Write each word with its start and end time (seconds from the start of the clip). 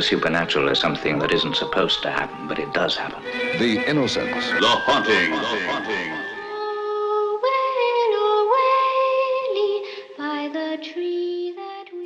the 0.00 0.06
supernatural 0.06 0.70
as 0.70 0.78
something 0.78 1.18
that 1.18 1.30
isn't 1.30 1.56
supposed 1.56 2.02
to 2.02 2.10
happen, 2.10 2.48
but 2.48 2.58
it 2.58 2.72
does 2.72 2.96
happen. 2.96 3.22
The 3.58 3.84
Innocents. 3.86 4.48
The 4.48 4.74
Haunting. 4.86 5.30
The 5.30 5.60
Haunting. 5.68 6.18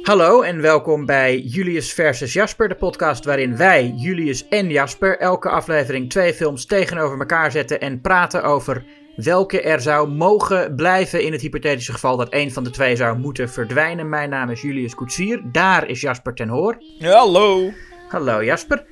Hallo 0.03 0.43
en 0.43 0.61
welkom 0.61 1.07
bij 1.07 1.39
Julius 1.39 1.93
versus 1.93 2.33
Jasper, 2.33 2.69
de 2.69 2.75
podcast 2.75 3.25
waarin 3.25 3.57
wij, 3.57 3.93
Julius 3.97 4.49
en 4.49 4.69
Jasper, 4.69 5.19
elke 5.19 5.49
aflevering 5.49 6.11
twee 6.11 6.35
films 6.35 6.67
tegenover 6.67 7.19
elkaar 7.19 7.51
zetten 7.51 7.81
en 7.81 8.01
praten 8.01 8.43
over 8.43 8.85
welke 9.17 9.61
er 9.61 9.81
zou 9.81 10.09
mogen 10.09 10.75
blijven 10.75 11.23
in 11.23 11.33
het 11.33 11.41
hypothetische 11.41 11.93
geval 11.93 12.17
dat 12.17 12.27
een 12.31 12.53
van 12.53 12.65
de 12.65 12.71
twee 12.71 12.97
zou 12.97 13.19
moeten 13.19 13.51
verdwijnen. 13.51 14.09
Mijn 14.09 14.31
naam 14.31 14.51
is 14.51 14.63
Julius 14.63 14.95
Koetsier, 14.95 15.43
daar 15.45 15.89
is 15.89 16.01
Jasper 16.01 16.35
ten 16.35 16.49
Hoor. 16.49 16.79
Hallo. 16.99 17.73
Hallo 18.09 18.45
Jasper. 18.45 18.85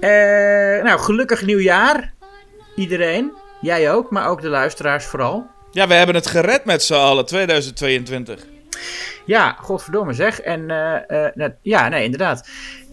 Uh, 0.00 0.10
nou, 0.82 0.98
gelukkig 0.98 1.44
nieuwjaar 1.44 2.12
iedereen. 2.76 3.32
Jij 3.60 3.92
ook, 3.92 4.10
maar 4.10 4.28
ook 4.28 4.40
de 4.40 4.48
luisteraars 4.48 5.04
vooral. 5.04 5.46
Ja, 5.70 5.86
we 5.86 5.94
hebben 5.94 6.14
het 6.14 6.26
gered 6.26 6.64
met 6.64 6.82
z'n 6.82 6.94
allen, 6.94 7.26
2022. 7.26 8.46
Ja, 9.26 9.56
godverdomme 9.60 10.12
zeg. 10.12 10.40
En 10.40 10.60
uh, 10.70 11.28
uh, 11.34 11.46
ja, 11.62 11.88
nee, 11.88 12.04
inderdaad. 12.04 12.48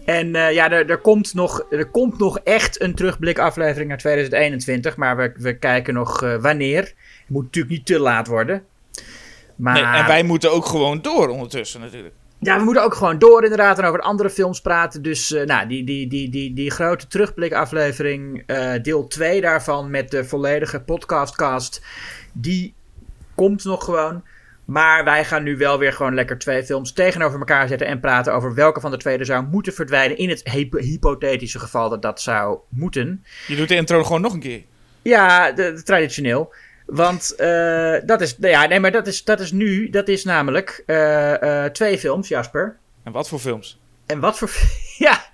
En 0.08 0.26
uh, 0.34 0.52
ja, 0.52 0.70
er, 0.70 0.90
er, 0.90 0.98
komt 0.98 1.34
nog, 1.34 1.66
er 1.70 1.86
komt 1.86 2.18
nog 2.18 2.38
echt 2.38 2.80
een 2.80 2.94
terugblikaflevering 2.94 3.88
naar 3.88 3.98
2021. 3.98 4.96
Maar 4.96 5.16
we, 5.16 5.32
we 5.36 5.58
kijken 5.58 5.94
nog 5.94 6.22
uh, 6.22 6.36
wanneer. 6.36 6.80
Het 6.80 6.94
moet 7.26 7.44
natuurlijk 7.44 7.74
niet 7.74 7.86
te 7.86 7.98
laat 7.98 8.26
worden. 8.26 8.64
Maar... 9.56 9.74
Nee, 9.74 10.00
en 10.00 10.06
wij 10.06 10.22
moeten 10.22 10.52
ook 10.52 10.66
gewoon 10.66 11.02
door 11.02 11.28
ondertussen 11.28 11.80
natuurlijk. 11.80 12.14
Ja, 12.38 12.58
we 12.58 12.64
moeten 12.64 12.82
ook 12.82 12.94
gewoon 12.94 13.18
door 13.18 13.42
inderdaad 13.42 13.78
en 13.78 13.84
over 13.84 14.00
andere 14.00 14.30
films 14.30 14.60
praten. 14.60 15.02
Dus 15.02 15.30
uh, 15.30 15.44
nou, 15.44 15.68
die, 15.68 15.84
die, 15.84 16.08
die, 16.08 16.30
die, 16.30 16.54
die 16.54 16.70
grote 16.70 17.06
terugblikaflevering, 17.06 18.46
deel 18.82 19.06
2 19.06 19.40
daarvan 19.40 19.90
met 19.90 20.10
de 20.10 20.24
volledige 20.24 20.80
podcastcast, 20.80 21.82
die 22.32 22.74
komt 23.34 23.64
nog 23.64 23.84
gewoon. 23.84 24.22
Maar 24.70 25.04
wij 25.04 25.24
gaan 25.24 25.42
nu 25.42 25.56
wel 25.56 25.78
weer 25.78 25.92
gewoon 25.92 26.14
lekker 26.14 26.38
twee 26.38 26.64
films 26.64 26.92
tegenover 26.92 27.38
elkaar 27.38 27.68
zetten 27.68 27.86
en 27.86 28.00
praten 28.00 28.34
over 28.34 28.54
welke 28.54 28.80
van 28.80 28.90
de 28.90 28.96
twee 28.96 29.18
er 29.18 29.24
zou 29.24 29.44
moeten 29.44 29.72
verdwijnen. 29.72 30.16
In 30.16 30.28
het 30.28 30.48
hypothetische 30.78 31.58
geval 31.58 31.88
dat 31.88 32.02
dat 32.02 32.20
zou 32.20 32.58
moeten. 32.68 33.24
Je 33.46 33.56
doet 33.56 33.68
de 33.68 33.74
intro 33.74 34.04
gewoon 34.04 34.20
nog 34.20 34.32
een 34.32 34.40
keer. 34.40 34.62
Ja, 35.02 35.52
de, 35.52 35.72
de, 35.72 35.82
traditioneel. 35.82 36.54
Want 36.86 37.34
uh, 37.38 37.96
dat 38.04 38.20
is, 38.20 38.36
ja, 38.40 38.66
nee, 38.66 38.80
maar 38.80 38.92
dat 38.92 39.06
is, 39.06 39.24
dat 39.24 39.40
is 39.40 39.52
nu, 39.52 39.90
dat 39.90 40.08
is 40.08 40.24
namelijk 40.24 40.82
uh, 40.86 41.34
uh, 41.42 41.64
twee 41.64 41.98
films, 41.98 42.28
Jasper. 42.28 42.76
En 43.02 43.12
wat 43.12 43.28
voor 43.28 43.38
films? 43.38 43.80
En 44.06 44.20
wat 44.20 44.38
voor, 44.38 44.50
ja, 45.06 45.24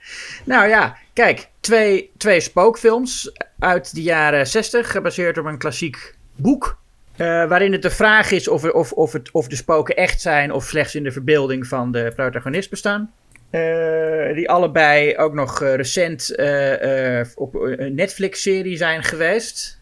nou 0.44 0.68
ja, 0.68 0.96
kijk, 1.12 1.48
twee, 1.60 2.10
twee 2.16 2.40
spookfilms 2.40 3.32
uit 3.58 3.94
de 3.94 4.02
jaren 4.02 4.46
60, 4.46 4.90
gebaseerd 4.90 5.38
op 5.38 5.44
een 5.44 5.58
klassiek 5.58 6.16
boek. 6.36 6.82
Uh, 7.16 7.26
waarin 7.48 7.72
het 7.72 7.82
de 7.82 7.90
vraag 7.90 8.30
is 8.30 8.48
of, 8.48 8.64
of, 8.64 8.92
of, 8.92 9.12
het, 9.12 9.30
of 9.30 9.48
de 9.48 9.56
spoken 9.56 9.96
echt 9.96 10.20
zijn 10.20 10.52
of 10.52 10.64
slechts 10.64 10.94
in 10.94 11.02
de 11.02 11.12
verbeelding 11.12 11.66
van 11.66 11.92
de 11.92 12.12
protagonist 12.14 12.70
bestaan. 12.70 13.12
Uh, 13.50 14.34
die 14.34 14.50
allebei 14.50 15.16
ook 15.16 15.34
nog 15.34 15.62
uh, 15.62 15.74
recent 15.74 16.34
op 17.34 17.54
een 17.54 17.94
Netflix-serie 17.94 18.76
zijn 18.76 19.02
geweest. 19.02 19.80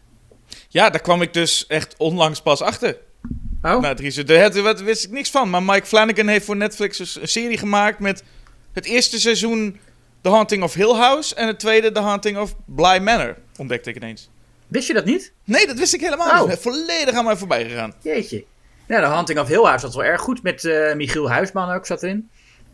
Ja, 0.69 0.89
daar 0.89 1.01
kwam 1.01 1.21
ik 1.21 1.33
dus 1.33 1.67
echt 1.67 1.95
onlangs 1.97 2.41
pas 2.41 2.61
achter. 2.61 2.97
Oh? 3.61 3.81
Nou, 3.81 3.95
Dries, 3.95 4.15
daar 4.15 4.83
wist 4.83 5.05
ik 5.05 5.11
niks 5.11 5.29
van. 5.29 5.49
Maar 5.49 5.63
Mike 5.63 5.85
Flanagan 5.85 6.27
heeft 6.27 6.45
voor 6.45 6.55
Netflix 6.55 6.99
een 6.99 7.27
serie 7.27 7.57
gemaakt 7.57 7.99
met 7.99 8.23
het 8.73 8.85
eerste 8.85 9.19
seizoen 9.19 9.79
The 10.21 10.29
Haunting 10.29 10.63
of 10.63 10.73
Hill 10.73 10.93
House 10.93 11.35
en 11.35 11.47
het 11.47 11.59
tweede 11.59 11.91
The 11.91 11.99
Haunting 11.99 12.37
of 12.37 12.55
Bly 12.65 12.99
Manor. 13.01 13.37
Ontdekte 13.57 13.89
ik 13.89 13.95
ineens. 13.95 14.29
Wist 14.73 14.87
je 14.87 14.93
dat 14.93 15.05
niet? 15.05 15.33
Nee, 15.43 15.67
dat 15.67 15.77
wist 15.77 15.93
ik 15.93 16.01
helemaal 16.01 16.43
oh. 16.43 16.49
niet. 16.49 16.59
Volledig 16.59 17.13
aan 17.13 17.25
mij 17.25 17.35
voorbij 17.35 17.63
gegaan. 17.63 17.93
Jeetje. 18.01 18.43
Ja, 18.87 18.99
de 18.99 19.15
Hunting 19.15 19.39
of 19.39 19.47
Hill 19.47 19.63
House 19.63 19.85
was 19.85 19.95
wel 19.95 20.05
erg 20.05 20.21
goed. 20.21 20.43
Met 20.43 20.63
uh, 20.63 20.93
Michiel 20.93 21.29
Huisman 21.29 21.73
ook 21.73 21.85
zat 21.85 22.03
erin. 22.03 22.29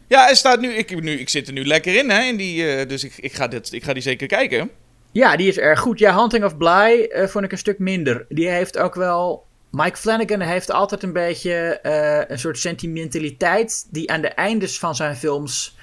Ja, 0.08 0.24
hij 0.24 0.36
staat 0.36 0.60
nu, 0.60 0.74
ik, 0.74 1.02
nu, 1.02 1.20
ik 1.20 1.30
zit 1.30 1.48
er 1.48 1.54
nu 1.54 1.66
lekker 1.66 1.96
in, 1.96 2.10
hè. 2.10 2.24
In 2.24 2.38
die, 2.38 2.80
uh, 2.80 2.88
dus 2.88 3.04
ik, 3.04 3.14
ik, 3.18 3.34
ga 3.34 3.48
dit, 3.48 3.74
ik 3.74 3.84
ga 3.84 3.94
die 3.94 4.02
zeker 4.02 4.28
kijken. 4.28 4.70
Ja, 5.12 5.36
die 5.36 5.48
is 5.48 5.58
erg 5.58 5.80
goed. 5.80 6.00
Ja, 6.00 6.20
Hunting 6.20 6.44
of 6.44 6.58
Bly 6.58 7.10
uh, 7.10 7.28
vond 7.28 7.46
ik 7.46 7.52
een 7.52 7.58
stuk 7.58 7.80
minder. 7.80 8.26
Die 8.30 8.50
heeft 8.50 8.78
ook 8.78 8.96
wel... 8.96 9.48
Mike 9.72 9.98
Flanagan 9.98 10.40
heeft 10.40 10.72
altijd 10.72 11.04
een 11.04 11.14
beetje 11.14 11.80
een 12.28 12.40
soort 12.40 12.58
sentimentaliteit... 12.58 13.88
die 13.92 14.12
aan 14.12 14.22
de 14.22 14.28
eindes 14.28 14.80
van 14.80 14.96
zijn 14.96 15.16
films 15.16 15.78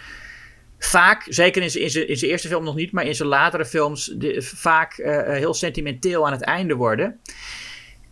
vaak, 0.78 1.26
zeker 1.28 1.62
in 1.62 1.70
zijn, 1.70 1.84
in, 1.84 1.90
zijn, 1.90 2.08
in 2.08 2.16
zijn 2.16 2.30
eerste 2.30 2.48
film 2.48 2.64
nog 2.64 2.74
niet, 2.74 2.92
maar 2.92 3.04
in 3.04 3.14
zijn 3.14 3.28
latere 3.28 3.64
films, 3.64 4.04
de, 4.04 4.42
vaak 4.42 4.98
uh, 4.98 5.22
heel 5.22 5.54
sentimenteel 5.54 6.26
aan 6.26 6.32
het 6.32 6.42
einde 6.42 6.74
worden. 6.74 7.20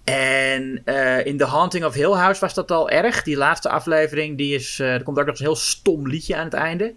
En 0.05 0.83
uh, 0.85 1.27
in 1.27 1.37
The 1.37 1.45
Haunting 1.45 1.85
of 1.85 1.95
Hill 1.95 2.13
House 2.13 2.41
was 2.41 2.55
dat 2.55 2.71
al 2.71 2.91
erg. 2.91 3.23
Die 3.23 3.37
laatste 3.37 3.69
aflevering, 3.69 4.37
die 4.37 4.55
is, 4.55 4.79
uh, 4.79 4.93
er 4.93 5.03
komt 5.03 5.19
ook 5.19 5.27
nog 5.27 5.39
een 5.39 5.45
heel 5.45 5.57
stom 5.57 6.09
liedje 6.09 6.37
aan 6.37 6.45
het 6.45 6.55
einde. 6.55 6.95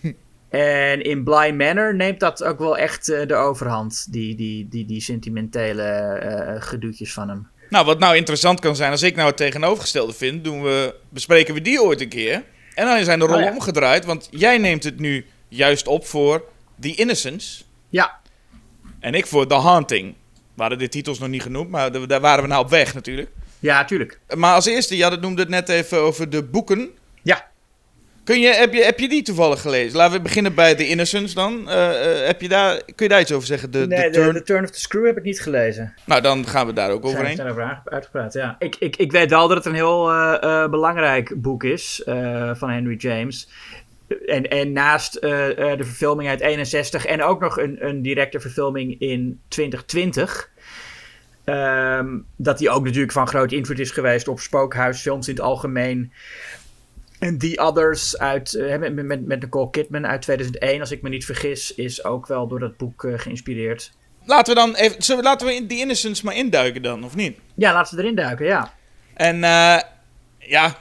en 0.48 1.02
in 1.02 1.24
Bly 1.24 1.50
Manor 1.50 1.94
neemt 1.94 2.20
dat 2.20 2.44
ook 2.44 2.58
wel 2.58 2.78
echt 2.78 3.06
de 3.06 3.34
overhand, 3.34 4.12
die, 4.12 4.36
die, 4.36 4.68
die, 4.68 4.86
die 4.86 5.00
sentimentele 5.00 6.56
gedoetjes 6.60 7.12
van 7.12 7.28
hem. 7.28 7.48
Nou, 7.72 7.84
wat 7.84 7.98
nou 7.98 8.16
interessant 8.16 8.60
kan 8.60 8.76
zijn, 8.76 8.90
als 8.90 9.02
ik 9.02 9.14
nou 9.14 9.28
het 9.28 9.36
tegenovergestelde 9.36 10.12
vind, 10.12 10.44
doen 10.44 10.62
we, 10.62 10.94
bespreken 11.08 11.54
we 11.54 11.60
die 11.60 11.82
ooit 11.82 12.00
een 12.00 12.08
keer. 12.08 12.42
En 12.74 12.86
dan 12.86 13.04
zijn 13.04 13.18
de 13.18 13.24
rollen 13.24 13.40
oh, 13.40 13.48
ja. 13.48 13.54
omgedraaid, 13.54 14.04
want 14.04 14.28
jij 14.30 14.58
neemt 14.58 14.84
het 14.84 14.98
nu 14.98 15.26
juist 15.48 15.86
op 15.86 16.06
voor 16.06 16.44
The 16.80 16.94
Innocence. 16.94 17.62
Ja. 17.88 18.20
En 19.00 19.14
ik 19.14 19.26
voor 19.26 19.46
The 19.46 19.54
Haunting. 19.54 20.14
We 20.54 20.60
hadden 20.60 20.78
de 20.78 20.88
titels 20.88 21.18
nog 21.18 21.28
niet 21.28 21.42
genoemd, 21.42 21.70
maar 21.70 22.06
daar 22.06 22.20
waren 22.20 22.42
we 22.42 22.48
nou 22.48 22.64
op 22.64 22.70
weg 22.70 22.94
natuurlijk. 22.94 23.30
Ja, 23.58 23.84
tuurlijk. 23.84 24.20
Maar 24.36 24.54
als 24.54 24.66
eerste, 24.66 24.96
ja, 24.96 25.10
dat 25.10 25.20
noemde 25.20 25.40
het 25.40 25.50
net 25.50 25.68
even 25.68 25.98
over 25.98 26.30
de 26.30 26.42
boeken. 26.42 26.90
Ja. 27.22 27.50
Kun 28.24 28.40
je, 28.40 28.48
heb, 28.48 28.72
je, 28.72 28.84
heb 28.84 28.98
je 28.98 29.08
die 29.08 29.22
toevallig 29.22 29.60
gelezen? 29.60 29.96
Laten 29.96 30.16
we 30.16 30.22
beginnen 30.22 30.54
bij 30.54 30.74
The 30.74 30.88
Innocence 30.88 31.34
dan. 31.34 31.52
Uh, 31.52 31.74
uh, 31.74 32.26
heb 32.26 32.40
je 32.40 32.48
daar, 32.48 32.82
kun 32.84 32.94
je 33.06 33.08
daar 33.08 33.20
iets 33.20 33.32
over 33.32 33.46
zeggen? 33.46 33.70
De, 33.70 33.86
nee, 33.86 34.10
de, 34.10 34.18
turn... 34.18 34.32
de 34.32 34.42
Turn 34.42 34.64
of 34.64 34.70
the 34.70 34.80
Screw 34.80 35.06
heb 35.06 35.16
ik 35.16 35.22
niet 35.22 35.40
gelezen. 35.40 35.94
Nou, 36.04 36.20
dan 36.20 36.46
gaan 36.46 36.66
we 36.66 36.72
daar 36.72 36.90
ook 36.90 37.04
overheen. 37.04 37.30
We 37.30 37.36
zijn 37.36 37.48
over 37.48 37.82
uitgepraat, 37.84 38.32
ja. 38.32 38.56
Ik, 38.58 38.76
ik, 38.78 38.96
ik 38.96 39.12
weet 39.12 39.30
wel 39.30 39.48
dat 39.48 39.56
het 39.56 39.66
een 39.66 39.74
heel 39.74 40.10
uh, 40.10 40.68
belangrijk 40.68 41.34
boek 41.36 41.64
is 41.64 42.02
van 42.52 42.70
Henry 42.70 42.96
James. 42.96 43.48
En, 44.26 44.48
en 44.48 44.72
naast 44.72 45.20
de 45.20 45.76
verfilming 45.78 46.28
uit 46.28 46.40
61 46.40 47.06
en 47.06 47.22
ook 47.22 47.40
nog 47.40 47.58
een, 47.58 47.86
een 47.86 48.02
directe 48.02 48.40
verfilming 48.40 49.00
in 49.00 49.40
2020... 49.48 50.50
Um, 51.44 52.26
dat 52.36 52.58
die 52.58 52.70
ook 52.70 52.84
natuurlijk 52.84 53.12
van 53.12 53.28
groot 53.28 53.52
invloed 53.52 53.78
is 53.78 53.90
geweest 53.90 54.28
op 54.28 54.40
spookhuisfilms 54.40 55.28
in 55.28 55.34
het 55.34 55.42
algemeen. 55.42 56.12
En 57.22 57.38
The 57.38 57.58
Others 57.58 58.18
uit, 58.18 58.52
uh, 58.52 58.76
met, 58.76 58.94
met, 58.94 59.26
met 59.26 59.40
Nicole 59.40 59.70
Kidman 59.70 60.06
uit 60.06 60.22
2001, 60.22 60.80
als 60.80 60.90
ik 60.90 61.02
me 61.02 61.08
niet 61.08 61.24
vergis, 61.24 61.74
is 61.74 62.04
ook 62.04 62.26
wel 62.26 62.48
door 62.48 62.58
dat 62.58 62.76
boek 62.76 63.02
uh, 63.02 63.18
geïnspireerd. 63.18 63.92
Laten 64.24 64.54
we 64.54 64.60
dan 64.60 64.74
even, 64.74 65.02
zullen 65.02 65.24
laten 65.24 65.46
we 65.46 65.54
in 65.54 65.68
The 65.68 65.74
Innocence 65.76 66.24
maar 66.24 66.36
induiken 66.36 66.82
dan, 66.82 67.04
of 67.04 67.14
niet? 67.14 67.38
Ja, 67.54 67.72
laten 67.72 67.96
we 67.96 68.02
erin 68.02 68.14
duiken, 68.14 68.46
ja. 68.46 68.74
En 69.14 69.36
uh, 69.36 69.80
ja, 70.38 70.78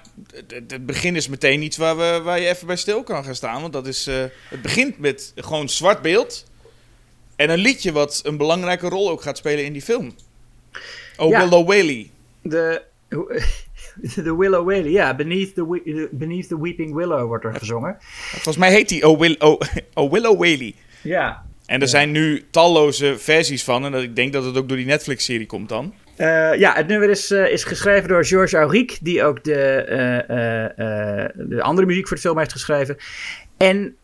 het 0.47 0.85
begin 0.85 1.15
is 1.15 1.27
meteen 1.27 1.61
iets 1.61 1.77
waar, 1.77 1.97
we, 1.97 2.21
waar 2.23 2.39
je 2.39 2.47
even 2.47 2.67
bij 2.67 2.75
stil 2.75 3.03
kan 3.03 3.23
gaan 3.23 3.35
staan. 3.35 3.61
Want 3.61 3.73
dat 3.73 3.87
is, 3.87 4.05
het 4.49 4.61
begint 4.61 4.99
met 4.99 5.31
gewoon 5.35 5.69
zwart 5.69 6.01
beeld. 6.01 6.45
En 7.35 7.49
een 7.49 7.59
liedje 7.59 7.91
wat 7.91 8.21
een 8.23 8.37
belangrijke 8.37 8.87
rol 8.87 9.09
ook 9.09 9.21
gaat 9.21 9.37
spelen 9.37 9.65
in 9.65 9.73
die 9.73 9.81
film. 9.81 10.15
Oh, 11.17 11.29
ja, 11.29 11.39
Willow 11.39 11.67
Whaley. 11.67 12.09
De... 12.41 12.81
De 14.15 14.35
Willow 14.35 14.65
Whaley, 14.65 14.91
ja. 14.91 15.15
Beneath 15.15 15.53
the, 15.53 16.09
Beneath 16.11 16.47
the 16.47 16.61
Weeping 16.61 16.93
Willow 16.93 17.27
wordt 17.27 17.45
er 17.45 17.55
gezongen. 17.55 17.97
Volgens 18.31 18.57
mij 18.57 18.71
heet 18.71 18.89
die 18.89 19.07
Oh, 19.07 19.19
Will, 19.19 19.35
oh, 19.39 19.61
oh 19.93 20.11
Willow 20.11 20.39
Whaley. 20.39 20.75
Ja. 21.01 21.45
En 21.65 21.75
er 21.75 21.81
ja. 21.81 21.87
zijn 21.87 22.11
nu 22.11 22.43
talloze 22.51 23.17
versies 23.17 23.63
van. 23.63 23.85
En 23.85 23.93
ik 23.93 24.15
denk 24.15 24.33
dat 24.33 24.45
het 24.45 24.57
ook 24.57 24.67
door 24.67 24.77
die 24.77 24.85
Netflix-serie 24.85 25.45
komt 25.45 25.69
dan. 25.69 25.93
Uh, 26.17 26.55
ja, 26.55 26.73
het 26.73 26.87
nummer 26.87 27.09
is, 27.09 27.31
uh, 27.31 27.51
is 27.51 27.63
geschreven 27.63 28.09
door 28.09 28.25
Georges 28.25 28.53
Auric, 28.53 28.97
die 29.01 29.23
ook 29.23 29.43
de, 29.43 29.85
uh, 29.89 31.47
de 31.47 31.61
andere 31.61 31.87
muziek 31.87 32.07
voor 32.07 32.15
de 32.15 32.23
film 32.23 32.37
heeft 32.37 32.51
geschreven. 32.51 32.97
En 33.57 33.95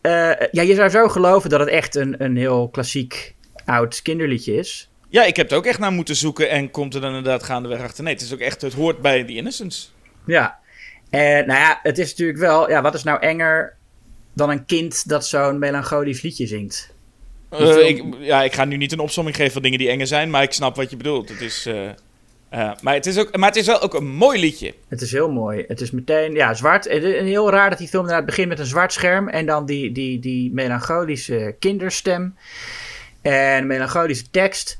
ja, 0.51 0.61
je 0.61 0.75
zou 0.75 0.89
zo 0.89 1.07
geloven 1.07 1.49
dat 1.49 1.59
het 1.59 1.69
echt 1.69 1.95
een, 1.95 2.23
een 2.23 2.37
heel 2.37 2.69
klassiek 2.69 3.35
oud 3.65 4.01
kinderliedje 4.01 4.55
is. 4.55 4.89
Ja, 5.09 5.23
ik 5.23 5.35
heb 5.35 5.51
er 5.51 5.57
ook 5.57 5.65
echt 5.65 5.79
naar 5.79 5.91
moeten 5.91 6.15
zoeken 6.15 6.49
en 6.49 6.71
komt 6.71 6.93
er 6.95 7.01
dan 7.01 7.15
inderdaad 7.15 7.43
gaandeweg 7.43 7.81
achter. 7.81 8.03
Nee, 8.03 8.13
het 8.13 8.21
is 8.21 8.33
ook 8.33 8.39
echt, 8.39 8.61
het 8.61 8.73
hoort 8.73 9.01
bij 9.01 9.23
The 9.23 9.33
Innocence. 9.33 9.87
Ja, 10.25 10.59
en 11.09 11.47
nou 11.47 11.59
ja, 11.59 11.79
het 11.83 11.97
is 11.97 12.09
natuurlijk 12.09 12.39
wel, 12.39 12.69
ja, 12.69 12.81
wat 12.81 12.93
is 12.93 13.03
nou 13.03 13.19
enger 13.19 13.75
dan 14.33 14.49
een 14.49 14.65
kind 14.65 15.09
dat 15.09 15.27
zo'n 15.27 15.59
melancholisch 15.59 16.21
liedje 16.21 16.47
zingt? 16.47 16.93
Uh, 17.59 17.87
ik, 17.87 18.03
ja, 18.19 18.43
ik 18.43 18.53
ga 18.53 18.65
nu 18.65 18.77
niet 18.77 18.91
een 18.91 18.99
opsomming 18.99 19.35
geven 19.35 19.51
van 19.51 19.61
dingen 19.61 19.79
die 19.79 19.89
enger 19.89 20.07
zijn, 20.07 20.29
maar 20.29 20.43
ik 20.43 20.53
snap 20.53 20.75
wat 20.75 20.89
je 20.89 20.97
bedoelt. 20.97 21.29
Het 21.29 21.41
is, 21.41 21.67
uh, 21.67 21.89
Eh, 22.49 22.71
maar, 22.81 22.93
het 22.93 23.05
is 23.05 23.17
ook, 23.17 23.37
maar 23.37 23.49
het 23.49 23.57
is 23.57 23.65
wel 23.65 23.81
ook 23.81 23.93
een 23.93 24.07
mooi 24.07 24.39
liedje. 24.39 24.73
Het 24.87 25.01
is 25.01 25.11
heel 25.11 25.31
mooi. 25.31 25.63
Het 25.67 25.81
is 25.81 25.91
meteen, 25.91 26.33
ja, 26.33 26.53
zwart. 26.53 26.85
En 26.85 27.17
en 27.17 27.25
heel 27.25 27.49
raar 27.49 27.69
dat 27.69 27.77
die 27.77 27.87
film 27.87 28.03
inderdaad 28.03 28.25
begint 28.25 28.47
met 28.47 28.59
een 28.59 28.65
zwart 28.65 28.93
scherm. 28.93 29.29
En 29.29 29.45
dan 29.45 29.65
die, 29.65 29.91
die, 29.91 30.19
die 30.19 30.51
melancholische 30.53 31.55
kinderstem. 31.59 32.35
En 33.21 33.67
melancholische 33.67 34.29
tekst. 34.31 34.79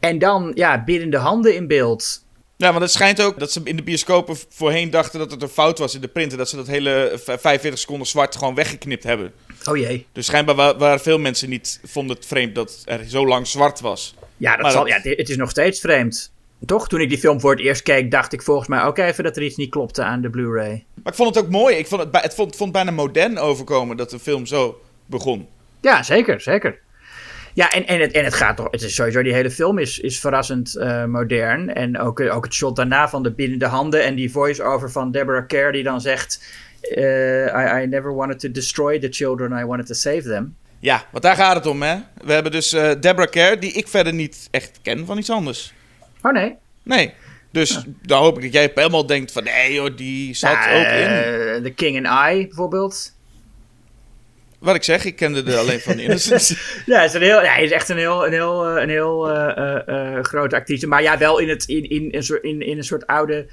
En 0.00 0.18
dan, 0.18 0.52
ja, 0.54 0.84
biddende 0.84 1.16
handen 1.16 1.54
in 1.54 1.66
beeld. 1.66 2.24
Ja, 2.56 2.68
want 2.70 2.82
het 2.82 2.90
schijnt 2.92 3.22
ook 3.22 3.38
dat 3.38 3.52
ze 3.52 3.60
in 3.64 3.76
de 3.76 3.82
bioscopen 3.82 4.36
voorheen 4.48 4.90
dachten 4.90 5.18
dat 5.18 5.30
het 5.30 5.42
een 5.42 5.48
fout 5.48 5.78
was 5.78 5.94
in 5.94 6.00
de 6.00 6.08
printer. 6.08 6.38
Dat 6.38 6.48
ze 6.48 6.56
dat 6.56 6.66
hele 6.66 7.12
v- 7.14 7.40
45 7.40 7.78
seconden 7.78 8.06
zwart 8.06 8.36
gewoon 8.36 8.54
weggeknipt 8.54 9.02
hebben. 9.04 9.32
Oh 9.68 9.76
jee. 9.76 10.06
Dus 10.12 10.26
schijnbaar 10.26 10.54
wa- 10.54 10.76
waren 10.76 11.00
veel 11.00 11.18
mensen 11.18 11.48
niet, 11.48 11.80
vonden 11.84 12.16
het 12.16 12.26
vreemd 12.26 12.54
dat 12.54 12.82
er 12.84 13.04
zo 13.08 13.26
lang 13.26 13.46
zwart 13.46 13.80
was. 13.80 14.14
Ja, 14.36 14.52
dat 14.52 14.60
Maar 14.62 14.70
zal, 14.70 14.84
dat- 14.86 15.02
ja, 15.04 15.10
het 15.10 15.28
is 15.28 15.36
nog 15.36 15.50
steeds 15.50 15.80
vreemd. 15.80 16.32
Toch? 16.66 16.88
Toen 16.88 17.00
ik 17.00 17.08
die 17.08 17.18
film 17.18 17.40
voor 17.40 17.50
het 17.50 17.60
eerst 17.60 17.82
keek, 17.82 18.10
dacht 18.10 18.32
ik 18.32 18.42
volgens 18.42 18.68
mij 18.68 18.82
ook 18.82 18.98
even 18.98 19.24
dat 19.24 19.36
er 19.36 19.42
iets 19.42 19.56
niet 19.56 19.70
klopte 19.70 20.02
aan 20.02 20.20
de 20.20 20.30
Blu-ray. 20.30 20.84
Maar 21.02 21.12
ik 21.12 21.18
vond 21.18 21.34
het 21.34 21.44
ook 21.44 21.50
mooi. 21.50 21.76
Ik 21.76 21.86
vond 21.86 22.02
het, 22.02 22.22
het 22.22 22.34
vond, 22.34 22.56
vond 22.56 22.72
bijna 22.72 22.90
modern 22.90 23.38
overkomen 23.38 23.96
dat 23.96 24.10
de 24.10 24.18
film 24.18 24.46
zo 24.46 24.80
begon. 25.06 25.46
Ja, 25.80 26.02
zeker, 26.02 26.40
zeker. 26.40 26.78
Ja, 27.56 27.70
en, 27.70 27.86
en, 27.86 28.00
het, 28.00 28.12
en 28.12 28.24
het 28.24 28.34
gaat 28.34 28.56
toch. 28.56 28.68
Het 28.70 28.82
is 28.82 28.94
sowieso, 28.94 29.22
die 29.22 29.32
hele 29.32 29.50
film 29.50 29.78
is, 29.78 29.98
is 29.98 30.20
verrassend 30.20 30.76
eh, 30.76 31.04
modern. 31.04 31.74
En 31.74 31.98
ook, 31.98 32.20
eh, 32.20 32.36
ook 32.36 32.44
het 32.44 32.54
shot 32.54 32.76
daarna 32.76 33.08
van 33.08 33.22
de 33.22 33.32
binnende 33.32 33.66
handen. 33.66 34.04
En 34.04 34.14
die 34.14 34.30
voice-over 34.30 34.90
van 34.90 35.10
Deborah 35.10 35.46
Kerr, 35.46 35.72
die 35.72 35.82
dan 35.82 36.00
zegt: 36.00 36.44
eh, 36.80 37.44
I, 37.44 37.82
I 37.82 37.86
never 37.86 38.14
wanted 38.14 38.38
to 38.38 38.50
destroy 38.50 38.98
the 38.98 39.08
children, 39.10 39.58
I 39.58 39.64
wanted 39.64 39.86
to 39.86 39.94
save 39.94 40.22
them. 40.22 40.56
Ja, 40.78 41.04
want 41.10 41.24
daar 41.24 41.36
gaat 41.36 41.54
het 41.54 41.66
om, 41.66 41.82
hè. 41.82 41.96
We 42.24 42.32
hebben 42.32 42.52
dus 42.52 42.70
Deborah 43.00 43.30
Kerr, 43.30 43.60
die 43.60 43.72
ik 43.72 43.88
verder 43.88 44.12
niet 44.12 44.48
echt 44.50 44.78
ken 44.82 45.06
van 45.06 45.18
iets 45.18 45.30
anders. 45.30 45.72
Oh 46.22 46.32
nee. 46.32 46.54
Nee. 46.82 47.12
Dus 47.50 47.84
dan 48.02 48.22
hoop 48.22 48.36
ik 48.36 48.42
dat 48.42 48.52
jij 48.52 48.70
helemaal 48.74 49.06
denkt 49.06 49.32
van... 49.32 49.44
Nee 49.44 49.72
joh, 49.72 49.96
die 49.96 50.34
zat 50.34 50.52
Nou, 50.52 50.78
ook 50.78 50.86
in. 50.86 51.62
The 51.62 51.72
King 51.74 52.06
and 52.06 52.34
I 52.34 52.46
bijvoorbeeld. 52.46 53.15
Wat 54.58 54.74
ik 54.74 54.82
zeg, 54.82 55.04
ik 55.04 55.16
kende 55.16 55.42
er 55.42 55.56
alleen 55.58 55.80
van 55.80 55.98
Innocence. 55.98 56.56
Ja, 56.86 56.96
hij 56.96 57.04
is, 57.04 57.14
een 57.14 57.22
heel, 57.22 57.42
ja, 57.42 57.52
hij 57.52 57.64
is 57.64 57.70
echt 57.70 57.88
een 57.88 57.96
heel, 57.96 58.26
een 58.26 58.32
heel, 58.32 58.66
eh, 58.66 58.82
een 58.82 58.88
heel 58.88 59.30
eh, 59.30 59.88
eh, 60.16 60.24
grote 60.24 60.56
actrice. 60.56 60.86
Maar 60.86 61.02
ja, 61.02 61.18
wel 61.18 61.38
in, 61.38 61.48
het, 61.48 61.64
in, 61.64 61.88
in, 61.90 62.08
een 62.14 62.22
soort- 62.22 62.42
in, 62.42 62.60
in 62.60 62.76
een 62.76 62.84
soort 62.84 63.06
oude 63.06 63.46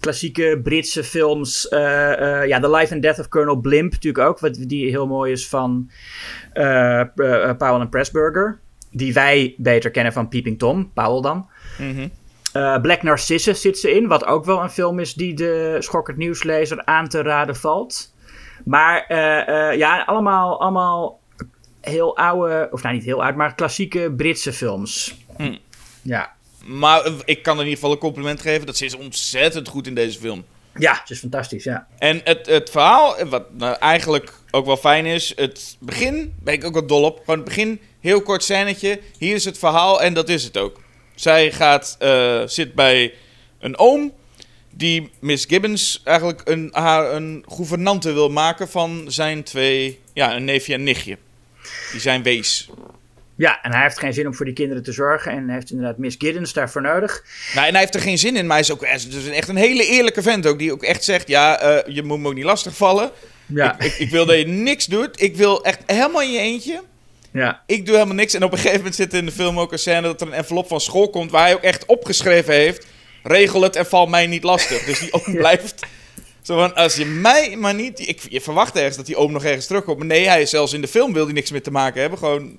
klassieke 0.00 0.60
Britse 0.62 1.04
films. 1.04 1.66
ja, 2.46 2.60
The 2.60 2.70
Life 2.70 2.92
and 2.94 3.02
Death 3.02 3.18
of 3.18 3.28
Colonel 3.28 3.56
Blimp 3.56 3.92
natuurlijk 3.92 4.24
ook. 4.28 4.38
Wat, 4.38 4.54
die 4.54 4.90
heel 4.90 5.06
mooi 5.06 5.32
is 5.32 5.48
van 5.48 5.90
eh, 6.52 7.02
Powell 7.58 7.80
en 7.80 7.88
Pressburger. 7.88 8.58
Die 8.90 9.12
wij 9.12 9.54
beter 9.56 9.90
kennen 9.90 10.12
van 10.12 10.28
Peeping 10.28 10.58
Tom. 10.58 10.90
Powell 10.94 11.20
dan. 11.22 11.46
Mhm. 11.78 12.08
Black 12.82 13.02
Narcissus 13.02 13.60
zit 13.60 13.78
ze 13.78 13.90
in. 13.94 14.06
Wat 14.06 14.24
ook 14.24 14.44
wel 14.44 14.62
een 14.62 14.70
film 14.70 14.98
is 14.98 15.14
die 15.14 15.34
de 15.34 15.76
schokkend 15.78 16.16
nieuwslezer 16.16 16.84
aan 16.84 17.08
te 17.08 17.22
raden 17.22 17.56
valt. 17.56 18.14
Maar 18.68 19.04
eh, 19.06 19.70
eh, 19.70 19.78
ja, 19.78 20.02
allemaal, 20.02 20.60
allemaal 20.60 21.20
heel 21.80 22.16
oude, 22.16 22.68
of 22.70 22.82
nou 22.82 22.94
niet 22.94 23.04
heel 23.04 23.24
oud, 23.24 23.36
maar 23.36 23.54
klassieke 23.54 24.12
Britse 24.16 24.52
films. 24.52 25.16
Hm. 25.36 25.56
Ja. 26.02 26.32
Maar 26.64 27.04
eh, 27.04 27.12
ik 27.24 27.42
kan 27.42 27.54
in 27.54 27.62
ieder 27.62 27.74
geval 27.74 27.92
een 27.92 27.98
compliment 27.98 28.40
geven. 28.40 28.66
Dat 28.66 28.76
ze 28.76 28.84
is 28.84 28.96
ontzettend 28.96 29.68
goed 29.68 29.86
in 29.86 29.94
deze 29.94 30.18
film. 30.18 30.44
ja, 30.74 30.98
het 31.00 31.10
is 31.10 31.18
fantastisch, 31.18 31.64
ja. 31.64 31.86
En 31.98 32.20
het, 32.24 32.46
het 32.46 32.70
verhaal, 32.70 33.24
wat 33.24 33.52
nou 33.52 33.76
eigenlijk 33.76 34.32
ook 34.50 34.66
wel 34.66 34.76
fijn 34.76 35.06
is. 35.06 35.32
Het 35.36 35.76
begin, 35.80 36.34
ben 36.42 36.54
ik 36.54 36.64
ook 36.64 36.72
wel 36.72 36.86
dol 36.86 37.04
op. 37.04 37.18
Gewoon 37.18 37.36
het 37.36 37.44
begin, 37.44 37.80
heel 38.00 38.22
kort 38.22 38.42
scènetje. 38.42 39.00
Hier 39.18 39.34
is 39.34 39.44
het 39.44 39.58
verhaal 39.58 40.02
en 40.02 40.14
dat 40.14 40.28
is 40.28 40.44
het 40.44 40.56
ook. 40.56 40.80
Zij 41.14 41.52
gaat, 41.52 41.96
zit 42.46 42.74
bij 42.74 43.14
een 43.58 43.78
oom. 43.78 44.12
Die 44.78 45.10
Miss 45.18 45.44
Gibbons 45.48 46.00
eigenlijk 46.04 46.40
een, 46.44 46.68
haar 46.72 47.12
een 47.14 47.44
gouvernante 47.48 48.12
wil 48.12 48.30
maken 48.30 48.68
van 48.68 49.04
zijn 49.08 49.42
twee, 49.42 50.00
ja, 50.12 50.36
een 50.36 50.44
neefje 50.44 50.74
en 50.74 50.82
nichtje. 50.82 51.16
Die 51.92 52.00
zijn 52.00 52.22
wees. 52.22 52.70
Ja, 53.34 53.62
en 53.62 53.72
hij 53.72 53.82
heeft 53.82 53.98
geen 53.98 54.12
zin 54.12 54.26
om 54.26 54.34
voor 54.34 54.44
die 54.44 54.54
kinderen 54.54 54.82
te 54.82 54.92
zorgen. 54.92 55.32
En 55.32 55.48
heeft 55.48 55.70
inderdaad 55.70 55.98
Miss 55.98 56.16
Giddens 56.18 56.52
daarvoor 56.52 56.82
nodig. 56.82 57.24
Nou, 57.54 57.66
en 57.66 57.72
hij 57.72 57.80
heeft 57.80 57.94
er 57.94 58.00
geen 58.00 58.18
zin 58.18 58.36
in, 58.36 58.46
maar 58.46 58.56
hij 58.56 58.64
is 58.64 58.72
ook 58.72 58.80
dus 59.10 59.26
echt 59.28 59.48
een 59.48 59.56
hele 59.56 59.86
eerlijke 59.86 60.22
vent 60.22 60.46
ook. 60.46 60.58
Die 60.58 60.72
ook 60.72 60.82
echt 60.82 61.04
zegt, 61.04 61.28
ja, 61.28 61.60
eh, 61.60 61.94
je 61.94 62.02
moet 62.02 62.20
me 62.20 62.28
ook 62.28 62.34
niet 62.34 62.44
lastigvallen. 62.44 63.10
Ja, 63.46 63.78
Ik, 63.80 63.94
ik 63.98 64.10
wil 64.10 64.26
dat 64.26 64.38
je 64.38 64.46
niks 64.46 64.86
doet. 64.86 65.22
Ik 65.22 65.36
wil 65.36 65.64
echt 65.64 65.80
helemaal 65.86 66.22
in 66.22 66.32
je 66.32 66.38
eentje. 66.38 66.82
ja. 67.32 67.62
Ik 67.66 67.86
doe 67.86 67.94
helemaal 67.94 68.16
niks. 68.16 68.34
En 68.34 68.44
op 68.44 68.52
een 68.52 68.56
gegeven 68.58 68.78
moment 68.78 68.94
zit 68.94 69.14
in 69.14 69.24
de 69.24 69.32
film 69.32 69.58
ook 69.58 69.72
een 69.72 69.78
scène 69.78 70.00
dat 70.02 70.20
er 70.20 70.26
een 70.26 70.32
envelop 70.32 70.68
van 70.68 70.80
school 70.80 71.10
komt. 71.10 71.30
Waar 71.30 71.44
hij 71.44 71.54
ook 71.54 71.62
echt 71.62 71.86
opgeschreven 71.86 72.54
heeft: 72.54 72.86
regel 73.28 73.62
het 73.62 73.76
en 73.76 73.86
val 73.86 74.06
mij 74.06 74.26
niet 74.26 74.42
lastig. 74.42 74.84
Dus 74.84 74.98
die 75.00 75.12
oom 75.26 75.34
blijft. 75.34 75.86
Zo 76.42 76.56
van, 76.58 76.74
als 76.74 76.94
je 76.96 77.04
mij 77.04 77.56
maar 77.56 77.74
niet. 77.74 78.08
Ik, 78.08 78.20
je 78.28 78.40
verwacht 78.40 78.76
ergens 78.76 78.96
dat 78.96 79.06
die 79.06 79.16
oom 79.16 79.32
nog 79.32 79.44
ergens 79.44 79.66
terugkomt. 79.66 79.98
Maar 79.98 80.06
nee, 80.06 80.28
hij 80.28 80.42
is 80.42 80.50
zelfs 80.50 80.72
in 80.72 80.80
de 80.80 80.88
film 80.88 81.12
wil 81.12 81.24
hij 81.24 81.32
niks 81.34 81.50
meer 81.50 81.62
te 81.62 81.70
maken 81.70 82.00
hebben. 82.00 82.18
Gewoon 82.18 82.56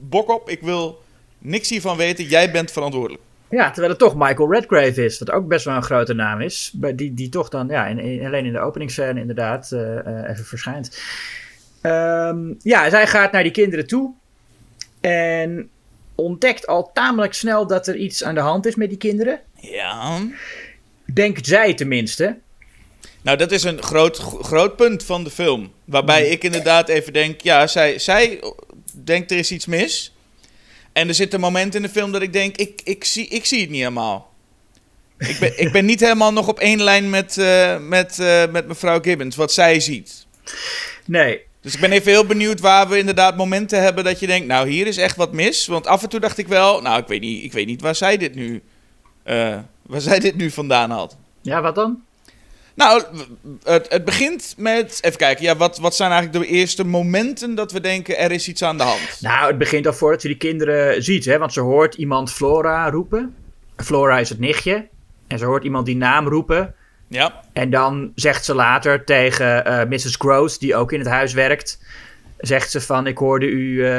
bok 0.00 0.28
op. 0.30 0.48
Ik 0.50 0.60
wil 0.60 1.02
niks 1.38 1.68
hiervan 1.68 1.96
weten. 1.96 2.24
Jij 2.24 2.50
bent 2.50 2.70
verantwoordelijk. 2.72 3.22
Ja, 3.50 3.66
terwijl 3.70 3.88
het 3.90 3.98
toch 3.98 4.14
Michael 4.16 4.52
Redgrave 4.52 5.04
is, 5.04 5.18
wat 5.18 5.30
ook 5.30 5.48
best 5.48 5.64
wel 5.64 5.74
een 5.76 5.82
grote 5.82 6.14
naam 6.14 6.40
is. 6.40 6.70
Die, 6.94 7.14
die 7.14 7.28
toch 7.28 7.48
dan, 7.48 7.68
ja, 7.68 7.86
in, 7.86 7.98
in- 7.98 8.26
alleen 8.26 8.44
in 8.46 8.52
de 8.52 8.60
openingsscène 8.60 9.20
inderdaad 9.20 9.72
eh, 9.72 9.98
eh, 9.98 10.30
even 10.30 10.44
verschijnt. 10.44 11.00
Ehm, 11.80 12.38
ja, 12.62 12.90
zij 12.90 13.06
gaat 13.06 13.32
naar 13.32 13.42
die 13.42 13.52
kinderen 13.52 13.86
toe. 13.86 14.12
En 15.00 15.68
ontdekt 16.14 16.66
al 16.66 16.90
tamelijk 16.92 17.34
snel 17.34 17.66
dat 17.66 17.86
er 17.86 17.96
iets 17.96 18.24
aan 18.24 18.34
de 18.34 18.40
hand 18.40 18.66
is 18.66 18.74
met 18.74 18.88
die 18.88 18.98
kinderen. 18.98 19.40
Ja. 19.70 20.28
Denkt 21.12 21.46
zij 21.46 21.74
tenminste. 21.74 22.38
Nou, 23.22 23.36
dat 23.36 23.52
is 23.52 23.62
een 23.62 23.82
groot, 23.82 24.18
groot 24.40 24.76
punt 24.76 25.04
van 25.04 25.24
de 25.24 25.30
film. 25.30 25.72
Waarbij 25.84 26.28
ik 26.28 26.44
inderdaad 26.44 26.88
even 26.88 27.12
denk: 27.12 27.40
ja, 27.40 27.66
zij, 27.66 27.98
zij 27.98 28.40
denkt 29.04 29.30
er 29.30 29.38
is 29.38 29.50
iets 29.50 29.66
mis. 29.66 30.14
En 30.92 31.08
er 31.08 31.14
zit 31.14 31.34
een 31.34 31.40
moment 31.40 31.74
in 31.74 31.82
de 31.82 31.88
film 31.88 32.12
dat 32.12 32.22
ik 32.22 32.32
denk: 32.32 32.56
ik, 32.56 32.80
ik, 32.84 33.04
zie, 33.04 33.28
ik 33.28 33.44
zie 33.44 33.60
het 33.60 33.70
niet 33.70 33.78
helemaal. 33.78 34.32
Ik 35.18 35.38
ben, 35.38 35.60
ik 35.60 35.72
ben 35.72 35.84
niet 35.84 36.00
helemaal 36.00 36.32
nog 36.32 36.48
op 36.48 36.58
één 36.58 36.82
lijn 36.82 37.10
met, 37.10 37.38
eh, 37.38 37.78
met, 37.78 38.18
eh, 38.18 38.50
met 38.50 38.66
mevrouw 38.66 39.00
Gibbons, 39.00 39.36
wat 39.36 39.52
zij 39.52 39.80
ziet. 39.80 40.26
Nee, 41.04 41.40
Dus 41.60 41.74
ik 41.74 41.80
ben 41.80 41.92
even 41.92 42.10
heel 42.10 42.26
benieuwd 42.26 42.60
waar 42.60 42.88
we 42.88 42.98
inderdaad 42.98 43.36
momenten 43.36 43.82
hebben 43.82 44.04
dat 44.04 44.20
je 44.20 44.26
denkt: 44.26 44.46
nou, 44.46 44.68
hier 44.68 44.86
is 44.86 44.96
echt 44.96 45.16
wat 45.16 45.32
mis. 45.32 45.66
Want 45.66 45.86
af 45.86 46.02
en 46.02 46.08
toe 46.08 46.20
dacht 46.20 46.38
ik 46.38 46.48
wel: 46.48 46.80
nou, 46.80 47.00
ik 47.00 47.06
weet 47.06 47.20
niet, 47.20 47.44
ik 47.44 47.52
weet 47.52 47.66
niet 47.66 47.80
waar 47.80 47.94
zij 47.94 48.16
dit 48.16 48.34
nu, 48.34 48.62
eh, 49.24 49.58
waar 49.82 50.00
zij 50.00 50.18
dit 50.18 50.36
nu 50.36 50.50
vandaan 50.50 50.90
had. 50.90 51.16
ja, 51.40 51.60
wat 51.62 51.74
dan? 51.74 52.02
Nou, 52.74 53.02
het, 53.62 53.86
het 53.88 54.04
begint 54.04 54.54
met. 54.56 54.98
Even 55.00 55.18
kijken, 55.18 55.44
ja, 55.44 55.56
wat, 55.56 55.78
wat 55.78 55.94
zijn 55.94 56.10
eigenlijk 56.10 56.44
de 56.44 56.52
eerste 56.52 56.84
momenten 56.84 57.54
dat 57.54 57.72
we 57.72 57.80
denken 57.80 58.18
er 58.18 58.30
is 58.30 58.48
iets 58.48 58.62
aan 58.62 58.76
de 58.76 58.82
hand? 58.82 59.18
Nou, 59.20 59.46
het 59.46 59.58
begint 59.58 59.86
al 59.86 59.92
voordat 59.92 60.20
ze 60.20 60.26
die 60.26 60.36
kinderen 60.36 61.02
ziet, 61.02 61.24
hè, 61.24 61.38
want 61.38 61.52
ze 61.52 61.60
hoort 61.60 61.94
iemand 61.94 62.32
Flora 62.32 62.90
roepen. 62.90 63.34
Flora 63.76 64.18
is 64.18 64.28
het 64.28 64.38
nichtje. 64.38 64.86
En 65.26 65.38
ze 65.38 65.44
hoort 65.44 65.64
iemand 65.64 65.86
die 65.86 65.96
naam 65.96 66.28
roepen. 66.28 66.74
Ja, 67.08 67.42
En 67.52 67.70
dan 67.70 68.12
zegt 68.14 68.44
ze 68.44 68.54
later 68.54 69.04
tegen 69.04 69.64
eh, 69.64 69.88
Mrs. 69.88 70.16
Gross, 70.18 70.58
die 70.58 70.76
ook 70.76 70.92
in 70.92 70.98
het 70.98 71.08
huis 71.08 71.32
werkt, 71.32 71.82
zegt 72.38 72.70
ze 72.70 72.80
van 72.80 73.06
ik 73.06 73.18
hoorde 73.18 73.46
u 73.46 73.84
eh, 73.84 73.90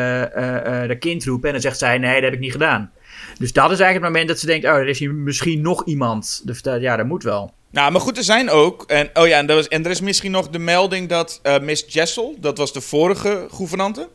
de 0.88 0.98
kind 1.00 1.26
roepen. 1.26 1.48
En 1.48 1.54
dan 1.54 1.62
zegt 1.62 1.78
zij 1.78 1.98
nee, 1.98 2.14
dat 2.14 2.24
heb 2.24 2.34
ik 2.34 2.40
niet 2.40 2.52
gedaan. 2.52 2.92
Dus 3.40 3.52
dat 3.54 3.72
is 3.72 3.80
eigenlijk 3.80 3.94
het 3.94 4.04
moment 4.04 4.28
dat 4.28 4.40
ze 4.40 4.46
denkt, 4.46 4.66
oh, 4.66 4.72
er 4.72 4.88
is 4.88 5.00
hier 5.00 5.14
misschien 5.14 5.62
nog 5.62 5.86
iemand. 5.86 6.42
Dus 6.44 6.62
dat- 6.62 6.82
ja, 6.82 6.96
dat 6.96 7.06
moet 7.06 7.24
wel. 7.24 7.54
nou, 7.70 7.92
maar 7.92 8.02
goed, 8.02 8.18
er 8.18 8.24
zijn 8.24 8.50
ook. 8.50 8.84
En, 8.88 9.10
oh 9.14 9.28
ja, 9.28 9.38
en, 9.38 9.50
er 9.50 9.56
was, 9.56 9.68
en 9.68 9.86
er 9.86 9.92
is 9.92 10.02
misschien 10.02 10.32
nog 10.32 10.50
de 10.50 10.60
melding 10.60 11.10
dat 11.10 11.40
eh, 11.44 11.60
Miss 11.60 11.86
Jessel, 11.88 12.36
dat 12.40 12.58
was 12.58 12.74
de 12.74 12.82
vorige 12.82 13.48
gouvernante, 13.52 14.10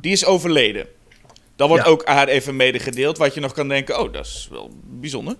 die 0.00 0.12
is 0.12 0.24
overleden. 0.24 0.86
Dat 1.56 1.68
wordt 1.68 1.84
Ja. 1.84 1.90
ook 1.90 2.04
haar 2.06 2.28
even 2.28 2.56
medegedeeld, 2.56 3.18
wat 3.18 3.34
je 3.34 3.40
nog 3.40 3.52
kan 3.52 3.68
denken, 3.68 4.00
oh, 4.00 4.12
dat 4.12 4.26
is 4.26 4.48
wel 4.50 4.70
bijzonder. 4.84 5.34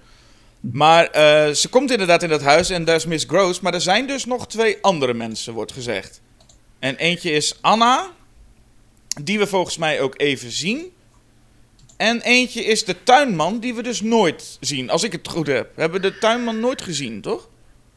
Maar 0.60 1.06
eh, 1.06 1.50
ze 1.52 1.68
komt 1.68 1.90
inderdaad 1.90 2.22
in 2.22 2.28
dat 2.28 2.42
huis 2.42 2.70
en 2.70 2.84
daar 2.84 2.96
is 2.96 3.06
Miss 3.06 3.24
Gross, 3.28 3.60
maar 3.60 3.74
er 3.74 3.80
zijn 3.80 4.06
dus 4.06 4.24
nog 4.24 4.46
twee 4.46 4.78
andere 4.80 5.14
mensen, 5.14 5.52
wordt 5.54 5.72
gezegd. 5.72 6.20
En 6.78 6.96
eentje 6.96 7.30
is 7.30 7.58
Anna, 7.60 8.10
die 9.22 9.38
we 9.38 9.46
volgens 9.46 9.76
mij 9.76 10.00
ook 10.00 10.14
even 10.16 10.50
zien. 10.50 10.92
En 11.96 12.20
eentje 12.20 12.64
is 12.64 12.84
de 12.84 13.02
tuinman, 13.02 13.58
die 13.58 13.74
we 13.74 13.82
dus 13.82 14.00
nooit 14.00 14.56
zien, 14.60 14.90
als 14.90 15.02
ik 15.02 15.12
het 15.12 15.28
goed 15.28 15.46
heb. 15.46 15.70
We 15.74 15.80
hebben 15.80 16.02
de 16.02 16.18
tuinman 16.18 16.60
nooit 16.60 16.82
gezien, 16.82 17.20
toch? 17.20 17.48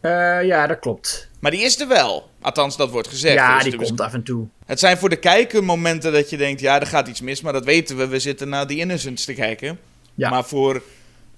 Eh, 0.02 0.44
ja, 0.44 0.68
dat 0.68 0.80
klopt. 0.80 1.30
Maar 1.40 1.52
die 1.52 1.62
is 1.62 1.80
er 1.80 1.88
wel. 1.88 2.30
Althans, 2.42 2.78
dat 2.78 2.90
wordt 2.90 3.08
gezegd. 3.08 3.36
ja, 3.36 3.60
Dus 3.60 3.64
die 3.64 3.76
komt 3.76 4.02
af 4.02 4.14
en 4.14 4.24
toe. 4.24 4.48
Het 4.66 4.80
zijn 4.80 4.98
voor 4.98 5.10
de 5.10 5.16
kijker 5.16 5.64
momenten 5.64 6.12
dat 6.14 6.30
je 6.30 6.38
denkt, 6.38 6.62
ja, 6.62 6.80
er 6.80 6.88
gaat 6.88 7.08
iets 7.08 7.22
mis. 7.22 7.42
Maar 7.42 7.54
dat 7.54 7.66
weten 7.66 7.98
we, 7.98 8.08
we 8.08 8.20
zitten 8.20 8.50
naar 8.50 8.68
The 8.68 8.78
Innocents 8.78 9.26
te 9.26 9.34
kijken. 9.34 9.80
Ja. 10.16 10.30
Maar 10.30 10.46
voor 10.46 10.82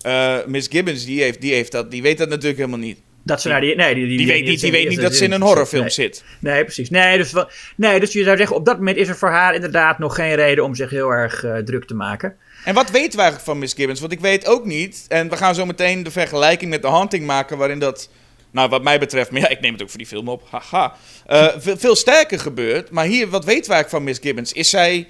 eh, 0.01 0.37
Miss 0.45 0.67
Gibbons, 0.71 1.05
die, 1.05 1.21
heeft, 1.21 1.41
die, 1.41 1.53
heeft 1.53 1.71
dat, 1.71 1.91
die 1.91 2.01
weet 2.01 2.17
dat 2.17 2.29
natuurlijk 2.29 2.57
helemaal 2.57 2.79
niet. 2.79 2.99
Dat 3.23 3.41
ze 3.41 3.47
naar 3.47 3.61
die, 3.61 3.75
nee, 3.75 3.95
die, 3.95 4.07
die, 4.07 4.17
Die, 4.17 4.27
weet 4.27 4.45
niet, 4.45 4.61
die 4.61 4.71
weet 4.71 4.89
niet 4.89 5.01
dat 5.01 5.15
ze 5.15 5.23
in 5.23 5.31
een 5.31 5.41
horrorfilm 5.41 5.89
zit. 5.89 6.23
Nee, 6.39 6.63
precies. 6.63 6.89
Nee 6.89 7.17
dus, 7.17 7.33
nee, 7.75 7.99
dus 7.99 8.13
je 8.13 8.23
zou 8.23 8.37
zeggen, 8.37 8.55
op 8.55 8.65
dat 8.65 8.77
moment 8.77 8.97
is 8.97 9.07
er 9.07 9.17
voor 9.17 9.29
haar 9.29 9.55
inderdaad 9.55 9.99
nog 9.99 10.15
geen 10.15 10.35
reden 10.35 10.63
om 10.63 10.75
zich 10.75 10.89
heel 10.89 11.09
erg 11.09 11.43
eh, 11.43 11.55
druk 11.55 11.85
te 11.85 11.93
maken. 11.93 12.35
En 12.65 12.73
wat 12.73 12.91
weten 12.91 13.11
we 13.11 13.21
eigenlijk 13.21 13.49
van 13.49 13.59
Miss 13.59 13.73
Gibbons? 13.73 13.99
Want 13.99 14.11
ik 14.11 14.19
weet 14.19 14.47
ook 14.47 14.65
niet. 14.65 15.05
En 15.07 15.29
we 15.29 15.37
gaan 15.37 15.55
zo 15.55 15.65
meteen 15.65 16.03
de 16.03 16.11
vergelijking 16.11 16.71
met 16.71 16.81
The 16.81 16.87
Haunting 16.87 17.25
maken, 17.25 17.57
waarin 17.57 17.79
dat. 17.79 18.09
Nou, 18.51 18.69
wat 18.69 18.83
mij 18.83 18.99
betreft, 18.99 19.31
maar 19.31 19.41
ja, 19.41 19.49
ik 19.49 19.59
neem 19.59 19.73
het 19.73 19.81
ook 19.81 19.89
voor 19.89 19.97
die 19.97 20.07
film 20.07 20.29
op. 20.29 20.47
Haha. 20.49 20.95
Eh, 21.25 21.47
veel, 21.57 21.95
sterker 21.95 22.39
gebeurt. 22.39 22.89
Maar 22.89 23.05
hier, 23.05 23.29
wat 23.29 23.45
weten 23.45 23.69
we 23.69 23.73
eigenlijk 23.73 23.89
van 23.89 24.03
Miss 24.03 24.19
Gibbons? 24.19 24.53
Is 24.53 24.69
zij 24.69 25.07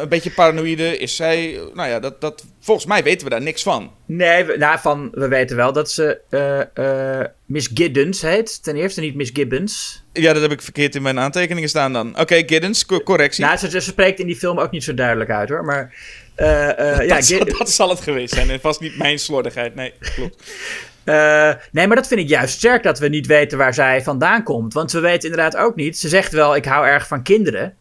een 0.00 0.08
beetje 0.08 0.30
paranoïde? 0.30 0.98
Is 0.98 1.16
zij. 1.16 1.54
eh, 1.56 1.62
Nou 1.74 1.88
ja, 1.88 2.00
dat, 2.00 2.20
dat, 2.20 2.44
volgens 2.60 2.86
mij 2.86 3.02
weten 3.02 3.24
we 3.24 3.30
daar 3.30 3.42
niks 3.42 3.62
van. 3.62 3.90
Nee, 4.06 4.44
we, 4.44 4.56
nou, 4.56 4.78
van, 4.78 5.08
we 5.12 5.28
weten 5.28 5.56
wel 5.56 5.72
dat 5.72 5.90
ze 5.90 6.20
eh, 6.30 7.18
eh, 7.20 7.26
Miss 7.46 7.70
Giddens 7.74 8.22
heet. 8.22 8.62
Ten 8.62 8.76
eerste 8.76 9.00
niet 9.00 9.14
Miss 9.14 9.30
Gibbons. 9.34 10.02
Ja, 10.12 10.32
dat 10.32 10.42
heb 10.42 10.52
ik 10.52 10.62
verkeerd 10.62 10.94
in 10.94 11.02
mijn 11.02 11.18
aantekeningen 11.18 11.68
staan 11.68 11.92
dan. 11.92 12.18
Oké, 12.20 12.34
Giddens, 12.46 12.86
co- 12.86 13.00
correctie. 13.02 13.44
Nou, 13.44 13.56
ze, 13.56 13.70
ze 13.70 13.80
spreekt 13.80 14.18
in 14.18 14.26
die 14.26 14.36
film 14.36 14.58
ook 14.58 14.70
niet 14.70 14.84
zo 14.84 14.94
duidelijk 14.94 15.30
uit 15.30 15.48
hoor. 15.48 15.64
Maar 15.64 15.94
eh, 16.34 16.68
eh, 16.98 17.06
ja, 17.06 17.14
dat, 17.16 17.26
Gid- 17.26 17.38
zal, 17.48 17.58
dat 17.58 17.70
zal 17.70 17.88
het 17.88 18.00
geweest 18.00 18.34
zijn. 18.34 18.50
En 18.50 18.60
vast 18.60 18.80
niet 18.80 18.96
mijn 18.98 19.18
slordigheid. 19.18 19.74
Nee, 19.74 19.92
klopt. 20.14 20.42
Eh, 21.04 21.52
nee, 21.72 21.86
maar 21.86 21.96
dat 21.96 22.06
vind 22.06 22.20
ik 22.20 22.28
juist 22.28 22.54
sterk 22.54 22.82
dat 22.82 22.98
we 22.98 23.08
niet 23.08 23.26
weten 23.26 23.58
waar 23.58 23.74
zij 23.74 24.02
vandaan 24.02 24.42
komt. 24.42 24.72
Want 24.72 24.92
we 24.92 25.00
weten 25.00 25.30
inderdaad 25.30 25.56
ook 25.56 25.74
niet. 25.76 25.98
Ze 25.98 26.08
zegt 26.08 26.32
wel, 26.32 26.56
ik 26.56 26.64
hou 26.64 26.86
erg 26.86 27.06
van 27.06 27.22
kinderen. 27.22 27.74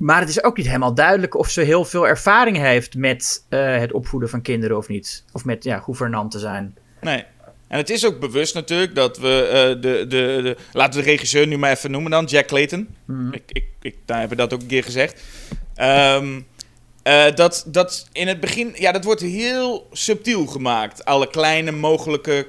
Maar 0.00 0.20
het 0.20 0.28
is 0.28 0.42
ook 0.42 0.56
niet 0.56 0.66
helemaal 0.66 0.94
duidelijk 0.94 1.34
of 1.34 1.50
ze 1.50 1.60
heel 1.60 1.84
veel 1.84 2.06
ervaring 2.06 2.56
heeft 2.56 2.94
met 2.94 3.44
eh, 3.48 3.78
het 3.78 3.92
opvoeden 3.92 4.28
van 4.28 4.42
kinderen 4.42 4.76
of 4.76 4.88
niet. 4.88 5.24
Of 5.32 5.44
met 5.44 5.64
ja, 5.64 5.78
gouvernant 5.78 6.30
te 6.30 6.38
zijn. 6.38 6.76
Nee. 7.00 7.24
En 7.68 7.76
het 7.76 7.90
is 7.90 8.06
ook 8.06 8.20
bewust 8.20 8.54
natuurlijk 8.54 8.94
dat 8.94 9.18
we 9.18 9.48
eh, 9.52 9.82
de, 9.82 10.06
de, 10.06 10.06
de... 10.42 10.56
Laten 10.72 10.98
we 10.98 11.04
de 11.04 11.10
regisseur 11.10 11.46
nu 11.46 11.56
maar 11.58 11.70
even 11.70 11.90
noemen 11.90 12.10
dan. 12.10 12.24
Jack 12.24 12.46
Clayton. 12.46 12.88
Ik, 13.30 13.42
ik, 13.48 13.64
ik, 13.80 13.96
daar 14.04 14.18
hebben 14.18 14.36
we 14.36 14.42
dat 14.42 14.52
ook 14.52 14.60
een 14.60 14.66
keer 14.66 14.84
gezegd. 14.84 15.22
Ehm, 15.74 16.40
eh, 17.02 17.34
dat, 17.34 17.64
dat 17.66 18.08
in 18.12 18.28
het 18.28 18.40
begin... 18.40 18.72
Ja, 18.74 18.92
dat 18.92 19.04
wordt 19.04 19.20
heel 19.20 19.88
subtiel 19.92 20.46
gemaakt. 20.46 21.04
Alle 21.04 21.30
kleine 21.30 21.70
mogelijke 21.70 22.46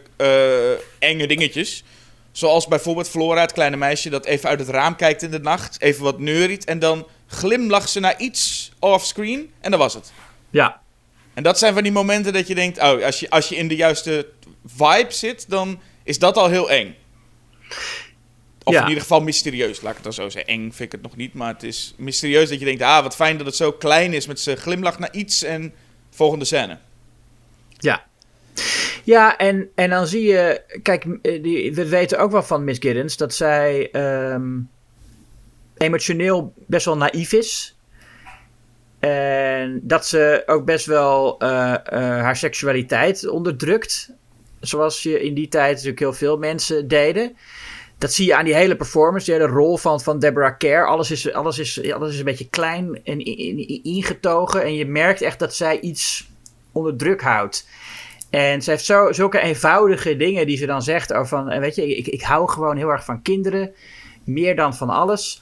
enge 0.99 1.27
dingetjes. 1.27 1.83
Zoals 2.31 2.67
bijvoorbeeld 2.67 3.09
Flora, 3.09 3.41
het 3.41 3.53
kleine 3.53 3.77
meisje... 3.77 4.09
dat 4.09 4.25
even 4.25 4.49
uit 4.49 4.59
het 4.59 4.69
raam 4.69 4.95
kijkt 4.95 5.21
in 5.21 5.31
de 5.31 5.39
nacht. 5.39 5.81
Even 5.81 6.03
wat 6.03 6.19
neuriet. 6.19 6.65
En 6.65 6.79
dan 6.79 7.07
glimlacht 7.31 7.89
ze 7.89 7.99
naar 7.99 8.19
iets 8.19 8.71
offscreen. 8.79 9.51
En 9.59 9.71
dat 9.71 9.79
was 9.79 9.93
het. 9.93 10.11
Ja, 10.49 10.81
En 11.33 11.43
dat 11.43 11.59
zijn 11.59 11.73
van 11.73 11.83
die 11.83 11.91
momenten 11.91 12.33
dat 12.33 12.47
je 12.47 12.55
denkt, 12.55 12.77
oh, 12.77 13.03
als 13.03 13.19
je, 13.19 13.29
als 13.29 13.49
je 13.49 13.55
in 13.55 13.67
de 13.67 13.75
juiste 13.75 14.27
vibe 14.65 15.05
zit, 15.13 15.49
dan 15.49 15.79
is 16.03 16.19
dat 16.19 16.37
al 16.37 16.49
heel 16.49 16.69
eng. 16.71 16.95
Of 18.63 18.73
Ja. 18.73 18.81
in 18.81 18.87
ieder 18.87 19.01
geval 19.01 19.21
mysterieus, 19.21 19.81
laat 19.81 19.89
ik 19.89 19.95
het 19.95 20.03
dan 20.03 20.13
zo 20.13 20.29
zeggen. 20.29 20.51
Eng 20.53 20.61
vind 20.61 20.79
ik 20.79 20.91
het 20.91 21.01
nog 21.01 21.15
niet, 21.15 21.33
maar 21.33 21.53
het 21.53 21.63
is 21.63 21.93
mysterieus 21.97 22.49
dat 22.49 22.59
je 22.59 22.65
denkt, 22.65 22.81
ah, 22.81 23.03
wat 23.03 23.15
fijn 23.15 23.37
dat 23.37 23.45
het 23.45 23.55
zo 23.55 23.71
klein 23.71 24.13
is 24.13 24.27
met 24.27 24.39
zijn 24.39 24.57
glimlach 24.57 24.99
naar 24.99 25.13
iets 25.13 25.43
en 25.43 25.73
volgende 26.09 26.45
scène. 26.45 26.77
ja. 27.77 28.09
Ja, 29.03 29.37
en, 29.37 29.69
en 29.75 29.89
dan 29.89 30.07
zie 30.07 30.23
je... 30.23 30.61
Kijk, 30.83 31.05
eh, 31.21 31.43
die, 31.43 31.73
we 31.73 31.87
weten 31.87 32.19
ook 32.19 32.31
wel 32.31 32.43
van 32.43 32.63
Miss 32.63 32.79
Giddens 32.79 33.17
dat 33.17 33.33
zij 33.33 33.91
ehm, 33.91 34.59
emotioneel 35.81 36.53
best 36.67 36.85
wel 36.85 36.97
naïef 36.97 37.33
is. 37.33 37.75
En 38.99 39.79
dat 39.83 40.07
ze 40.07 40.43
ook 40.45 40.65
best 40.65 40.85
wel 40.85 41.39
eh, 41.39 41.73
eh, 41.73 41.79
haar 42.21 42.35
seksualiteit 42.35 43.27
onderdrukt. 43.29 44.11
Zoals 44.59 45.03
je 45.03 45.21
in 45.23 45.33
die 45.33 45.47
tijd 45.47 45.71
natuurlijk 45.71 45.99
heel 45.99 46.13
veel 46.13 46.37
mensen 46.37 46.87
deden. 46.87 47.35
Dat 47.97 48.13
zie 48.13 48.25
je 48.25 48.35
aan 48.35 48.45
die 48.45 48.53
hele 48.55 48.75
performance, 48.75 49.25
die 49.31 49.39
hele 49.39 49.53
rol 49.53 49.77
van, 49.77 50.01
van 50.01 50.19
Deborah 50.19 50.57
Kerr. 50.57 50.87
Alles 50.87 51.11
is, 51.11 51.33
alles, 51.33 51.59
is, 51.59 51.91
alles 51.91 52.11
is 52.13 52.19
een 52.19 52.25
beetje 52.25 52.49
klein 52.49 52.99
en 53.03 53.19
in- 53.19 53.37
in- 53.67 53.83
ingetogen. 53.83 54.63
En 54.63 54.73
je 54.73 54.85
merkt 54.85 55.21
echt 55.21 55.39
dat 55.39 55.55
zij 55.55 55.79
iets 55.79 56.29
onder 56.71 56.95
druk 56.95 57.21
houdt. 57.21 57.67
En 58.29 58.61
ze 58.61 58.69
heeft 58.69 58.85
zo, 58.85 59.11
zulke 59.11 59.39
eenvoudige 59.39 60.15
dingen 60.15 60.45
die 60.45 60.57
ze 60.57 60.65
dan 60.65 60.81
zegt. 60.81 61.13
Over 61.13 61.27
van, 61.27 61.49
eh, 61.49 61.59
weet 61.59 61.75
je, 61.75 61.97
ik, 61.97 62.07
ik 62.07 62.21
hou 62.21 62.49
gewoon 62.49 62.77
heel 62.77 62.89
erg 62.89 63.05
van 63.05 63.21
kinderen. 63.21 63.73
Meer 64.23 64.55
dan 64.55 64.75
van 64.75 64.89
alles. 64.89 65.41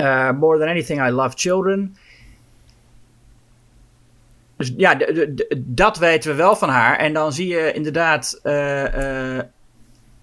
Uh, 0.00 0.32
more 0.32 0.58
than 0.58 0.68
anything, 0.68 1.00
I 1.00 1.10
love 1.10 1.36
children. 1.36 1.96
Dus 4.60 4.72
ja, 4.76 4.98
dat 5.58 5.98
weten 5.98 6.30
we 6.30 6.36
wel 6.36 6.56
van 6.56 6.68
haar. 6.68 6.98
En 6.98 7.12
dan 7.12 7.32
zie 7.32 7.48
je 7.48 7.72
inderdaad 7.72 8.40
eh, 8.42 9.36
eh, 9.36 9.44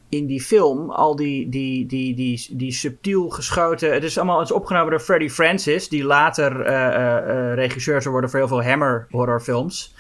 in 0.10 0.26
die 0.26 0.42
film 0.42 0.90
al 0.90 1.16
die, 1.16 1.50
die, 1.50 1.86
die, 1.86 2.16
die, 2.16 2.48
die 2.52 2.72
subtiel 2.72 3.30
geschoten. 3.30 3.94
Het 3.94 4.04
is 4.04 4.18
allemaal 4.18 4.40
het 4.40 4.52
opgenomen 4.52 4.90
door 4.90 5.00
Freddie 5.00 5.30
Francis, 5.30 5.90
die 5.90 6.04
later 6.04 6.62
eh, 6.62 7.54
regisseur 7.54 8.02
zou 8.02 8.12
worden 8.12 8.30
voor 8.30 8.40
heel 8.40 8.48
veel 8.48 8.64
Hammer 8.64 9.08
horrorfilms. 9.10 9.96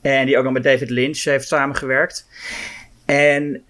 En 0.00 0.26
die 0.26 0.38
ook 0.38 0.44
nog 0.44 0.52
met 0.52 0.62
David 0.62 0.90
Lynch 0.90 1.24
heeft 1.24 1.48
samengewerkt. 1.48 2.28
En 3.04 3.62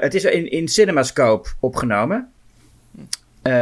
het 0.00 0.14
is 0.14 0.24
in, 0.24 0.50
in 0.50 0.68
CinemaScope 0.68 1.48
opgenomen. 1.60 2.33
Eh, 3.44 3.52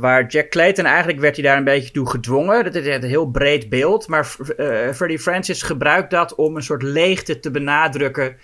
waar 0.00 0.26
Jack 0.26 0.48
Clayton 0.48 0.84
eigenlijk 0.84 1.20
werd 1.20 1.36
hij 1.36 1.44
daar 1.44 1.56
een 1.56 1.64
beetje 1.64 1.90
toe 1.90 2.10
gedwongen. 2.10 2.64
Dat 2.64 2.74
is 2.74 2.86
een 2.86 3.02
heel 3.02 3.26
breed 3.26 3.68
beeld. 3.68 4.08
Maar 4.08 4.36
eh 4.56 4.92
Freddie 4.92 5.18
Francis 5.18 5.62
gebruikt 5.62 6.10
dat 6.10 6.34
om 6.34 6.56
een 6.56 6.62
soort 6.62 6.82
leegte 6.82 7.40
te 7.40 7.50
benadrukken 7.50 8.36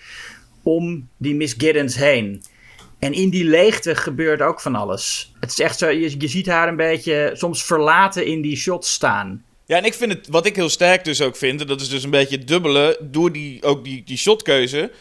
om 0.63 1.09
die 1.17 1.35
Miss 1.35 1.55
Giddens 1.57 1.95
heen. 1.95 2.43
En 2.99 3.13
in 3.13 3.29
die 3.29 3.43
leegte 3.43 3.95
gebeurt 3.95 4.41
ook 4.41 4.61
van 4.61 4.75
alles. 4.75 5.33
Het 5.39 5.49
is 5.49 5.59
echt 5.59 5.77
zo, 5.77 5.89
je, 5.89 6.27
ziet 6.27 6.47
haar 6.47 6.67
een 6.67 6.75
beetje 6.75 7.31
soms 7.33 7.63
verlaten 7.63 8.25
in 8.25 8.41
die 8.41 8.55
shots 8.55 8.91
staan. 8.91 9.43
Ja, 9.65 9.77
en 9.77 9.85
ik 9.85 9.93
vind 9.93 10.13
het, 10.13 10.27
wat 10.27 10.45
ik 10.45 10.55
heel 10.55 10.69
sterk 10.69 11.03
dus 11.03 11.21
ook 11.21 11.35
vind, 11.35 11.61
en 11.61 11.67
dat 11.67 11.81
is 11.81 11.89
dus 11.89 12.03
een 12.03 12.09
beetje 12.09 12.37
het 12.37 12.47
dubbele, 12.47 12.99
door 13.01 13.31
die, 13.31 13.63
ook 13.63 13.83
die 13.83 14.17
shotkeuze. 14.17 14.91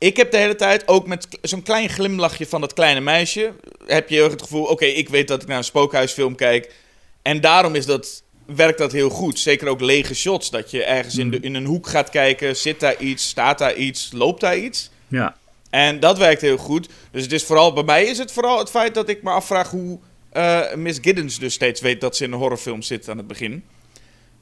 Ik 0.00 0.16
heb 0.16 0.30
de 0.30 0.36
hele 0.36 0.56
tijd, 0.56 0.88
ook 0.88 1.06
met 1.06 1.28
zo'n 1.42 1.62
klein 1.62 1.88
glimlachje 1.88 2.46
van 2.46 2.60
dat 2.60 2.72
kleine 2.72 3.00
meisje, 3.00 3.52
heb 3.86 4.08
je 4.08 4.14
heel 4.14 4.24
erg 4.24 4.32
het 4.32 4.42
gevoel, 4.42 4.64
oké, 4.64 4.84
ik 4.84 5.08
weet 5.08 5.28
dat 5.28 5.42
ik 5.42 5.48
naar 5.48 5.56
een 5.56 5.64
spookhuisfilm 5.64 6.34
kijk. 6.34 6.74
En 7.22 7.40
daarom 7.40 7.74
is 7.74 7.86
dat, 7.86 8.22
werkt 8.46 8.78
dat 8.78 8.92
heel 8.92 9.10
goed. 9.10 9.38
Zeker 9.38 9.68
ook 9.68 9.80
lege 9.80 10.14
shots, 10.14 10.50
dat 10.50 10.70
je 10.70 10.84
ergens 10.84 11.16
in, 11.16 11.30
de, 11.30 11.40
in 11.40 11.54
een 11.54 11.64
hoek 11.64 11.88
gaat 11.88 12.10
kijken, 12.10 12.56
zit 12.56 12.80
daar 12.80 13.00
iets, 13.00 13.28
staat 13.28 13.58
daar 13.58 13.74
iets, 13.74 14.10
loopt 14.12 14.40
daar 14.40 14.58
iets. 14.58 14.90
Ja. 15.08 15.36
En 15.70 16.00
dat 16.00 16.18
werkt 16.18 16.40
heel 16.40 16.56
goed. 16.56 16.88
Dus 17.10 17.22
het 17.22 17.32
is 17.32 17.44
vooral, 17.44 17.72
bij 17.72 17.82
mij 17.82 18.04
is 18.04 18.18
het 18.18 18.32
vooral 18.32 18.58
het 18.58 18.70
feit 18.70 18.94
dat 18.94 19.08
ik 19.08 19.22
me 19.22 19.30
afvraag 19.30 19.70
hoe 19.70 19.98
eh, 20.30 20.74
Miss 20.74 20.98
Giddens 21.02 21.38
dus 21.38 21.54
steeds 21.54 21.80
weet 21.80 22.00
dat 22.00 22.16
ze 22.16 22.24
in 22.24 22.32
een 22.32 22.38
horrorfilm 22.38 22.82
zit 22.82 23.08
aan 23.08 23.16
het 23.16 23.26
begin. 23.26 23.64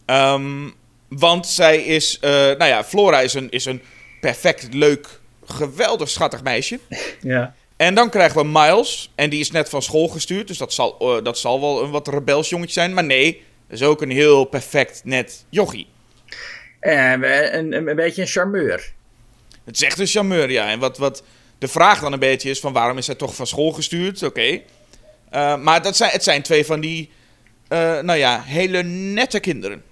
Ehm, 0.04 0.68
want 1.08 1.46
zij 1.46 1.78
is, 1.78 2.18
eh, 2.20 2.30
nou 2.30 2.64
ja, 2.64 2.84
Flora 2.84 3.20
is 3.20 3.34
een, 3.34 3.50
is 3.50 3.64
een 3.64 3.82
perfect, 4.20 4.74
leuk, 4.74 5.20
geweldig 5.48 6.08
schattig 6.08 6.42
meisje. 6.42 6.78
Ja. 7.20 7.54
En 7.76 7.94
dan 7.94 8.10
krijgen 8.10 8.40
we 8.40 8.46
Miles. 8.46 9.12
En 9.14 9.30
die 9.30 9.40
is 9.40 9.50
net 9.50 9.68
van 9.68 9.82
school 9.82 10.08
gestuurd. 10.08 10.46
Dus 10.46 10.58
dat 10.58 10.72
zal, 10.72 10.96
eh, 10.98 11.24
dat 11.24 11.38
zal 11.38 11.60
wel 11.60 11.82
een 11.82 11.90
wat 11.90 12.08
rebels 12.08 12.48
jongetje 12.48 12.72
zijn. 12.72 12.94
Maar 12.94 13.04
nee, 13.04 13.42
dat 13.68 13.80
is 13.80 13.86
ook 13.86 14.02
een 14.02 14.10
heel 14.10 14.44
perfect, 14.44 15.00
net 15.04 15.44
jochie. 15.48 15.86
En 16.80 17.22
een, 17.22 17.72
een, 17.72 17.88
een 17.88 17.96
beetje 17.96 18.22
een 18.22 18.28
charmeur. 18.28 18.92
Het 19.64 19.76
is 19.76 19.82
echt 19.82 19.98
een 19.98 20.06
charmeur, 20.06 20.50
ja. 20.50 20.70
En 20.70 20.78
wat, 20.78 20.98
wat 20.98 21.22
de 21.58 21.68
vraag 21.68 22.00
dan 22.00 22.12
een 22.12 22.18
beetje 22.18 22.50
is: 22.50 22.60
van 22.60 22.72
waarom 22.72 22.98
is 22.98 23.06
hij 23.06 23.16
toch 23.16 23.34
van 23.34 23.46
school 23.46 23.72
gestuurd? 23.72 24.22
Oké. 24.22 24.60
Eh, 25.30 25.56
maar 25.56 25.82
dat 25.82 25.96
zijn, 25.96 26.10
het 26.10 26.22
zijn 26.22 26.42
twee 26.42 26.64
van 26.64 26.80
die, 26.80 27.10
eh, 27.68 27.78
nou 28.00 28.18
ja, 28.18 28.42
hele 28.42 28.82
nette 28.82 29.40
kinderen. 29.40 29.82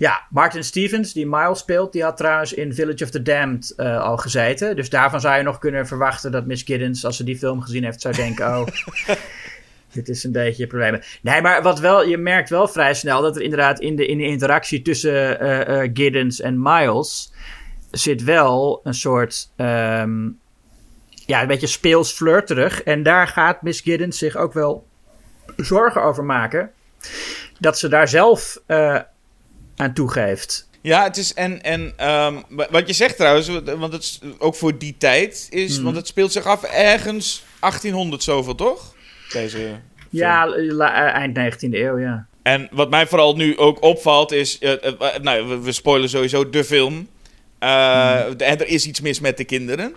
Ja, 0.00 0.26
Martin 0.30 0.64
Stevens, 0.64 1.12
die 1.12 1.26
Miles 1.26 1.58
speelt, 1.58 1.92
die 1.92 2.02
had 2.02 2.16
trouwens 2.16 2.52
in 2.52 2.74
Village 2.74 3.04
of 3.04 3.10
the 3.10 3.22
Damned 3.22 3.72
eh, 3.76 4.02
al 4.02 4.16
gezeten. 4.16 4.76
Dus 4.76 4.90
daarvan 4.90 5.20
zou 5.20 5.36
je 5.36 5.42
nog 5.42 5.58
kunnen 5.58 5.86
verwachten 5.86 6.32
dat 6.32 6.46
Miss 6.46 6.62
Giddens, 6.62 7.04
als 7.04 7.16
ze 7.16 7.24
die 7.24 7.38
film 7.38 7.60
gezien 7.60 7.84
heeft, 7.84 8.00
zou 8.00 8.14
denken: 8.14 8.46
oh, 8.46 8.66
dit 9.92 10.08
is 10.08 10.24
een 10.24 10.32
beetje 10.32 10.62
een 10.62 10.68
probleem. 10.68 11.00
Nee, 11.22 11.40
maar 11.42 11.62
wat 11.62 11.78
wel, 11.78 12.06
je 12.06 12.18
merkt 12.18 12.50
wel 12.50 12.68
vrij 12.68 12.94
snel 12.94 13.22
dat 13.22 13.36
er 13.36 13.42
inderdaad 13.42 13.80
in 13.80 13.96
de, 13.96 14.06
in 14.06 14.18
de 14.18 14.24
interactie 14.24 14.82
tussen 14.82 15.40
eh, 15.40 15.82
eh, 15.82 15.90
Giddens 15.94 16.40
en 16.40 16.62
Miles 16.62 17.32
zit 17.90 18.24
wel 18.24 18.80
een 18.84 18.94
soort. 18.94 19.50
ehm, 19.56 20.28
ja, 21.26 21.40
een 21.40 21.48
beetje 21.48 21.66
speels 21.66 22.12
flirterig. 22.12 22.82
En 22.82 23.02
daar 23.02 23.28
gaat 23.28 23.62
Miss 23.62 23.80
Giddens 23.80 24.18
zich 24.18 24.36
ook 24.36 24.52
wel 24.52 24.86
zorgen 25.56 26.02
over 26.02 26.24
maken. 26.24 26.70
Dat 27.58 27.78
ze 27.78 27.88
daar 27.88 28.08
zelf 28.08 28.62
aan 29.80 29.92
toegeeft. 29.92 30.68
Ja, 30.82 31.02
het 31.04 31.16
is 31.16 31.34
en, 31.34 31.62
en 31.62 31.92
ehm, 31.96 32.34
wa- 32.48 32.66
wat 32.70 32.86
je 32.86 32.92
zegt 32.92 33.16
trouwens, 33.16 33.48
want 33.64 33.92
het 33.92 34.02
is 34.02 34.20
ook 34.38 34.54
voor 34.54 34.78
die 34.78 34.94
tijd 34.98 35.46
is, 35.50 35.80
want 35.80 35.96
het 35.96 36.06
speelt 36.06 36.32
zich 36.32 36.44
af 36.44 36.62
ergens 36.62 37.44
1800 37.60 38.22
zoveel, 38.22 38.54
toch? 38.54 38.94
Deze. 39.32 39.56
film. 39.56 39.80
Ja, 40.10 40.52
eind 41.12 41.34
19e 41.38 41.68
eeuw, 41.78 41.98
ja. 41.98 42.26
En 42.42 42.68
wat 42.70 42.90
mij 42.90 43.06
vooral 43.06 43.36
nu 43.36 43.58
ook 43.58 43.82
opvalt 43.82 44.32
is, 44.32 44.58
eh, 44.58 44.84
eh, 44.84 45.16
nou, 45.22 45.48
we, 45.48 45.58
we 45.60 45.72
spoilen 45.72 46.08
sowieso 46.08 46.50
de 46.50 46.64
film. 46.64 46.94
Hmm. 46.94 48.36
de- 48.36 48.44
En 48.44 48.58
er 48.60 48.66
is 48.66 48.86
iets 48.86 49.00
mis 49.00 49.20
met 49.20 49.36
de 49.36 49.44
kinderen. 49.44 49.94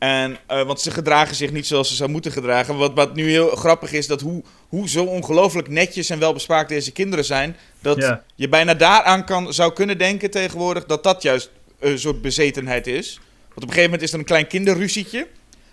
En, 0.00 0.36
eh, 0.46 0.62
want 0.62 0.80
ze 0.80 0.90
gedragen 0.90 1.34
zich 1.36 1.52
niet 1.52 1.66
zoals 1.66 1.88
ze 1.88 1.94
zou 1.94 2.10
moeten 2.10 2.32
gedragen. 2.32 2.76
Wat, 2.76 2.92
wat 2.94 3.14
nu 3.14 3.30
heel 3.30 3.48
grappig 3.56 3.92
is, 3.92 4.06
dat 4.06 4.20
hoe, 4.20 4.42
hoe 4.68 4.88
zo 4.88 5.04
ongelooflijk 5.04 5.68
netjes 5.68 6.10
en 6.10 6.18
welbespraakt 6.18 6.68
deze 6.68 6.92
kinderen 6.92 7.24
zijn. 7.24 7.56
Dat 7.80 7.96
Ja. 7.96 8.22
je 8.34 8.48
bijna 8.48 8.74
daaraan 8.74 9.24
kan, 9.24 9.52
zou 9.52 9.72
kunnen 9.72 9.98
denken 9.98 10.30
tegenwoordig 10.30 10.86
dat 10.86 11.02
dat 11.02 11.22
juist 11.22 11.50
een 11.80 11.98
soort 11.98 12.22
bezetenheid 12.22 12.86
is. 12.86 13.14
Want 13.38 13.54
op 13.54 13.62
een 13.62 13.68
gegeven 13.68 13.84
moment 13.90 14.02
is 14.02 14.12
er 14.12 14.18
een 14.18 14.24
klein 14.24 14.46
kinderruzietje. 14.46 15.26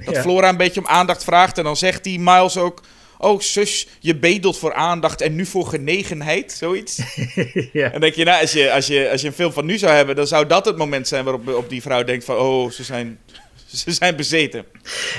Dat 0.06 0.16
Ja. 0.16 0.22
Flora 0.22 0.50
een 0.50 0.58
beetje 0.58 0.80
om 0.80 0.88
aandacht 0.88 1.24
vraagt. 1.24 1.58
En 1.58 1.64
dan 1.64 1.78
zegt 1.78 2.04
die 2.04 2.20
Miles 2.20 2.58
ook... 2.58 2.82
Oh, 3.20 3.40
zus, 3.40 3.88
je 4.00 4.16
bedelt 4.16 4.58
voor 4.58 4.74
aandacht 4.74 5.22
en 5.22 5.36
nu 5.36 5.46
voor 5.46 5.68
genegenheid, 5.68 6.52
zoiets. 6.52 6.98
ja. 7.74 7.86
En 7.86 7.92
dan 7.92 8.02
denk 8.02 8.14
je, 8.16 8.24
nou, 8.24 8.42
als 8.42 8.52
je, 8.52 8.72
als, 8.72 8.88
je, 8.88 9.10
als 9.12 9.22
je 9.22 9.28
een 9.28 9.34
film 9.34 9.52
van 9.54 9.66
nu 9.66 9.78
zou 9.78 9.94
hebben... 9.94 10.16
dan 10.16 10.28
zou 10.28 10.48
dat 10.48 10.66
het 10.66 10.78
moment 10.78 11.08
zijn 11.08 11.24
waarop 11.24 11.48
op 11.48 11.70
die 11.70 11.82
vrouw 11.82 12.04
denkt 12.04 12.26
van... 12.26 12.38
Oh, 12.38 12.72
ze 12.72 12.84
zijn, 12.84 13.20
ze 13.84 13.92
zijn 13.92 14.16
bezeten. 14.16 14.66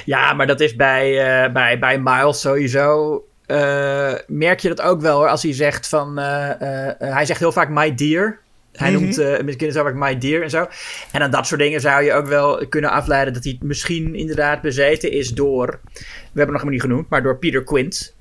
Ja, 0.05 0.33
maar 0.33 0.47
dat 0.47 0.61
is 0.61 0.77
bij, 0.77 1.19
eh, 1.45 1.53
bij, 1.53 1.79
bij 1.79 1.99
Miles 2.01 2.41
sowieso. 2.41 3.23
eh, 3.47 4.15
merk 4.27 4.61
je 4.61 4.69
dat 4.69 4.81
ook 4.81 5.01
wel 5.01 5.17
hoor, 5.19 5.29
als 5.29 5.43
hij 5.43 5.53
zegt 5.55 5.89
van. 5.89 6.19
eh, 6.19 6.91
hij 6.99 7.27
zegt 7.27 7.39
heel 7.41 7.53
vaak 7.53 7.69
my 7.69 7.95
dear. 7.95 8.39
Hij 8.73 8.91
Mhm. 8.91 9.01
noemt 9.03 9.19
uh, 9.19 9.35
kinderen 9.37 9.73
zo 9.73 9.83
vaak 9.83 9.95
my 9.95 10.19
dear 10.19 10.43
en 10.43 10.51
zo. 10.51 10.67
En 11.13 11.23
aan 11.23 11.31
dat 11.31 11.47
soort 11.47 11.61
dingen 11.61 11.81
zou 11.81 12.03
je 12.03 12.13
ook 12.13 12.27
wel 12.27 12.67
kunnen 12.69 12.91
afleiden 12.91 13.35
dat 13.35 13.45
hij 13.45 13.59
misschien 13.63 14.15
inderdaad 14.15 14.61
bezeten 14.61 15.11
is 15.13 15.29
door. 15.29 15.81
We 15.93 16.01
hebben 16.35 16.53
nog 16.53 16.63
maar 16.63 16.73
niet 16.73 16.81
genoemd, 16.81 17.09
maar 17.09 17.23
door 17.23 17.39
Peter 17.39 17.65
Quint. 17.65 18.15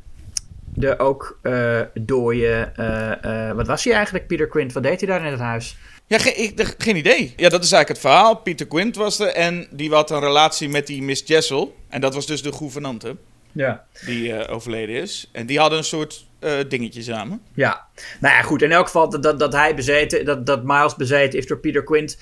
De 0.74 1.00
ook 1.00 1.40
eh 1.42 1.82
dooie. 1.94 2.72
wat 3.56 3.68
was 3.68 3.84
hij 3.84 3.94
eigenlijk, 3.94 4.28
Peter 4.28 4.48
Quint? 4.48 4.74
Wat 4.74 4.84
deed 4.84 5.00
hij 5.02 5.10
daar 5.10 5.26
in 5.26 5.32
het 5.32 5.40
huis? 5.42 5.78
Ja, 6.08 6.18
ge- 6.18 6.34
ik, 6.34 6.76
geen 6.78 6.96
idee. 6.96 7.34
Ja, 7.36 7.50
dat 7.50 7.64
is 7.64 7.72
eigenlijk 7.72 7.88
het 7.90 8.12
verhaal. 8.12 8.36
Peter 8.36 8.68
Quint 8.68 8.96
was 8.96 9.20
er 9.20 9.28
en 9.28 9.68
die 9.72 9.92
had 9.92 10.12
een 10.12 10.20
relatie 10.20 10.70
met 10.70 10.88
die 10.88 11.02
Miss 11.02 11.24
Jessel. 11.26 11.76
En 11.90 12.02
dat 12.02 12.14
was 12.14 12.26
dus 12.26 12.42
de 12.42 12.54
gouvernante 12.54 13.16
Ja. 13.52 13.84
die 14.06 14.34
eh, 14.34 14.54
overleden 14.54 14.96
is. 14.96 15.30
En 15.32 15.46
die 15.46 15.60
hadden 15.60 15.78
een 15.78 15.84
soort 15.84 16.26
eh, 16.40 16.52
dingetje 16.68 17.02
samen. 17.02 17.42
Ja, 17.54 17.86
nou 18.20 18.36
ja, 18.36 18.42
goed. 18.42 18.62
In 18.62 18.72
elk 18.72 18.86
geval 18.86 19.10
dat, 19.10 19.24
dat, 19.24 19.40
dat 19.40 19.54
hij 19.54 19.76
bezeten, 19.76 20.26
dat, 20.26 20.46
dat 20.46 20.64
Miles 20.64 20.96
bezeten 20.96 21.40
is 21.40 21.48
door 21.48 21.58
Peter 21.60 21.84
Quint. 21.84 22.18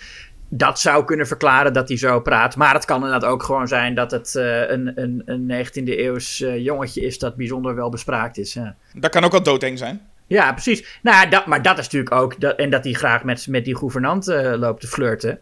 Dat 0.50 0.80
zou 0.80 1.06
kunnen 1.06 1.28
verklaren 1.28 1.74
dat 1.74 1.88
hij 1.88 1.98
zo 1.98 2.20
praat. 2.20 2.56
Maar 2.56 2.74
het 2.74 2.86
kan 2.86 3.04
inderdaad 3.04 3.30
ook 3.30 3.44
gewoon 3.44 3.68
zijn 3.68 3.96
dat 3.96 4.12
het 4.12 4.36
eh, 4.36 4.70
een, 4.70 4.92
een, 5.02 5.22
een 5.26 5.66
19e 5.66 5.84
eeuws 5.84 6.38
jongetje 6.58 7.02
is 7.02 7.20
dat 7.20 7.36
bijzonder 7.36 7.76
wel 7.76 7.90
bespraakt 7.90 8.38
is. 8.38 8.54
Ja, 8.54 8.76
Dat 8.96 9.12
kan 9.12 9.24
ook 9.24 9.34
al 9.34 9.44
doodeng 9.44 9.78
zijn. 9.78 10.08
Ja 10.28 10.52
precies. 10.52 11.00
Nou, 11.02 11.30
dat, 11.30 11.46
maar 11.46 11.62
dat 11.62 11.78
is 11.78 11.84
natuurlijk 11.84 12.16
ook. 12.16 12.40
Dat, 12.40 12.58
en 12.58 12.70
dat 12.70 12.84
hij 12.84 12.94
graag 12.94 13.24
met, 13.24 13.48
met 13.48 13.66
die 13.66 13.78
gouvernante 13.78 14.36
eh, 14.36 14.60
loopt 14.60 14.82
te 14.82 14.88
flirten. 14.88 15.40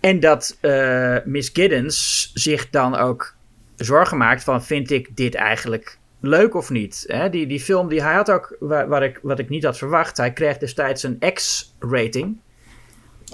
En 0.00 0.20
dat 0.20 0.58
eh, 0.60 1.16
Miss 1.24 1.50
Giddens 1.52 2.30
zich 2.34 2.70
dan 2.70 2.96
ook 2.96 3.36
zorgen 3.76 4.16
maakt 4.16 4.44
van... 4.44 4.64
vind 4.64 4.90
ik 4.90 5.16
dit 5.16 5.34
eigenlijk 5.34 5.98
leuk 6.20 6.54
of 6.54 6.70
niet? 6.70 7.04
Hè? 7.06 7.30
Die, 7.30 7.46
die 7.46 7.60
film, 7.60 7.88
die, 7.88 8.02
hij 8.02 8.14
had 8.14 8.30
ook, 8.30 8.56
wa- 8.60 8.86
wat 8.86 9.02
ik, 9.02 9.18
wat 9.22 9.38
ik 9.38 9.48
niet 9.48 9.64
had 9.64 9.78
verwacht... 9.78 10.16
hij 10.16 10.32
kreeg 10.32 10.58
destijds 10.58 11.02
een 11.02 11.18
X-rating. 11.32 12.36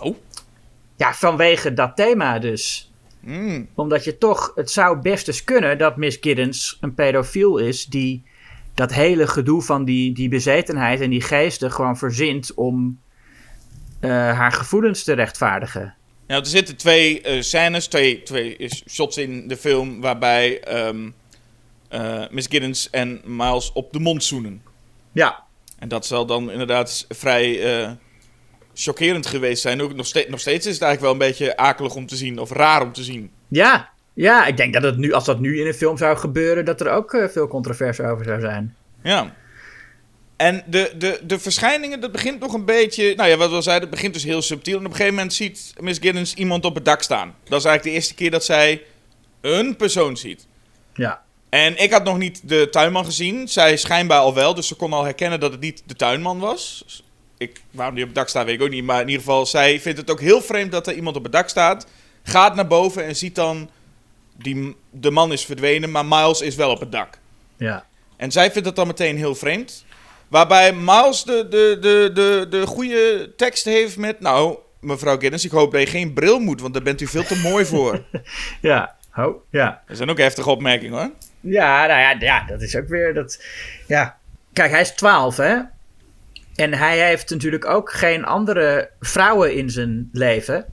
Oh. 0.00 0.16
Ja, 0.96 1.14
vanwege 1.14 1.74
dat 1.74 1.96
thema 1.96 2.38
dus. 2.38 2.92
Mm. 3.20 3.68
Omdat 3.74 4.04
je 4.04 4.18
toch... 4.18 4.52
Het 4.54 4.70
zou 4.70 4.98
best 4.98 5.28
eens 5.28 5.44
kunnen 5.44 5.78
dat 5.78 5.96
Miss 5.96 6.18
Giddens 6.20 6.78
een 6.80 6.94
pedofiel 6.94 7.58
is... 7.58 7.86
die 7.86 8.24
dat 8.80 8.92
hele 8.92 9.26
gedoe 9.26 9.62
van 9.62 9.84
die, 9.84 10.12
die 10.12 10.28
bezetenheid 10.28 11.00
en 11.00 11.10
die 11.10 11.20
geesten 11.20 11.72
gewoon 11.72 11.96
verzint... 11.96 12.54
om 12.54 13.00
eh, 14.00 14.10
haar 14.10 14.52
gevoelens 14.52 15.04
te 15.04 15.12
rechtvaardigen. 15.12 15.94
Nou, 16.26 16.40
er 16.40 16.48
zitten 16.48 16.76
twee 16.76 17.20
eh, 17.20 17.42
scènes, 17.42 17.86
twee, 17.86 18.22
twee 18.22 18.68
shots 18.90 19.16
in 19.16 19.48
de 19.48 19.56
film... 19.56 20.00
waarbij 20.00 20.60
ehm, 20.60 21.10
eh, 21.88 22.22
Miss 22.30 22.48
Giddens 22.50 22.90
en 22.90 23.20
Miles 23.24 23.72
op 23.72 23.92
de 23.92 24.00
mond 24.00 24.24
zoenen. 24.24 24.62
Ja, 25.12 25.44
En 25.78 25.88
dat 25.88 26.06
zal 26.06 26.26
dan 26.26 26.50
inderdaad 26.50 27.06
vrij 27.08 27.98
chockerend 28.74 29.26
geweest 29.26 29.62
zijn. 29.62 29.82
Ook 29.82 29.94
nog, 29.94 30.06
steeds, 30.06 30.28
nog 30.28 30.40
steeds 30.40 30.66
is 30.66 30.74
het 30.74 30.82
eigenlijk 30.82 31.00
wel 31.12 31.12
een 31.12 31.32
beetje 31.32 31.56
akelig 31.56 31.94
om 31.94 32.06
te 32.06 32.16
zien, 32.16 32.38
of 32.38 32.50
raar 32.50 32.82
om 32.82 32.92
te 32.92 33.02
zien. 33.02 33.30
Ja, 33.48 33.90
ja, 34.20 34.46
ik 34.46 34.56
denk 34.56 34.72
dat 34.72 34.82
het 34.82 34.96
nu, 34.96 35.12
als 35.12 35.24
dat 35.24 35.40
nu 35.40 35.60
in 35.60 35.66
een 35.66 35.74
film 35.74 35.96
zou 35.96 36.16
gebeuren, 36.16 36.64
dat 36.64 36.80
er 36.80 36.90
ook 36.90 37.12
eh, 37.14 37.28
veel 37.28 37.48
controverse 37.48 38.06
over 38.06 38.24
zou 38.24 38.40
zijn. 38.40 38.76
Ja. 39.02 39.34
En 40.36 40.62
de, 40.66 40.92
de, 40.98 41.20
de 41.22 41.38
verschijningen, 41.38 42.00
dat 42.00 42.12
begint 42.12 42.40
nog 42.40 42.52
een 42.52 42.64
beetje... 42.64 43.14
Nou 43.14 43.28
ja, 43.28 43.36
wat 43.36 43.48
we 43.48 43.54
al 43.54 43.62
zeiden, 43.62 43.88
het 43.88 43.96
begint 43.96 44.14
dus 44.14 44.24
heel 44.24 44.42
subtiel. 44.42 44.78
En 44.78 44.84
op 44.84 44.90
een 44.90 44.96
gegeven 44.96 45.14
moment 45.14 45.32
ziet 45.32 45.74
Miss 45.80 45.98
Giddens 45.98 46.34
iemand 46.34 46.64
op 46.64 46.74
het 46.74 46.84
dak 46.84 47.02
staan. 47.02 47.34
Dat 47.44 47.58
is 47.58 47.64
eigenlijk 47.64 47.82
de 47.82 47.90
eerste 47.90 48.14
keer 48.14 48.30
dat 48.30 48.44
zij 48.44 48.82
een 49.40 49.76
persoon 49.76 50.16
ziet. 50.16 50.46
Ja, 50.94 51.22
En 51.48 51.82
ik 51.82 51.92
had 51.92 52.04
nog 52.04 52.18
niet 52.18 52.48
de 52.48 52.68
tuinman 52.70 53.04
gezien. 53.04 53.48
Zij 53.48 53.76
schijnbaar 53.76 54.18
al 54.18 54.34
wel, 54.34 54.54
dus 54.54 54.66
ze 54.66 54.74
kon 54.74 54.92
al 54.92 55.04
herkennen 55.04 55.40
dat 55.40 55.52
het 55.52 55.60
niet 55.60 55.82
de 55.86 55.94
tuinman 55.94 56.38
was. 56.38 56.82
Dus 56.86 57.02
Ik, 57.38 57.62
waarom 57.70 57.94
die 57.94 58.04
op 58.04 58.10
het 58.10 58.18
dak 58.18 58.28
staat, 58.28 58.44
weet 58.44 58.54
ik 58.54 58.62
ook 58.62 58.70
niet. 58.70 58.84
Maar 58.84 59.00
in 59.00 59.08
ieder 59.08 59.24
geval, 59.24 59.46
zij 59.46 59.80
vindt 59.80 59.98
het 59.98 60.10
ook 60.10 60.20
heel 60.20 60.40
vreemd 60.40 60.72
dat 60.72 60.86
er 60.86 60.94
iemand 60.94 61.16
op 61.16 61.22
het 61.22 61.32
dak 61.32 61.48
staat. 61.48 61.86
Gaat 62.22 62.54
naar 62.54 62.66
boven 62.66 63.04
en 63.04 63.16
ziet 63.16 63.34
dan... 63.34 63.70
Die, 64.42 64.76
de 64.90 65.10
man 65.10 65.32
is 65.32 65.44
verdwenen, 65.44 65.90
maar 65.90 66.06
Miles 66.06 66.40
is 66.40 66.54
wel 66.54 66.70
op 66.70 66.80
het 66.80 66.92
dak. 66.92 67.18
ja. 67.56 67.84
En 68.16 68.30
zij 68.30 68.50
vindt 68.50 68.66
dat 68.66 68.76
dan 68.76 68.86
meteen 68.86 69.16
heel 69.16 69.34
vreemd. 69.34 69.84
Waarbij 70.28 70.72
Miles 70.72 71.22
de, 71.24 71.46
de, 71.50 71.76
de, 71.80 72.10
de, 72.14 72.46
de 72.50 72.66
goede 72.66 73.32
tekst 73.36 73.64
heeft 73.64 73.96
met... 73.96 74.20
Nou, 74.20 74.58
mevrouw 74.80 75.18
Giddens, 75.18 75.44
ik 75.44 75.50
hoop 75.50 75.72
dat 75.72 75.80
je 75.80 75.86
geen 75.86 76.12
bril 76.12 76.38
moet, 76.38 76.60
want 76.60 76.74
daar 76.74 76.82
bent 76.82 77.00
u 77.00 77.06
veel 77.06 77.22
te 77.24 77.40
mooi 77.42 77.64
voor. 77.64 78.04
Ja, 78.60 78.94
oh, 79.16 79.42
ja. 79.50 79.82
Dat 79.86 79.96
zijn 79.96 80.10
ook 80.10 80.18
heftige 80.18 80.50
opmerkingen 80.50 80.98
hoor. 80.98 81.10
Ja, 81.40 81.86
nou 81.86 82.00
ja, 82.00 82.16
ja, 82.18 82.44
dat 82.46 82.62
is 82.62 82.76
ook 82.76 82.88
weer 82.88 83.14
dat. 83.14 83.44
Ja. 83.86 84.18
Kijk, 84.52 84.70
hij 84.70 84.80
is 84.80 84.90
12, 84.90 85.36
hè? 85.36 85.56
En 86.54 86.74
hij 86.74 87.06
heeft 87.06 87.30
natuurlijk 87.30 87.64
ook 87.64 87.90
geen 87.92 88.24
andere 88.24 88.90
vrouwen 89.00 89.54
in 89.54 89.70
zijn 89.70 90.08
leven. 90.12 90.64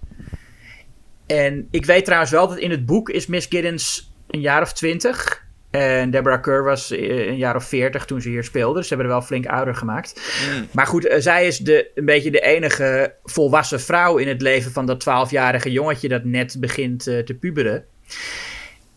En 1.27 1.67
ik 1.71 1.85
weet 1.85 2.05
trouwens 2.05 2.31
wel 2.31 2.47
dat 2.47 2.57
in 2.57 2.71
het 2.71 2.85
boek 2.85 3.09
is 3.09 3.27
Miss 3.27 3.47
Giddens 3.49 4.11
een 4.27 4.41
jaar 4.41 4.61
of 4.61 4.73
twintig. 4.73 5.45
En 5.69 6.11
Deborah 6.11 6.41
Kerr 6.41 6.63
was 6.63 6.91
eh, 6.91 7.27
een 7.27 7.37
jaar 7.37 7.55
of 7.55 7.63
veertig 7.63 8.05
toen 8.05 8.21
ze 8.21 8.29
hier 8.29 8.43
speelde. 8.43 8.77
Dus 8.77 8.87
ze 8.87 8.93
hebben 8.93 9.11
er 9.11 9.17
wel 9.17 9.27
flink 9.27 9.45
ouder 9.45 9.75
gemaakt. 9.75 10.21
Mm. 10.51 10.67
Maar 10.71 10.87
goed, 10.87 11.05
eh, 11.05 11.19
zij 11.19 11.47
is 11.47 11.57
de, 11.57 11.91
een 11.95 12.05
beetje 12.05 12.31
de 12.31 12.39
enige 12.39 13.13
volwassen 13.23 13.81
vrouw 13.81 14.17
in 14.17 14.27
het 14.27 14.41
leven 14.41 14.71
van 14.71 14.85
dat 14.85 15.03
12-jarige 15.03 15.71
jongetje 15.71 16.07
dat 16.07 16.23
net 16.23 16.55
begint 16.59 17.07
eh, 17.07 17.19
te 17.19 17.33
puberen. 17.33 17.85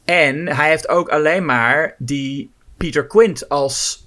En 0.04 0.48
hij 0.48 0.68
heeft 0.68 0.88
ook 0.88 1.08
alleen 1.08 1.44
maar 1.44 1.94
die 1.98 2.50
Peter 2.76 3.06
Quint 3.06 3.48
als, 3.48 4.06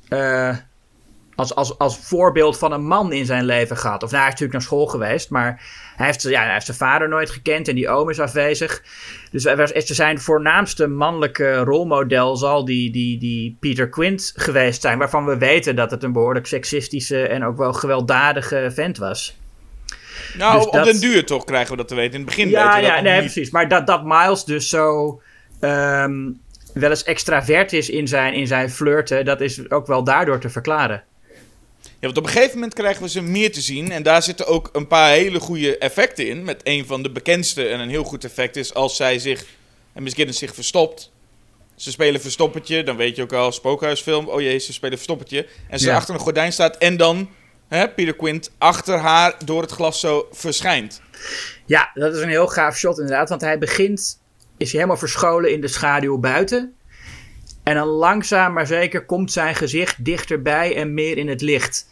als, 1.35 1.55
als, 1.55 1.77
als 1.77 1.97
voorbeeld 1.97 2.57
van 2.57 2.71
een 2.71 2.85
man 2.85 3.13
in 3.13 3.25
zijn 3.25 3.45
leven 3.45 3.77
gehad. 3.77 4.03
Of 4.03 4.11
nou, 4.11 4.23
hij 4.23 4.33
is 4.33 4.39
natuurlijk 4.39 4.59
naar 4.59 4.67
school 4.67 4.87
geweest, 4.87 5.29
maar 5.29 5.61
hij 5.95 6.05
heeft, 6.05 6.21
ja, 6.21 6.43
hij 6.43 6.53
heeft 6.53 6.65
zijn 6.65 6.77
vader 6.77 7.09
nooit 7.09 7.29
gekend 7.29 7.67
en 7.67 7.75
die 7.75 7.89
oom 7.89 8.09
is 8.09 8.19
afwezig. 8.19 8.83
Dus 9.31 9.43
zijn 9.83 10.19
voornaamste 10.19 10.87
mannelijke 10.87 11.55
rolmodel 11.55 12.35
zal 12.35 12.65
die, 12.65 12.91
die, 12.91 13.17
die 13.19 13.57
Peter 13.59 13.89
Quint 13.89 14.33
geweest 14.35 14.81
zijn. 14.81 14.97
Waarvan 14.97 15.25
we 15.25 15.37
weten 15.37 15.75
dat 15.75 15.91
het 15.91 16.03
een 16.03 16.11
behoorlijk 16.13 16.47
seksistische 16.47 17.27
en 17.27 17.43
ook 17.45 17.57
wel 17.57 17.73
gewelddadige 17.73 18.71
vent 18.73 18.97
was. 18.97 19.37
Nou, 20.37 20.57
Dus 20.57 20.65
op 20.65 20.73
dat- 20.73 20.85
den 20.85 20.99
duur 20.99 21.25
toch 21.25 21.43
krijgen 21.45 21.71
we 21.71 21.77
dat 21.77 21.87
te 21.87 21.95
weten. 21.95 22.13
In 22.13 22.19
het 22.19 22.29
begin 22.29 22.45
weten 22.45 22.61
Ja, 22.61 22.75
we 22.75 22.81
dat 22.81 22.89
ja 22.89 23.01
nee, 23.01 23.21
niet. 23.21 23.31
precies. 23.31 23.51
Maar 23.51 23.67
dat, 23.67 23.87
dat 23.87 24.03
Miles 24.03 24.43
dus 24.45 24.69
zo 24.69 25.21
ehm, 25.59 26.31
wel 26.73 26.89
eens 26.89 27.03
extravert 27.03 27.73
is 27.73 27.89
in 27.89 28.07
zijn, 28.07 28.33
in 28.33 28.47
zijn 28.47 28.69
flirten, 28.69 29.25
dat 29.25 29.41
is 29.41 29.69
ook 29.71 29.87
wel 29.87 30.03
daardoor 30.03 30.39
te 30.39 30.49
verklaren. 30.49 31.03
Ja, 32.03 32.09
want 32.09 32.21
op 32.21 32.25
een 32.27 32.33
gegeven 32.37 32.53
moment 32.55 32.73
krijgen 32.73 33.01
we 33.03 33.09
ze 33.09 33.21
meer 33.21 33.51
te 33.51 33.61
zien. 33.61 33.91
En 33.91 34.03
daar 34.03 34.23
zitten 34.23 34.47
ook 34.47 34.69
een 34.73 34.87
paar 34.87 35.11
hele 35.11 35.39
goede 35.39 35.77
effecten 35.77 36.27
in. 36.27 36.43
Met 36.43 36.61
een 36.63 36.85
van 36.85 37.03
de 37.03 37.11
bekendste 37.11 37.67
en 37.67 37.79
een 37.79 37.89
heel 37.89 38.03
goed 38.03 38.23
effect 38.23 38.55
is 38.55 38.73
als 38.73 38.95
zij 38.95 39.19
zich, 39.19 39.45
en 39.93 40.03
Miss 40.03 40.15
Giddens 40.15 40.37
zich 40.39 40.53
verstopt. 40.53 41.11
Ze 41.75 41.91
spelen 41.91 42.21
verstoppertje, 42.21 42.83
dan 42.83 42.95
weet 42.95 43.15
je 43.15 43.21
ook 43.21 43.33
al, 43.33 43.51
spookhuisfilm. 43.51 44.27
Oh 44.27 44.41
jee, 44.41 44.57
ze 44.59 44.73
spelen 44.73 44.93
verstoppertje. 44.93 45.47
En 45.69 45.79
ze 45.79 45.85
Ja. 45.87 45.95
achter 45.95 46.13
een 46.13 46.19
gordijn 46.19 46.53
staat 46.53 46.77
en 46.77 46.97
dan 46.97 47.29
hè, 47.67 47.89
Peter 47.89 48.15
Quint 48.15 48.51
achter 48.57 48.97
haar 48.97 49.35
door 49.45 49.61
het 49.61 49.71
glas 49.71 49.99
zo 49.99 50.27
verschijnt. 50.31 51.01
Ja, 51.65 51.91
dat 51.93 52.15
is 52.15 52.21
een 52.21 52.29
heel 52.29 52.47
gaaf 52.47 52.77
shot 52.77 52.99
inderdaad. 52.99 53.29
Want 53.29 53.41
hij 53.41 53.57
begint, 53.57 54.19
is 54.57 54.67
hij 54.71 54.79
helemaal 54.79 54.97
verscholen 54.97 55.51
in 55.51 55.61
de 55.61 55.67
schaduw 55.67 56.17
buiten. 56.17 56.73
En 57.63 57.75
dan 57.75 57.87
langzaam 57.87 58.53
maar 58.53 58.67
zeker 58.67 59.05
komt 59.05 59.31
zijn 59.31 59.55
gezicht 59.55 60.05
dichterbij 60.05 60.75
en 60.75 60.93
meer 60.93 61.17
in 61.17 61.27
het 61.27 61.41
licht. 61.41 61.91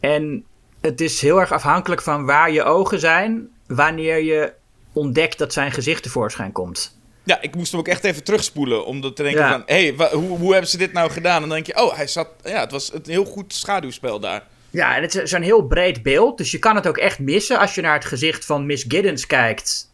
En 0.00 0.44
het 0.80 1.00
is 1.00 1.20
heel 1.20 1.40
erg 1.40 1.52
afhankelijk 1.52 2.02
van 2.02 2.24
waar 2.24 2.50
je 2.50 2.62
ogen 2.64 3.00
zijn, 3.00 3.48
wanneer 3.66 4.22
je 4.22 4.52
ontdekt 4.92 5.38
dat 5.38 5.52
zijn 5.52 5.72
gezicht 5.72 6.02
tevoorschijn 6.02 6.52
komt. 6.52 6.98
Ja, 7.24 7.40
ik 7.40 7.54
moest 7.54 7.70
hem 7.70 7.80
ook 7.80 7.88
echt 7.88 8.04
even 8.04 8.24
terugspoelen. 8.24 8.86
Om 8.86 9.00
te 9.00 9.22
denken 9.22 9.40
Ja. 9.40 9.50
van, 9.50 9.62
hé, 9.66 9.94
hey, 9.96 10.08
hoe, 10.12 10.38
hoe 10.38 10.52
hebben 10.52 10.70
ze 10.70 10.78
dit 10.78 10.92
nou 10.92 11.10
gedaan? 11.10 11.34
En 11.34 11.40
dan 11.40 11.50
denk 11.50 11.66
je, 11.66 11.82
oh, 11.82 11.96
hij 11.96 12.06
zat, 12.06 12.28
ja, 12.44 12.60
het 12.60 12.70
was 12.70 12.92
een 12.92 13.02
heel 13.04 13.24
goed 13.24 13.54
schaduwspel 13.54 14.20
daar. 14.20 14.42
Ja, 14.70 14.96
en 14.96 15.02
het 15.02 15.14
is 15.14 15.30
zo'n 15.30 15.42
heel 15.42 15.62
breed 15.62 16.02
beeld. 16.02 16.38
Dus 16.38 16.50
je 16.50 16.58
kan 16.58 16.76
het 16.76 16.86
ook 16.86 16.98
echt 16.98 17.18
missen 17.18 17.58
als 17.58 17.74
je 17.74 17.80
naar 17.80 17.94
het 17.94 18.04
gezicht 18.04 18.44
van 18.44 18.66
Miss 18.66 18.84
Giddens 18.88 19.26
kijkt. 19.26 19.89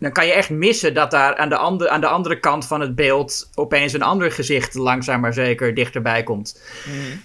Dan 0.00 0.12
kan 0.12 0.26
je 0.26 0.32
echt 0.32 0.50
missen 0.50 0.94
dat 0.94 1.10
daar 1.10 1.36
aan 1.36 1.48
de, 1.48 1.56
andere, 1.56 1.90
aan 1.90 2.00
de 2.00 2.06
andere 2.06 2.40
kant 2.40 2.66
van 2.66 2.80
het 2.80 2.94
beeld 2.94 3.50
opeens 3.54 3.92
een 3.92 4.02
ander 4.02 4.32
gezicht 4.32 4.74
langzaam 4.74 5.20
maar 5.20 5.32
zeker 5.34 5.74
dichterbij 5.74 6.22
komt. 6.22 6.60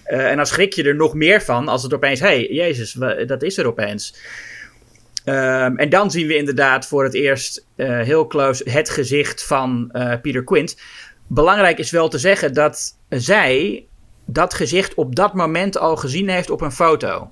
Eh, 0.04 0.30
en 0.30 0.36
dan 0.36 0.46
schrik 0.46 0.72
je 0.72 0.82
er 0.82 0.96
nog 0.96 1.14
meer 1.14 1.42
van 1.42 1.68
als 1.68 1.82
het 1.82 1.94
opeens, 1.94 2.20
hé, 2.20 2.26
hey, 2.26 2.48
jezus, 2.50 2.92
dat 3.26 3.42
is 3.42 3.58
er 3.58 3.66
opeens. 3.66 4.14
Ehm, 5.24 5.76
en 5.76 5.88
dan 5.88 6.10
zien 6.10 6.26
we 6.26 6.36
inderdaad 6.36 6.86
voor 6.86 7.04
het 7.04 7.14
eerst 7.14 7.66
eh, 7.76 8.00
heel 8.00 8.26
close 8.26 8.70
het 8.70 8.90
gezicht 8.90 9.44
van 9.44 9.88
eh, 9.92 10.20
Peter 10.22 10.44
Quint. 10.44 10.76
Belangrijk 11.26 11.78
is 11.78 11.90
wel 11.90 12.08
te 12.08 12.18
zeggen 12.18 12.54
dat 12.54 12.98
zij 13.08 13.86
dat 14.24 14.54
gezicht 14.54 14.94
op 14.94 15.16
dat 15.16 15.34
moment 15.34 15.78
al 15.78 15.96
gezien 15.96 16.28
heeft 16.28 16.50
op 16.50 16.60
een 16.60 16.72
foto. 16.72 17.30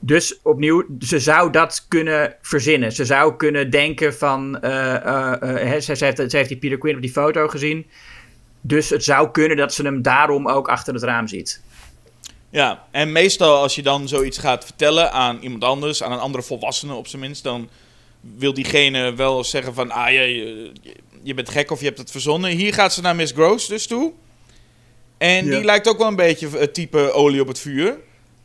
Dus 0.00 0.38
opnieuw, 0.42 0.86
ze 0.98 1.18
zou 1.18 1.52
dat 1.52 1.84
kunnen 1.88 2.36
verzinnen. 2.42 2.92
Ze 2.92 3.04
zou 3.04 3.36
kunnen 3.36 3.70
denken 3.70 4.14
van... 4.14 4.60
eh, 4.60 4.94
eh, 4.94 5.74
eh, 5.74 5.80
ze, 5.80 5.96
ze 5.96 6.04
heeft, 6.04 6.30
ze 6.30 6.36
heeft 6.36 6.48
die 6.48 6.58
Peter 6.58 6.78
Quint 6.78 6.96
op 6.96 7.02
die 7.02 7.10
foto 7.12 7.48
gezien. 7.48 7.86
Dus 8.60 8.90
het 8.90 9.04
zou 9.04 9.30
kunnen 9.30 9.56
dat 9.56 9.74
ze 9.74 9.82
hem 9.82 10.02
daarom 10.02 10.48
ook 10.48 10.68
achter 10.68 10.94
het 10.94 11.02
raam 11.02 11.28
ziet. 11.28 11.60
Ja, 12.50 12.84
en 12.90 13.12
meestal 13.12 13.56
als 13.56 13.74
je 13.74 13.82
dan 13.82 14.08
zoiets 14.08 14.38
gaat 14.38 14.64
vertellen 14.64 15.12
aan 15.12 15.38
iemand 15.40 15.64
anders, 15.64 16.02
aan 16.02 16.12
een 16.12 16.18
andere 16.18 16.42
volwassene 16.44 16.94
op 16.94 17.06
zijn 17.06 17.22
minst, 17.22 17.42
dan 17.42 17.68
wil 18.20 18.54
diegene 18.54 19.14
wel 19.14 19.44
zeggen 19.44 19.74
van, 19.74 19.90
ah 19.90 20.10
je, 20.12 20.20
je, 20.20 20.72
je 21.22 21.34
bent 21.34 21.48
gek 21.48 21.70
of 21.70 21.78
je 21.80 21.86
hebt 21.86 21.98
het 21.98 22.10
verzonnen. 22.10 22.50
Hier 22.50 22.74
gaat 22.74 22.92
ze 22.92 23.00
naar 23.00 23.16
Miss 23.16 23.32
Gross 23.32 23.68
dus 23.68 23.86
toe. 23.86 24.12
En 25.18 25.44
Ja. 25.44 25.50
die 25.50 25.64
lijkt 25.64 25.88
ook 25.88 25.98
wel 25.98 26.06
een 26.06 26.16
beetje 26.16 26.48
het 26.48 26.74
type 26.74 27.12
olie 27.12 27.40
op 27.40 27.48
het 27.48 27.58
vuur. 27.58 27.98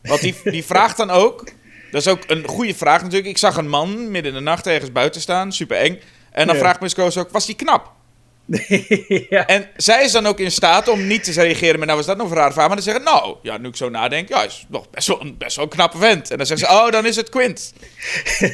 Want 0.08 0.22
die, 0.22 0.36
die 0.44 0.66
vraagt 0.66 0.98
dan 0.98 1.10
ook, 1.10 1.44
dat 1.92 2.02
is 2.02 2.08
ook 2.08 2.24
een 2.28 2.48
goede 2.48 2.76
vraag 2.76 3.02
natuurlijk. 3.02 3.30
Ik 3.30 3.38
zag 3.38 3.58
een 3.58 3.70
man 3.70 4.12
midden 4.12 4.32
in 4.32 4.38
de 4.38 4.44
nacht 4.44 4.68
ergens 4.68 4.92
buiten 4.92 5.22
staan, 5.22 5.52
super 5.54 5.78
eng. 5.78 6.00
En 6.32 6.46
dan 6.48 6.56
Ja. 6.56 6.62
vraagt 6.62 6.80
Miss 6.80 6.94
Gross 6.94 7.18
ook, 7.18 7.30
was 7.32 7.46
die 7.46 7.56
knap? 7.56 7.92
ja. 9.30 9.46
En 9.46 9.70
zij 9.78 10.04
is 10.04 10.12
dan 10.12 10.26
ook 10.26 10.40
in 10.40 10.52
staat 10.52 10.88
om 10.88 11.08
niet 11.08 11.24
te 11.24 11.32
reageren 11.32 11.76
met, 11.80 11.86
nou 11.86 11.98
was 11.98 12.08
dat 12.08 12.18
nog 12.18 12.30
een 12.30 12.36
rare 12.38 12.54
vraag, 12.54 12.68
maar 12.68 12.78
te 12.78 12.84
zeggen, 12.84 13.04
nou, 13.04 13.36
ja, 13.42 13.58
nu 13.58 13.68
ik 13.68 13.76
zo 13.76 13.90
nadenk, 13.90 14.30
ja, 14.30 14.44
is 14.44 14.66
nog 14.70 14.90
best 14.90 15.08
wel 15.08 15.22
een, 15.22 15.38
best 15.38 15.56
wel 15.56 15.66
een 15.66 15.72
knappe 15.72 15.98
vent. 15.98 16.32
En 16.32 16.38
dan 16.38 16.46
zegt 16.46 16.60
ze, 16.60 16.66
oh, 16.68 16.92
dan 16.92 17.06
is 17.06 17.16
het 17.16 17.30
Quint. 17.30 17.74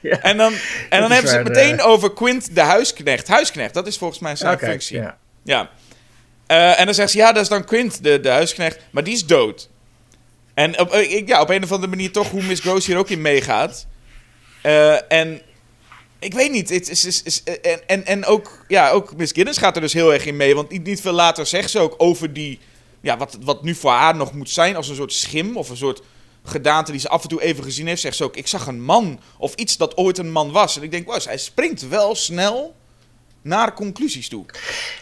Ja. 0.00 0.20
En 0.20 0.36
dan, 0.36 0.52
en 0.88 1.00
dan 1.00 1.10
hebben 1.10 1.30
ze 1.30 1.36
het 1.36 1.48
meteen 1.48 1.78
eh, 1.78 1.86
over 1.86 2.12
Quint 2.12 2.54
de 2.54 2.60
huisknecht. 2.60 3.28
Huisknecht, 3.28 3.74
dat 3.74 3.86
is 3.86 3.98
volgens 3.98 4.20
mij 4.20 4.36
zijn 4.36 4.54
Oké, 4.54 4.66
functie. 4.66 4.96
ja. 4.96 5.16
Ja. 5.44 5.70
Eh, 6.46 6.78
en 6.80 6.84
dan 6.84 6.94
zegt 6.94 7.10
ze, 7.10 7.16
ja, 7.18 7.32
dat 7.32 7.42
is 7.42 7.48
dan 7.48 7.64
Quint, 7.64 8.02
de, 8.02 8.20
de 8.20 8.28
huisknecht, 8.28 8.78
maar 8.90 9.04
die 9.04 9.14
is 9.14 9.26
dood. 9.26 9.68
En 10.60 10.80
op, 10.80 10.90
eh, 10.90 11.26
ja, 11.26 11.40
op 11.40 11.50
een 11.50 11.62
of 11.62 11.72
andere 11.72 11.90
manier 11.90 12.12
toch 12.12 12.30
hoe 12.30 12.42
Miss 12.42 12.60
Gross 12.60 12.86
hier 12.86 12.96
ook 12.96 13.08
in 13.08 13.20
meegaat. 13.20 13.86
Eh, 14.62 15.12
en 15.12 15.40
ik 16.18 16.34
weet 16.34 16.50
niet, 16.50 16.70
is, 16.70 17.04
is, 17.04 17.22
is, 17.22 17.42
en, 17.42 17.80
en, 17.86 18.06
en 18.06 18.24
ook, 18.24 18.64
ja, 18.68 18.90
ook 18.90 19.16
Miss 19.16 19.32
Guinness 19.32 19.58
gaat 19.58 19.74
er 19.74 19.80
dus 19.80 19.92
heel 19.92 20.12
erg 20.12 20.26
in 20.26 20.36
mee. 20.36 20.54
Want 20.54 20.70
niet, 20.70 20.84
niet 20.84 21.00
veel 21.00 21.12
later 21.12 21.46
zegt 21.46 21.70
ze 21.70 21.78
ook 21.78 21.94
over 21.98 22.32
die, 22.32 22.58
ja, 23.00 23.16
wat, 23.16 23.38
wat 23.40 23.62
nu 23.62 23.74
voor 23.74 23.90
haar 23.90 24.16
nog 24.16 24.32
moet 24.32 24.50
zijn 24.50 24.76
als 24.76 24.88
een 24.88 24.94
soort 24.94 25.12
schim 25.12 25.56
of 25.56 25.68
een 25.70 25.76
soort 25.76 26.02
gedaante 26.44 26.90
die 26.90 27.00
ze 27.00 27.08
af 27.08 27.22
en 27.22 27.28
toe 27.28 27.42
even 27.42 27.64
gezien 27.64 27.86
heeft. 27.86 28.00
Zegt 28.00 28.16
ze 28.16 28.24
ook, 28.24 28.36
ik 28.36 28.46
zag 28.46 28.66
een 28.66 28.82
man 28.82 29.20
of 29.38 29.54
iets 29.54 29.76
dat 29.76 29.96
ooit 29.96 30.18
een 30.18 30.32
man 30.32 30.50
was. 30.50 30.76
En 30.76 30.82
ik 30.82 30.90
denk, 30.90 31.06
wow, 31.06 31.20
zij 31.20 31.38
springt 31.38 31.88
wel 31.88 32.14
snel 32.14 32.74
naar 33.42 33.74
conclusies 33.74 34.28
toe. 34.28 34.44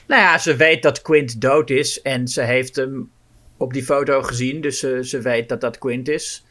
Nou 0.07 0.23
ja, 0.23 0.39
ze 0.39 0.57
weet 0.57 0.83
dat 0.83 1.03
Quint 1.03 1.41
dood 1.41 1.71
is 1.71 2.03
en 2.03 2.29
ze 2.29 2.43
heeft 2.43 2.77
hem 2.77 3.11
op 3.59 3.73
die 3.73 3.85
foto 3.85 4.23
gezien, 4.23 4.61
dus 4.61 4.79
ze, 4.79 4.99
ze 5.03 5.21
weet 5.21 5.49
dat 5.49 5.61
dat 5.61 5.79
Quint 5.79 6.09
is. 6.09 6.45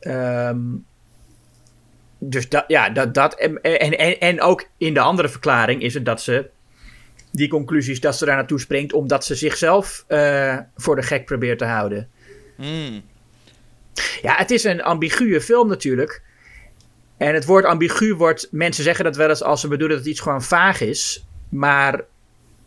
Ehm, 0.00 0.58
dus 2.18 2.48
dat, 2.48 2.64
ja, 2.68 2.90
dat, 2.90 3.14
dat 3.14 3.34
en, 3.34 3.60
en, 3.62 3.98
en, 3.98 4.20
en 4.20 4.40
ook 4.40 4.68
in 4.76 4.94
de 4.94 5.00
andere 5.00 5.28
verklaring 5.28 5.82
is 5.82 5.94
het 5.94 6.04
dat 6.04 6.22
ze 6.22 6.50
die 7.32 7.48
conclusies, 7.48 8.00
dat 8.00 8.16
ze 8.16 8.24
daar 8.24 8.36
naartoe 8.36 8.60
springt, 8.60 8.92
omdat 8.92 9.24
ze 9.24 9.34
zichzelf 9.34 10.04
eh, 10.06 10.58
voor 10.76 10.96
de 10.96 11.02
gek 11.02 11.24
probeert 11.24 11.58
te 11.58 11.64
houden. 11.64 12.08
Hmm. 12.56 13.02
Ja, 14.22 14.36
het 14.36 14.50
is 14.50 14.64
een 14.64 14.82
ambiguë 14.82 15.40
film 15.40 15.68
natuurlijk. 15.68 16.22
En 17.16 17.34
het 17.34 17.44
woord 17.44 17.64
ambigu 17.64 18.14
wordt, 18.14 18.48
mensen 18.50 18.84
zeggen 18.84 19.04
dat 19.04 19.16
wel 19.16 19.28
eens 19.28 19.42
als 19.42 19.60
ze 19.60 19.68
bedoelen 19.68 19.96
dat 19.96 20.06
iets 20.06 20.20
gewoon 20.20 20.42
vaag 20.42 20.80
is. 20.80 21.26
Maar 21.48 22.04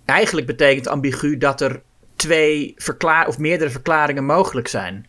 eigenlijk 0.06 0.48
betekent 0.48 0.88
ambigu 0.88 1.38
dat 1.38 1.62
er 1.62 1.82
twee 2.20 2.74
verklaar 2.78 3.28
of 3.28 3.38
meerdere 3.38 3.70
verklaringen 3.70 4.26
mogelijk 4.26 4.68
zijn. 4.68 5.08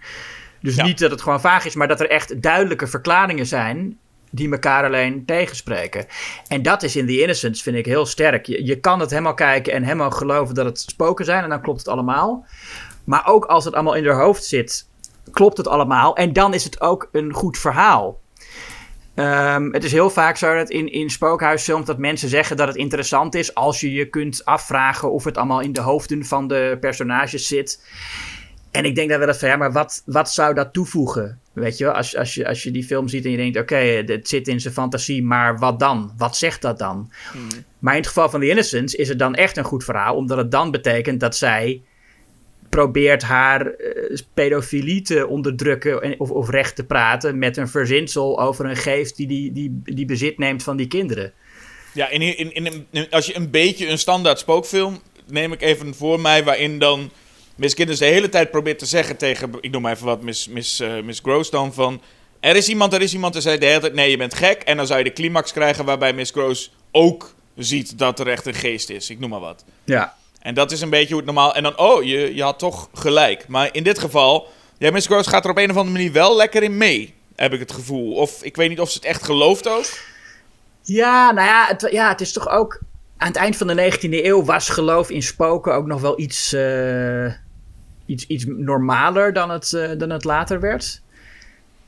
Dus 0.60 0.74
Ja. 0.74 0.84
niet 0.84 0.98
dat 0.98 1.10
het 1.10 1.22
gewoon 1.22 1.40
vaag 1.40 1.64
is, 1.64 1.74
maar 1.74 1.88
dat 1.88 2.00
er 2.00 2.10
echt 2.10 2.42
duidelijke 2.42 2.86
verklaringen 2.86 3.46
zijn 3.46 3.98
die 4.30 4.50
elkaar 4.52 4.84
alleen 4.84 5.24
tegenspreken. 5.24 6.06
En 6.48 6.62
dat 6.62 6.82
is 6.82 6.96
in 6.96 7.06
The 7.06 7.20
Innocents, 7.20 7.62
vind 7.62 7.76
ik, 7.76 7.86
heel 7.86 8.06
sterk. 8.06 8.46
Je, 8.46 8.66
je 8.66 8.80
kan 8.80 9.00
het 9.00 9.10
helemaal 9.10 9.34
kijken 9.34 9.72
en 9.72 9.82
helemaal 9.82 10.10
geloven 10.10 10.54
dat 10.54 10.64
het 10.64 10.80
spoken 10.80 11.24
zijn 11.24 11.42
en 11.42 11.48
dan 11.48 11.60
klopt 11.60 11.78
het 11.78 11.88
allemaal. 11.88 12.46
Maar 13.04 13.26
ook 13.26 13.44
als 13.44 13.64
het 13.64 13.74
allemaal 13.74 13.94
in 13.94 14.06
haar 14.06 14.20
hoofd 14.20 14.44
zit, 14.44 14.88
klopt 15.30 15.56
het 15.56 15.68
allemaal. 15.68 16.16
En 16.16 16.32
dan 16.32 16.54
is 16.54 16.64
het 16.64 16.80
ook 16.80 17.08
een 17.12 17.32
goed 17.32 17.58
verhaal. 17.58 18.20
Ehm, 19.20 19.72
het 19.72 19.85
is 19.85 19.92
heel 19.92 20.11
vaak 20.11 20.37
zo 20.37 20.54
dat 20.54 20.70
in, 20.70 20.92
in 20.92 21.11
spookhuisfilms 21.11 21.87
dat 21.87 21.98
mensen 21.98 22.28
zeggen 22.28 22.56
dat 22.56 22.68
het 22.68 22.76
interessant 22.76 23.35
is 23.35 23.54
als 23.54 23.80
je 23.80 23.92
je 23.92 24.09
kunt 24.09 24.44
afvragen 24.44 25.12
of 25.12 25.24
het 25.24 25.37
allemaal 25.37 25.61
in 25.61 25.72
de 25.72 25.80
hoofden 25.80 26.24
van 26.24 26.48
de 26.48 26.76
personages 26.80 27.46
zit. 27.46 27.85
En 28.70 28.85
ik 28.85 28.94
denk 28.94 29.09
daar 29.09 29.18
wel 29.18 29.28
eens 29.28 29.38
van, 29.38 29.48
ja, 29.48 29.56
maar 29.56 29.72
wat, 29.72 30.02
wat 30.06 30.30
zou 30.30 30.54
dat 30.54 30.72
toevoegen? 30.72 31.40
Weet 31.52 31.78
je 31.78 31.85
wel, 31.85 31.92
als, 31.92 32.16
als, 32.16 32.35
je, 32.35 32.48
als 32.48 32.62
je 32.62 32.70
die 32.70 32.85
film 32.85 33.09
ziet 33.09 33.24
en 33.24 33.30
je 33.30 33.37
denkt, 33.37 33.59
oké, 33.59 33.76
het 33.76 34.28
zit 34.28 34.48
in 34.48 34.61
zijn 34.61 34.74
fantasie, 34.74 35.22
maar 35.22 35.59
wat 35.59 35.78
dan? 35.78 36.12
Wat 36.16 36.37
zegt 36.37 36.62
dat 36.62 36.78
dan? 36.78 37.12
Maar 37.78 37.94
in 37.94 38.00
het 38.00 38.09
geval 38.09 38.30
van 38.30 38.40
The 38.40 38.48
Innocents 38.48 38.94
is 38.94 39.09
het 39.09 39.18
dan 39.18 39.35
echt 39.35 39.56
een 39.56 39.64
goed 39.64 39.85
verhaal, 39.85 40.16
omdat 40.16 40.38
het 40.38 40.50
dan 40.50 40.70
betekent 40.70 41.20
dat 41.20 41.37
zij 41.37 41.83
probeert 42.70 43.22
haar 43.22 43.66
eh, 43.66 44.18
pedofilie 44.35 45.02
te 45.02 45.26
onderdrukken 45.26 46.02
en- 46.02 46.20
of, 46.20 46.30
of 46.30 46.48
recht 46.50 46.76
te 46.76 46.85
praten 46.85 47.38
met 47.38 47.56
een 47.56 47.68
verzinsel 47.68 48.40
over 48.40 48.64
een 48.64 48.76
geest 48.76 49.16
die, 49.16 49.26
die, 49.26 49.52
die, 49.52 49.80
die 49.85 50.04
bezit 50.04 50.38
neemt 50.38 50.62
van 50.62 50.76
die 50.76 50.87
kinderen. 50.87 51.33
Ja, 51.94 52.09
in, 52.09 52.20
in, 52.22 52.52
in, 52.54 52.87
in- 52.90 53.11
als 53.11 53.26
je 53.26 53.37
een 53.37 53.50
beetje 53.50 53.88
een 53.88 53.98
standaard 53.98 54.38
spookfilm, 54.38 55.00
neem 55.26 55.52
ik 55.52 55.62
even 55.62 55.94
voor 55.94 56.20
mij, 56.20 56.44
waarin 56.44 56.78
dan 56.78 57.11
Miss 57.56 57.74
Guinness 57.74 58.00
de 58.00 58.06
hele 58.06 58.28
tijd 58.28 58.50
probeert 58.50 58.78
te 58.78 58.87
zeggen 58.87 59.16
tegen, 59.16 59.50
ik 59.61 59.70
noem 59.70 59.83
maar 59.83 59.92
even 59.92 60.06
wat, 60.06 60.22
Miss, 60.22 60.48
Miss, 60.48 60.80
eh, 60.80 61.00
Miss 61.02 61.20
Gross 61.22 61.50
dan, 61.50 61.74
van... 61.74 62.00
Er 62.40 62.56
is 62.56 62.68
iemand, 62.68 62.92
er 62.92 63.02
is 63.02 63.12
iemand, 63.12 63.35
en 63.35 63.42
zij 63.42 63.59
de 63.59 63.66
hele 63.66 63.80
tijd, 63.80 63.94
nee, 63.94 64.11
je 64.11 64.16
bent 64.16 64.35
gek. 64.35 64.62
En 64.62 64.76
dan 64.76 64.87
zou 64.87 64.98
je 64.98 65.04
de 65.04 65.12
climax 65.12 65.52
krijgen 65.52 65.85
waarbij 65.85 66.12
Miss 66.12 66.30
Gross 66.30 66.72
ook 66.92 67.35
ziet 67.56 67.98
dat 67.98 68.20
er 68.20 68.28
echt 68.28 68.46
een 68.46 68.54
geest 68.54 68.90
is. 68.90 69.11
Ik 69.11 69.18
noem 69.18 69.30
maar 69.30 69.40
wat. 69.40 69.64
Ja. 69.85 70.16
En 70.40 70.55
dat 70.55 70.72
is 70.72 70.81
een 70.81 70.90
beetje 70.90 71.09
hoe 71.09 71.16
het 71.16 71.24
normaal... 71.24 71.55
En 71.55 71.62
dan, 71.62 71.79
oh, 71.79 72.03
je, 72.03 72.35
je 72.35 72.42
had 72.42 72.59
toch 72.59 72.88
gelijk. 72.94 73.48
Maar 73.48 73.68
in 73.72 73.83
dit 73.83 73.98
geval, 73.98 74.48
ja, 74.79 74.90
Miss 74.90 75.07
Gross 75.07 75.29
gaat 75.29 75.44
er 75.44 75.50
op 75.50 75.59
een 75.59 75.70
of 75.70 75.76
andere 75.76 75.96
manier 75.96 76.12
wel 76.12 76.37
lekker 76.37 76.62
in 76.62 76.76
mee, 76.76 77.14
heb 77.37 77.53
ik 77.53 77.61
het 77.61 77.72
gevoel. 77.72 78.14
Of 78.14 78.42
ik 78.42 78.57
weet 78.57 78.68
niet 78.68 78.81
of 78.81 78.90
ze 78.90 78.96
het 78.96 79.07
echt 79.07 79.22
gelooft 79.24 79.68
ook. 79.68 79.85
Ja, 80.83 81.31
nou 81.31 81.46
ja 81.46 81.66
het, 81.66 81.88
ja, 81.90 82.09
het 82.09 82.20
is 82.20 82.33
toch 82.33 82.48
ook. 82.48 82.81
Aan 83.16 83.29
het 83.29 83.37
eind 83.37 83.57
van 83.57 83.66
de 83.66 83.92
19e 83.92 84.24
eeuw 84.24 84.44
was 84.44 84.68
geloof 84.68 85.11
in 85.11 85.22
spoken 85.22 85.74
ook 85.74 85.87
nog 85.87 86.00
wel 86.00 86.20
iets, 86.20 86.53
eh, 86.53 87.33
iets, 88.07 88.26
iets 88.26 88.44
normaler 88.48 89.33
dan 89.33 89.50
het, 89.50 89.72
eh, 89.72 89.90
dan 89.98 90.11
het 90.11 90.24
later 90.24 90.61
werd. 90.61 91.03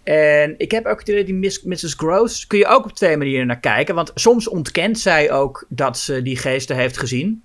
En 0.02 0.54
ik 0.58 0.70
heb 0.70 0.86
ook 0.86 0.98
het 0.98 1.08
idee, 1.08 1.24
die 1.24 1.60
Mrs. 1.64 1.94
Gross 1.94 2.46
kun 2.46 2.58
je 2.58 2.66
ook 2.66 2.84
op 2.84 2.92
twee 2.92 3.16
manieren 3.16 3.46
naar 3.46 3.60
kijken. 3.60 3.94
Want 3.94 4.10
soms 4.14 4.48
ontkent 4.48 4.98
zij 4.98 5.30
ook 5.30 5.66
dat 5.68 5.98
ze 5.98 6.22
die 6.22 6.36
geesten 6.36 6.76
heeft 6.76 6.98
gezien. 6.98 7.42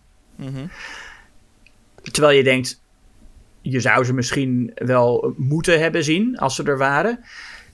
Terwijl 2.12 2.38
je 2.38 2.44
denkt, 2.44 2.82
je 3.62 3.80
zou 3.80 4.04
ze 4.04 4.14
misschien 4.14 4.72
wel 4.76 5.34
moeten 5.38 5.80
hebben 5.80 6.04
zien 6.04 6.38
als 6.38 6.56
ze 6.56 6.64
er 6.64 6.78
waren. 6.78 7.20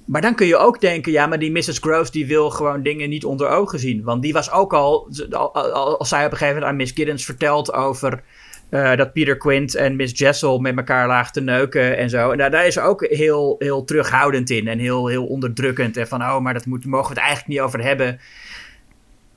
Maar 0.06 0.22
dan 0.22 0.36
kun 0.36 0.48
je 0.48 0.58
ook 0.58 0.82
denken, 0.82 1.12
ja, 1.12 1.28
maar 1.28 1.40
die 1.40 1.52
Mrs. 1.52 1.78
Gross 1.82 2.12
die 2.12 2.26
wil 2.26 2.50
gewoon 2.50 2.84
dingen 2.84 3.10
niet 3.10 3.26
onder 3.26 3.48
ogen 3.50 3.80
zien. 3.80 4.04
Want 4.04 4.22
die 4.22 4.34
was 4.34 4.52
ook 4.52 4.74
al, 4.74 5.10
al- 5.30 5.54
al- 5.56 6.00
als 6.00 6.10
zij 6.10 6.26
op 6.26 6.32
een 6.32 6.38
gegeven 6.38 6.54
moment 6.54 6.72
aan 6.72 6.78
Miss 6.78 6.92
Giddens 6.94 7.26
vertelt 7.26 7.74
over 7.74 8.24
eh, 8.70 8.96
dat 8.96 9.14
Peter 9.14 9.38
Quint 9.38 9.76
en 9.76 9.96
Miss 9.96 10.20
Jessel 10.20 10.60
met 10.60 10.78
elkaar 10.78 11.08
laag 11.08 11.32
te 11.32 11.42
neuken 11.42 11.98
en 11.98 12.10
zo. 12.10 12.32
En 12.32 12.38
daar, 12.38 12.52
daar 12.52 12.68
is 12.68 12.74
ze 12.74 12.82
ook 12.82 13.06
heel, 13.06 13.56
heel 13.60 13.84
terughoudend 13.84 14.50
in 14.50 14.68
en 14.68 14.80
heel, 14.80 15.08
heel 15.08 15.26
onderdrukkend. 15.26 15.98
En 15.98 16.08
van, 16.08 16.22
oh, 16.22 16.40
maar 16.40 16.54
dat 16.54 16.66
moet, 16.66 16.86
mogen 16.86 17.08
we 17.08 17.14
het 17.14 17.24
eigenlijk 17.24 17.50
niet 17.50 17.60
over 17.60 17.84
hebben. 17.84 18.20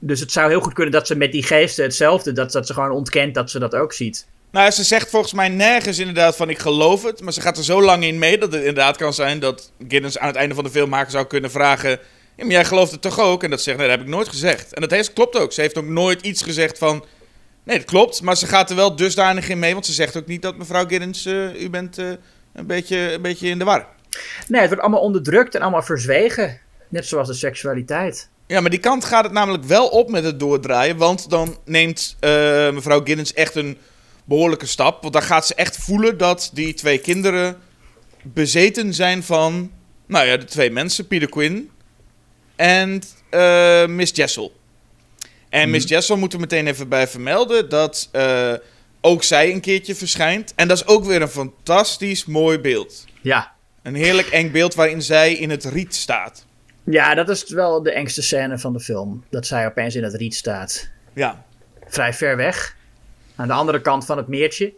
Dus 0.06 0.20
het 0.20 0.32
zou 0.32 0.48
heel 0.48 0.60
goed 0.60 0.72
kunnen 0.72 0.92
dat 0.92 1.06
ze 1.06 1.16
met 1.16 1.32
die 1.32 1.42
geesten 1.42 1.84
hetzelfde, 1.84 2.32
dat, 2.32 2.52
dat 2.52 2.66
ze 2.66 2.72
gewoon 2.74 2.90
ontkent 2.90 3.34
dat 3.34 3.50
ze 3.50 3.58
dat 3.58 3.74
ook 3.74 3.92
ziet. 3.92 4.26
Nou, 4.50 4.70
ze 4.70 4.84
zegt 4.84 5.10
volgens 5.10 5.32
mij 5.32 5.48
nergens 5.48 5.98
inderdaad 5.98 6.36
van 6.36 6.50
ik 6.50 6.58
geloof 6.58 7.02
het. 7.02 7.20
Maar 7.20 7.32
ze 7.32 7.40
gaat 7.40 7.58
er 7.58 7.64
zo 7.64 7.82
lang 7.82 8.04
in 8.04 8.18
mee 8.18 8.38
dat 8.38 8.52
het 8.52 8.60
inderdaad 8.60 8.96
kan 8.96 9.14
zijn 9.14 9.38
dat 9.38 9.72
Giddens 9.88 10.18
aan 10.18 10.26
het 10.26 10.36
einde 10.36 10.54
van 10.54 10.64
de 10.64 10.70
film 10.70 10.88
maken 10.88 11.10
zou 11.10 11.26
kunnen 11.26 11.50
vragen... 11.50 11.90
Ja, 12.36 12.44
maar 12.44 12.52
jij 12.52 12.64
gelooft 12.64 12.92
het 12.92 13.02
toch 13.02 13.20
ook? 13.20 13.42
En 13.42 13.50
dat 13.50 13.58
ze 13.58 13.64
zegt, 13.64 13.78
nee, 13.78 13.88
dat 13.88 13.96
heb 13.96 14.06
ik 14.06 14.12
nooit 14.12 14.28
gezegd. 14.28 14.74
En 14.74 14.80
dat 14.80 14.90
heeft, 14.90 15.12
klopt 15.12 15.36
ook. 15.36 15.52
Ze 15.52 15.60
heeft 15.60 15.78
ook 15.78 15.84
nooit 15.84 16.22
iets 16.22 16.42
gezegd 16.42 16.78
van... 16.78 17.04
Nee, 17.64 17.76
dat 17.76 17.86
klopt. 17.86 18.22
Maar 18.22 18.36
ze 18.36 18.46
gaat 18.46 18.70
er 18.70 18.76
wel 18.76 18.96
dusdanig 18.96 19.48
in 19.48 19.58
mee. 19.58 19.72
Want 19.72 19.86
ze 19.86 19.92
zegt 19.92 20.16
ook 20.16 20.26
niet 20.26 20.42
dat 20.42 20.56
mevrouw 20.56 20.86
Giddens, 20.86 21.26
eh, 21.26 21.62
u 21.62 21.70
bent 21.70 21.98
eh, 21.98 22.06
een, 22.52 22.66
beetje, 22.66 23.12
een 23.12 23.22
beetje 23.22 23.48
in 23.48 23.58
de 23.58 23.64
war. 23.64 23.86
Nee, 24.48 24.60
het 24.60 24.68
wordt 24.68 24.84
allemaal 24.84 25.02
onderdrukt 25.02 25.54
en 25.54 25.60
allemaal 25.60 25.82
verzwegen. 25.82 26.60
Net 26.88 27.06
zoals 27.06 27.28
de 27.28 27.34
seksualiteit. 27.34 28.28
Ja, 28.46 28.60
maar 28.60 28.70
die 28.70 28.80
kant 28.80 29.04
gaat 29.04 29.24
het 29.24 29.32
namelijk 29.32 29.64
wel 29.64 29.88
op 29.88 30.10
met 30.10 30.24
het 30.24 30.40
doordraaien. 30.40 30.96
Want 30.96 31.30
dan 31.30 31.56
neemt 31.64 32.16
eh, 32.20 32.30
mevrouw 32.70 33.04
Giddens 33.04 33.34
echt 33.34 33.54
een 33.54 33.78
behoorlijke 34.24 34.66
stap. 34.66 35.02
Want 35.02 35.12
dan 35.12 35.22
gaat 35.22 35.46
ze 35.46 35.54
echt 35.54 35.76
voelen 35.76 36.18
dat 36.18 36.50
die 36.52 36.74
twee 36.74 36.98
kinderen 36.98 37.56
bezeten 38.22 38.94
zijn 38.94 39.22
van... 39.22 39.70
Nou 40.06 40.26
ja, 40.26 40.36
de 40.36 40.44
twee 40.44 40.70
mensen, 40.70 41.06
Peter 41.06 41.28
Quinn 41.28 41.70
en 42.56 43.02
eh, 43.30 43.86
Miss 43.86 44.12
Jessel. 44.14 44.54
En 45.48 45.70
Miss 45.70 45.88
Jessel 45.88 46.16
moeten 46.16 46.38
we 46.38 46.44
meteen 46.44 46.66
even 46.66 46.88
bij 46.88 47.08
vermelden 47.08 47.68
dat 47.68 48.08
eh, 48.12 48.52
ook 49.00 49.22
zij 49.22 49.52
een 49.52 49.60
keertje 49.60 49.94
verschijnt. 49.94 50.52
En 50.54 50.68
dat 50.68 50.76
is 50.76 50.86
ook 50.86 51.04
weer 51.04 51.22
een 51.22 51.28
fantastisch 51.28 52.24
mooi 52.24 52.58
beeld. 52.58 53.04
Ja. 53.20 53.52
Een 53.82 53.94
heerlijk 53.94 54.28
eng 54.28 54.50
beeld 54.50 54.74
waarin 54.74 55.02
zij 55.02 55.32
in 55.32 55.50
het 55.50 55.64
riet 55.64 55.94
staat. 55.94 56.46
Ja, 56.90 57.14
dat 57.14 57.28
is 57.28 57.48
wel 57.48 57.82
de 57.82 57.92
engste 57.92 58.22
scène 58.22 58.58
van 58.58 58.72
de 58.72 58.80
film. 58.80 59.24
Dat 59.30 59.46
zij 59.46 59.66
opeens 59.66 59.94
in 59.94 60.02
het 60.02 60.14
riet 60.14 60.34
staat. 60.34 60.90
Ja. 61.14 61.44
Vrij 61.86 62.12
ver 62.12 62.36
weg. 62.36 62.76
Aan 63.36 63.46
de 63.46 63.52
andere 63.52 63.80
kant 63.80 64.06
van 64.06 64.16
het 64.16 64.28
meertje. 64.28 64.72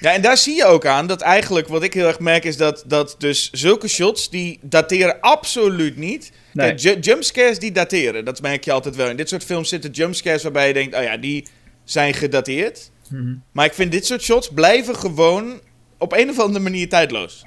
Ja, 0.00 0.12
en 0.12 0.22
daar 0.22 0.36
zie 0.36 0.56
je 0.56 0.64
ook 0.64 0.86
aan 0.86 1.06
dat 1.06 1.20
eigenlijk 1.20 1.68
wat 1.68 1.82
ik 1.82 1.94
heel 1.94 2.06
erg 2.06 2.18
merk 2.18 2.44
is 2.44 2.56
dat, 2.56 2.84
dat 2.86 3.14
dus 3.18 3.50
zulke 3.50 3.88
shots 3.88 4.30
die 4.30 4.58
dateren 4.62 5.20
absoluut 5.20 5.96
niet. 5.96 6.32
Nee. 6.52 6.74
Kijk, 6.74 7.04
jumpscares 7.04 7.58
die 7.58 7.72
dateren, 7.72 8.24
dat 8.24 8.42
merk 8.42 8.64
je 8.64 8.72
altijd 8.72 8.96
wel. 8.96 9.08
In 9.08 9.16
dit 9.16 9.28
soort 9.28 9.44
films 9.44 9.68
zitten 9.68 9.90
jumpscares 9.90 10.42
waarbij 10.42 10.66
je 10.66 10.72
denkt, 10.72 10.96
oh 10.96 11.02
ja, 11.02 11.16
die 11.16 11.46
zijn 11.84 12.14
gedateerd. 12.14 12.90
Mhm. 13.08 13.34
Maar 13.52 13.64
ik 13.64 13.74
vind 13.74 13.92
dit 13.92 14.06
soort 14.06 14.22
shots 14.22 14.48
blijven 14.48 14.96
gewoon 14.96 15.60
op 15.98 16.12
een 16.12 16.30
of 16.30 16.38
andere 16.38 16.64
manier 16.64 16.88
tijdloos. 16.88 17.44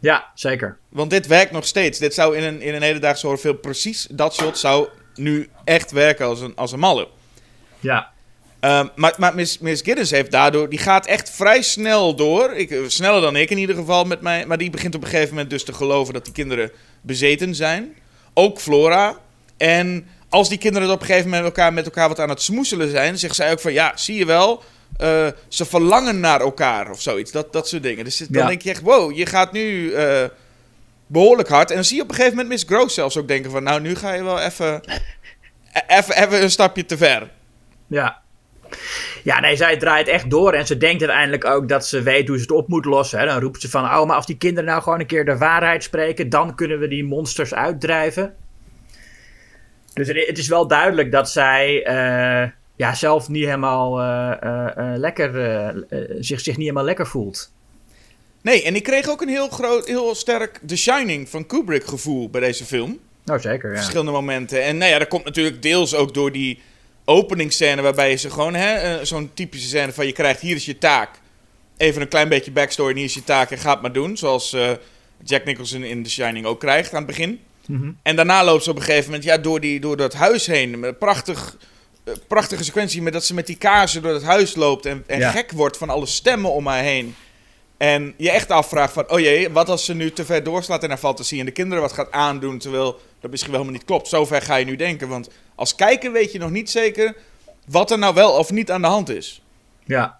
Ja, 0.00 0.30
zeker. 0.34 0.78
Want 0.88 1.10
dit 1.10 1.26
werkt 1.26 1.52
nog 1.52 1.66
steeds. 1.66 1.98
Dit 1.98 2.14
zou 2.14 2.36
in 2.36 2.42
een, 2.42 2.60
in 2.62 2.74
een 2.74 2.82
hedendaagse 2.82 3.26
horrorfilm 3.26 3.60
precies 3.60 4.06
dat 4.10 4.34
shot 4.34 4.58
zou 4.58 4.88
nu 5.14 5.48
echt 5.64 5.90
werken 5.90 6.26
als 6.26 6.40
een, 6.40 6.52
als 6.56 6.72
een 6.72 6.78
malle. 6.78 7.08
Ja. 7.80 8.10
Ehm, 8.60 8.86
maar 8.94 9.14
maar 9.16 9.34
Miss, 9.34 9.58
Miss 9.58 9.82
Giddens 9.82 10.10
heeft 10.10 10.30
daardoor, 10.30 10.68
die 10.68 10.78
gaat 10.78 11.06
echt 11.06 11.30
vrij 11.30 11.62
snel 11.62 12.16
door. 12.16 12.52
Ik, 12.52 12.70
eh, 12.70 12.78
sneller 12.86 13.20
dan 13.20 13.36
ik 13.36 13.50
in 13.50 13.58
ieder 13.58 13.76
geval 13.76 14.04
met 14.04 14.20
mij. 14.20 14.46
Maar 14.46 14.58
die 14.58 14.70
begint 14.70 14.94
op 14.94 15.02
een 15.02 15.08
gegeven 15.08 15.28
moment 15.28 15.50
dus 15.50 15.64
te 15.64 15.72
geloven 15.72 16.14
dat 16.14 16.24
die 16.24 16.32
kinderen 16.32 16.70
bezeten 17.00 17.54
zijn. 17.54 17.96
Ook 18.34 18.60
Flora. 18.60 19.18
En 19.56 20.06
als 20.28 20.48
die 20.48 20.58
kinderen 20.58 20.90
op 20.90 21.00
een 21.00 21.06
gegeven 21.06 21.28
moment 21.28 21.44
elkaar, 21.44 21.72
met 21.72 21.84
elkaar 21.84 22.08
wat 22.08 22.18
aan 22.18 22.28
het 22.28 22.42
smoeselen 22.42 22.90
zijn, 22.90 23.18
zegt 23.18 23.34
zij 23.34 23.52
ook 23.52 23.60
van 23.60 23.72
ja, 23.72 23.92
zie 23.94 24.18
je 24.18 24.24
wel. 24.26 24.62
Eh, 24.96 25.26
ze 25.48 25.64
verlangen 25.64 26.20
naar 26.20 26.40
elkaar 26.40 26.90
of 26.90 27.00
zoiets. 27.00 27.32
Dat, 27.32 27.52
dat 27.52 27.68
soort 27.68 27.82
dingen. 27.82 28.04
Dus 28.04 28.18
dan 28.18 28.42
Ja. 28.42 28.46
denk 28.48 28.62
je 28.62 28.70
echt, 28.70 28.80
wow, 28.82 29.12
je 29.16 29.26
gaat 29.26 29.52
nu 29.52 29.92
eh, 29.92 30.24
behoorlijk 31.06 31.48
hard. 31.48 31.68
En 31.70 31.74
dan 31.74 31.84
zie 31.84 31.96
je 31.96 32.02
op 32.02 32.08
een 32.08 32.14
gegeven 32.14 32.36
moment 32.36 32.52
Miss 32.54 32.64
Gross 32.68 32.94
zelfs 32.94 33.16
ook 33.16 33.28
denken 33.28 33.50
van, 33.50 33.62
nou, 33.62 33.80
nu 33.80 33.94
ga 33.94 34.12
je 34.12 34.24
wel 34.24 34.40
even, 34.40 34.80
e- 35.72 35.96
even, 35.96 36.22
even 36.22 36.42
een 36.42 36.50
stapje 36.50 36.84
te 36.84 36.96
ver. 36.96 37.30
Ja. 37.86 38.18
Ja, 39.24 39.40
nee, 39.40 39.56
zij 39.56 39.76
draait 39.76 40.08
echt 40.08 40.30
door. 40.30 40.52
En 40.52 40.66
ze 40.66 40.76
denkt 40.76 41.00
uiteindelijk 41.02 41.44
ook 41.44 41.68
dat 41.68 41.86
ze 41.86 42.02
weet 42.02 42.28
hoe 42.28 42.36
ze 42.36 42.42
het 42.42 42.50
op 42.52 42.68
moet 42.68 42.84
lossen. 42.84 43.18
Hè. 43.18 43.26
Dan 43.26 43.40
roept 43.40 43.60
ze 43.60 43.70
van, 43.70 43.84
oh, 43.84 44.06
maar 44.06 44.16
als 44.16 44.26
die 44.26 44.36
kinderen 44.36 44.68
nou 44.70 44.82
gewoon 44.82 45.00
een 45.00 45.06
keer 45.06 45.24
de 45.24 45.38
waarheid 45.38 45.82
spreken... 45.82 46.28
dan 46.28 46.54
kunnen 46.54 46.78
we 46.78 46.88
die 46.88 47.04
monsters 47.04 47.54
uitdrijven. 47.54 48.34
Dus 49.94 50.08
het 50.08 50.26
het 50.26 50.38
is 50.38 50.48
wel 50.48 50.66
duidelijk 50.66 51.12
dat 51.12 51.30
zij 51.30 51.82
eh, 51.84 52.48
ja, 52.80 52.94
zelf 52.94 53.28
niet 53.28 53.44
helemaal 53.44 54.00
eh, 54.00 54.32
eh, 54.42 54.76
eh, 54.76 54.98
lekker... 54.98 55.30
zich, 56.20 56.40
zich 56.40 56.56
niet 56.56 56.66
helemaal 56.66 56.84
lekker 56.84 57.06
voelt. 57.06 57.52
Nee, 58.42 58.62
en 58.62 58.74
ik 58.74 58.82
kreeg 58.82 59.08
ook 59.08 59.20
een 59.20 59.28
heel 59.28 59.48
groot, 59.48 59.86
heel 59.86 60.14
sterk 60.14 60.60
The 60.66 60.76
Shining 60.76 61.28
van 61.28 61.46
Kubrick 61.46 61.84
gevoel 61.84 62.30
bij 62.30 62.40
deze 62.40 62.64
film. 62.64 62.98
Nou, 63.24 63.40
zeker, 63.40 63.70
ja. 63.70 63.76
Verschillende 63.76 64.10
momenten. 64.10 64.62
En 64.62 64.78
nou 64.78 64.90
ja, 64.90 64.98
dat 64.98 65.08
komt 65.08 65.24
natuurlijk 65.24 65.62
deels 65.62 65.94
ook 65.94 66.14
door 66.14 66.32
die 66.32 66.60
openingsscène 67.04 67.82
waarbij 67.82 68.10
je 68.10 68.16
ze 68.16 68.30
gewoon, 68.30 68.54
hè, 68.54 69.04
zo'n 69.04 69.30
typische 69.34 69.68
scène 69.68 69.92
van 69.92 70.06
je 70.06 70.12
krijgt 70.12 70.40
hier 70.40 70.56
is 70.56 70.64
je 70.64 70.78
taak. 70.78 71.10
Even 71.76 72.02
een 72.02 72.08
klein 72.08 72.28
beetje 72.28 72.50
backstory 72.50 72.90
en 72.90 72.96
hier 72.96 73.04
is 73.04 73.14
je 73.14 73.24
taak 73.24 73.50
en 73.50 73.58
ga 73.58 73.72
het 73.72 73.80
maar 73.80 73.92
doen. 73.92 74.16
Zoals 74.16 74.56
Jack 75.24 75.44
Nicholson 75.44 75.82
in 75.82 76.02
The 76.02 76.10
Shining 76.10 76.46
ook 76.46 76.60
krijgt 76.60 76.90
aan 76.90 76.98
het 76.98 77.06
begin. 77.06 77.40
Mhm. 77.66 77.90
En 78.02 78.16
daarna 78.16 78.44
loopt 78.44 78.64
ze 78.64 78.70
op 78.70 78.76
een 78.76 78.82
gegeven 78.82 79.04
moment 79.04 79.24
ja, 79.24 79.38
door, 79.38 79.60
die, 79.60 79.80
door 79.80 79.96
dat 79.96 80.14
huis 80.14 80.46
heen. 80.46 80.94
Prachtig, 80.98 81.56
prachtige 82.26 82.64
sequentie 82.64 83.02
met 83.02 83.12
dat 83.12 83.24
ze 83.24 83.34
met 83.34 83.46
die 83.46 83.56
kaarsen 83.56 84.02
door 84.02 84.12
het 84.12 84.22
huis 84.22 84.54
loopt. 84.54 84.86
En, 84.86 85.04
en 85.06 85.18
Ja. 85.18 85.30
gek 85.30 85.52
wordt 85.52 85.76
van 85.76 85.90
alle 85.90 86.06
stemmen 86.06 86.52
om 86.52 86.66
haar 86.66 86.82
heen. 86.82 87.14
En 87.76 88.14
je 88.16 88.30
echt 88.30 88.50
afvraagt 88.50 88.92
van, 88.92 89.10
oh 89.10 89.20
jee, 89.20 89.50
wat 89.50 89.68
als 89.68 89.84
ze 89.84 89.94
nu 89.94 90.12
te 90.12 90.24
ver 90.24 90.42
doorslaat 90.42 90.82
in 90.82 90.88
haar 90.88 90.98
fantasie 90.98 91.38
en 91.40 91.44
de 91.46 91.50
kinderen 91.52 91.82
wat 91.82 91.92
gaat 91.92 92.10
aandoen, 92.12 92.58
terwijl 92.58 93.00
dat 93.20 93.30
misschien 93.30 93.52
wel 93.52 93.60
helemaal 93.60 93.80
niet 93.80 93.88
klopt. 93.90 94.08
Zover 94.08 94.42
ga 94.42 94.56
je 94.56 94.64
nu 94.64 94.76
denken, 94.76 95.08
want 95.08 95.28
als 95.54 95.74
kijker 95.74 96.12
weet 96.12 96.32
je 96.32 96.38
nog 96.38 96.50
niet 96.50 96.70
zeker 96.70 97.14
wat 97.66 97.90
er 97.90 97.98
nou 97.98 98.14
wel 98.14 98.30
of 98.32 98.50
niet 98.50 98.70
aan 98.70 98.80
de 98.82 98.86
hand 98.88 99.08
is. 99.08 99.42
Ja, 99.84 100.18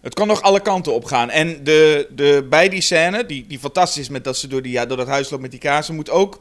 Het 0.00 0.14
kan 0.14 0.26
nog 0.26 0.42
alle 0.42 0.60
kanten 0.60 0.92
op 0.94 1.04
gaan. 1.04 1.30
En 1.30 1.64
de, 1.64 2.06
de, 2.10 2.46
bij 2.50 2.68
die 2.68 2.80
scène, 2.80 3.26
die, 3.26 3.46
die 3.46 3.58
fantastisch 3.58 4.02
is 4.02 4.08
met 4.08 4.24
dat 4.24 4.36
ze 4.36 4.48
door, 4.48 4.62
die, 4.62 4.72
ja, 4.72 4.86
door 4.86 4.96
dat 4.96 5.06
huis 5.06 5.30
loopt 5.30 5.42
met 5.42 5.50
die 5.50 5.60
kaarsen, 5.60 5.94
moet 5.94 6.10
ook, 6.10 6.38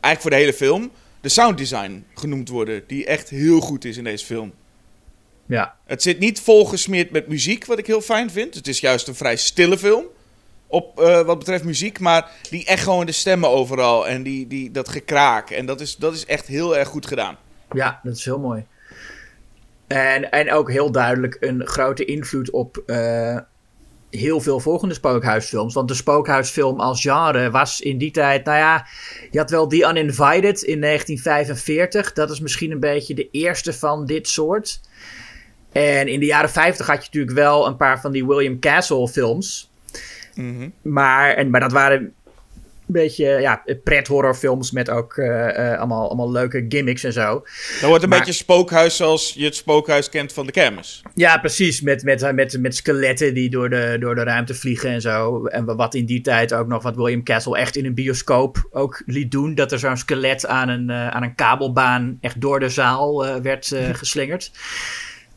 eigenlijk 0.00 0.20
voor 0.20 0.30
de 0.30 0.36
hele 0.36 0.52
film, 0.52 0.90
de 1.20 1.28
sounddesign 1.28 2.04
genoemd 2.14 2.48
worden. 2.48 2.82
Die 2.86 3.06
echt 3.06 3.28
heel 3.28 3.60
goed 3.60 3.84
is 3.84 3.96
in 3.96 4.04
deze 4.04 4.24
film. 4.24 4.52
ja. 5.46 5.76
Het 5.86 6.02
zit 6.02 6.18
niet 6.18 6.40
volgesmeerd 6.40 7.10
met 7.10 7.28
muziek, 7.28 7.66
wat 7.66 7.78
ik 7.78 7.86
heel 7.86 8.00
fijn 8.00 8.30
vind. 8.30 8.54
Het 8.54 8.68
is 8.68 8.80
juist 8.80 9.08
een 9.08 9.14
vrij 9.14 9.36
stille 9.36 9.78
film. 9.78 10.04
Op 10.66 11.00
eh, 11.00 11.20
wat 11.20 11.38
betreft 11.38 11.64
muziek, 11.64 11.98
maar 11.98 12.30
die 12.50 12.66
echt 12.66 12.82
gewoon 12.82 13.06
de 13.06 13.12
stemmen 13.12 13.48
overal. 13.48 14.08
En 14.08 14.22
die, 14.22 14.46
die, 14.46 14.70
dat 14.70 14.88
gekraak. 14.88 15.50
En 15.50 15.66
dat 15.66 15.80
is, 15.80 15.96
dat 15.96 16.14
is 16.14 16.26
echt 16.26 16.46
heel 16.46 16.76
erg 16.76 16.88
goed 16.88 17.06
gedaan. 17.06 17.36
Ja, 17.72 18.00
dat 18.02 18.16
is 18.16 18.24
heel 18.24 18.38
mooi. 18.38 18.66
En, 19.86 20.30
en 20.30 20.52
ook 20.52 20.70
heel 20.70 20.92
duidelijk 20.92 21.36
een 21.40 21.66
grote 21.66 22.04
invloed 22.04 22.50
op 22.50 22.82
eh, 22.86 23.38
heel 24.10 24.40
veel 24.40 24.60
volgende 24.60 24.94
spookhuisfilms. 24.94 25.74
Want 25.74 25.88
de 25.88 25.94
spookhuisfilm 25.94 26.80
als 26.80 27.00
genre 27.00 27.50
was 27.50 27.80
in 27.80 27.98
die 27.98 28.10
tijd, 28.10 28.44
nou 28.44 28.58
ja, 28.58 28.86
je 29.30 29.38
had 29.38 29.50
wel 29.50 29.66
The 29.66 29.88
Uninvited 29.90 30.62
in 30.62 30.80
1945. 30.80 32.12
Dat 32.12 32.30
is 32.30 32.40
misschien 32.40 32.70
een 32.70 32.80
beetje 32.80 33.14
de 33.14 33.28
eerste 33.30 33.72
van 33.72 34.06
dit 34.06 34.28
soort. 34.28 34.80
En 35.72 36.08
in 36.08 36.20
de 36.20 36.26
jaren 36.26 36.50
50 36.50 36.86
had 36.86 36.96
je 36.96 37.04
natuurlijk 37.04 37.34
wel 37.36 37.66
een 37.66 37.76
paar 37.76 38.00
van 38.00 38.12
die 38.12 38.26
William 38.26 38.58
Castle 38.58 39.08
films. 39.08 39.70
Mhm. 40.34 40.68
Maar, 40.82 41.34
en, 41.34 41.50
maar 41.50 41.60
dat 41.60 41.72
waren 41.72 42.14
beetje 42.92 43.24
ja, 43.26 43.62
pret-horrorfilms 43.84 44.70
met 44.70 44.90
ook 44.90 45.16
eh, 45.16 45.72
eh, 45.72 45.78
allemaal, 45.78 46.06
allemaal 46.06 46.30
leuke 46.32 46.64
gimmicks 46.68 47.04
en 47.04 47.12
zo. 47.12 47.42
Dat 47.80 47.88
wordt 47.88 48.02
een 48.02 48.08
Maar- 48.08 48.18
beetje 48.18 48.32
spookhuis 48.32 48.96
zoals 48.96 49.32
je 49.36 49.44
het 49.44 49.54
spookhuis 49.56 50.08
kent 50.08 50.32
van 50.32 50.46
de 50.46 50.52
kermis. 50.52 51.02
Ja, 51.14 51.38
precies. 51.38 51.80
Met, 51.80 52.02
met, 52.02 52.32
met, 52.34 52.58
met 52.60 52.76
skeletten 52.76 53.34
die 53.34 53.50
door 53.50 53.70
de, 53.70 53.96
door 54.00 54.14
de 54.14 54.22
ruimte 54.22 54.54
vliegen 54.54 54.90
en 54.90 55.00
zo. 55.00 55.44
En 55.46 55.64
wat 55.64 55.94
in 55.94 56.06
die 56.06 56.20
tijd 56.20 56.52
ook 56.52 56.66
nog, 56.66 56.82
wat 56.82 56.96
William 56.96 57.22
Castle 57.22 57.58
echt 57.58 57.76
in 57.76 57.84
een 57.84 57.94
bioscoop 57.94 58.68
ook 58.70 59.02
liet 59.06 59.30
doen. 59.30 59.54
Dat 59.54 59.72
er 59.72 59.78
zo'n 59.78 59.96
skelet 59.96 60.46
aan 60.46 60.68
een, 60.68 60.90
eh, 60.90 61.08
aan 61.08 61.22
een 61.22 61.34
kabelbaan 61.34 62.18
echt 62.20 62.40
door 62.40 62.60
de 62.60 62.68
zaal 62.68 63.26
eh, 63.26 63.36
werd 63.36 63.72
eh, 63.72 63.88
geslingerd. 64.02 64.50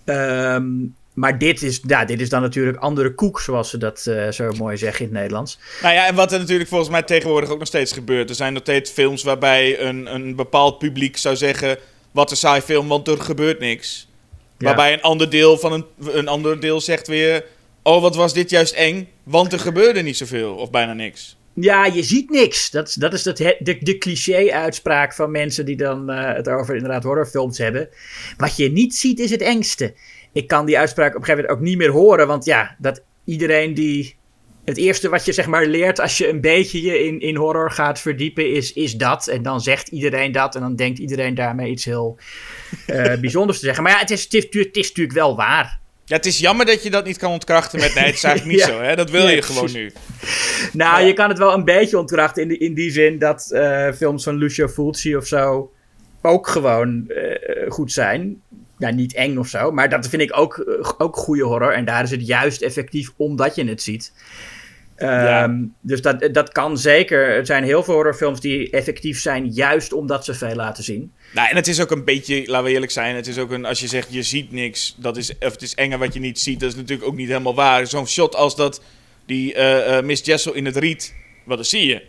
Ehm, 0.06 0.66
maar 1.14 1.38
dit 1.38 1.62
is, 1.62 1.82
ja, 1.88 2.06
dit 2.06 2.22
is 2.22 2.30
dan 2.30 2.42
natuurlijk 2.42 2.78
andere 2.78 3.14
koek, 3.14 3.40
zoals 3.42 3.70
ze 3.70 3.78
dat 3.78 4.06
eh, 4.08 4.30
zo 4.32 4.52
mooi 4.52 4.78
zeggen 4.78 5.00
in 5.06 5.12
het 5.12 5.20
Nederlands. 5.20 5.60
Nou 5.82 5.94
ja, 5.94 6.08
en 6.08 6.16
wat 6.16 6.32
er 6.32 6.40
natuurlijk 6.40 6.70
volgens 6.70 6.90
mij 6.90 7.04
tegenwoordig 7.04 7.50
ook 7.50 7.60
nog 7.60 7.68
steeds 7.68 7.92
gebeurt. 7.92 8.30
Er 8.30 8.36
zijn 8.36 8.54
nog 8.54 8.62
steeds 8.62 8.92
films 8.92 9.24
waarbij 9.24 9.80
een, 9.80 10.14
een 10.14 10.36
bepaald 10.36 10.78
publiek 10.78 11.18
zou 11.18 11.36
zeggen... 11.36 11.78
Wat 12.12 12.32
een 12.32 12.38
saai 12.38 12.62
film, 12.62 12.88
want 12.88 13.08
er 13.08 13.22
gebeurt 13.22 13.60
niks. 13.60 14.08
Ja. 14.58 14.66
Waarbij 14.66 14.94
een 14.94 15.02
ander 15.02 15.30
deel 15.30 15.58
van 15.58 15.74
een, 15.74 15.86
een 16.12 16.28
ander 16.28 16.60
deel 16.60 16.82
zegt 16.82 17.08
weer... 17.08 17.46
Oh, 17.84 18.02
wat 18.02 18.16
was 18.16 18.34
dit 18.34 18.50
juist 18.50 18.74
eng, 18.74 19.08
want 19.24 19.54
er 19.54 19.60
gebeurde 19.60 20.02
niet 20.02 20.18
zoveel. 20.18 20.56
Of 20.56 20.70
bijna 20.70 20.94
niks. 20.94 21.38
Ja, 21.54 21.86
je 21.86 22.04
ziet 22.04 22.30
niks. 22.30 22.70
Dat, 22.72 22.88
is- 22.88 22.94
dat 22.94 23.14
is 23.14 23.24
dat, 23.24 23.38
de, 23.38 23.78
de 23.80 23.98
cliché-uitspraak 23.98 25.14
van 25.14 25.32
mensen 25.32 25.66
die 25.66 25.76
dan 25.76 26.10
eh, 26.10 26.36
het 26.36 26.50
over 26.50 26.76
inderdaad 26.76 27.04
horrorfilms 27.04 27.58
hebben. 27.58 27.90
Wat 28.38 28.56
je 28.56 28.72
niet 28.72 28.96
ziet 28.96 29.20
is 29.20 29.32
het 29.32 29.42
engste. 29.42 29.94
Ik 30.34 30.48
kan 30.48 30.66
die 30.66 30.78
uitspraak 30.78 31.10
op 31.16 31.20
een 31.20 31.26
gegeven 31.26 31.42
moment 31.44 31.60
ook 31.62 31.68
niet 31.70 31.78
meer 31.78 31.90
horen, 31.90 32.28
want 32.28 32.46
ja, 32.46 32.76
dat 32.80 33.02
iedereen 33.26 33.74
die. 33.74 34.16
Het 34.66 34.78
eerste 34.78 35.10
wat 35.10 35.26
je 35.26 35.32
zeg 35.34 35.48
maar 35.48 35.66
leert 35.66 36.00
als 36.00 36.18
je 36.18 36.28
een 36.30 36.42
beetje 36.42 36.82
je 36.82 37.04
in, 37.06 37.20
in 37.20 37.36
horror 37.36 37.72
gaat 37.72 38.00
verdiepen 38.00 38.52
is, 38.52 38.74
is 38.74 38.96
dat. 38.96 39.28
En 39.28 39.42
dan 39.42 39.62
zegt 39.62 39.88
iedereen 39.88 40.32
dat 40.32 40.56
en 40.56 40.62
dan 40.62 40.76
denkt 40.76 41.00
iedereen 41.00 41.36
daarmee 41.36 41.72
iets 41.72 41.86
heel 41.86 42.18
eh, 42.88 43.14
bijzonders 43.22 43.60
te 43.60 43.66
zeggen. 43.66 43.84
Maar 43.84 43.92
ja, 43.92 44.00
het 44.00 44.12
is, 44.12 44.24
het, 44.24 44.34
is, 44.34 44.44
het 44.66 44.78
is 44.78 44.88
natuurlijk 44.88 45.18
wel 45.18 45.36
waar. 45.36 45.80
Ja, 46.06 46.16
het 46.16 46.26
is 46.26 46.40
jammer 46.40 46.66
dat 46.66 46.84
je 46.84 46.90
dat 46.90 47.06
niet 47.06 47.18
kan 47.18 47.32
ontkrachten 47.32 47.80
met... 47.80 47.94
Nee, 47.96 48.04
het 48.06 48.14
is 48.16 48.24
eigenlijk 48.30 48.58
niet 48.58 48.68
Ja. 48.68 48.74
zo, 48.74 48.82
hè. 48.82 48.96
Dat 48.96 49.10
wil 49.10 49.28
je 49.28 49.42
gewoon 49.42 49.72
nu. 49.72 49.92
Nou, 50.74 51.04
je 51.04 51.14
kan 51.14 51.30
het 51.30 51.38
wel 51.38 51.54
een 51.54 51.64
beetje 51.66 51.98
ontkrachten 52.00 52.42
in, 52.42 52.48
die- 52.48 52.58
in 52.58 52.74
die 52.74 52.92
zin 52.92 53.20
dat 53.20 53.52
eh, 53.52 53.92
films 53.92 54.24
van 54.24 54.36
Lucio 54.36 54.68
Fulci 54.68 55.16
of 55.16 55.28
zo 55.28 55.72
ook 56.22 56.48
gewoon 56.48 57.08
eh, 57.08 57.72
goed 57.72 57.92
zijn. 57.92 58.42
Ja, 58.84 58.92
niet 58.92 59.14
eng 59.14 59.38
of 59.38 59.48
zo, 59.48 59.72
maar 59.72 59.90
dat 59.90 60.08
vind 60.08 60.22
ik 60.22 60.38
ook, 60.38 60.58
eh, 60.58 60.92
ook 60.98 61.16
goede 61.16 61.44
horror. 61.44 61.74
En 61.74 61.86
daar 61.86 62.04
is 62.04 62.12
het 62.12 62.28
juist 62.28 62.62
effectief 62.62 63.12
omdat 63.18 63.56
je 63.56 63.66
het 63.66 63.82
ziet. 63.82 64.14
Ja. 64.98 65.44
Ehm, 65.44 65.64
Dus 65.82 66.02
dat, 66.02 66.30
dat 66.32 66.52
kan 66.52 66.78
zeker. 66.78 67.28
Er 67.28 67.46
zijn 67.46 67.64
heel 67.64 67.84
veel 67.84 67.94
horrorfilms 67.94 68.40
die 68.40 68.70
effectief 68.70 69.20
zijn, 69.20 69.48
juist 69.48 69.94
omdat 69.94 70.26
ze 70.26 70.34
veel 70.34 70.56
laten 70.56 70.84
zien. 70.84 71.12
Nou, 71.34 71.50
en 71.50 71.56
het 71.56 71.68
is 71.68 71.82
ook 71.82 71.92
een 71.92 72.04
beetje, 72.04 72.44
laten 72.46 72.66
we 72.66 72.72
eerlijk 72.72 72.92
zijn, 72.92 73.16
het 73.16 73.28
is 73.28 73.38
ook 73.38 73.52
een, 73.52 73.66
als 73.66 73.80
je 73.80 73.88
zegt 73.88 74.14
je 74.14 74.24
ziet 74.24 74.52
niks, 74.52 74.96
dat 75.00 75.18
is, 75.18 75.32
of 75.40 75.52
het 75.52 75.62
is 75.62 75.76
enger 75.76 75.98
wat 75.98 76.14
je 76.14 76.20
niet 76.20 76.40
ziet, 76.40 76.60
dat 76.60 76.70
is 76.70 76.76
natuurlijk 76.76 77.08
ook 77.08 77.16
niet 77.16 77.28
helemaal 77.28 77.56
waar. 77.56 77.88
Zo'n 77.88 78.08
shot 78.08 78.36
als 78.36 78.56
dat 78.56 78.82
die 79.26 79.54
eh, 79.54 79.98
eh, 79.98 80.06
Miss 80.06 80.26
Jessel 80.26 80.54
in 80.54 80.66
het 80.66 80.78
riet, 80.78 81.14
wat 81.46 81.58
dan 81.58 81.66
zie 81.66 81.88
je. 81.88 82.02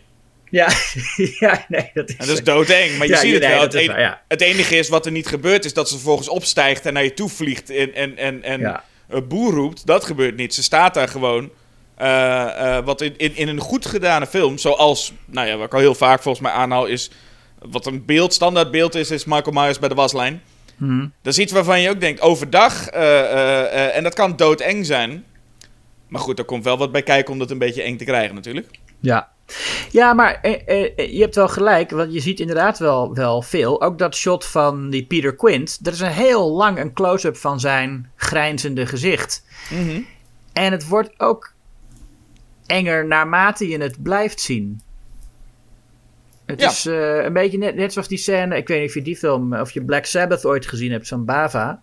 Ja, 0.55 0.69
ja 1.39 1.65
nee, 1.67 1.89
dat 1.93 2.09
is... 2.09 2.15
En 2.15 2.27
dat 2.27 2.37
is 2.37 2.43
doodeng, 2.43 2.97
maar 2.97 3.07
je 3.07 3.13
Ja, 3.13 3.19
ziet 3.19 3.33
het 3.33 3.41
nee, 3.41 3.51
wel. 3.51 3.61
Het, 3.61 3.73
is 3.73 3.81
en- 3.81 3.87
waar, 3.87 3.99
ja. 3.99 4.21
het 4.27 4.41
enige 4.41 4.75
is 4.77 4.89
wat 4.89 5.05
er 5.05 5.11
niet 5.11 5.27
gebeurt, 5.27 5.65
is 5.65 5.73
dat 5.73 5.87
ze 5.89 5.95
vervolgens 5.95 6.29
opstijgt 6.29 6.85
en 6.85 6.93
naar 6.93 7.03
je 7.03 7.13
toe 7.13 7.29
vliegt 7.29 7.69
en, 7.69 7.93
en, 7.93 8.17
en, 8.17 8.43
en 8.43 8.61
eh, 8.61 9.21
boer 9.27 9.53
roept. 9.53 9.85
Dat 9.85 10.03
gebeurt 10.03 10.35
niet. 10.35 10.53
Ze 10.53 10.63
staat 10.63 10.93
daar 10.93 11.07
gewoon. 11.07 11.49
Eh, 11.95 12.77
eh, 12.77 12.85
wat 12.85 13.01
in, 13.01 13.13
in, 13.17 13.35
in 13.35 13.47
een 13.47 13.59
goed 13.59 13.85
gedane 13.85 14.27
film, 14.27 14.57
zoals, 14.57 15.13
nou 15.25 15.47
ja, 15.47 15.55
wat 15.57 15.65
ik 15.65 15.73
al 15.73 15.79
heel 15.79 15.95
vaak 15.95 16.21
volgens 16.21 16.43
mij 16.43 16.53
aanhaal, 16.53 16.85
is 16.85 17.11
wat 17.59 17.85
een 17.85 18.05
beeld, 18.05 18.33
standaard 18.33 18.71
beeld 18.71 18.95
is, 18.95 19.11
is 19.11 19.25
Michael 19.25 19.51
Myers 19.51 19.79
bij 19.79 19.89
de 19.89 19.95
waslijn. 19.95 20.41
Mhm. 20.77 21.07
Dat 21.21 21.33
is 21.33 21.39
iets 21.39 21.51
waarvan 21.51 21.81
je 21.81 21.89
ook 21.89 21.99
denkt, 21.99 22.21
overdag, 22.21 22.87
eh, 22.87 23.95
en 23.95 24.03
dat 24.03 24.13
kan 24.13 24.35
doodeng 24.35 24.85
zijn. 24.85 25.25
Maar 26.07 26.21
goed, 26.21 26.39
er 26.39 26.45
komt 26.45 26.63
wel 26.63 26.77
wat 26.77 26.91
bij 26.91 27.03
kijken 27.03 27.33
om 27.33 27.39
dat 27.39 27.51
een 27.51 27.57
beetje 27.57 27.81
eng 27.81 27.97
te 27.97 28.05
krijgen 28.05 28.35
natuurlijk. 28.35 28.67
Ja. 28.99 29.33
Ja, 29.91 30.13
maar 30.13 30.39
eh, 30.41 30.53
eh, 30.65 30.91
eh, 30.95 31.13
je 31.13 31.21
hebt 31.21 31.35
wel 31.35 31.47
gelijk, 31.47 31.89
want 31.91 32.13
je 32.13 32.19
ziet 32.19 32.39
inderdaad 32.39 32.77
wel, 32.79 33.13
wel 33.13 33.41
veel. 33.41 33.81
Ook 33.81 33.97
dat 33.97 34.15
shot 34.15 34.45
van 34.45 34.89
die 34.89 35.05
Peter 35.05 35.35
Quint, 35.35 35.83
dat 35.83 35.93
is 35.93 35.99
een 35.99 36.07
heel 36.11 36.51
lang 36.51 36.79
een 36.79 36.93
close-up 36.93 37.37
van 37.37 37.59
zijn 37.59 38.11
grijnzende 38.15 38.85
gezicht. 38.85 39.43
Mhm. 39.69 40.01
En 40.53 40.71
het 40.71 40.87
wordt 40.87 41.19
ook 41.19 41.53
enger 42.65 43.07
naarmate 43.07 43.67
je 43.67 43.77
het 43.77 44.03
blijft 44.03 44.39
zien. 44.41 44.81
Het 46.45 46.59
Ja. 46.61 46.69
is 46.69 46.85
eh, 46.85 47.23
een 47.23 47.33
beetje 47.33 47.57
net, 47.57 47.75
net 47.75 47.93
zoals 47.93 48.07
die 48.07 48.17
scène, 48.17 48.57
ik 48.57 48.67
weet 48.67 48.79
niet 48.79 48.87
of 48.89 48.93
je 48.95 49.01
die 49.01 49.17
film, 49.17 49.53
of 49.55 49.71
je 49.71 49.83
Black 49.83 50.05
Sabbath 50.05 50.45
ooit 50.45 50.67
gezien 50.67 50.91
hebt 50.91 51.07
van 51.07 51.25
Bava. 51.25 51.81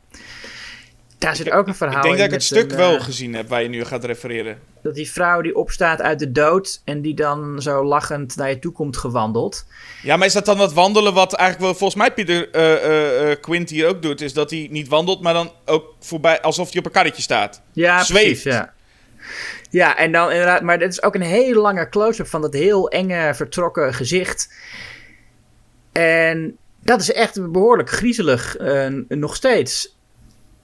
Daar 1.23 1.37
zit 1.37 1.51
ook 1.51 1.67
een 1.67 1.75
verhaal 1.75 1.97
Ik 1.97 2.03
denk 2.03 2.15
in 2.15 2.21
dat 2.21 2.27
ik 2.27 2.33
het 2.33 2.43
stuk 2.43 2.71
een, 2.71 2.77
wel 2.77 2.97
eh, 2.97 3.03
gezien 3.03 3.35
heb 3.35 3.49
waar 3.49 3.63
je 3.63 3.69
nu 3.69 3.85
gaat 3.85 4.05
refereren. 4.05 4.59
dat 4.83 4.95
die 4.95 5.11
vrouw 5.11 5.41
die 5.41 5.57
opstaat 5.57 6.01
uit 6.01 6.19
de 6.19 6.33
dood 6.33 6.81
en 6.85 7.03
die 7.03 7.15
dan 7.15 7.63
zo 7.63 7.85
lachend 7.85 8.37
naar 8.37 8.49
je 8.49 8.59
toe 8.59 8.73
komt 8.73 8.97
gewandeld. 8.97 9.67
Ja, 10.03 10.17
maar 10.17 10.27
is 10.27 10.33
dat 10.33 10.45
dan 10.45 10.59
dat 10.59 10.73
wandelen 10.73 11.15
wat 11.15 11.33
eigenlijk 11.33 11.69
wel 11.69 11.79
volgens 11.79 12.01
mij 12.01 12.13
Pieter 12.13 12.51
eh, 12.51 13.31
eh, 13.31 13.41
Quint 13.41 13.71
hier 13.71 13.89
ook 13.89 14.03
doet? 14.03 14.21
Is 14.21 14.33
dat 14.33 14.51
hij 14.51 14.69
niet 14.71 14.89
wandelt, 14.89 15.21
maar 15.21 15.35
dan 15.35 15.53
ook 15.65 15.95
voorbij 16.01 16.41
alsof 16.41 16.71
hij 16.71 16.79
op 16.79 16.87
een 16.87 16.93
karretje 16.93 17.23
staat. 17.23 17.63
Ja, 17.73 18.03
Zweeft. 18.03 18.43
precies, 18.43 18.43
ja. 18.43 18.73
Ja, 19.71 19.97
en 19.97 20.13
dan 20.13 20.31
inderdaad, 20.31 20.63
maar 20.63 20.79
dit 20.79 20.93
is 20.93 21.03
ook 21.03 21.15
een 21.15 21.21
hele 21.21 21.61
lange 21.61 21.89
close-up 21.89 22.27
van 22.27 22.41
dat 22.41 22.53
heel 22.53 22.89
enge, 22.89 23.35
vertrokken 23.35 23.95
gezicht. 23.95 24.53
En 25.93 26.57
dat 26.81 27.01
is 27.01 27.13
echt 27.13 27.53
behoorlijk 27.53 27.91
griezelig, 27.91 28.57
nog 29.09 29.35
steeds. 29.37 29.97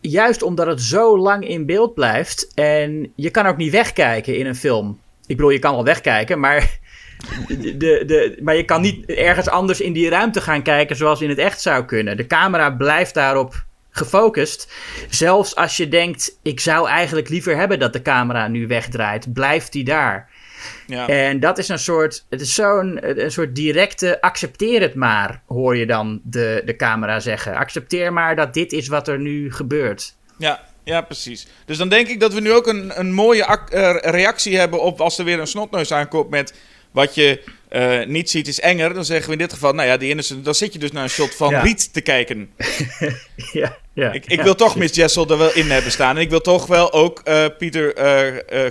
Juist 0.00 0.42
omdat 0.42 0.66
het 0.66 0.80
zo 0.80 1.18
lang 1.18 1.48
in 1.48 1.66
beeld 1.66 1.94
blijft. 1.94 2.54
En 2.54 3.12
je 3.16 3.30
kan 3.30 3.46
ook 3.46 3.56
niet 3.56 3.72
wegkijken 3.72 4.36
in 4.36 4.46
een 4.46 4.56
film. 4.56 5.00
Ik 5.26 5.36
bedoel, 5.36 5.50
je 5.50 5.58
kan 5.58 5.74
wel 5.74 5.84
wegkijken, 5.84 6.40
maar, 6.40 6.78
de, 7.48 7.76
de, 8.06 8.38
maar 8.42 8.56
je 8.56 8.64
kan 8.64 8.80
niet 8.80 9.06
ergens 9.06 9.48
anders 9.48 9.80
in 9.80 9.92
die 9.92 10.08
ruimte 10.08 10.40
gaan 10.40 10.62
kijken 10.62 10.96
zoals 10.96 11.20
in 11.20 11.28
het 11.28 11.38
echt 11.38 11.60
zou 11.60 11.84
kunnen. 11.84 12.16
De 12.16 12.26
camera 12.26 12.70
blijft 12.70 13.14
daarop 13.14 13.66
gefocust. 13.90 14.72
Zelfs 15.10 15.56
als 15.56 15.76
je 15.76 15.88
denkt, 15.88 16.38
ik 16.42 16.60
zou 16.60 16.88
eigenlijk 16.88 17.28
liever 17.28 17.56
hebben 17.56 17.78
dat 17.78 17.92
de 17.92 18.02
camera 18.02 18.48
nu 18.48 18.66
wegdraait, 18.66 19.32
blijft 19.32 19.72
die 19.72 19.84
daar. 19.84 20.30
Ja. 20.86 21.08
En 21.08 21.40
dat 21.40 21.58
is 21.58 21.68
een 21.68 21.78
soort, 21.78 22.24
het 22.28 22.40
is 22.40 22.54
zo'n 22.54 22.98
een 23.20 23.30
soort 23.30 23.54
directe 23.54 24.20
accepteer 24.20 24.80
het 24.80 24.94
maar, 24.94 25.42
hoor 25.46 25.76
je 25.76 25.86
dan 25.86 26.20
de, 26.24 26.62
de 26.64 26.76
camera 26.76 27.20
zeggen. 27.20 27.54
Accepteer 27.54 28.12
maar 28.12 28.36
dat 28.36 28.54
dit 28.54 28.72
is 28.72 28.88
wat 28.88 29.08
er 29.08 29.18
nu 29.18 29.52
gebeurt. 29.52 30.16
Ja, 30.38 30.60
ja, 30.88 31.00
precies. 31.00 31.46
Dus 31.64 31.78
dan 31.78 31.88
denk 31.88 32.08
ik 32.08 32.20
dat 32.20 32.34
we 32.34 32.40
nu 32.40 32.52
ook 32.52 32.66
een, 32.66 32.98
een 32.98 33.12
mooie 33.12 33.44
eh, 33.44 33.96
reactie 34.00 34.58
hebben 34.58 34.82
op 34.82 35.00
als 35.00 35.18
er 35.18 35.24
weer 35.24 35.40
een 35.40 35.46
snotneus 35.46 35.92
aankomt 35.92 36.30
met 36.30 36.54
wat 36.90 37.14
je 37.14 37.42
eh, 37.68 38.06
niet 38.06 38.30
ziet 38.30 38.48
is 38.48 38.60
enger. 38.60 38.94
Dan 38.94 39.04
zeggen 39.04 39.26
we 39.26 39.32
in 39.32 39.38
dit 39.38 39.52
geval, 39.52 39.72
nou 39.72 39.88
ja, 39.88 39.96
die 39.96 40.08
innocent, 40.08 40.44
dan 40.44 40.54
zit 40.54 40.72
je 40.72 40.78
dus 40.78 40.92
naar 40.92 41.02
een 41.02 41.10
shot 41.10 41.34
van 41.34 41.50
Ja. 41.50 41.60
Riet 41.60 41.92
te 41.92 42.00
kijken. 42.00 42.50
ja, 43.52 43.76
ja, 43.92 44.12
Ik, 44.12 44.26
ik 44.26 44.38
ja, 44.38 44.42
wil 44.42 44.54
toch 44.54 44.72
precies. 44.72 44.96
Miss 44.96 44.96
Jessel 44.96 45.30
er 45.30 45.38
wel 45.38 45.54
in 45.54 45.70
hebben 45.70 45.92
staan. 45.92 46.16
En 46.16 46.22
ik 46.22 46.30
wil 46.30 46.40
toch 46.40 46.66
wel 46.66 46.92
ook 46.92 47.20
eh 47.24 47.44
Pieter 47.58 47.92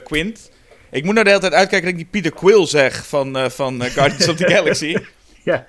Quint. 0.04 0.52
Ik 0.92 1.04
moet 1.04 1.14
nou 1.14 1.24
de 1.24 1.30
hele 1.30 1.42
tijd 1.42 1.54
uitkijken 1.54 1.92
dat 1.92 2.00
ik 2.00 2.12
die 2.12 2.22
Peter 2.22 2.40
Quill 2.40 2.66
zeg 2.66 3.08
van, 3.08 3.38
eh, 3.38 3.50
van 3.50 3.84
eh, 3.84 3.92
Guardians 3.92 4.28
of 4.28 4.36
the 4.36 4.48
Galaxy. 4.54 4.98
Ja. 5.44 5.68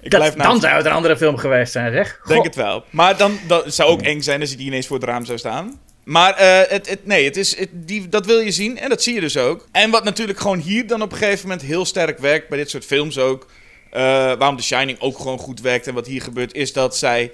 Ik 0.00 0.10
Dat, 0.10 0.20
blijf 0.20 0.34
dan 0.34 0.60
zou 0.60 0.76
het 0.76 0.86
een 0.86 0.92
andere 0.92 1.16
film 1.16 1.36
geweest 1.36 1.72
zijn, 1.72 1.92
zeg. 1.92 2.20
denk 2.24 2.36
Goh. 2.36 2.44
het 2.44 2.54
wel. 2.54 2.84
Maar 2.90 3.16
dan, 3.16 3.38
zou 3.66 3.90
ook 3.90 4.02
eng 4.02 4.20
zijn 4.20 4.40
als 4.40 4.48
hij 4.48 4.58
die 4.58 4.66
ineens 4.66 4.86
voor 4.86 4.96
het 4.96 5.08
raam 5.08 5.24
zou 5.24 5.38
staan. 5.38 5.80
Maar 6.04 6.34
eh, 6.34 6.70
het, 6.70 6.88
het, 6.88 7.06
nee, 7.06 7.24
het 7.24 7.36
is, 7.36 7.58
het, 7.58 7.68
die, 7.72 8.08
dat 8.08 8.26
wil 8.26 8.38
je 8.38 8.50
zien 8.50 8.78
en 8.78 8.88
dat 8.88 9.02
zie 9.02 9.14
je 9.14 9.20
dus 9.20 9.36
ook. 9.36 9.66
En 9.72 9.90
wat 9.90 10.04
natuurlijk 10.04 10.38
gewoon 10.38 10.58
hier 10.58 10.86
dan 10.86 11.02
op 11.02 11.12
een 11.12 11.18
gegeven 11.18 11.48
moment 11.48 11.66
heel 11.66 11.84
sterk 11.84 12.18
werkt, 12.18 12.48
bij 12.48 12.58
dit 12.58 12.70
soort 12.70 12.84
films 12.84 13.18
ook. 13.18 13.46
waarom 13.90 14.56
The 14.56 14.62
Shining 14.62 15.00
ook 15.00 15.16
gewoon 15.16 15.38
goed 15.38 15.60
werkt 15.60 15.86
en 15.86 15.94
wat 15.94 16.06
hier 16.06 16.22
gebeurt, 16.22 16.54
is 16.54 16.72
dat 16.72 16.96
zij 16.96 17.32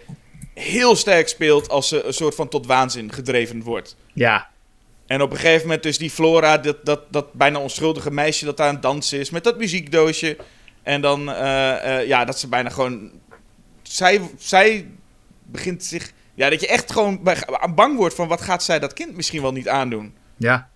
heel 0.54 0.96
sterk 0.96 1.28
speelt 1.28 1.68
als 1.68 1.88
ze 1.88 2.04
een 2.04 2.12
soort 2.12 2.34
van 2.34 2.48
tot 2.48 2.66
waanzin 2.66 3.12
gedreven 3.12 3.62
wordt. 3.62 3.96
Ja, 4.12 4.48
En 5.08 5.22
op 5.22 5.30
een 5.30 5.36
gegeven 5.36 5.62
moment 5.62 5.82
dus 5.82 5.98
die 5.98 6.10
Flora, 6.10 6.58
dat, 6.58 6.84
dat, 6.84 7.00
dat 7.10 7.32
bijna 7.32 7.58
onschuldige 7.58 8.10
meisje 8.10 8.44
dat 8.44 8.60
aan 8.60 8.74
het 8.74 8.82
dansen 8.82 9.18
is 9.18 9.30
met 9.30 9.44
dat 9.44 9.58
muziekdoosje. 9.58 10.36
En 10.82 11.00
dan, 11.00 11.32
eh, 11.32 11.98
eh, 11.98 12.06
ja, 12.06 12.24
dat 12.24 12.38
ze 12.38 12.48
bijna 12.48 12.68
gewoon... 12.68 13.10
Zij, 13.82 14.20
zij 14.38 14.86
begint 15.42 15.84
zich... 15.84 16.12
Ja, 16.34 16.50
dat 16.50 16.60
je 16.60 16.68
echt 16.68 16.92
gewoon 16.92 17.22
bang 17.74 17.96
wordt 17.96 18.14
van 18.14 18.28
wat 18.28 18.40
gaat 18.40 18.62
zij 18.62 18.78
dat 18.78 18.92
kind 18.92 19.16
misschien 19.16 19.42
wel 19.42 19.52
niet 19.52 19.68
aandoen. 19.68 20.14
ja. 20.36 20.68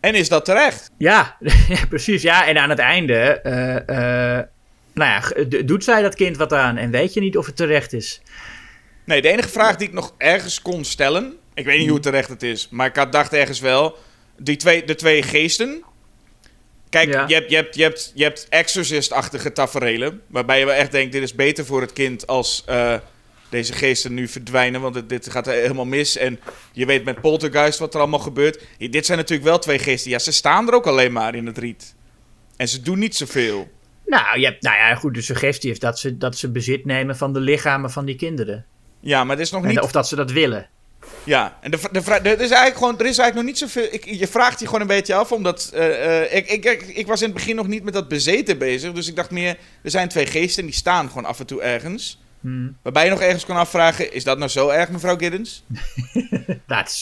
En 0.00 0.14
is 0.14 0.28
dat 0.28 0.44
terecht? 0.44 0.90
Ja, 0.98 1.36
precies. 1.88 2.22
Ja, 2.22 2.46
en 2.46 2.58
aan 2.58 2.70
het 2.70 2.78
einde, 2.78 3.40
eh, 3.40 4.42
nou 4.94 5.10
ja, 5.10 5.44
doet 5.62 5.84
zij 5.84 6.02
dat 6.02 6.14
kind 6.14 6.36
wat 6.36 6.52
aan 6.52 6.76
en 6.76 6.90
weet 6.90 7.14
je 7.14 7.20
niet 7.20 7.36
of 7.36 7.46
het 7.46 7.56
terecht 7.56 7.92
is. 7.92 8.22
Nee, 9.04 9.22
de 9.22 9.28
enige 9.28 9.48
vraag 9.48 9.76
die 9.76 9.88
ik 9.88 9.94
nog 9.94 10.14
ergens 10.16 10.62
kon 10.62 10.84
stellen... 10.84 11.36
Ik 11.58 11.64
weet 11.64 11.78
niet 11.78 11.88
hoe 11.88 12.00
terecht 12.00 12.28
het 12.28 12.42
is, 12.42 12.68
maar 12.70 12.86
ik 12.86 12.96
had 12.96 13.12
dacht 13.12 13.32
ergens 13.32 13.60
wel... 13.60 13.98
Die 14.36 14.56
twee, 14.56 14.84
de 14.84 14.94
twee 14.94 15.22
geesten... 15.22 15.82
Kijk, 16.88 17.08
Ja. 17.12 17.24
je 17.26 17.34
hebt, 17.34 17.50
je 17.50 17.56
hebt, 17.56 17.74
je 17.74 17.82
hebt, 17.82 18.12
je 18.14 18.22
hebt 18.22 18.46
Exorcist-achtige 18.48 19.52
taferelen... 19.52 20.20
waarbij 20.26 20.58
je 20.58 20.64
wel 20.64 20.74
echt 20.74 20.92
denkt, 20.92 21.12
dit 21.12 21.22
is 21.22 21.34
beter 21.34 21.64
voor 21.66 21.80
het 21.80 21.92
kind 21.92 22.26
als 22.26 22.62
eh, 22.66 22.94
deze 23.48 23.72
geesten 23.72 24.14
nu 24.14 24.28
verdwijnen... 24.28 24.80
want 24.80 24.94
het- 24.94 25.08
dit 25.08 25.30
gaat 25.30 25.46
helemaal 25.46 25.84
mis 25.84 26.16
en 26.16 26.40
je 26.72 26.86
weet 26.86 27.04
met 27.04 27.20
Poltergeist 27.20 27.78
wat 27.78 27.94
er 27.94 28.00
allemaal 28.00 28.18
gebeurt. 28.18 28.64
Dit 28.78 29.06
zijn 29.06 29.18
natuurlijk 29.18 29.48
wel 29.48 29.58
twee 29.58 29.78
geesten. 29.78 30.10
Ja, 30.10 30.18
ze 30.18 30.32
staan 30.32 30.68
er 30.68 30.74
ook 30.74 30.86
alleen 30.86 31.12
maar 31.12 31.34
in 31.34 31.46
het 31.46 31.58
riet. 31.58 31.94
En 32.56 32.68
ze 32.68 32.82
doen 32.82 32.98
niet 32.98 33.16
zoveel. 33.16 33.68
Nou, 34.06 34.38
je 34.40 34.44
hebt, 34.46 34.62
nou 34.62 34.76
ja, 34.76 34.94
goed, 34.94 35.14
de 35.14 35.22
suggestie 35.22 35.70
is 35.70 35.78
dat 35.78 35.98
ze, 35.98 36.16
dat 36.18 36.36
ze 36.36 36.50
bezit 36.50 36.84
nemen 36.84 37.16
van 37.16 37.32
de 37.32 37.40
lichamen 37.40 37.90
van 37.90 38.04
die 38.04 38.16
kinderen. 38.16 38.66
Ja, 39.00 39.24
maar 39.24 39.36
het 39.36 39.44
is 39.46 39.52
nog 39.52 39.62
En, 39.62 39.68
niet... 39.68 39.80
of 39.80 39.92
dat 39.92 40.08
ze 40.08 40.16
dat 40.16 40.30
willen. 40.30 40.68
Ja, 41.24 41.58
en 41.60 41.70
de, 41.70 41.78
de, 41.92 42.00
er 42.00 42.26
is 42.26 42.38
eigenlijk 42.38 42.76
gewoon, 42.76 42.98
er 42.98 43.06
is 43.06 43.18
eigenlijk 43.18 43.34
nog 43.34 43.44
niet 43.44 43.58
zoveel. 43.58 43.88
Ik, 43.90 44.04
je 44.04 44.26
vraagt 44.26 44.60
je 44.60 44.66
gewoon 44.66 44.80
een 44.80 44.86
beetje 44.86 45.14
af, 45.14 45.32
omdat 45.32 45.70
eh, 45.74 46.22
eh, 46.22 46.36
ik, 46.36 46.48
ik, 46.48 46.64
ik, 46.64 46.82
ik 46.82 47.06
was 47.06 47.20
in 47.20 47.26
het 47.26 47.36
begin 47.36 47.56
nog 47.56 47.66
niet 47.66 47.84
met 47.84 47.94
dat 47.94 48.08
bezeten 48.08 48.58
bezig. 48.58 48.92
Dus 48.92 49.08
ik 49.08 49.16
dacht 49.16 49.30
meer, 49.30 49.56
er 49.82 49.90
zijn 49.90 50.08
twee 50.08 50.26
geesten 50.26 50.64
die 50.64 50.74
staan 50.74 51.08
gewoon 51.08 51.24
af 51.24 51.40
en 51.40 51.46
toe 51.46 51.62
ergens. 51.62 52.18
Hmm. 52.40 52.76
Waarbij 52.82 53.04
je 53.04 53.10
nog 53.10 53.20
ergens 53.20 53.44
kan 53.44 53.56
afvragen, 53.56 54.12
is 54.12 54.24
dat 54.24 54.38
nou 54.38 54.50
zo 54.50 54.68
erg, 54.68 54.88
mevrouw 54.88 55.16
Giddens? 55.16 55.62
Nou, 56.66 56.80
het 56.80 56.90
is 56.90 57.00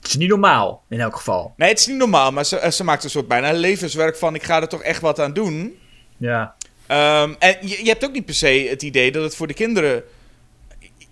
het 0.00 0.08
is 0.08 0.16
niet 0.16 0.28
normaal, 0.28 0.84
in 0.88 1.00
elk 1.00 1.16
geval. 1.16 1.54
Nee, 1.56 1.68
het 1.68 1.78
is 1.78 1.86
niet 1.86 1.96
normaal, 1.96 2.32
maar 2.32 2.44
ze, 2.44 2.58
eh, 2.58 2.70
ze 2.70 2.84
maakt 2.84 3.04
een 3.04 3.10
soort 3.10 3.28
bijna 3.28 3.52
levenswerk 3.52 4.16
van. 4.16 4.34
Ik 4.34 4.42
ga 4.42 4.60
er 4.60 4.68
toch 4.68 4.82
echt 4.82 5.00
wat 5.00 5.20
aan 5.20 5.32
doen. 5.32 5.78
Ja. 6.16 6.54
Ehm, 6.86 7.34
en 7.38 7.56
je, 7.60 7.84
je 7.84 7.88
hebt 7.88 8.04
ook 8.04 8.12
niet 8.12 8.24
per 8.24 8.34
se 8.34 8.66
het 8.70 8.82
idee 8.82 9.12
dat 9.12 9.22
het 9.22 9.36
voor 9.36 9.46
de 9.46 9.54
kinderen. 9.54 10.02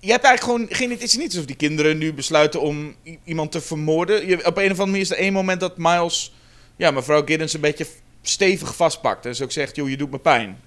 Je 0.04 0.10
hebt 0.10 0.24
eigenlijk 0.24 0.58
gewoon 0.58 0.76
geen. 0.76 0.90
Het 0.90 1.02
is 1.02 1.16
niet 1.16 1.30
alsof 1.30 1.44
die 1.44 1.56
kinderen 1.56 1.98
nu 1.98 2.12
besluiten 2.12 2.60
om 2.60 2.96
iemand 3.24 3.52
te 3.52 3.60
vermoorden. 3.60 4.26
Je, 4.26 4.46
op 4.46 4.56
een 4.56 4.64
of 4.64 4.70
andere 4.70 4.86
manier 4.86 5.00
is 5.00 5.10
er 5.10 5.16
één 5.16 5.32
moment 5.32 5.60
dat 5.60 5.76
Miles. 5.76 6.32
Ja, 6.76 6.90
mevrouw 6.90 7.24
Giddens 7.24 7.52
een 7.52 7.60
beetje 7.60 7.86
stevig 8.22 8.76
vastpakt. 8.76 9.26
En 9.26 9.34
ze 9.34 9.44
ook 9.44 9.52
zegt: 9.52 9.76
joh, 9.76 9.88
je 9.88 9.96
doet 9.96 10.10
me 10.10 10.18
pijn. 10.18 10.60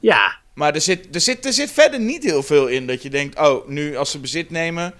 Ja, 0.00 0.38
Maar 0.54 0.74
er 0.74 0.80
zit, 0.80 1.14
er, 1.14 1.20
zit, 1.20 1.44
er 1.44 1.52
zit 1.52 1.70
verder 1.70 2.00
niet 2.00 2.24
heel 2.24 2.42
veel 2.42 2.66
in 2.66 2.86
dat 2.86 3.02
je 3.02 3.10
denkt: 3.10 3.38
oh, 3.38 3.68
nu 3.68 3.96
als 3.96 4.10
ze 4.10 4.18
bezit 4.18 4.50
nemen. 4.50 4.94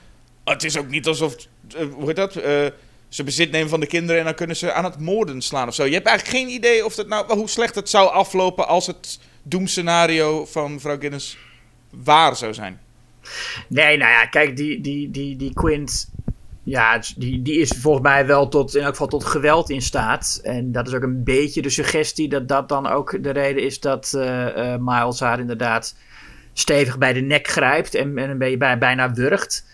oh, 0.44 0.52
het 0.52 0.64
is 0.64 0.76
ook 0.78 0.88
niet 0.88 1.06
alsof. 1.06 1.36
eh, 1.76 1.86
hoe 1.92 2.06
heet 2.06 2.16
dat? 2.16 2.36
Eh, 2.36 2.66
ze 3.08 3.24
bezit 3.24 3.50
nemen 3.50 3.68
van 3.68 3.80
de 3.80 3.86
kinderen 3.86 4.18
en 4.18 4.24
dan 4.24 4.34
kunnen 4.34 4.56
ze 4.56 4.72
aan 4.72 4.84
het 4.84 4.98
moorden 4.98 5.42
slaan 5.42 5.68
of 5.68 5.74
zo. 5.74 5.84
Je 5.84 5.94
hebt 5.94 6.06
eigenlijk 6.06 6.38
geen 6.38 6.48
idee 6.48 6.84
of 6.84 6.94
dat 6.94 7.06
nou, 7.08 7.34
hoe 7.36 7.48
slecht 7.48 7.74
het 7.74 7.88
zou 7.88 8.10
aflopen 8.10 8.68
als 8.68 8.86
het 8.86 9.18
doemscenario 9.42 10.46
van 10.46 10.72
mevrouw 10.72 10.98
Giddens 10.98 11.36
waar 11.90 12.36
zou 12.36 12.54
zijn. 12.54 12.80
Nee, 13.68 13.96
nou 13.96 14.10
ja, 14.10 14.26
kijk, 14.26 14.56
die, 14.56 14.80
die, 14.80 15.10
die, 15.10 15.36
die 15.36 15.54
Quint, 15.54 16.10
Ja, 16.62 17.02
die, 17.16 17.42
die 17.42 17.60
is 17.60 17.70
volgens 17.80 18.04
mij 18.04 18.26
wel 18.26 18.48
tot, 18.48 18.74
in 18.74 18.82
elk 18.82 18.90
geval 18.90 19.06
tot 19.06 19.24
geweld 19.24 19.70
in 19.70 19.82
staat. 19.82 20.40
En 20.42 20.72
dat 20.72 20.86
is 20.86 20.94
ook 20.94 21.02
een 21.02 21.24
beetje 21.24 21.62
de 21.62 21.70
suggestie 21.70 22.28
dat 22.28 22.48
dat 22.48 22.68
dan 22.68 22.86
ook 22.86 23.22
de 23.22 23.30
reden 23.30 23.62
is 23.62 23.80
dat 23.80 24.12
eh, 24.14 24.72
eh, 24.72 24.80
Miles 24.80 25.20
haar 25.20 25.40
inderdaad 25.40 25.94
stevig 26.52 26.98
bij 26.98 27.12
de 27.12 27.20
nek 27.20 27.48
grijpt 27.48 27.94
en, 27.94 28.18
en 28.18 28.30
een 28.30 28.38
beetje 28.38 28.56
bij, 28.56 28.78
bijna 28.78 29.12
wurgt. 29.12 29.66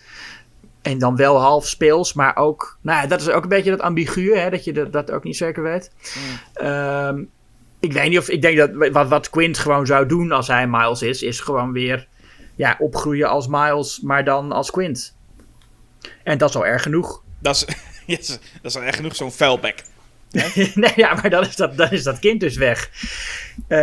En 0.81 0.97
dan 0.97 1.15
wel 1.15 1.39
half 1.39 1.67
speels, 1.67 2.13
maar 2.13 2.35
ook... 2.35 2.77
Nou 2.81 3.01
ja, 3.01 3.07
dat 3.07 3.21
is 3.21 3.29
ook 3.29 3.43
een 3.43 3.49
beetje 3.49 3.69
dat 3.69 3.81
ambigu, 3.81 4.35
hè, 4.35 4.49
dat 4.49 4.63
je 4.63 4.73
dat, 4.73 4.93
dat 4.93 5.11
ook 5.11 5.23
niet 5.23 5.37
zeker 5.37 5.63
weet. 5.63 5.91
Ehm, 6.53 7.23
ik 7.79 7.93
weet 7.93 8.09
niet 8.09 8.17
of... 8.17 8.29
Ik 8.29 8.41
denk 8.41 8.57
dat 8.57 8.91
wat, 8.91 9.07
wat 9.07 9.29
Quint 9.29 9.57
gewoon 9.57 9.85
zou 9.85 10.05
doen 10.05 10.31
als 10.31 10.47
hij 10.47 10.67
Miles 10.67 11.01
is... 11.01 11.23
is 11.23 11.39
gewoon 11.39 11.71
weer 11.71 12.07
ja, 12.55 12.75
opgroeien 12.79 13.29
als 13.29 13.47
Miles, 13.47 13.99
maar 13.99 14.23
dan 14.23 14.51
als 14.51 14.71
Quint. 14.71 15.15
En 16.23 16.37
dat 16.37 16.49
is 16.49 16.55
al 16.55 16.65
erg 16.65 16.81
genoeg. 16.81 17.21
Dat 17.39 17.55
is, 17.55 17.65
yes, 18.15 18.27
dat 18.27 18.39
is 18.61 18.75
al 18.75 18.83
echt 18.83 18.95
genoeg 18.95 19.15
zo'n 19.15 19.31
vuilbek. 19.31 19.83
nee, 20.75 20.93
ja, 20.95 21.13
maar 21.13 21.29
dan 21.29 21.45
is 21.45 21.55
dat, 21.55 21.77
dan 21.77 21.91
is 21.91 22.03
dat 22.03 22.19
kind 22.19 22.39
dus 22.39 22.55
weg. 22.55 22.89
Eh, 23.67 23.77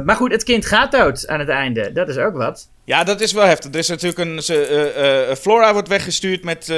maar 0.00 0.16
goed, 0.16 0.32
het 0.32 0.44
kind 0.44 0.66
gaat 0.66 0.92
dood 0.92 1.28
aan 1.28 1.38
het 1.38 1.48
einde. 1.48 1.92
Dat 1.92 2.08
is 2.08 2.16
ook 2.16 2.36
wat. 2.36 2.68
Ja, 2.84 3.04
dat 3.04 3.20
is 3.20 3.32
wel 3.32 3.44
heftig. 3.44 3.72
Er 3.72 3.78
is 3.78 3.88
natuurlijk 3.88 4.18
een. 4.18 4.42
Ze, 4.42 4.66
eh, 4.66 5.30
eh, 5.30 5.36
Flora 5.36 5.72
wordt 5.72 5.88
weggestuurd 5.88 6.44
met, 6.44 6.72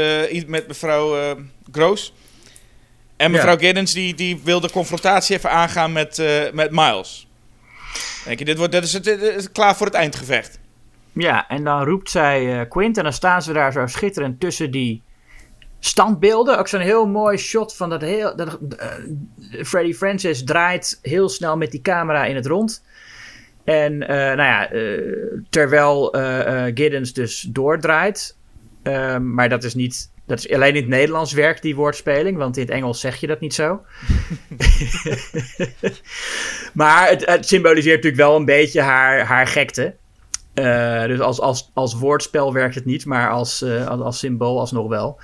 met 0.47 0.69
mevrouw 0.69 1.37
Groos. 1.73 2.13
En 3.17 3.31
mevrouw 3.31 3.53
Ja. 3.53 3.59
Giddens 3.59 3.93
die, 3.93 4.15
die 4.15 4.41
wil 4.45 4.61
de 4.61 4.71
confrontatie 4.71 5.37
even 5.37 5.51
aangaan 5.51 5.93
met, 5.93 6.23
met 6.53 6.71
Miles. 6.71 7.27
Denk 8.25 8.39
je, 8.39 8.45
dit, 8.45 8.57
wordt, 8.57 8.73
dit, 8.73 8.85
is 8.85 8.93
het, 8.93 9.05
dit 9.05 9.21
is 9.21 9.53
klaar 9.53 9.77
voor 9.77 9.87
het 9.87 9.95
eindgevecht. 9.95 10.59
Ja, 11.19 11.49
en 11.49 11.65
dan 11.65 11.85
roept 11.85 12.11
zij 12.11 12.61
eh, 12.61 12.69
Quint 12.69 12.97
en 12.97 13.03
dan 13.03 13.13
staan 13.13 13.43
ze 13.43 13.53
daar 13.53 13.73
zo 13.73 13.87
schitterend 13.87 14.41
tussen 14.41 14.71
die 14.71 15.03
standbeelden. 15.79 16.59
Ook 16.59 16.69
zo'n 16.69 16.81
heel 16.81 17.07
mooi 17.07 17.37
shot 17.37 17.77
van 17.77 17.91
dat 17.91 18.01
heel... 18.01 18.37
Dat, 18.37 18.59
eh, 18.79 18.89
Freddy 19.65 19.93
Francis 19.95 20.45
draait 20.45 20.99
heel 21.03 21.29
snel 21.29 21.57
met 21.57 21.71
die 21.71 21.81
camera 21.81 22.25
in 22.25 22.35
het 22.35 22.47
rond. 22.47 22.85
En 23.65 24.09
eh, 24.09 24.17
nou 24.17 24.43
ja, 24.43 24.69
terwijl 25.51 26.15
Giddens 26.75 27.13
dus 27.13 27.41
doordraait. 27.41 28.37
Ehm, 28.83 29.35
maar 29.35 29.49
dat 29.49 29.65
is 29.65 29.75
niet... 29.75 30.11
Dat 30.27 30.39
is 30.39 30.51
alleen 30.51 30.75
in 30.75 30.81
het 30.81 30.89
Nederlands 30.89 31.33
werkt 31.33 31.63
die 31.63 31.77
woordspeling, 31.77 32.37
want 32.37 32.57
in 32.57 32.63
het 32.63 32.73
Engels 32.73 33.01
zeg 33.01 33.17
je 33.17 33.27
dat 33.27 33.41
niet 33.41 33.55
zo. 33.55 33.81
maar 36.81 37.09
het, 37.09 37.27
het 37.27 37.47
symboliseert 37.47 37.97
natuurlijk 37.97 38.23
wel 38.23 38.37
een 38.37 38.45
beetje 38.45 38.81
haar, 38.81 39.21
haar 39.21 39.47
gekte. 39.47 39.95
Eh, 40.59 41.07
dus 41.07 41.21
als, 41.21 41.41
als, 41.41 41.71
als 41.75 41.95
woordspel 41.95 42.53
werkt 42.53 42.75
het 42.75 42.85
niet, 42.85 43.05
maar 43.07 43.31
als, 43.31 43.63
eh, 43.63 43.87
als, 43.87 44.01
als 44.01 44.19
symbool 44.19 44.59
alsnog 44.59 44.89
wel. 44.89 45.21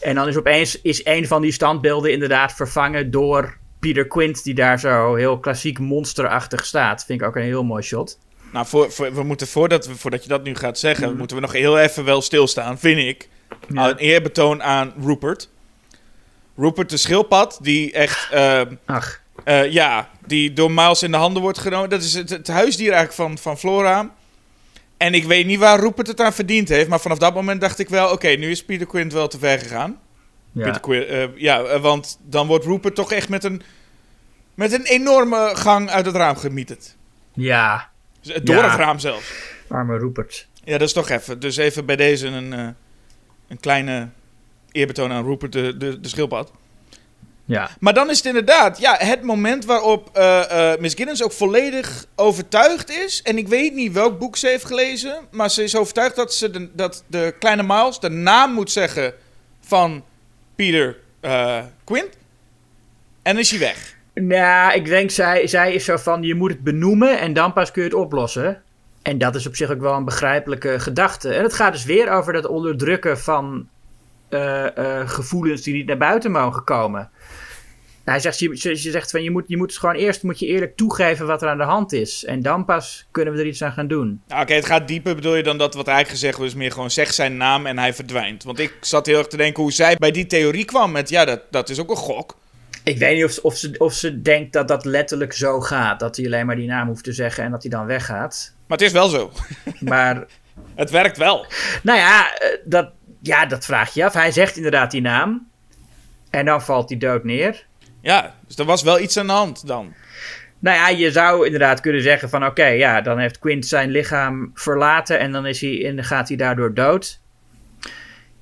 En 0.00 0.14
dan 0.14 0.28
is 0.28 0.36
opeens 0.36 0.80
is 0.80 1.04
een 1.04 1.26
van 1.26 1.42
die 1.42 1.52
standbeelden 1.52 2.12
inderdaad 2.12 2.52
vervangen 2.52 3.10
door 3.10 3.56
Peter 3.78 4.06
Quint, 4.06 4.44
die 4.44 4.54
daar 4.54 4.80
zo 4.80 5.14
heel 5.14 5.38
klassiek 5.38 5.78
monsterachtig 5.78 6.64
staat. 6.66 7.04
Vind 7.04 7.20
ik 7.20 7.26
ook 7.26 7.36
een 7.36 7.42
heel 7.42 7.64
mooi 7.64 7.82
shot. 7.82 8.18
Nou, 8.52 8.66
voor, 8.66 8.92
voor- 8.92 9.14
we 9.14 9.22
moeten 9.22 9.46
voordat, 9.46 9.86
we, 9.86 9.94
voordat 9.96 10.22
je 10.22 10.28
dat 10.28 10.42
nu 10.44 10.54
gaat 10.54 10.78
zeggen, 10.78 11.16
moeten 11.16 11.36
we 11.36 11.42
nog 11.42 11.52
heel 11.52 11.78
even 11.78 12.04
wel 12.04 12.22
stilstaan, 12.22 12.78
vind 12.78 12.98
ik. 12.98 13.28
Ja. 13.68 13.88
Een 13.88 13.96
eerbetoon 13.96 14.62
aan 14.62 14.92
Rupert. 15.04 15.48
Rupert 16.56 16.90
de 16.90 16.96
schildpad, 16.96 17.58
die 17.62 17.92
echt. 17.92 18.28
eh, 18.30 18.60
Ach, 18.84 19.22
Eh, 19.44 19.70
ja, 19.72 20.08
die 20.26 20.52
door 20.52 20.70
Miles 20.72 21.02
in 21.02 21.10
de 21.10 21.16
handen 21.16 21.42
wordt 21.42 21.58
genomen. 21.58 21.90
Dat 21.90 22.02
is 22.02 22.14
het, 22.14 22.30
het 22.30 22.48
huisdier 22.48 22.92
eigenlijk 22.92 23.14
van, 23.14 23.38
van 23.38 23.58
Flora. 23.58 24.10
En 24.96 25.14
ik 25.14 25.24
weet 25.24 25.46
niet 25.46 25.58
waar 25.58 25.80
Rupert 25.80 26.06
het 26.06 26.20
aan 26.20 26.32
verdiend 26.32 26.68
heeft. 26.68 26.88
Maar 26.88 27.00
vanaf 27.00 27.18
dat 27.18 27.34
moment 27.34 27.60
dacht 27.60 27.78
ik 27.78 27.88
wel... 27.88 28.10
Oké, 28.12 28.28
nu 28.28 28.50
is 28.50 28.64
Peter 28.64 28.86
Quint 28.86 29.12
wel 29.12 29.28
te 29.28 29.38
ver 29.38 29.58
gegaan. 29.58 29.98
ja. 30.52 30.64
Peter 30.64 30.80
Quint, 30.80 31.06
eh, 31.06 31.24
ja, 31.36 31.62
eh, 31.62 31.80
want 31.80 32.18
dan 32.22 32.46
wordt 32.46 32.64
Rupert 32.64 32.94
toch 32.94 33.12
echt 33.12 33.28
met 33.28 33.44
een... 33.44 33.62
Met 34.54 34.72
een 34.72 34.84
enorme 34.84 35.50
gang 35.54 35.90
uit 35.90 36.06
het 36.06 36.14
raam 36.16 36.36
gemieterd. 36.36 36.96
ja, 37.32 37.90
Dus, 38.20 38.32
eh, 38.32 38.44
Door 38.44 38.56
Ja. 38.56 38.70
het 38.70 38.78
raam 38.78 38.98
zelfs. 38.98 39.32
arme 39.68 39.98
Rupert. 39.98 40.48
Ja, 40.64 40.78
dat 40.78 40.88
is 40.88 40.92
toch 40.94 41.08
even. 41.08 41.40
Dus 41.40 41.56
even 41.56 41.86
bij 41.86 41.96
deze 41.96 42.26
een, 42.26 42.52
een 43.48 43.60
kleine 43.60 44.08
eerbetoon 44.72 45.12
aan 45.12 45.24
Rupert 45.24 45.52
de, 45.52 45.76
de, 45.76 46.00
de 46.00 46.08
schildpad. 46.08 46.52
Ja. 47.44 47.70
Maar 47.80 47.94
dan 47.94 48.10
is 48.10 48.16
het 48.16 48.26
inderdaad 48.26 48.78
ja, 48.78 48.96
het 48.98 49.22
moment 49.22 49.64
waarop 49.64 50.10
eh, 50.12 50.72
eh, 50.72 50.80
Miss 50.80 50.94
Giddens 50.94 51.22
ook 51.22 51.32
volledig 51.32 52.06
overtuigd 52.14 52.90
is. 52.90 53.22
En 53.22 53.38
ik 53.38 53.48
weet 53.48 53.74
niet 53.74 53.92
welk 53.92 54.18
boek 54.18 54.36
ze 54.36 54.48
heeft 54.48 54.64
gelezen. 54.64 55.16
Maar 55.30 55.50
ze 55.50 55.62
is 55.62 55.76
overtuigd 55.76 56.16
dat, 56.16 56.34
ze 56.34 56.50
de, 56.50 56.68
dat 56.74 57.04
de 57.06 57.34
kleine 57.38 57.62
Miles 57.62 58.00
de 58.00 58.08
naam 58.08 58.52
moet 58.52 58.70
zeggen 58.70 59.14
van 59.60 60.04
Peter 60.54 60.96
eh, 61.20 61.58
Quint. 61.84 62.16
En 63.22 63.32
dan 63.32 63.38
is 63.38 63.50
hij 63.50 63.58
weg. 63.58 63.96
Nou, 64.14 64.74
ik 64.74 64.84
denk 64.84 65.10
zij, 65.10 65.46
zij 65.46 65.74
is 65.74 65.84
zo 65.84 65.96
van 65.96 66.22
je 66.22 66.34
moet 66.34 66.50
het 66.50 66.62
benoemen 66.62 67.18
en 67.18 67.32
dan 67.32 67.52
pas 67.52 67.70
kun 67.70 67.82
je 67.82 67.88
het 67.88 67.98
oplossen. 67.98 68.62
En 69.02 69.18
dat 69.18 69.34
is 69.34 69.46
op 69.46 69.56
zich 69.56 69.70
ook 69.70 69.80
wel 69.80 69.94
een 69.94 70.04
begrijpelijke 70.04 70.80
gedachte. 70.80 71.34
En 71.34 71.42
het 71.42 71.52
gaat 71.52 71.72
dus 71.72 71.84
weer 71.84 72.10
over 72.10 72.32
dat 72.32 72.46
onderdrukken 72.46 73.18
van 73.18 73.68
eh, 74.28 74.76
eh, 75.00 75.08
gevoelens 75.08 75.62
die 75.62 75.74
niet 75.74 75.86
naar 75.86 75.96
buiten 75.96 76.30
mogen 76.30 76.64
komen. 76.64 77.10
Hij 78.04 78.20
zegt, 78.20 78.38
je, 78.38 78.56
ze 78.56 78.74
zegt 78.76 79.10
van 79.10 79.22
je 79.22 79.30
moet, 79.30 79.44
je 79.46 79.56
moet 79.56 79.78
gewoon 79.78 79.94
eerst 79.94 80.22
moet 80.22 80.38
je 80.38 80.46
eerlijk 80.46 80.76
toegeven 80.76 81.26
wat 81.26 81.42
er 81.42 81.48
aan 81.48 81.58
de 81.58 81.64
hand 81.64 81.92
is. 81.92 82.24
En 82.24 82.42
dan 82.42 82.64
pas 82.64 83.06
kunnen 83.10 83.34
we 83.34 83.40
er 83.40 83.46
iets 83.46 83.62
aan 83.62 83.72
gaan 83.72 83.88
doen. 83.88 84.22
Nou, 84.28 84.42
Oké, 84.42 84.54
het 84.54 84.66
gaat 84.66 84.88
dieper 84.88 85.14
bedoel 85.14 85.34
je 85.34 85.42
dan 85.42 85.58
dat 85.58 85.74
wat 85.74 85.86
eigenlijk 85.86 86.18
gezegd 86.18 86.36
wordt. 86.36 86.52
Is 86.52 86.58
meer 86.58 86.72
gewoon 86.72 86.90
zeg 86.90 87.12
zijn 87.12 87.36
naam 87.36 87.66
en 87.66 87.78
hij 87.78 87.94
verdwijnt. 87.94 88.42
Want 88.44 88.58
ik 88.58 88.74
zat 88.80 89.06
heel 89.06 89.18
erg 89.18 89.26
te 89.26 89.36
denken 89.36 89.62
hoe 89.62 89.72
zij 89.72 89.96
bij 89.96 90.10
die 90.10 90.26
theorie 90.26 90.64
kwam. 90.64 90.92
Met 90.92 91.08
ja, 91.08 91.24
dat, 91.24 91.40
dat 91.50 91.68
is 91.68 91.80
ook 91.80 91.90
een 91.90 91.96
gok. 91.96 92.36
Ik 92.82 92.98
weet 92.98 93.14
niet 93.14 93.24
of, 93.24 93.30
ze- 93.30 93.42
of, 93.42 93.56
ze, 93.56 93.74
of 93.78 93.92
ze 93.92 94.22
denkt 94.22 94.52
dat 94.52 94.68
dat 94.68 94.84
letterlijk 94.84 95.32
zo 95.32 95.60
gaat. 95.60 96.00
Dat 96.00 96.16
hij 96.16 96.24
alleen 96.26 96.46
maar 96.46 96.56
die 96.56 96.68
naam 96.68 96.86
hoeft 96.86 97.04
te 97.04 97.12
zeggen 97.12 97.44
en 97.44 97.50
dat 97.50 97.62
hij 97.62 97.70
dan 97.70 97.86
weggaat. 97.86 98.54
Maar 98.66 98.78
het 98.78 98.86
is 98.86 98.92
wel 98.92 99.08
zo. 99.08 99.32
Maar 99.80 100.24
Het 100.74 100.90
werkt 100.90 101.16
wel. 101.16 101.46
Nou 101.82 101.98
ja, 101.98 102.34
eh, 102.38 102.48
dat, 102.64 102.90
ja, 103.26 103.46
dat 103.46 103.64
vraag 103.64 103.94
je 103.94 104.04
af. 104.04 104.12
Hij 104.12 104.30
zegt 104.30 104.56
inderdaad 104.56 104.90
die 104.90 105.00
naam. 105.00 105.46
En 106.30 106.44
dan 106.44 106.62
valt 106.62 106.88
hij 106.88 106.98
dood 106.98 107.24
neer. 107.24 107.66
Ja, 108.00 108.34
dus 108.46 108.56
er 108.56 108.64
was 108.64 108.82
wel 108.82 109.00
iets 109.00 109.16
aan 109.16 109.26
de 109.26 109.32
hand 109.32 109.66
dan. 109.66 109.94
Nou 110.58 110.76
ja, 110.76 110.88
je 110.88 111.10
zou 111.10 111.44
inderdaad 111.44 111.80
kunnen 111.80 112.02
zeggen 112.02 112.28
van... 112.28 112.46
Oké, 112.46 112.66
ja, 112.66 113.00
dan 113.00 113.18
heeft 113.18 113.38
Quint 113.38 113.66
zijn 113.66 113.90
lichaam 113.90 114.50
verlaten... 114.54 115.18
en 115.18 115.32
dan 115.32 115.46
is 115.46 115.60
hij, 115.60 115.86
en 115.86 115.96
dan 115.96 116.04
gaat 116.04 116.28
hij 116.28 116.36
daardoor 116.36 116.74
dood. 116.74 117.20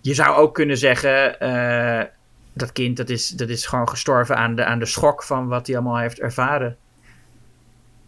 Je 0.01 0.15
zou 0.15 0.37
ook 0.37 0.55
kunnen 0.55 0.79
zeggen... 0.79 1.41
eh, 1.41 2.03
dat 2.53 2.73
kind 2.73 2.97
dat 2.97 3.09
is, 3.09 3.29
dat 3.29 3.49
is 3.49 3.67
gewoon 3.67 3.89
gestorven 3.89 4.37
aan 4.37 4.55
de, 4.55 4.65
aan 4.65 4.79
de 4.79 4.87
schok... 4.87 5.23
van 5.23 5.49
wat 5.49 5.67
hij 5.67 5.77
allemaal 5.77 5.99
heeft 5.99 6.21
ervaren. 6.21 6.77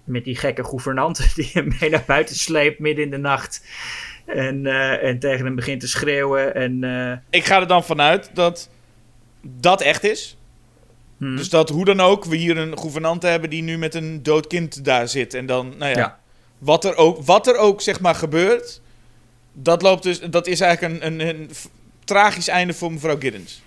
Met 0.05 0.25
die 0.25 0.37
gekke 0.37 0.65
gouvernante 0.65 1.23
die 1.35 1.51
hem 1.53 1.73
mee 1.81 1.91
naar 1.91 2.05
buiten 2.07 2.37
sleept 2.37 2.79
midden 2.79 3.05
in 3.05 3.11
de 3.11 3.19
nacht... 3.19 3.63
En, 4.25 4.67
eh, 4.67 5.09
en 5.09 5.19
tegen 5.19 5.45
hem 5.45 5.55
begint 5.55 5.81
te 5.81 5.89
schreeuwen. 5.89 6.55
En, 6.55 6.85
eh, 6.85 7.19
Ik 7.31 7.45
ga 7.45 7.61
er 7.61 7.67
dan 7.67 7.85
vanuit 7.85 8.31
dat 8.35 8.69
dat 9.43 9.81
echt 9.81 10.05
is. 10.05 10.37
hmm. 11.17 11.37
Dus 11.37 11.49
dat 11.49 11.69
hoe 11.69 11.85
dan 11.85 12.01
ook 12.01 12.25
we 12.25 12.37
hier 12.37 12.57
een 12.59 12.79
gouvernante 12.79 13.27
hebben 13.27 13.51
die 13.51 13.63
nu 13.63 13.79
met 13.79 13.95
een 13.95 14.23
dood 14.23 14.47
kind 14.47 14.85
daar 14.85 15.09
zit. 15.09 15.35
En 15.35 15.47
dan, 15.47 15.75
nou 15.79 15.91
ja, 15.91 15.99
Ja. 15.99 16.19
Wat, 16.59 16.85
er 16.85 16.97
ook, 16.97 17.23
wat 17.23 17.47
er 17.47 17.57
ook 17.57 17.81
zeg 17.81 18.01
maar 18.01 18.15
gebeurt, 18.15 18.81
dat, 19.53 19.83
loopt 19.83 20.03
dus, 20.03 20.21
dat 20.21 20.47
is 20.47 20.61
eigenlijk 20.61 21.03
een, 21.03 21.07
een, 21.07 21.29
een 21.29 21.51
tragisch 22.05 22.49
einde 22.49 22.73
voor 22.73 22.93
mevrouw 22.93 23.19
Giddens. 23.19 23.63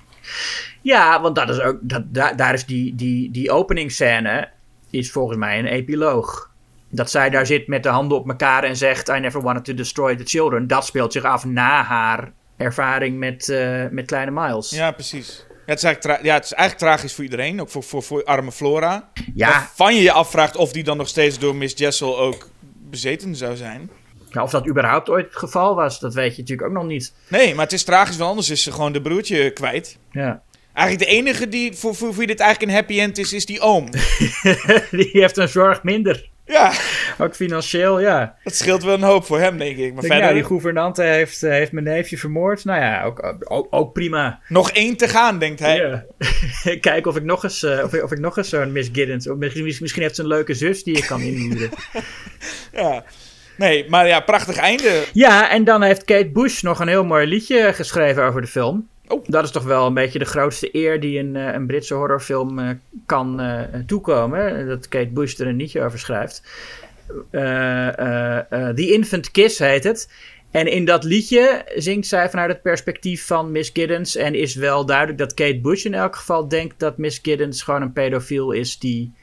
Ja, 0.81 1.21
want 1.21 1.35
dat 1.35 1.49
is 1.49 1.59
ook, 1.59 1.77
dat, 1.81 2.03
daar, 2.13 2.35
daar 2.35 2.53
is 2.53 2.65
die, 2.65 2.95
die, 2.95 3.31
die 3.31 3.51
openingsscène 3.51 4.49
is 4.89 5.11
volgens 5.11 5.37
mij 5.37 5.59
een 5.59 5.65
epiloog. 5.65 6.49
Dat 6.89 7.11
zij 7.11 7.29
daar 7.29 7.45
zit 7.45 7.67
met 7.67 7.83
de 7.83 7.89
handen 7.89 8.17
op 8.17 8.29
elkaar 8.29 8.63
en 8.63 8.75
zegt... 8.75 9.09
I 9.09 9.19
never 9.19 9.41
wanted 9.41 9.65
to 9.65 9.73
destroy 9.73 10.15
the 10.15 10.23
children. 10.23 10.67
Dat 10.67 10.85
speelt 10.85 11.13
zich 11.13 11.23
af 11.23 11.45
na 11.45 11.83
haar 11.83 12.31
ervaring 12.57 13.17
met, 13.17 13.49
eh, 13.49 13.85
met 13.91 14.05
kleine 14.05 14.31
Miles. 14.31 14.69
Ja, 14.69 14.91
precies. 14.91 15.45
Ja, 15.49 15.55
het, 15.65 15.77
is 15.77 15.83
eigenlijk 15.83 16.23
ja, 16.23 16.33
het 16.33 16.43
is 16.43 16.53
eigenlijk 16.53 16.91
tragisch 16.91 17.13
voor 17.13 17.23
iedereen, 17.23 17.61
ook 17.61 17.69
voor, 17.69 17.83
voor, 17.83 18.03
voor 18.03 18.23
arme 18.23 18.51
Flora. 18.51 19.09
Ja, 19.35 19.49
Waarvan 19.49 19.95
je 19.95 20.01
je 20.01 20.11
afvraagt 20.11 20.55
of 20.55 20.71
die 20.71 20.83
dan 20.83 20.97
nog 20.97 21.07
steeds 21.07 21.39
door 21.39 21.55
Miss 21.55 21.77
Jessel 21.77 22.19
ook 22.19 22.49
bezeten 22.89 23.35
zou 23.35 23.55
zijn. 23.55 23.89
nou, 24.31 24.45
of 24.45 24.51
dat 24.51 24.67
überhaupt 24.67 25.09
ooit 25.09 25.25
het 25.25 25.35
geval 25.35 25.75
was, 25.75 25.99
dat 25.99 26.13
weet 26.13 26.35
je 26.35 26.41
natuurlijk 26.41 26.67
ook 26.67 26.73
nog 26.73 26.85
niet. 26.85 27.13
Nee, 27.27 27.55
maar 27.55 27.63
het 27.63 27.73
is 27.73 27.83
tragisch, 27.83 28.17
want 28.17 28.29
anders 28.29 28.49
is 28.49 28.63
ze 28.63 28.71
gewoon 28.71 28.93
de 28.93 29.01
broertje 29.01 29.51
kwijt. 29.51 29.97
Ja. 30.11 30.41
Eigenlijk 30.73 31.09
de 31.09 31.15
enige 31.15 31.49
die 31.49 31.73
voor, 31.73 31.95
voor, 31.95 32.07
voor 32.07 32.17
wie 32.17 32.27
dit 32.27 32.39
eigenlijk 32.39 32.71
een 32.71 32.77
happy 32.77 32.99
end 32.99 33.17
is, 33.17 33.33
is 33.33 33.45
die 33.45 33.59
oom. 33.59 33.89
die 34.91 35.09
heeft 35.11 35.37
een 35.37 35.49
zorg 35.49 35.83
minder. 35.83 36.29
Ja, 36.47 36.71
Ook 37.17 37.35
financieel, 37.35 37.99
ja. 37.99 38.35
dat 38.43 38.55
scheelt 38.55 38.83
wel 38.83 38.93
een 38.93 39.03
hoop 39.03 39.25
voor 39.25 39.39
hem, 39.39 39.57
denk 39.57 39.77
ik. 39.77 39.77
Maar 39.77 39.85
Ik 39.87 39.93
denk, 39.93 40.05
verder, 40.05 40.21
nou, 40.21 40.33
die 40.33 40.43
gouvernante 40.43 41.03
heeft, 41.03 41.43
eh, 41.43 41.51
heeft 41.51 41.71
mijn 41.71 41.85
neefje 41.85 42.17
vermoord. 42.17 42.65
Nou 42.65 42.81
ja, 42.81 43.03
ook, 43.03 43.35
ook, 43.43 43.67
ook 43.69 43.93
prima. 43.93 44.39
nog 44.47 44.71
één 44.71 44.97
te 44.97 45.07
gaan, 45.07 45.39
denkt 45.39 45.59
hij. 45.59 45.77
Ja. 45.77 46.05
Kijken 46.79 47.05
of 47.11 47.15
ik 47.15 47.23
nog 47.23 47.43
eens, 47.43 47.63
eh, 47.63 47.83
of, 47.83 47.93
ik, 47.93 48.03
of 48.03 48.11
ik 48.11 48.19
nog 48.19 48.37
eens 48.37 48.49
zo'n 48.49 48.71
Miss 48.71 48.89
Giddens... 48.93 49.29
Of 49.29 49.37
misschien, 49.37 49.63
misschien 49.63 50.01
heeft 50.01 50.15
ze 50.15 50.21
een 50.21 50.27
leuke 50.27 50.53
zus 50.53 50.83
die 50.83 50.95
je 50.95 51.05
kan 51.05 51.21
inhuren. 51.21 51.69
Ja. 52.71 53.03
Nee, 53.57 53.89
maar 53.89 54.07
ja, 54.07 54.19
prachtig 54.19 54.57
einde. 54.57 55.03
ja, 55.13 55.49
en 55.49 55.63
dan 55.63 55.81
heeft 55.81 56.03
Kate 56.03 56.29
Bush 56.29 56.61
nog 56.61 56.79
een 56.79 56.87
heel 56.87 57.05
mooi 57.05 57.27
liedje 57.27 57.73
geschreven 57.73 58.23
over 58.23 58.41
de 58.41 58.47
film. 58.47 58.87
Oh. 59.07 59.23
Dat 59.27 59.43
is 59.43 59.51
toch 59.51 59.63
wel 59.63 59.85
een 59.85 59.93
beetje 59.93 60.19
de 60.19 60.25
grootste 60.25 60.75
eer 60.75 60.99
die 60.99 61.19
een, 61.19 61.35
eh, 61.35 61.53
een 61.53 61.67
Britse 61.67 61.93
horrorfilm 61.93 62.59
eh, 62.59 62.69
kan 63.05 63.39
eh, 63.39 63.61
toekomen. 63.85 64.67
Dat 64.67 64.87
Kate 64.87 65.09
Bush 65.09 65.39
er 65.39 65.47
een 65.47 65.55
nietje 65.55 65.83
over 65.83 65.99
schrijft. 65.99 66.43
Eh, 67.31 68.39
The 68.49 68.91
Infant 68.91 69.31
Kiss 69.31 69.59
heet 69.59 69.83
het. 69.83 70.09
En 70.51 70.67
in 70.67 70.85
dat 70.85 71.03
liedje 71.03 71.65
zingt 71.75 72.07
zij 72.07 72.29
vanuit 72.29 72.51
het 72.51 72.61
perspectief 72.61 73.25
van 73.25 73.51
Miss 73.51 73.69
Giddens. 73.73 74.15
En 74.15 74.35
is 74.35 74.55
wel 74.55 74.85
duidelijk 74.85 75.17
dat 75.17 75.33
Kate 75.33 75.59
Bush 75.59 75.85
in 75.85 75.93
elk 75.93 76.15
geval 76.15 76.47
denkt 76.47 76.79
dat 76.79 76.97
Miss 76.97 77.19
Giddens 77.21 77.61
gewoon 77.61 77.81
een 77.81 77.93
pedofiel 77.93 78.51
is 78.51 78.79
die 78.79 79.13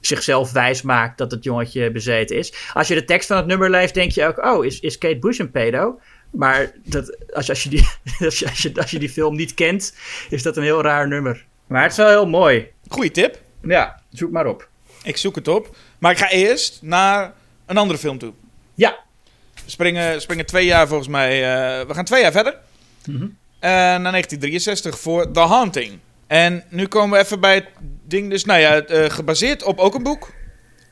zichzelf 0.00 0.52
wijs 0.52 0.82
maakt 0.82 1.18
dat 1.18 1.30
het 1.30 1.44
jongetje 1.44 1.90
bezeten 1.90 2.36
is. 2.36 2.54
Als 2.72 2.88
je 2.88 2.94
de 2.94 3.04
tekst 3.04 3.26
van 3.26 3.36
het 3.36 3.46
nummer 3.46 3.70
leest, 3.70 3.94
denk 3.94 4.10
je 4.10 4.26
ook: 4.26 4.44
oh, 4.44 4.64
is, 4.64 4.80
is 4.80 4.98
Kate 4.98 5.18
Bush 5.18 5.38
een 5.38 5.50
pedo? 5.50 6.00
Maar 6.36 6.72
dat, 6.84 7.32
als, 7.34 7.48
als, 7.48 7.62
je 7.62 7.68
die, 7.68 7.88
als, 8.26 8.38
je, 8.38 8.48
als, 8.48 8.62
je, 8.62 8.72
als 8.74 8.90
je 8.90 8.98
die 8.98 9.10
film 9.10 9.36
niet 9.36 9.54
kent, 9.54 9.94
is 10.30 10.42
dat 10.42 10.56
een 10.56 10.62
heel 10.62 10.82
raar 10.82 11.08
nummer. 11.08 11.44
Maar 11.66 11.82
het 11.82 11.90
is 11.90 11.96
wel 11.96 12.08
heel 12.08 12.26
mooi. 12.26 12.70
Goeie 12.88 13.10
tip. 13.10 13.40
Ja, 13.62 14.02
zoek 14.10 14.30
maar 14.30 14.46
op. 14.46 14.68
Ik 15.02 15.16
zoek 15.16 15.34
het 15.34 15.48
op. 15.48 15.76
Maar 15.98 16.10
ik 16.10 16.18
ga 16.18 16.30
eerst 16.30 16.78
naar 16.82 17.32
een 17.66 17.76
andere 17.76 17.98
film 17.98 18.18
toe. 18.18 18.32
Ja, 18.74 18.96
We 19.54 19.70
springen, 19.70 20.20
springen 20.20 20.46
twee 20.46 20.64
jaar 20.66 20.88
volgens 20.88 21.08
mij. 21.08 21.30
eh, 21.42 21.86
we 21.86 21.94
gaan 21.94 22.04
twee 22.04 22.22
jaar 22.22 22.32
verder. 22.32 22.58
Eh, 23.04 23.70
naar 23.70 24.10
1963 24.10 24.98
voor 24.98 25.30
The 25.30 25.40
Haunting. 25.40 25.98
En 26.26 26.64
nu 26.68 26.86
komen 26.86 27.18
we 27.18 27.24
even 27.24 27.40
bij 27.40 27.54
het 27.54 27.66
ding. 28.06 28.30
Dus, 28.30 28.44
nou 28.44 28.60
ja, 28.60 28.80
eh, 28.80 29.10
gebaseerd 29.10 29.62
op 29.62 29.78
ook 29.78 29.94
een 29.94 30.02
boek. 30.02 30.32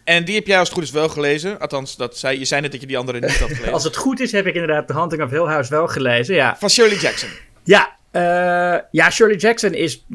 En 0.05 0.24
die 0.24 0.34
heb 0.34 0.46
jij 0.46 0.59
als 0.59 0.68
het 0.68 0.76
goed 0.76 0.86
is 0.86 0.90
wel 0.90 1.09
gelezen. 1.09 1.61
Althans, 1.61 1.96
dat 1.96 2.18
zei, 2.18 2.38
je 2.38 2.44
zei 2.44 2.61
net 2.61 2.72
dat 2.72 2.80
je 2.80 2.86
die 2.86 2.98
andere 2.98 3.20
niet 3.20 3.38
had 3.38 3.48
gelezen. 3.48 3.72
als 3.78 3.84
het 3.84 3.96
goed 3.96 4.20
is, 4.20 4.32
heb 4.32 4.46
ik 4.46 4.55
inderdaad 4.55 4.86
The 4.86 4.92
Haunting 4.92 5.22
of 5.22 5.30
Hill 5.30 5.46
House 5.46 5.70
wel 5.70 5.88
gelezen. 5.88 6.34
Ja, 6.34 6.57
Van 6.59 6.70
Shirley 6.70 6.96
Jackson. 6.96 7.28
Ja, 7.62 7.96
eh, 8.11 8.78
ja, 8.90 9.11
Shirley 9.11 9.36
Jackson 9.36 9.74
is 9.74 10.07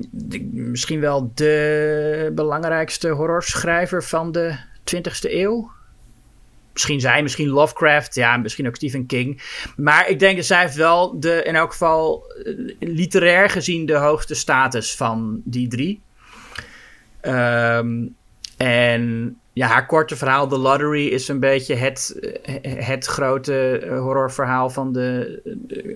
misschien 0.51 0.99
wel 0.99 1.31
de 1.35 2.31
belangrijkste 2.35 3.09
horrorschrijver 3.09 4.03
van 4.03 4.31
de 4.31 4.55
20e 4.83 5.31
eeuw. 5.31 5.71
Misschien 6.73 6.99
zij, 6.99 7.21
misschien 7.21 7.47
Lovecraft, 7.47 8.15
ja, 8.15 8.37
misschien 8.37 8.67
ook 8.67 8.75
Stephen 8.75 9.05
King. 9.05 9.41
Maar 9.75 10.09
ik 10.09 10.19
denk 10.19 10.35
dat 10.35 10.45
zij 10.45 10.61
heeft 10.61 10.75
wel 10.75 11.19
de, 11.19 11.43
in 11.43 11.55
elk 11.55 11.71
geval 11.71 12.33
eh, 12.43 12.53
literair 12.79 13.49
gezien 13.49 13.85
de 13.85 13.95
hoogste 13.95 14.35
status 14.35 14.95
van 14.95 15.41
die 15.43 15.67
drie. 15.67 16.01
Ehm, 17.21 18.05
en 18.57 19.35
ja, 19.57 19.67
haar 19.67 19.85
korte 19.85 20.15
verhaal 20.15 20.47
The 20.47 20.57
Lottery 20.57 21.07
is 21.07 21.27
een 21.27 21.39
beetje 21.39 21.75
het, 21.75 22.19
het 22.61 23.05
grote 23.05 23.77
eh, 23.77 23.99
horrorverhaal 23.99 24.69
van 24.69 24.93
de, 24.93 25.41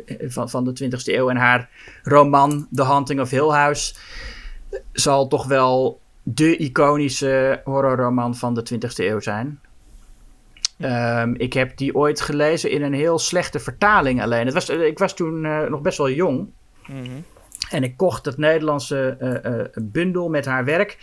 eh, 0.06 0.30
van, 0.30 0.50
van 0.50 0.64
de 0.64 0.74
20e 0.84 1.04
eeuw. 1.04 1.30
En 1.30 1.38
haar 1.38 1.70
roman 2.04 2.68
The 2.74 2.84
Haunting 2.84 3.20
of 3.20 3.30
Hill 3.30 3.50
House 3.50 3.94
zal 4.92 5.28
toch 5.28 5.46
wel 5.48 6.00
de 6.24 6.58
iconische 6.58 7.62
horrorroman 7.64 8.36
van 8.36 8.54
de 8.54 8.64
20e 8.74 9.06
eeuw 9.06 9.20
zijn. 9.20 9.60
Ehm, 10.78 11.34
ik 11.38 11.54
heb 11.54 11.78
die 11.78 11.96
ooit 11.96 12.22
gelezen 12.22 12.72
in 12.72 12.82
een 12.82 12.94
heel 12.94 13.20
slechte 13.20 13.60
vertaling 13.60 14.22
alleen. 14.22 14.46
Het 14.46 14.54
was, 14.54 14.70
eh, 14.70 14.86
ik 14.86 15.00
was 15.00 15.16
toen 15.16 15.42
nog 15.70 15.82
best 15.82 15.98
wel 15.98 16.10
jong. 16.10 16.50
En 17.72 17.84
ik 17.84 17.98
kocht 17.98 18.26
het 18.26 18.38
Nederlandse 18.38 19.16
eh, 19.20 19.46
eh, 19.60 19.66
bundel 19.82 20.30
met 20.30 20.46
haar 20.46 20.66
werk. 20.66 20.98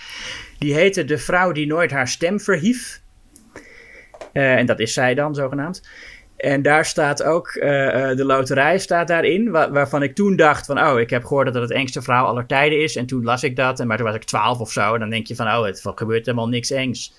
Die 0.58 0.74
heette 0.74 1.04
De 1.04 1.18
vrouw 1.18 1.52
die 1.52 1.66
nooit 1.66 1.90
haar 1.90 2.08
stem 2.08 2.40
verhief. 2.40 3.00
Eh, 4.32 4.54
en 4.54 4.66
dat 4.66 4.80
is 4.80 4.92
zij 4.92 5.14
dan, 5.14 5.34
zogenaamd. 5.34 5.88
En 6.36 6.62
daar 6.62 6.84
staat 6.84 7.22
ook, 7.22 7.52
de 7.52 8.24
loterij 8.24 8.78
staat 8.78 9.08
daarin, 9.08 9.50
wa- 9.50 9.70
waarvan 9.70 10.02
ik 10.02 10.14
toen 10.14 10.36
dacht 10.36 10.66
van, 10.66 10.78
oh, 10.80 11.00
ik 11.00 11.10
heb 11.10 11.24
gehoord 11.24 11.46
dat 11.46 11.54
het 11.54 11.62
het 11.68 11.72
engste 11.78 12.02
verhaal 12.02 12.26
aller 12.26 12.46
tijden 12.46 12.82
is. 12.82 12.96
En 12.96 13.06
toen 13.06 13.24
las 13.24 13.42
ik 13.42 13.56
dat, 13.56 13.80
en 13.80 13.86
maar 13.86 13.96
toen 13.96 14.06
was 14.06 14.14
ik 14.14 14.24
twaalf 14.24 14.58
of 14.58 14.72
zo. 14.72 14.94
En 14.94 15.00
dan 15.00 15.10
denk 15.10 15.26
je 15.26 15.34
van, 15.36 15.46
oh, 15.46 15.64
het 15.64 15.82
gebeurt 15.94 16.26
helemaal 16.26 16.48
niks 16.48 16.70
engs. 16.70 17.14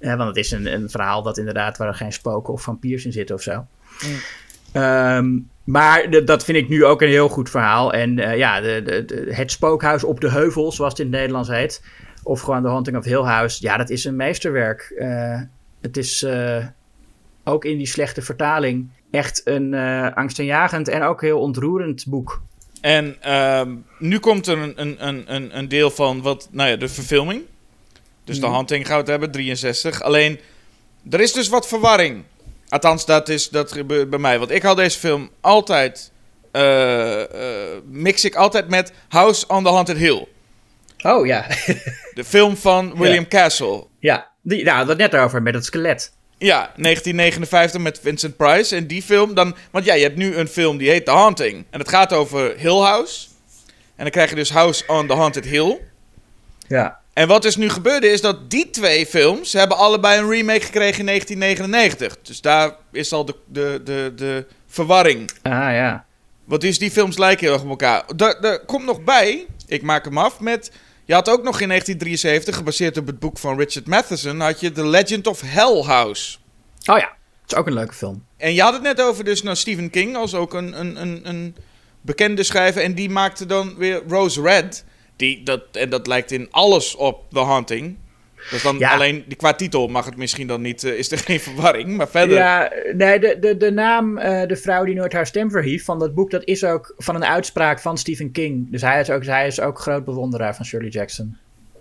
Want 0.00 0.20
het 0.20 0.36
is 0.36 0.50
een, 0.50 0.72
een 0.72 0.90
verhaal 0.90 1.22
dat 1.22 1.38
inderdaad, 1.38 1.76
waar 1.76 1.88
er 1.88 1.94
geen 1.94 2.12
spoken 2.12 2.52
of 2.52 2.62
vampiers 2.62 3.04
in 3.04 3.12
zitten 3.12 3.34
of 3.36 3.42
zo. 3.42 3.66
Ehm, 4.72 5.38
maar 5.64 6.10
de- 6.10 6.24
dat 6.24 6.44
vind 6.44 6.58
ik 6.58 6.68
nu 6.68 6.84
ook 6.84 7.02
een 7.02 7.08
heel 7.08 7.28
goed 7.28 7.50
verhaal. 7.50 7.92
En 7.92 8.18
eh, 8.18 8.36
ja, 8.36 8.60
de, 8.60 8.82
de, 8.84 9.04
de- 9.04 9.26
het 9.34 9.50
spookhuis 9.50 10.04
op 10.04 10.20
de 10.20 10.30
heuvel, 10.30 10.72
zoals 10.72 10.92
het 10.92 11.00
in 11.00 11.06
het 11.06 11.14
Nederlands 11.16 11.48
heet. 11.48 11.82
Of 12.22 12.40
gewoon 12.40 12.62
The 12.62 12.68
Haunting 12.68 12.96
of 12.96 13.04
Hill 13.04 13.22
House. 13.22 13.58
Ja, 13.62 13.76
dat 13.76 13.90
is 13.90 14.04
een 14.04 14.16
meesterwerk. 14.16 14.92
Eh, 14.98 15.40
het 15.80 15.96
is 15.96 16.22
eh, 16.22 16.66
ook 17.44 17.64
in 17.64 17.76
die 17.78 17.86
slechte 17.86 18.22
vertaling 18.22 18.90
echt 19.10 19.40
een 19.44 19.74
angstaanjagend 20.14 20.88
en 20.88 21.02
ook 21.02 21.20
heel 21.20 21.40
ontroerend 21.40 22.04
boek. 22.08 22.42
En 22.80 23.16
ehm, 23.20 23.74
nu 23.98 24.18
komt 24.18 24.46
er 24.46 24.58
een, 24.58 24.72
een, 25.06 25.24
een, 25.34 25.58
een, 25.58 25.68
deel 25.68 25.90
van 25.90 26.22
wat, 26.22 26.48
nou 26.52 26.70
ja, 26.70 26.76
de 26.76 26.88
verfilming. 26.88 27.42
Dus 28.24 28.40
de. 28.40 28.46
Haunting 28.46 28.84
gaan 28.86 28.94
we 28.94 29.00
het 29.00 29.10
hebben, 29.10 29.30
63. 29.30 30.02
Alleen, 30.02 30.38
er 31.10 31.20
is 31.20 31.32
dus 31.32 31.48
wat 31.48 31.68
verwarring. 31.68 32.22
Althans, 32.74 33.06
dat, 33.06 33.28
is, 33.28 33.48
dat 33.48 33.72
gebeurt 33.72 34.10
bij 34.10 34.18
mij. 34.18 34.38
Want 34.38 34.50
ik 34.50 34.62
hou 34.62 34.76
deze 34.76 34.98
film 34.98 35.30
altijd, 35.40 36.12
eh, 36.52 37.22
eh, 37.22 37.82
mix 37.84 38.24
ik 38.24 38.34
altijd 38.34 38.68
met 38.68 38.92
House 39.08 39.46
on 39.48 39.64
the 39.64 39.70
Haunted 39.70 39.96
Hill. 39.96 40.28
Oh 41.02 41.26
ja. 41.26 41.46
De 42.14 42.24
film 42.26 42.56
van 42.56 42.92
William 42.98 43.28
Castle. 43.28 43.86
ja, 43.98 44.30
die, 44.42 44.64
nou, 44.64 44.86
dat 44.86 44.96
net 44.96 45.14
over 45.14 45.42
met 45.42 45.54
het 45.54 45.64
skelet. 45.64 46.12
Ja, 46.38 46.58
1959 46.58 47.80
met 47.80 48.00
Vincent 48.02 48.36
Price. 48.36 48.76
En 48.76 48.86
die 48.86 49.02
film 49.02 49.34
dan... 49.34 49.56
Want 49.70 49.84
ja, 49.84 49.94
je 49.94 50.02
hebt 50.02 50.16
nu 50.16 50.36
een 50.36 50.48
film 50.48 50.76
die 50.76 50.90
heet 50.90 51.04
The 51.04 51.10
Haunting. 51.10 51.64
En 51.70 51.78
het 51.78 51.88
gaat 51.88 52.12
over 52.12 52.54
Hill 52.56 52.80
House. 52.80 53.26
En 53.96 54.02
dan 54.02 54.10
krijg 54.10 54.30
je 54.30 54.36
dus 54.36 54.50
House 54.50 54.84
on 54.86 55.06
the 55.06 55.14
Haunted 55.14 55.44
Hill. 55.44 55.80
Ja. 56.68 57.00
En 57.14 57.28
wat 57.28 57.42
dus 57.42 57.56
nu 57.56 57.68
gebeurde 57.68 58.08
is 58.08 58.20
dat 58.20 58.50
die 58.50 58.70
twee 58.70 59.06
films 59.06 59.52
hebben 59.52 59.76
allebei 59.76 60.20
een 60.20 60.28
remake 60.28 60.60
gekregen 60.60 60.98
in 60.98 61.06
1999. 61.06 62.16
Dus 62.22 62.40
daar 62.40 62.76
is 62.92 63.12
al 63.12 63.24
de, 63.24 63.34
de, 63.46 63.80
de, 63.84 64.12
de 64.16 64.46
verwarring. 64.66 65.30
Ah 65.42 65.52
ja. 65.52 66.04
Want 66.44 66.60
dus 66.60 66.78
die 66.78 66.90
films 66.90 67.18
lijken 67.18 67.44
heel 67.44 67.54
erg 67.54 67.62
op 67.62 67.68
elkaar. 67.68 68.04
Er, 68.16 68.60
komt 68.66 68.84
nog 68.84 69.04
bij, 69.04 69.46
ik 69.66 69.82
maak 69.82 70.04
hem 70.04 70.18
af 70.18 70.40
met... 70.40 70.72
Je 71.04 71.14
had 71.14 71.28
ook 71.28 71.42
nog 71.42 71.60
in 71.60 71.68
1973, 71.68 72.56
gebaseerd 72.56 72.96
op 72.96 73.06
het 73.06 73.18
boek 73.18 73.38
van 73.38 73.58
Richard 73.58 73.86
Matheson... 73.86 74.40
had 74.40 74.60
je 74.60 74.72
The 74.72 74.86
Legend 74.86 75.26
of 75.26 75.40
Hell 75.40 75.82
House. 75.82 76.36
Oh 76.86 76.98
ja, 76.98 77.16
het 77.42 77.52
is 77.52 77.54
ook 77.54 77.66
een 77.66 77.74
leuke 77.74 77.94
film. 77.94 78.24
En 78.36 78.54
je 78.54 78.62
had 78.62 78.72
het 78.72 78.82
net 78.82 79.00
over 79.00 79.24
dus 79.24 79.42
nou, 79.42 79.56
Stephen 79.56 79.90
King 79.90 80.16
als 80.16 80.34
ook 80.34 80.54
een, 80.54 80.80
een, 80.80 81.00
een, 81.00 81.20
een 81.28 81.56
bekende 82.00 82.42
schrijver. 82.42 82.82
En 82.82 82.94
die 82.94 83.10
maakte 83.10 83.46
dan 83.46 83.74
weer 83.76 84.02
Rose 84.08 84.42
Red. 84.42 84.84
Die, 85.16 85.42
dat, 85.42 85.60
en 85.72 85.90
dat 85.90 86.06
lijkt 86.06 86.30
in 86.30 86.48
alles 86.50 86.94
op 86.96 87.24
The 87.32 87.40
Haunting. 87.40 87.96
Dus 88.50 88.62
dan 88.62 88.78
Ja. 88.78 88.92
alleen 88.92 89.24
die, 89.26 89.36
qua 89.36 89.54
titel 89.54 89.88
mag 89.88 90.04
het 90.04 90.16
misschien 90.16 90.46
dan 90.46 90.60
niet, 90.60 90.84
eh, 90.84 90.92
is 90.92 91.10
er 91.10 91.18
geen 91.28 91.40
verwarring. 91.40 91.96
Maar 91.96 92.08
verder. 92.08 92.36
Ja, 92.36 92.72
nee, 92.92 93.18
de, 93.18 93.36
de, 93.40 93.56
de 93.56 93.70
naam 93.70 94.18
eh, 94.18 94.48
De 94.48 94.56
vrouw 94.56 94.84
die 94.84 94.94
nooit 94.94 95.12
haar 95.12 95.26
stem 95.26 95.50
verhief 95.50 95.84
van 95.84 95.98
dat 95.98 96.14
boek, 96.14 96.30
dat 96.30 96.44
is 96.44 96.64
ook 96.64 96.94
van 96.96 97.14
een 97.14 97.24
uitspraak 97.24 97.80
van 97.80 97.98
Stephen 97.98 98.30
King. 98.32 98.70
Dus 98.70 98.82
hij 98.82 99.00
is 99.00 99.10
ook, 99.10 99.24
hij 99.24 99.46
is 99.46 99.60
ook 99.60 99.78
groot 99.78 100.04
bewonderaar 100.04 100.56
van 100.56 100.64
Shirley 100.64 100.90
Jackson. 100.90 101.36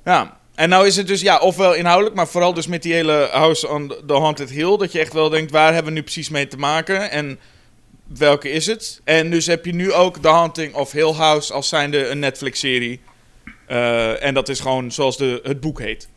Ja. 0.06 0.42
En 0.56 0.70
nou 0.70 0.88
is 0.88 0.96
het 0.96 1.08
dus, 1.08 1.22
ja, 1.22 1.38
ofwel 1.40 1.74
inhoudelijk, 1.74 2.16
maar 2.16 2.28
vooral 2.28 2.54
dus 2.54 2.68
met 2.68 2.84
die 2.84 2.94
hele 2.94 3.30
House 3.32 3.68
on 3.68 3.88
the 4.08 4.14
Haunted 4.14 4.50
Hill. 4.50 4.78
Dat 4.78 4.92
je 4.92 5.00
echt 5.00 5.14
wel 5.14 5.30
denkt, 5.30 5.52
waar 5.52 5.74
hebben 5.74 5.92
we 5.94 5.98
nu 5.98 6.04
precies 6.04 6.30
mee 6.30 6.48
te 6.48 6.58
maken? 6.58 7.12
En 7.12 7.40
welke 8.18 8.50
is 8.50 8.66
het? 8.66 9.02
En 9.04 9.30
dus 9.30 9.46
heb 9.46 9.66
je 9.66 9.74
nu 9.74 9.94
ook 9.94 10.18
The 10.18 10.28
Haunting 10.28 10.74
of 10.74 10.92
Hill 10.92 11.12
House 11.14 11.54
als 11.54 11.70
zijnde 11.70 12.08
een 12.08 12.20
Netflix-serie. 12.20 13.00
Eh, 13.68 14.24
en 14.24 14.34
dat 14.34 14.50
is 14.50 14.60
gewoon 14.60 14.92
zoals 14.92 15.18
de, 15.18 15.40
het 15.44 15.60
boek 15.60 15.80
heet. 15.80 16.10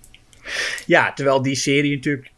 Ja, 0.86 1.12
terwijl 1.12 1.42
die 1.42 1.56
serie 1.56 1.94
natuurlijk 1.94 2.30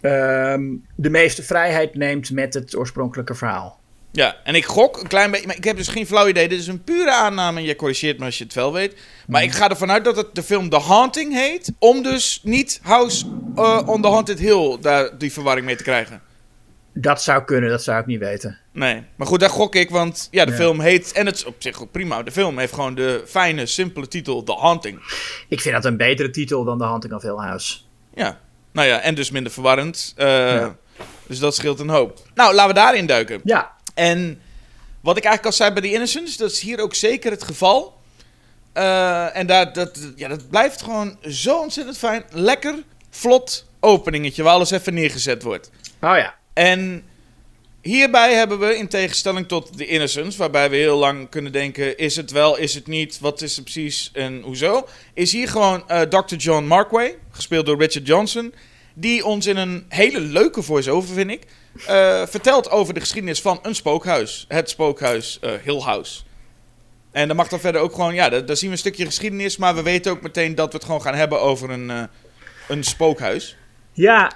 ehm, 0.00 0.62
de 0.96 1.10
meeste 1.10 1.42
vrijheid 1.42 1.94
neemt 1.94 2.30
met 2.30 2.54
het 2.54 2.76
oorspronkelijke 2.76 3.34
verhaal. 3.34 3.82
Ja, 4.14 4.36
en 4.44 4.54
ik 4.54 4.64
gok 4.64 5.00
een 5.00 5.08
klein 5.08 5.30
beetje, 5.30 5.46
maar 5.46 5.56
ik 5.56 5.64
heb 5.64 5.76
dus 5.76 5.88
geen 5.88 6.06
flauw 6.06 6.28
idee. 6.28 6.48
Dit 6.48 6.58
is 6.58 6.66
een 6.66 6.84
pure 6.84 7.10
aanname 7.10 7.58
en 7.60 7.66
je 7.66 7.76
corrigeert 7.76 8.18
me 8.18 8.24
als 8.24 8.38
je 8.38 8.44
het 8.44 8.54
wel 8.54 8.72
weet. 8.72 8.94
Maar 9.26 9.42
ik 9.42 9.52
ga 9.52 9.68
ervan 9.68 9.90
uit 9.90 10.04
dat 10.04 10.16
het 10.16 10.34
de 10.34 10.42
film 10.42 10.68
The 10.68 10.80
Haunting 10.80 11.32
heet, 11.32 11.72
om 11.78 12.02
dus 12.02 12.40
niet 12.42 12.80
House 12.82 13.26
eh, 13.56 13.82
on 13.86 14.02
the 14.02 14.08
Haunted 14.08 14.38
Hill 14.38 14.78
daar 14.80 15.18
die 15.18 15.32
verwarring 15.32 15.66
mee 15.66 15.76
te 15.76 15.82
krijgen. 15.82 16.22
Dat 16.96 17.22
zou 17.22 17.44
kunnen, 17.44 17.70
dat 17.70 17.82
zou 17.82 18.00
ik 18.00 18.06
niet 18.06 18.18
weten. 18.18 18.58
Nee, 18.72 19.02
maar 19.16 19.26
goed, 19.26 19.40
daar 19.40 19.50
gok 19.50 19.74
ik, 19.74 19.90
want 19.90 20.28
ja, 20.30 20.44
de 20.44 20.50
Ja. 20.50 20.56
film 20.56 20.80
heet, 20.80 21.12
en 21.12 21.26
het 21.26 21.34
is 21.34 21.44
op 21.44 21.54
zich 21.58 21.82
ook 21.82 21.90
prima, 21.90 22.22
de 22.22 22.30
film 22.32 22.58
heeft 22.58 22.72
gewoon 22.74 22.94
de 22.94 23.22
fijne, 23.26 23.66
simpele 23.66 24.08
titel 24.08 24.42
The 24.42 24.52
Haunting. 24.52 24.98
Ik 25.48 25.60
vind 25.60 25.74
dat 25.74 25.84
een 25.84 25.96
betere 25.96 26.30
titel 26.30 26.64
dan 26.64 26.78
The 26.78 26.84
Haunting 26.84 27.12
of 27.14 27.22
Hill 27.22 27.36
House. 27.36 27.78
Ja, 28.14 28.38
nou 28.72 28.88
ja, 28.88 29.00
en 29.00 29.14
dus 29.14 29.30
minder 29.30 29.52
verwarrend. 29.52 30.12
eh, 30.16 30.26
Ja. 30.28 30.76
Dus 31.26 31.38
dat 31.38 31.54
scheelt 31.54 31.80
een 31.80 31.88
hoop. 31.88 32.18
Nou, 32.34 32.54
laten 32.54 32.74
we 32.74 32.80
daarin 32.80 33.06
duiken. 33.06 33.40
Ja, 33.44 33.72
En 33.94 34.40
wat 35.00 35.16
ik 35.16 35.24
eigenlijk 35.24 35.54
al 35.54 35.64
zei 35.64 35.72
bij 35.72 35.82
The 35.82 35.92
Innocents, 35.94 36.36
dat 36.36 36.50
is 36.50 36.60
hier 36.60 36.80
ook 36.80 36.94
zeker 36.94 37.30
het 37.30 37.42
geval. 37.44 38.00
Eh, 38.72 39.36
en 39.36 39.46
daar, 39.46 39.72
dat, 39.72 39.98
ja, 40.16 40.28
dat 40.28 40.50
blijft 40.50 40.82
gewoon 40.82 41.18
zo 41.22 41.58
ontzettend 41.60 41.98
fijn. 41.98 42.24
Lekker, 42.30 42.74
vlot 43.10 43.66
openingetje 43.80 44.42
waar 44.42 44.52
alles 44.52 44.70
even 44.70 44.94
neergezet 44.94 45.42
wordt. 45.42 45.70
oh 46.00 46.16
ja. 46.16 46.34
En 46.54 47.04
hierbij 47.84 48.34
hebben 48.34 48.58
we, 48.58 48.76
in 48.76 48.88
tegenstelling 48.88 49.48
tot 49.48 49.76
The 49.76 49.86
Innocents, 49.86 50.36
waarbij 50.36 50.70
we 50.70 50.76
heel 50.76 50.98
lang 50.98 51.28
kunnen 51.28 51.52
denken: 51.52 51.98
is 51.98 52.16
het 52.16 52.30
wel, 52.30 52.56
is 52.56 52.74
het 52.74 52.86
niet, 52.86 53.18
wat 53.20 53.42
is 53.42 53.54
het 53.54 53.64
precies 53.64 54.10
en 54.12 54.42
hoezo? 54.42 54.86
Is 55.14 55.32
hier 55.32 55.48
gewoon 55.48 55.88
eh, 55.88 56.00
Dr. 56.00 56.34
John 56.34 56.64
Markway, 56.64 57.18
gespeeld 57.30 57.66
door 57.66 57.78
Richard 57.78 58.06
Johnson, 58.06 58.54
die 58.94 59.24
ons 59.24 59.46
in 59.46 59.56
een 59.56 59.84
hele 59.88 60.20
leuke 60.20 60.62
voice-over, 60.62 61.14
vind 61.14 61.30
ik, 61.30 61.46
eh, 61.86 62.26
vertelt 62.26 62.70
over 62.70 62.94
de 62.94 63.00
geschiedenis 63.00 63.40
van 63.40 63.58
een 63.62 63.74
spookhuis. 63.74 64.44
Het 64.48 64.70
spookhuis 64.70 65.38
eh, 65.40 65.52
Hill 65.64 65.80
House. 65.80 66.22
En 67.10 67.26
dan 67.28 67.36
mag 67.36 67.48
dan 67.48 67.60
verder 67.60 67.80
ook 67.80 67.94
gewoon, 67.94 68.14
ja, 68.14 68.28
daar, 68.28 68.56
zien 68.56 68.68
we 68.68 68.74
een 68.74 68.80
stukje 68.80 69.04
geschiedenis, 69.04 69.56
maar 69.56 69.74
we 69.74 69.82
weten 69.82 70.12
ook 70.12 70.22
meteen 70.22 70.54
dat 70.54 70.68
we 70.68 70.76
het 70.76 70.84
gewoon 70.84 71.02
gaan 71.02 71.14
hebben 71.14 71.40
over 71.40 71.70
een, 71.70 72.08
een 72.68 72.84
spookhuis. 72.84 73.56
Ja, 73.92 74.32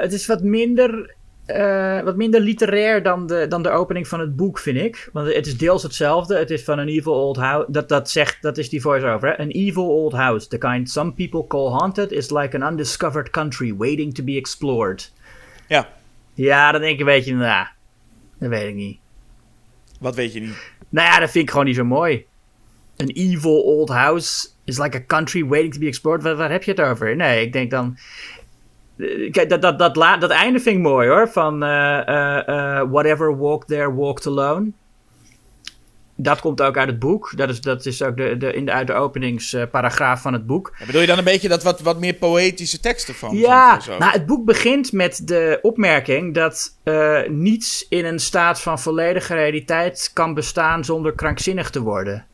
het 0.00 0.12
is 0.12 0.26
wat 0.26 0.42
minder, 0.42 1.14
eh, 1.48 2.00
wat 2.00 2.16
minder 2.16 2.40
literair 2.40 3.02
dan 3.02 3.26
de, 3.26 3.46
dan 3.48 3.62
de 3.62 3.70
opening 3.70 4.08
van 4.08 4.20
het 4.20 4.36
boek, 4.36 4.58
vind 4.58 4.78
ik. 4.78 5.08
Want 5.12 5.34
het 5.34 5.46
is 5.46 5.56
deels 5.56 5.82
hetzelfde. 5.82 6.36
Het 6.36 6.50
is 6.50 6.64
van 6.64 6.78
een 6.78 6.88
evil 6.88 7.12
old 7.12 7.36
house. 7.36 7.72
Dat, 7.72 7.88
dat 7.88 8.10
zegt, 8.10 8.42
dat 8.42 8.58
is 8.58 8.68
die 8.68 8.80
voice-over. 8.80 9.36
An 9.36 9.48
evil 9.48 9.88
old 9.88 10.12
house, 10.12 10.48
the 10.48 10.58
kind 10.58 10.90
some 10.90 11.12
people 11.12 11.46
call 11.46 11.70
haunted, 11.70 12.12
is 12.12 12.30
like 12.30 12.60
an 12.60 12.72
undiscovered 12.72 13.30
country 13.30 13.76
waiting 13.76 14.14
to 14.14 14.24
be 14.24 14.36
explored. 14.36 15.12
Ja, 15.66 15.88
Ja, 16.38 16.72
dan 16.72 16.80
denk 16.80 16.94
je 16.94 17.00
een 17.00 17.10
beetje, 17.10 17.34
nou, 17.34 17.66
dat 18.38 18.48
weet 18.48 18.68
ik 18.68 18.74
niet. 18.74 18.98
wat 20.00 20.14
weet 20.14 20.32
je 20.32 20.40
niet. 20.40 20.72
Nou 20.88 21.06
ja, 21.06 21.18
dat 21.18 21.30
vind 21.30 21.44
ik 21.44 21.50
gewoon 21.50 21.66
niet 21.66 21.76
zo 21.76 21.84
mooi. 21.84 22.26
An 22.96 23.06
evil 23.06 23.62
old 23.62 23.88
house 23.88 24.48
is 24.64 24.78
like 24.78 24.96
a 24.96 25.04
country 25.06 25.46
waiting 25.46 25.72
to 25.74 25.80
be 25.80 25.86
explored. 25.86 26.22
Waar, 26.22 26.36
waar 26.36 26.50
heb 26.50 26.62
je 26.62 26.70
het 26.70 26.80
over? 26.80 27.16
Nee, 27.16 27.44
ik 27.44 27.52
denk 27.52 27.70
dan... 27.70 27.96
Kijk, 29.30 29.48
dat, 29.48 29.62
dat, 29.62 29.78
dat, 29.78 29.96
la- 29.96 30.16
dat 30.16 30.30
einde 30.30 30.60
vind 30.60 30.76
ik 30.76 30.82
mooi 30.82 31.08
hoor. 31.08 31.28
Van 31.28 31.62
eh, 31.62 32.08
eh, 32.08 32.48
eh, 32.48 32.90
whatever 32.90 33.38
walked 33.38 33.68
there, 33.68 33.94
walked 33.94 34.26
alone. 34.26 34.70
Dat 36.16 36.40
komt 36.40 36.62
ook 36.62 36.76
uit 36.76 36.88
het 36.88 36.98
boek. 36.98 37.32
Dat 37.36 37.48
is, 37.48 37.60
dat 37.60 37.86
is 37.86 38.02
ook 38.02 38.16
de, 38.16 38.36
de, 38.36 38.52
in 38.52 38.64
de, 38.64 38.72
uit 38.72 38.86
de 38.86 38.92
openingsparagraaf 38.92 40.22
van 40.22 40.32
het 40.32 40.46
boek. 40.46 40.74
Ja, 40.78 40.86
bedoel 40.86 41.00
je 41.00 41.06
dan 41.06 41.18
een 41.18 41.24
beetje 41.24 41.48
dat 41.48 41.62
wat, 41.62 41.80
wat 41.80 41.98
meer 42.00 42.14
poëtische 42.14 42.80
teksten 42.80 43.14
van? 43.14 43.36
Ja, 43.36 43.80
van 43.80 43.98
nou, 43.98 44.12
het 44.12 44.26
boek 44.26 44.44
begint 44.44 44.92
met 44.92 45.28
de 45.28 45.58
opmerking 45.62 46.34
dat 46.34 46.78
niets 47.28 47.86
in 47.88 48.04
een 48.04 48.18
staat 48.18 48.60
van 48.60 48.78
volledige 48.78 49.34
realiteit 49.34 50.10
kan 50.12 50.34
bestaan 50.34 50.84
zonder 50.84 51.14
krankzinnig 51.14 51.70
te 51.70 51.82
worden. 51.82 52.26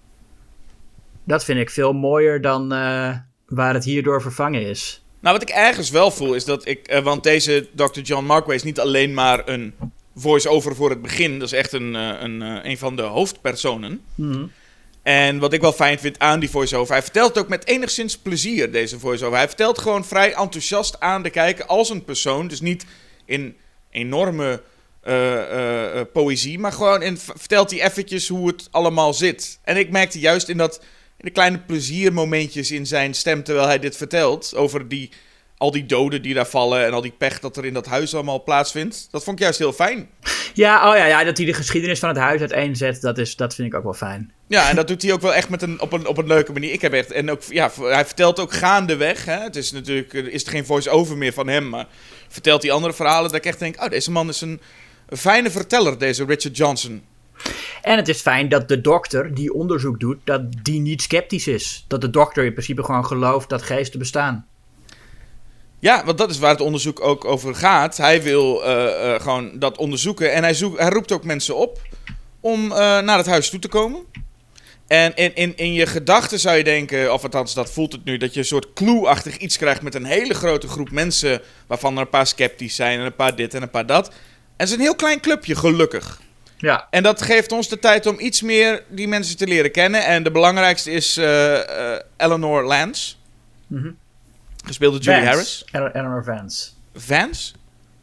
Dat 1.25 1.45
vind 1.45 1.59
ik 1.59 1.71
veel 1.71 1.93
mooier 1.93 2.41
dan 2.41 2.69
waar 3.47 3.75
het 3.75 3.85
hierdoor 3.85 4.23
vervangen 4.23 4.69
is. 4.69 5.04
Nou, 5.25 5.39
wat 5.39 5.49
ik 5.49 5.55
ergens 5.55 5.91
wel 5.91 6.11
voel 6.11 6.35
is 6.35 6.45
dat 6.45 6.67
ik. 6.67 6.87
eh, 6.87 7.03
want 7.03 7.23
deze 7.23 7.69
Dr. 7.75 8.01
John 8.01 8.25
Markway 8.25 8.57
is 8.57 8.63
niet 8.63 8.81
alleen 8.81 9.15
maar 9.15 9.49
een 9.49 9.75
voice-over 10.17 10.75
voor 10.75 10.91
het 10.91 11.03
begin. 11.03 11.39
Dat 11.39 11.53
is 11.53 11.59
echt 11.59 11.73
een, 11.73 11.97
eh, 11.97 12.11
een, 12.21 12.43
eh, 12.43 12.71
een 12.71 12.79
van 12.79 12.97
de 12.97 13.03
hoofdpersonen. 13.03 14.03
En 15.03 15.39
wat 15.39 15.53
ik 15.53 15.61
wel 15.61 15.73
fijn 15.73 15.99
vind 15.99 16.19
aan 16.19 16.41
die 16.41 16.51
voice-over. 16.51 16.93
Hij 16.93 17.03
vertelt 17.03 17.39
ook 17.39 17.49
met 17.49 17.67
enigszins 17.67 18.19
plezier 18.19 18.73
deze 18.73 18.99
voice-over. 18.99 19.37
Hij 19.37 19.47
vertelt 19.47 19.79
gewoon 19.79 20.05
vrij 20.05 20.35
enthousiast 20.35 21.01
aan 21.01 21.23
de 21.23 21.31
kijker 21.31 21.67
als 21.67 21.91
een 21.91 22.05
persoon. 22.05 22.49
Dus 22.49 22.61
niet 22.61 22.85
in 23.25 23.57
enorme 23.91 24.63
poëzie. 26.13 26.59
Maar 26.59 26.73
gewoon 26.73 27.03
in, 27.03 27.19
vertelt 27.19 27.71
hij 27.71 27.83
eventjes 27.83 28.29
hoe 28.29 28.47
het 28.47 28.69
allemaal 28.71 29.15
zit. 29.15 29.59
En 29.63 29.77
ik 29.77 29.91
merkte 29.91 30.19
juist 30.19 30.49
in 30.49 30.57
dat. 30.57 30.81
De 31.25 31.31
kleine 31.31 31.59
pleziermomentjes 31.59 32.71
in 32.71 32.87
zijn 32.87 33.15
stem 33.15 33.43
terwijl 33.43 33.67
hij 33.67 33.79
dit 33.79 33.97
vertelt. 33.97 34.55
Over 34.57 34.89
die, 34.89 35.11
al 35.57 35.71
die 35.71 35.87
doden 35.87 36.23
die 36.23 36.35
daar 36.35 36.47
vallen 36.47 36.85
en 36.85 36.93
al 36.93 37.01
die 37.01 37.15
pech 37.19 37.41
dat 37.41 37.57
er 37.57 37.65
in 37.65 37.75
dat 37.75 37.87
huis 37.87 38.15
allemaal 38.15 38.43
plaatsvindt. 38.43 39.09
Dat 39.11 39.25
vond 39.25 39.37
ik 39.39 39.43
juist 39.43 39.59
heel 39.59 39.73
fijn. 39.73 40.09
Ja, 40.55 40.91
oh 40.91 40.97
ja, 40.97 41.05
ja, 41.05 41.25
dat 41.25 41.37
hij 41.37 41.47
de 41.47 41.55
geschiedenis 41.55 41.99
van 41.99 42.09
het 42.09 42.19
huis 42.19 42.41
uiteenzet, 42.41 43.01
dat, 43.01 43.19
is, 43.19 43.37
dat 43.37 43.55
vind 43.55 43.69
ik 43.69 43.75
ook 43.75 43.83
wel 43.83 43.95
fijn. 43.95 44.33
Ja, 44.49 44.69
en 44.69 44.77
dat 44.77 44.89
doet 44.89 45.03
hij 45.03 45.13
ook 45.13 45.21
wel 45.21 45.35
echt 45.35 45.49
met 45.49 45.63
een, 45.63 45.81
op, 45.81 45.93
een, 45.93 46.07
op 46.07 46.19
een 46.19 46.27
leuke 46.27 46.53
manier. 46.53 46.73
Ik 46.73 46.81
heb 46.81 46.93
echt, 46.93 47.13
en 47.13 47.31
ook, 47.31 47.43
ja, 47.43 47.71
hij 47.81 48.05
vertelt 48.05 48.41
ook 48.41 48.53
gaandeweg. 48.53 49.25
Hè? 49.25 49.39
Het 49.39 49.57
is 49.57 49.73
natuurlijk, 49.73 50.15
er 50.15 50.33
is 50.33 50.45
er 50.45 50.51
geen 50.51 50.67
voice-over 50.67 51.17
meer 51.17 51.33
van 51.33 51.49
hem, 51.49 51.69
maar 51.69 51.87
vertelt 52.29 52.63
hij 52.63 52.73
andere 52.73 52.93
verhalen 52.93 53.31
dat 53.31 53.39
ik 53.39 53.47
echt 53.47 53.59
denk, 53.59 53.83
oh, 53.83 53.89
deze 53.89 54.11
man 54.11 54.29
is 54.29 54.41
een, 54.41 54.61
een 55.09 55.17
fijne 55.17 55.51
verteller, 55.51 55.99
deze 55.99 56.25
Richard 56.25 56.57
Johnson. 56.57 57.03
En 57.83 57.97
het 57.97 58.09
is 58.09 58.21
fijn 58.21 58.49
dat 58.49 58.69
de 58.69 58.81
dokter 58.81 59.35
die 59.35 59.55
onderzoek 59.55 60.01
doet, 60.01 60.19
dat 60.25 60.43
die 60.63 60.81
niet 60.81 61.03
sceptisch 61.03 61.47
is. 61.47 61.85
Dat 61.89 62.01
de 62.01 62.11
dokter 62.11 62.45
in 62.45 62.53
principe 62.53 62.85
gewoon 62.85 63.07
gelooft 63.07 63.49
dat 63.49 63.63
geesten 63.63 63.99
bestaan. 63.99 64.47
Ja, 65.79 66.05
want 66.05 66.19
dat 66.19 66.31
is 66.31 66.39
waar 66.39 66.51
het 66.51 66.61
onderzoek 66.61 67.01
ook 67.01 67.25
over 67.25 67.55
gaat. 67.55 67.97
Hij 67.97 68.23
wil 68.23 68.65
eh, 68.65 69.15
eh, 69.15 69.21
gewoon 69.21 69.59
dat 69.59 69.77
onderzoeken 69.77 70.33
en 70.33 70.43
hij, 70.43 70.55
hij 70.77 70.89
roept 70.89 71.13
ook 71.13 71.25
mensen 71.25 71.57
op 71.57 71.81
om 72.41 72.73
eh, 72.73 72.77
naar 73.01 73.17
het 73.17 73.27
huis 73.27 73.51
toe 73.51 73.59
te 73.59 73.69
komen. 73.69 74.05
En 74.87 75.15
in, 75.15 75.35
in, 75.35 75.57
in 75.57 75.73
je 75.73 75.87
gedachten 75.87 76.41
zou 76.41 76.57
je 76.57 76.65
denken, 76.65 77.13
of 77.13 77.23
althans 77.23 77.55
dat 77.55 77.71
voelt 77.71 77.93
het 77.93 78.05
nu, 78.05 78.17
dat 78.17 78.35
je 78.35 78.41
een 78.41 78.47
soort 78.47 78.73
clue-achtig 78.73 79.37
iets 79.37 79.57
krijgt 79.57 79.83
met 79.83 79.95
een 79.95 80.05
hele 80.05 80.35
grote 80.35 80.69
groep 80.69 80.91
mensen, 80.91 81.43
waarvan 81.67 81.95
er 81.95 82.01
een 82.01 82.09
paar 82.09 82.27
sceptisch 82.27 82.75
zijn 82.75 82.99
en 82.99 83.07
een 83.07 83.15
paar 83.15 83.37
dit 83.37 83.55
en 83.55 83.63
een 83.63 83.71
paar 83.71 83.87
dat. 83.87 84.09
En 84.09 84.15
het 84.57 84.69
is 84.69 84.75
een 84.75 84.81
heel 84.81 84.97
klein 84.97 85.21
clubje, 85.21 85.55
gelukkig. 85.55 86.21
Ja, 86.65 86.87
En 86.91 87.03
dat 87.03 87.23
geeft 87.23 87.53
ons 87.53 87.69
de 87.69 87.79
tijd 87.79 88.07
om 88.07 88.21
iets 88.21 88.43
meer 88.43 88.83
die 88.89 89.09
mensen 89.09 89.37
te 89.37 89.47
leren 89.47 89.71
kennen. 89.71 90.05
En 90.05 90.23
de 90.23 90.31
belangrijkste 90.31 90.91
is 90.91 91.17
eh, 91.17 91.93
eh, 91.95 92.01
Eleanor 92.17 92.65
Lance. 92.65 93.15
Mhm. 93.67 93.91
Gespeeld 94.65 94.93
door 94.93 95.03
Julie. 95.15 95.29
Harris. 95.29 95.65
Eleanor 95.73 95.95
Eleanor 95.97 96.25
Vance. 96.25 96.69
Vance? 96.95 97.53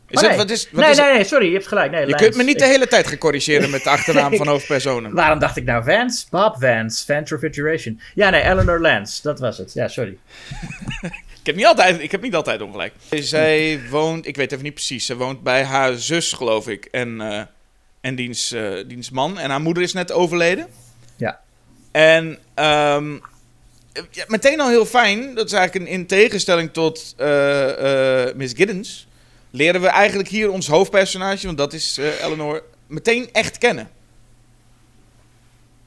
Is 0.07 0.17
Oh, 0.17 0.21
dat, 0.23 0.29
nee. 0.29 0.37
wat 0.39 0.49
is, 0.49 0.67
wat 0.71 0.81
nee, 0.81 0.91
is 0.91 0.97
nee, 0.97 1.13
nee, 1.13 1.23
sorry, 1.23 1.45
je 1.47 1.53
hebt 1.53 1.67
gelijk. 1.67 1.91
Nee, 1.91 1.99
Je 2.01 2.07
Lance. 2.09 2.23
kunt 2.23 2.35
me 2.37 2.43
niet 2.43 2.59
de 2.59 2.65
hele 2.65 2.87
tijd 2.87 3.07
gaan 3.07 3.17
corrigeren 3.17 3.69
met 3.69 3.83
de 3.83 3.89
achternaam 3.89 4.35
van 4.35 4.47
hoofdpersonen. 4.53 5.13
Waarom 5.13 5.39
dacht 5.39 5.57
ik 5.57 5.63
nou 5.63 5.83
Vance? 5.83 6.25
Bob 6.29 6.55
Vance, 6.59 7.05
Vance 7.05 7.35
Refrigeration. 7.35 8.01
Ja, 8.15 8.29
nee, 8.29 8.41
Eleanor 8.41 8.79
Lance, 8.81 9.21
dat 9.21 9.39
was 9.39 9.57
het. 9.57 9.73
Ja, 9.73 9.87
sorry. 9.87 10.17
Ik 11.39 11.47
heb 11.47 11.55
niet 11.55 11.65
altijd, 11.65 12.01
ik 12.01 12.11
heb 12.11 12.21
niet 12.21 12.35
altijd 12.35 12.61
ongelijk. 12.61 12.93
Zij 13.09 13.79
woont, 13.89 14.27
ik 14.27 14.35
weet 14.35 14.51
even 14.51 14.63
niet 14.63 14.73
precies, 14.73 15.05
ze 15.05 15.15
woont 15.17 15.43
bij 15.43 15.63
haar 15.63 15.93
zus, 15.93 16.33
geloof 16.33 16.67
ik. 16.67 16.85
En, 16.85 17.21
eh, 17.21 17.41
en 18.01 18.15
diens, 18.15 18.51
eh, 18.51 18.73
diens 18.87 19.09
man. 19.09 19.39
En 19.39 19.49
haar 19.49 19.61
moeder 19.61 19.83
is 19.83 19.93
net 19.93 20.11
overleden. 20.11 20.67
Ja. 21.15 21.39
En 21.91 22.37
ehm, 22.53 23.13
ja, 24.11 24.25
meteen 24.27 24.59
al 24.61 24.69
heel 24.69 24.85
fijn, 24.85 25.35
dat 25.35 25.45
is 25.45 25.53
eigenlijk 25.53 25.85
een, 25.85 25.91
in 25.93 26.05
tegenstelling 26.05 26.73
tot 26.73 27.13
eh, 27.17 28.27
eh, 28.27 28.35
Miss 28.35 28.53
Giddens, 28.53 29.07
leren 29.49 29.81
we 29.81 29.87
eigenlijk 29.87 30.29
hier 30.29 30.51
ons 30.51 30.67
hoofdpersonage, 30.67 31.45
want 31.45 31.57
dat 31.57 31.73
is 31.73 31.97
eh, 31.97 32.23
Eleanor, 32.23 32.63
meteen 32.87 33.29
echt 33.31 33.57
kennen. 33.57 33.89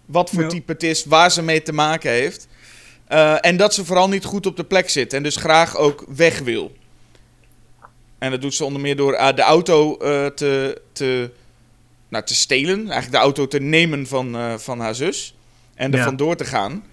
Wat 0.04 0.30
voor 0.30 0.42
Ja. 0.42 0.48
type 0.48 0.72
het 0.72 0.82
is, 0.82 1.04
waar 1.04 1.30
ze 1.30 1.42
mee 1.42 1.62
te 1.62 1.72
maken 1.72 2.10
heeft. 2.10 2.48
Eh, 3.06 3.36
en 3.40 3.56
dat 3.56 3.74
ze 3.74 3.84
vooral 3.84 4.08
niet 4.08 4.24
goed 4.24 4.46
op 4.46 4.56
de 4.56 4.64
plek 4.64 4.90
zit 4.90 5.12
en 5.12 5.22
dus 5.22 5.36
graag 5.36 5.76
ook 5.76 6.04
weg 6.08 6.38
wil. 6.38 6.76
En 8.18 8.30
dat 8.30 8.40
doet 8.40 8.54
ze 8.54 8.64
onder 8.64 8.80
meer 8.80 8.96
door 8.96 9.12
de 9.12 9.42
auto 9.42 9.96
eh, 9.96 10.26
te, 10.26 10.80
te, 10.92 11.30
nou, 12.14 12.24
te 12.26 12.34
stelen. 12.34 12.78
Eigenlijk 12.78 13.10
de 13.10 13.16
auto 13.18 13.46
te 13.48 13.58
nemen 13.60 14.06
van, 14.06 14.36
eh, 14.36 14.54
van 14.56 14.80
haar 14.80 14.94
zus. 14.94 15.36
En 15.74 15.92
er 15.92 15.98
Ja. 15.98 16.04
vandoor 16.04 16.36
te 16.36 16.44
gaan. 16.44 16.84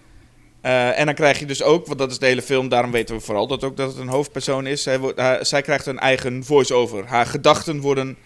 Eh, 0.62 1.00
en 1.00 1.06
dan 1.06 1.16
krijg 1.16 1.40
je 1.40 1.46
dus 1.46 1.64
ook, 1.64 1.86
want 1.88 2.00
dat 2.00 2.12
is 2.12 2.20
de 2.20 2.26
hele 2.26 2.42
film, 2.42 2.70
daarom 2.70 2.92
weten 2.92 3.16
we 3.16 3.22
vooral 3.22 3.48
dat 3.48 3.64
ook 3.64 3.78
dat 3.78 3.90
het 3.92 3.98
een 3.98 4.08
hoofdpersoon 4.08 4.68
is. 4.68 4.84
Zij, 4.84 5.00
wordt, 5.00 5.20
haar- 5.20 5.46
zij 5.46 5.62
krijgt 5.62 5.86
een 5.86 6.00
eigen 6.00 6.44
voice-over. 6.44 7.06
Haar 7.06 7.26
gedachten 7.26 7.80
worden 7.80 8.18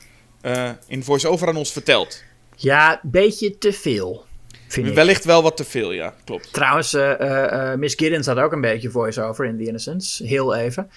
eh, 0.41 0.69
in 0.87 1.03
voice-over 1.03 1.47
aan 1.47 1.55
ons 1.55 1.71
verteld. 1.71 2.23
Ja, 2.55 2.99
beetje 3.03 3.57
te 3.57 3.73
veel, 3.73 4.25
vind 4.67 4.87
ik. 4.87 4.93
Wellicht 4.93 5.25
wel 5.25 5.41
wat 5.43 5.57
te 5.57 5.63
veel, 5.63 5.91
ja, 5.91 6.13
klopt. 6.25 6.53
Trouwens, 6.53 6.93
eh, 6.93 7.11
eh, 7.11 7.71
eh, 7.71 7.79
Miss 7.79 7.95
Giddens 7.95 8.27
had 8.27 8.37
ook 8.37 8.51
een 8.51 8.61
beetje 8.61 8.89
voice-over 8.89 9.45
in 9.45 9.57
The 9.57 9.63
Innocents. 9.63 10.21
Heel 10.25 10.55
even. 10.55 10.89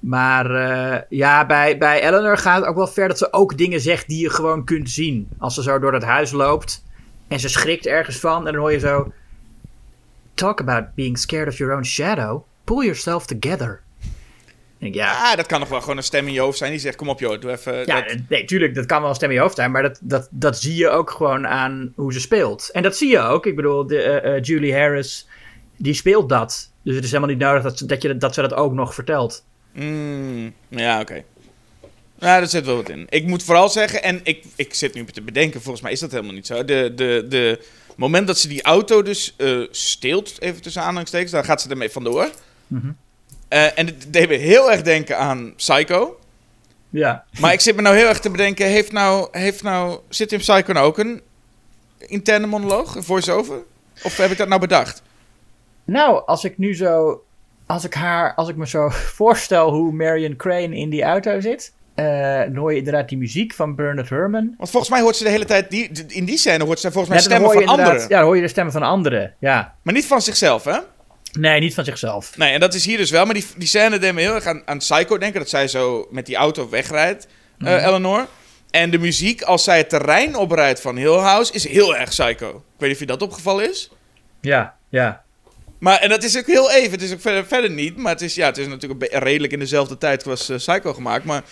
Maar 0.00 0.50
eh, 0.50 1.02
ja, 1.08 1.46
bij, 1.46 1.78
bij 1.78 2.02
Eleanor 2.02 2.38
gaat 2.38 2.60
het 2.60 2.68
ook 2.68 2.76
wel 2.76 2.86
ver 2.86 3.08
dat 3.08 3.18
ze 3.18 3.32
ook 3.32 3.58
dingen 3.58 3.80
zegt 3.80 4.08
die 4.08 4.22
je 4.22 4.30
gewoon 4.30 4.64
kunt 4.64 4.90
zien. 4.90 5.28
Als 5.38 5.54
ze 5.54 5.62
zo 5.62 5.78
door 5.78 5.92
het 5.92 6.02
huis 6.02 6.30
loopt 6.30 6.84
en 7.28 7.40
ze 7.40 7.48
schrikt 7.48 7.86
ergens 7.86 8.16
van 8.16 8.46
en 8.46 8.52
dan 8.52 8.60
hoor 8.60 8.72
je 8.72 8.78
zo... 8.78 9.12
Talk 10.34 10.60
about 10.60 10.94
being 10.94 11.18
scared 11.18 11.48
of 11.48 11.58
your 11.58 11.74
own 11.74 11.84
shadow. 11.84 12.42
Pull 12.64 12.82
yourself 12.82 13.26
together. 13.26 13.80
Denk, 14.78 14.94
ja, 14.94 15.30
Ah, 15.30 15.36
dat 15.36 15.46
kan 15.46 15.60
nog 15.60 15.68
wel 15.68 15.80
gewoon 15.80 15.96
een 15.96 16.02
stem 16.02 16.26
in 16.26 16.32
je 16.32 16.40
hoofd 16.40 16.58
zijn 16.58 16.70
die 16.70 16.80
zegt: 16.80 16.96
Kom 16.96 17.08
op, 17.08 17.20
joh, 17.20 17.40
doe 17.40 17.50
even. 17.50 17.86
ja, 17.86 18.00
dat... 18.02 18.16
nee, 18.28 18.44
tuurlijk, 18.44 18.74
dat 18.74 18.86
kan 18.86 19.00
wel 19.00 19.08
een 19.08 19.14
stem 19.14 19.28
in 19.28 19.34
je 19.34 19.40
hoofd 19.40 19.54
zijn, 19.54 19.70
maar 19.70 19.82
dat, 19.82 19.98
dat, 20.02 20.28
dat 20.30 20.58
zie 20.58 20.74
je 20.74 20.88
ook 20.88 21.10
gewoon 21.10 21.46
aan 21.46 21.92
hoe 21.94 22.12
ze 22.12 22.20
speelt. 22.20 22.70
En 22.72 22.82
dat 22.82 22.96
zie 22.96 23.08
je 23.10 23.18
ook. 23.18 23.46
Ik 23.46 23.56
bedoel, 23.56 23.86
de, 23.86 24.02
eh, 24.02 24.36
eh, 24.36 24.42
Julie 24.42 24.74
Harris, 24.74 25.28
die 25.76 25.94
speelt 25.94 26.28
dat. 26.28 26.72
Dus 26.82 26.94
het 26.94 27.04
is 27.04 27.10
helemaal 27.10 27.34
niet 27.34 27.44
nodig 27.44 27.62
dat 27.62 27.78
ze 27.78 27.86
dat, 27.86 28.02
je, 28.02 28.16
dat, 28.16 28.34
ze 28.34 28.40
dat 28.40 28.54
ook 28.54 28.72
nog 28.72 28.94
vertelt. 28.94 29.44
Mm, 29.76 30.54
ja, 30.68 31.00
oké. 31.00 31.24
Ja, 32.18 32.38
daar 32.38 32.48
zit 32.48 32.64
wel 32.66 32.76
wat 32.76 32.88
in. 32.88 33.06
Ik 33.08 33.26
moet 33.26 33.42
vooral 33.42 33.68
zeggen, 33.68 34.02
en 34.02 34.20
ik, 34.22 34.44
ik 34.56 34.74
zit 34.74 34.94
nu 34.94 35.04
te 35.04 35.22
bedenken, 35.22 35.62
volgens 35.62 35.82
mij 35.82 35.92
is 35.92 36.00
dat 36.00 36.10
helemaal 36.10 36.34
niet 36.34 36.46
zo. 36.46 36.64
De, 36.64 36.92
de, 36.94 37.26
de 37.28 37.64
moment 37.96 38.26
dat 38.26 38.38
ze 38.38 38.48
die 38.48 38.62
auto 38.62 39.02
dus 39.02 39.34
eh, 39.36 39.60
steelt, 39.70 40.40
even 40.40 40.62
tussen 40.62 40.82
aanhalingstekens, 40.82 41.30
daar 41.30 41.44
gaat 41.44 41.62
ze 41.62 41.68
ermee 41.70 41.90
vandoor. 41.90 42.30
Mhm. 42.66 42.90
Eh, 43.48 43.78
en 43.78 43.86
het 43.86 44.06
deed 44.08 44.28
me 44.28 44.34
heel 44.34 44.70
erg 44.70 44.82
denken 44.82 45.18
aan 45.18 45.54
Psycho. 45.56 46.18
Ja. 46.90 47.24
Maar 47.40 47.52
ik 47.52 47.60
zit 47.60 47.76
me 47.76 47.82
nou 47.82 47.96
heel 47.96 48.08
erg 48.08 48.20
te 48.20 48.30
bedenken, 48.30 48.66
heeft 48.66 48.92
nou, 48.92 49.28
heeft 49.30 49.62
nou, 49.62 50.00
zit 50.08 50.32
in 50.32 50.38
Psycho 50.38 50.72
nou 50.72 50.86
ook 50.86 50.98
een 50.98 51.22
interne 51.98 52.46
monoloog, 52.46 52.94
een 52.94 53.04
voice-over? 53.04 53.62
Of 54.02 54.16
heb 54.16 54.30
ik 54.30 54.38
dat 54.38 54.48
nou 54.48 54.60
bedacht? 54.60 55.02
Nou, 55.84 56.26
als 56.26 56.44
ik 56.44 56.58
nu 56.58 56.74
zo. 56.74 57.22
Als 57.66 57.84
ik 57.84 57.94
haar. 57.94 58.34
Als 58.34 58.48
ik 58.48 58.56
me 58.56 58.66
zo 58.66 58.88
voorstel 59.18 59.70
hoe 59.72 59.92
Marion 59.92 60.36
Crane 60.36 60.76
in 60.76 60.90
die 60.90 61.02
auto 61.02 61.40
zit. 61.40 61.74
eh, 61.94 62.40
dan 62.40 62.56
hoor 62.56 62.72
je 62.72 62.78
inderdaad 62.78 63.08
die 63.08 63.18
muziek 63.18 63.54
van 63.54 63.74
Bernard 63.74 64.08
Herrmann. 64.08 64.54
Want 64.58 64.70
volgens 64.70 64.92
mij 64.92 65.00
hoort 65.00 65.16
ze 65.16 65.24
de 65.24 65.30
hele 65.30 65.44
tijd, 65.44 65.70
die, 65.70 65.90
in 66.08 66.24
die 66.24 66.38
scène 66.38 66.64
hoort 66.64 66.80
ze 66.80 66.90
volgens 66.92 67.08
mij 67.08 67.16
Ja, 67.18 67.24
stemmen 67.24 67.52
van 67.52 67.66
anderen. 67.66 68.00
Ja, 68.00 68.06
dan 68.08 68.22
hoor 68.24 68.36
je 68.36 68.42
de 68.42 68.48
stemmen 68.48 68.72
van 68.72 68.82
anderen. 68.82 69.34
Ja. 69.40 69.74
Maar 69.82 69.94
niet 69.94 70.06
van 70.06 70.22
zichzelf, 70.22 70.64
hè? 70.64 70.78
Nee, 71.32 71.60
niet 71.60 71.74
van 71.74 71.84
zichzelf. 71.84 72.36
Nee, 72.36 72.52
en 72.52 72.60
dat 72.60 72.74
is 72.74 72.84
hier 72.84 72.96
dus 72.96 73.10
wel. 73.10 73.24
Maar 73.24 73.34
die, 73.34 73.46
die 73.56 73.68
scène 73.68 73.98
deed 73.98 74.14
me 74.14 74.20
heel 74.20 74.34
erg 74.34 74.46
aan, 74.46 74.62
aan 74.64 74.78
Psycho 74.78 75.18
denken. 75.18 75.40
Dat 75.40 75.48
zij 75.48 75.68
zo 75.68 76.06
met 76.10 76.26
die 76.26 76.36
auto 76.36 76.68
wegrijdt, 76.68 77.26
eh, 77.58 77.66
Mhm. 77.76 77.84
Eleanor. 77.86 78.26
En 78.70 78.90
de 78.90 78.98
muziek, 78.98 79.42
als 79.42 79.64
zij 79.64 79.78
het 79.78 79.88
terrein 79.88 80.36
oprijdt 80.36 80.80
van 80.80 80.96
Hill 80.96 81.16
House, 81.18 81.52
is 81.52 81.68
heel 81.68 81.96
erg 81.96 82.08
Psycho. 82.08 82.48
Ik 82.48 82.54
weet 82.78 82.88
niet 82.88 82.92
of 82.92 82.98
je 82.98 83.06
dat 83.06 83.22
opgevallen 83.22 83.70
is. 83.70 83.90
Ja, 84.40 84.74
ja. 84.88 85.24
Maar, 85.78 85.98
en 85.98 86.08
dat 86.08 86.22
is 86.22 86.38
ook 86.38 86.46
heel 86.46 86.70
even. 86.70 86.90
Het 86.90 87.02
is 87.02 87.12
ook 87.12 87.20
verder, 87.20 87.46
verder 87.46 87.70
niet. 87.70 87.96
Maar 87.96 88.12
het 88.12 88.22
is, 88.22 88.34
ja, 88.34 88.46
het 88.46 88.58
is 88.58 88.66
natuurlijk 88.66 89.12
redelijk 89.12 89.52
in 89.52 89.58
dezelfde 89.58 89.98
tijd 89.98 90.24
was 90.24 90.48
eh, 90.48 90.56
Psycho 90.56 90.92
gemaakt. 90.92 91.24
Maar 91.24 91.44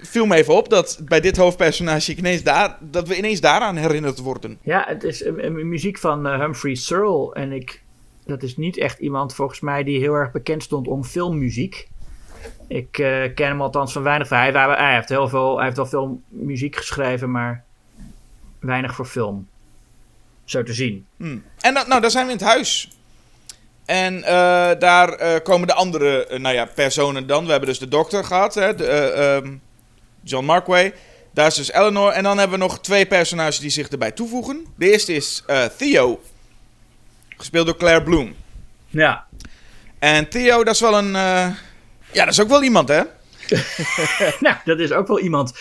viel 0.00 0.26
me 0.26 0.36
even 0.36 0.54
op 0.54 0.68
dat 0.68 1.00
bij 1.04 1.20
dit 1.20 1.36
hoofdpersonage 1.36 2.14
ineens 2.14 2.42
daar, 2.42 2.76
dat 2.80 3.08
we 3.08 3.16
ineens 3.16 3.40
daaraan 3.40 3.76
herinnerd 3.76 4.18
worden. 4.18 4.58
Ja, 4.62 4.84
het 4.86 5.04
is 5.04 5.24
een, 5.24 5.68
muziek 5.68 5.98
van 5.98 6.26
eh, 6.26 6.40
Humphrey 6.40 6.74
Searle. 6.74 7.34
En 7.34 7.52
ik, 7.52 7.82
dat 8.24 8.42
is 8.42 8.56
niet 8.56 8.76
echt 8.76 8.98
iemand 8.98 9.34
volgens 9.34 9.60
mij 9.60 9.84
die 9.84 9.98
heel 9.98 10.14
erg 10.14 10.32
bekend 10.32 10.62
stond 10.62 10.88
om 10.88 11.04
filmmuziek. 11.04 11.88
Ik 12.68 12.98
eh, 12.98 13.34
ken 13.34 13.48
hem 13.48 13.60
althans 13.60 13.92
van 13.92 14.02
weinig. 14.02 14.28
Hij, 14.28 14.50
hij, 14.50 14.74
hij 14.76 14.94
heeft 14.94 15.08
heel 15.08 15.28
veel, 15.28 15.56
hij 15.56 15.64
heeft 15.64 15.76
wel 15.76 15.86
veel 15.86 16.20
muziek 16.28 16.76
geschreven, 16.76 17.30
maar 17.30 17.64
weinig 18.58 18.94
voor 18.94 19.06
film. 19.06 19.48
Zo 20.44 20.62
te 20.62 20.72
zien. 20.72 21.06
Hmm. 21.16 21.42
En 21.60 21.72
nou, 21.72 22.00
daar 22.00 22.10
zijn 22.10 22.26
we 22.26 22.32
in 22.32 22.38
het 22.38 22.46
huis. 22.46 22.97
En 23.88 24.24
eh, 24.24 24.70
daar 24.78 25.12
eh, 25.12 25.42
komen 25.42 25.66
de 25.66 25.74
andere 25.74 26.26
eh, 26.26 26.38
nou 26.38 26.54
ja, 26.54 26.64
personen 26.64 27.26
dan. 27.26 27.44
We 27.44 27.50
hebben 27.50 27.68
dus 27.68 27.78
de 27.78 27.88
dokter 27.88 28.24
gehad, 28.24 28.54
hè, 28.54 28.74
de, 28.74 28.86
eh, 28.86 29.36
ehm, 29.36 29.56
John 30.22 30.44
Markway. 30.44 30.94
Daar 31.32 31.46
is 31.46 31.54
dus 31.54 31.72
Eleanor. 31.72 32.10
En 32.12 32.22
dan 32.22 32.38
hebben 32.38 32.58
we 32.58 32.64
nog 32.64 32.80
twee 32.80 33.06
personages 33.06 33.58
die 33.58 33.70
zich 33.70 33.88
erbij 33.88 34.10
toevoegen. 34.10 34.66
De 34.76 34.90
eerste 34.90 35.14
is 35.14 35.44
Theo. 35.76 36.20
Gespeeld 37.36 37.66
door 37.66 37.76
Claire 37.76 38.02
Bloom. 38.02 38.34
Ja, 38.86 39.26
En 39.98 40.28
Theo, 40.28 40.64
dat 40.64 40.74
is 40.74 40.80
wel 40.80 40.98
een... 40.98 41.12
ja, 41.12 41.54
dat 42.12 42.28
is 42.28 42.40
ook 42.40 42.48
wel 42.48 42.62
iemand, 42.62 42.88
hè? 42.88 43.02
nou, 44.40 44.56
dat 44.64 44.78
is 44.78 44.92
ook 44.92 45.06
wel 45.06 45.20
iemand. 45.20 45.52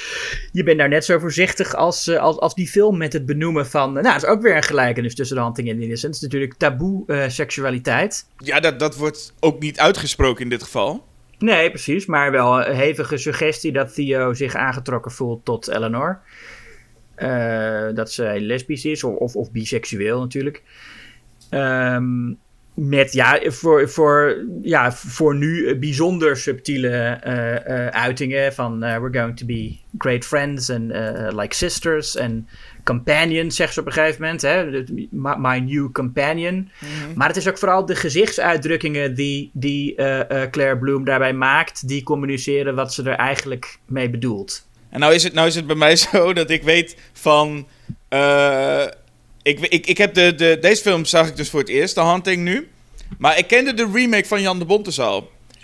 Je 0.51 0.63
bent 0.63 0.77
daar 0.77 0.89
net 0.89 1.05
zo 1.05 1.19
voorzichtig 1.19 1.75
als, 1.75 2.07
eh, 2.07 2.19
als, 2.19 2.37
als 2.37 2.55
die 2.55 2.67
film 2.67 2.97
met 2.97 3.13
het 3.13 3.25
benoemen 3.25 3.67
van. 3.67 3.91
nou, 3.93 4.03
dat 4.03 4.15
is 4.15 4.25
ook 4.25 4.41
weer 4.41 4.55
een 4.55 4.63
gelijkenis 4.63 5.15
tussen 5.15 5.35
de 5.35 5.43
Hunting 5.43 5.69
en 5.69 5.81
is 5.81 6.21
natuurlijk 6.21 6.53
taboe 6.53 7.03
eh, 7.07 7.29
seksualiteit. 7.29 8.27
Ja, 8.37 8.59
dat, 8.59 8.79
dat 8.79 8.95
wordt 8.95 9.33
ook 9.39 9.59
niet 9.59 9.79
uitgesproken 9.79 10.43
in 10.43 10.49
dit 10.49 10.63
geval. 10.63 11.05
Nee, 11.39 11.69
precies, 11.69 12.05
maar 12.05 12.31
wel 12.31 12.65
een 12.65 12.75
hevige 12.75 13.17
suggestie 13.17 13.71
dat 13.71 13.93
Theo 13.93 14.33
zich 14.33 14.55
aangetrokken 14.55 15.11
voelt 15.11 15.45
tot 15.45 15.67
Eleanor. 15.67 16.21
Eh, 17.15 17.87
dat 17.93 18.11
zij 18.11 18.39
lesbisch 18.39 18.85
is, 18.85 19.03
of, 19.03 19.15
of, 19.15 19.35
of 19.35 19.51
biseksueel 19.51 20.19
natuurlijk. 20.19 20.63
Ehm, 21.49 22.33
met, 22.79 23.13
ja 23.13 23.39
voor, 23.45 23.89
voor, 23.89 24.45
ja, 24.61 24.91
voor 24.93 25.35
nu 25.35 25.67
eh, 25.67 25.79
bijzonder 25.79 26.37
subtiele 26.37 26.89
eh, 26.89 27.55
eh, 27.55 27.87
uitingen 27.87 28.53
van 28.53 28.79
we're 28.79 29.19
going 29.19 29.37
to 29.37 29.45
be 29.45 29.77
great 29.97 30.25
friends 30.25 30.69
and 30.69 30.91
like 31.33 31.55
sisters 31.55 32.17
and 32.17 32.43
companions, 32.83 33.55
zegt 33.55 33.73
ze 33.73 33.79
op 33.79 33.85
een 33.85 33.91
gegeven 33.91 34.21
moment. 34.21 34.41
Hè? 34.41 34.83
My, 35.11 35.35
my 35.37 35.57
new 35.57 35.91
companion. 35.91 36.69
Maar 37.15 37.27
het 37.27 37.37
is 37.37 37.47
ook 37.47 37.57
vooral 37.57 37.85
de 37.85 37.95
gezichtsuitdrukkingen 37.95 39.13
die, 39.15 39.51
die 39.53 39.95
Claire 40.51 40.77
Bloom 40.77 41.05
daarbij 41.05 41.33
maakt, 41.33 41.87
die 41.87 42.03
communiceren 42.03 42.75
wat 42.75 42.93
ze 42.93 43.03
er 43.03 43.15
eigenlijk 43.15 43.79
mee 43.85 44.09
bedoelt. 44.09 44.67
En 44.89 44.99
nou 44.99 45.13
is 45.13 45.23
het, 45.23 45.33
nou 45.33 45.47
is 45.47 45.55
het 45.55 45.67
bij 45.67 45.75
mij 45.75 45.95
zo 46.11 46.33
dat 46.33 46.49
ik 46.49 46.63
weet 46.63 46.97
van. 47.13 47.67
Ik, 49.47 49.59
ik, 49.59 49.87
ik 49.87 49.97
heb 49.97 50.13
de, 50.13 50.35
de, 50.35 50.57
deze 50.61 50.81
film 50.81 51.05
zag 51.05 51.27
ik 51.27 51.35
dus 51.35 51.49
voor 51.49 51.59
het 51.59 51.69
eerst, 51.69 51.95
de 51.95 52.01
Hunting 52.01 52.43
nu. 52.43 52.67
Maar 53.17 53.37
ik 53.37 53.47
kende 53.47 53.73
de 53.73 53.89
remake 53.93 54.27
van 54.27 54.41
Jan 54.41 54.59
de 54.59 54.65
Bontes 54.65 54.99
al. 54.99 55.17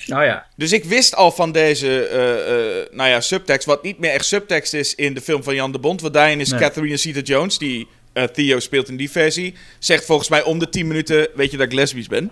Oh 0.07 0.23
ja. 0.23 0.45
Dus 0.55 0.71
ik 0.71 0.84
wist 0.84 1.15
al 1.15 1.31
van 1.31 1.51
deze 1.51 2.07
eh, 2.07 2.79
eh, 2.79 2.86
nou 2.91 3.09
ja, 3.09 3.21
subtekst, 3.21 3.65
wat 3.67 3.84
niet 3.84 3.99
meer 3.99 4.11
echt 4.11 4.25
subtekst 4.25 4.73
is 4.73 4.95
in 4.95 5.13
de 5.13 5.21
film 5.21 5.43
van 5.43 5.55
Jan 5.55 5.71
de 5.71 5.79
Bond. 5.79 6.01
Want 6.01 6.13
daarin 6.13 6.39
is 6.39 6.49
Nee. 6.49 6.59
Catherine 6.59 6.97
Zeta-Jones, 6.97 7.57
die 7.57 7.88
eh, 8.13 8.23
Theo 8.23 8.59
speelt 8.59 8.89
in 8.89 8.97
die 8.97 9.11
versie, 9.11 9.53
zegt 9.79 10.05
volgens 10.05 10.29
mij 10.29 10.43
om 10.43 10.59
de 10.59 10.69
10 10.69 10.88
minuten, 10.88 11.27
weet 11.36 11.51
je 11.51 11.57
dat 11.57 11.65
ik 11.65 11.73
lesbisch 11.73 12.07
ben. 12.07 12.31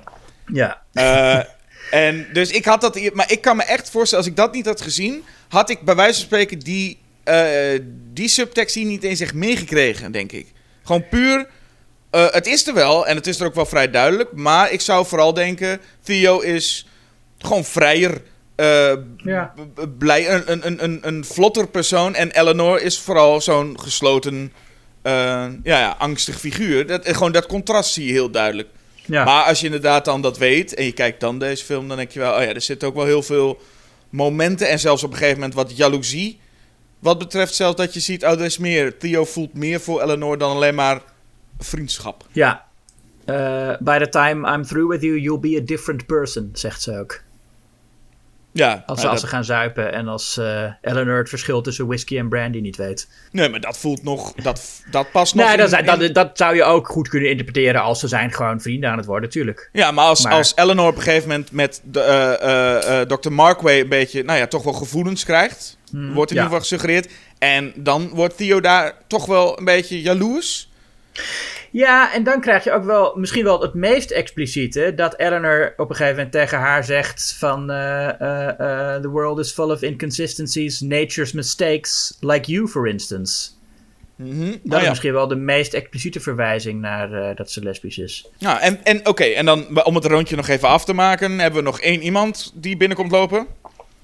Ja. 0.54 0.82
En 1.92 2.28
dus 2.34 2.52
ik 2.52 2.66
had 2.66 2.82
dat, 2.82 3.14
maar 3.14 3.32
ik 3.32 3.42
kan 3.42 3.58
me 3.58 3.64
echt 3.64 3.90
voorstellen, 3.90 4.24
als 4.24 4.34
ik 4.34 4.40
dat 4.40 4.54
niet 4.54 4.66
had 4.66 4.82
gezien, 4.82 5.24
had 5.50 5.70
ik 5.70 5.82
bij 5.82 5.96
wijze 5.96 6.14
van 6.14 6.24
spreken 6.24 6.60
die, 6.60 6.98
die 8.14 8.28
subtekst 8.28 8.76
hier 8.76 8.86
niet 8.86 9.04
eens 9.04 9.20
echt 9.20 9.34
meegekregen, 9.34 10.12
denk 10.12 10.32
ik. 10.32 10.48
Gewoon 10.84 11.08
puur, 11.08 11.48
eh, 12.10 12.28
het 12.30 12.48
is 12.48 12.68
er 12.68 12.74
wel 12.74 13.08
en 13.08 13.16
het 13.16 13.28
is 13.28 13.40
er 13.40 13.46
ook 13.46 13.56
wel 13.56 13.66
vrij 13.66 13.92
duidelijk, 13.92 14.32
maar 14.34 14.72
ik 14.72 14.82
zou 14.82 15.06
vooral 15.06 15.34
denken, 15.34 15.82
Theo 16.04 16.40
is 16.40 16.88
gewoon 17.38 17.66
vrijer, 17.66 18.22
eh, 18.56 18.94
Ja. 19.18 19.54
blij, 19.98 20.30
een, 20.30 20.52
een, 20.68 20.84
een, 20.84 21.00
een, 21.02 21.26
vlotter 21.26 21.68
persoon 21.68 22.16
en 22.16 22.32
Eleanor 22.32 22.82
is 22.82 23.00
vooral 23.00 23.42
zo'n 23.42 23.80
gesloten, 23.80 24.54
eh, 25.02 25.12
ja, 25.64 25.80
ja, 25.80 25.96
angstig 25.98 26.40
figuur. 26.40 26.88
Dat, 26.88 27.08
gewoon 27.08 27.32
dat 27.32 27.46
contrast 27.46 27.94
zie 27.94 28.06
je 28.06 28.12
heel 28.12 28.32
duidelijk. 28.32 28.70
Ja. 29.06 29.24
Maar 29.24 29.44
als 29.44 29.60
je 29.60 29.66
inderdaad 29.66 30.06
dan 30.06 30.22
dat 30.22 30.38
weet 30.38 30.74
en 30.74 30.86
je 30.86 30.92
kijkt 30.92 31.20
dan 31.20 31.40
deze 31.40 31.66
film, 31.66 31.88
dan 31.88 31.98
denk 31.98 32.12
je 32.12 32.20
wel, 32.20 32.34
oh 32.34 32.42
ja, 32.42 32.54
er 32.54 32.62
zitten 32.62 32.88
ook 32.88 32.96
wel 32.96 33.06
heel 33.06 33.24
veel 33.24 33.60
momenten 34.10 34.70
en 34.70 34.80
zelfs 34.80 35.04
op 35.04 35.12
een 35.12 35.18
gegeven 35.18 35.40
moment 35.40 35.56
wat 35.56 35.78
jaloezie. 35.78 36.40
Wat 37.02 37.18
betreft 37.18 37.56
zelfs 37.56 37.76
dat 37.76 37.94
je 37.94 38.00
ziet, 38.00 38.26
oh, 38.26 38.40
is 38.40 38.58
meer. 38.58 38.98
Theo 38.98 39.26
voelt 39.26 39.54
meer 39.54 39.80
voor 39.80 40.02
Eleanor 40.02 40.38
dan 40.38 40.52
alleen 40.52 40.76
maar 40.76 41.02
vriendschap. 41.60 42.26
ja. 42.32 42.70
Eh, 43.26 43.78
by 43.80 43.98
the 43.98 44.10
time 44.10 44.54
I'm 44.54 44.64
through 44.64 44.90
with 44.90 45.02
you, 45.02 45.20
you'll 45.20 45.40
be 45.40 45.58
a 45.62 45.66
different 45.66 46.06
person, 46.06 46.50
zegt 46.54 46.82
ze 46.82 47.00
ook. 47.00 47.22
Ja, 48.54 48.84
Als, 48.86 49.02
ze 49.20 49.28
gaan 49.28 49.44
zuipen 49.44 49.94
en 49.94 50.08
als 50.08 50.38
eh, 50.38 50.64
Eleanor 50.82 51.18
het 51.18 51.30
verschil 51.30 51.62
tussen 51.62 51.88
whisky 51.88 52.18
en 52.18 52.30
brandy 52.30 52.60
niet 52.60 52.76
weet. 52.76 53.08
nee, 53.32 53.50
maar 53.50 53.60
dat 53.60 53.78
voelt 53.78 54.04
nog, 54.04 54.34
dat, 54.34 54.82
dat 54.92 55.12
past 55.12 55.36
nog. 55.36 55.48
Nee, 55.48 55.58
dat, 55.58 55.74
in- 55.74 55.86
dat, 55.86 56.14
dat 56.14 56.30
zou 56.34 56.56
je 56.56 56.64
ook 56.64 56.88
goed 56.88 57.10
kunnen 57.10 57.30
interpreteren 57.30 57.82
als 57.82 58.00
ze 58.00 58.08
zijn 58.08 58.34
gewoon 58.34 58.62
vrienden 58.62 58.90
aan 58.90 58.98
het 58.98 59.06
worden, 59.06 59.30
tuurlijk. 59.30 59.70
Ja, 59.72 59.92
maar 59.92 60.06
als, 60.06 60.24
Maar- 60.24 60.34
als 60.34 60.52
Eleanor 60.56 60.88
op 60.88 60.96
een 60.96 61.02
gegeven 61.02 61.30
moment 61.30 61.52
met 61.52 61.82
de, 61.84 62.00
eh, 62.02 63.02
eh, 63.02 63.08
Dr. 63.08 63.32
Markway 63.32 63.80
een 63.80 63.90
beetje, 63.90 64.24
nou 64.24 64.40
ja, 64.40 64.48
toch 64.48 64.64
wel 64.64 64.74
gevoelens 64.74 65.24
krijgt, 65.26 65.78
wordt 65.92 66.32
in 66.32 66.38
ja. 66.38 66.44
ieder 66.44 66.44
geval 66.44 66.60
gesuggereerd. 66.60 67.12
En 67.40 67.72
dan 67.76 68.10
wordt 68.10 68.38
Theo 68.38 68.60
daar 68.62 68.94
toch 69.08 69.26
wel 69.26 69.58
een 69.60 69.66
beetje 69.66 70.02
jaloers. 70.02 70.70
Ja, 71.72 72.14
en 72.14 72.24
dan 72.24 72.42
krijg 72.42 72.64
je 72.64 72.72
ook 72.72 72.84
wel 72.84 73.16
misschien 73.16 73.44
wel 73.44 73.62
het 73.62 73.74
meest 73.74 74.12
expliciete. 74.12 74.94
Dat 74.96 75.20
Eleanor 75.20 75.74
op 75.78 75.90
een 75.90 75.96
gegeven 75.96 76.16
moment 76.16 76.32
tegen 76.32 76.58
haar 76.58 76.84
zegt 76.84 77.36
van... 77.38 77.70
eh, 77.70 78.10
eh, 78.22 78.50
eh, 78.50 79.02
the 79.02 79.10
world 79.10 79.40
is 79.40 79.52
full 79.52 79.72
of 79.72 79.82
inconsistencies, 79.82 80.80
nature's 80.80 81.32
mistakes, 81.32 82.18
like 82.20 82.52
you 82.52 82.68
for 82.68 82.88
instance. 82.88 83.50
Mhm. 84.16 84.52
Dat 84.52 84.74
Oh 84.74 84.78
is 84.78 84.84
ja. 84.84 84.90
misschien 84.90 85.14
wel 85.14 85.28
de 85.28 85.36
meest 85.36 85.74
expliciete 85.74 86.20
verwijzing 86.20 86.82
naar 86.82 87.14
eh, 87.14 87.36
dat 87.36 87.52
ze 87.52 87.64
lesbisch 87.64 87.98
is. 87.98 88.30
Nou, 88.40 88.60
en, 88.60 88.84
en 88.84 89.08
oké, 89.08 89.24
en 89.24 89.46
dan 89.46 89.84
om 89.84 89.96
het 89.96 90.06
rondje 90.06 90.36
nog 90.36 90.48
even 90.48 90.68
af 90.68 90.86
te 90.86 90.94
maken, 90.94 91.40
hebben 91.40 91.60
we 91.60 91.66
nog 91.66 91.80
één 91.80 92.02
iemand 92.02 92.52
die 92.56 92.78
binnenkomt 92.78 93.12
lopen. 93.12 93.48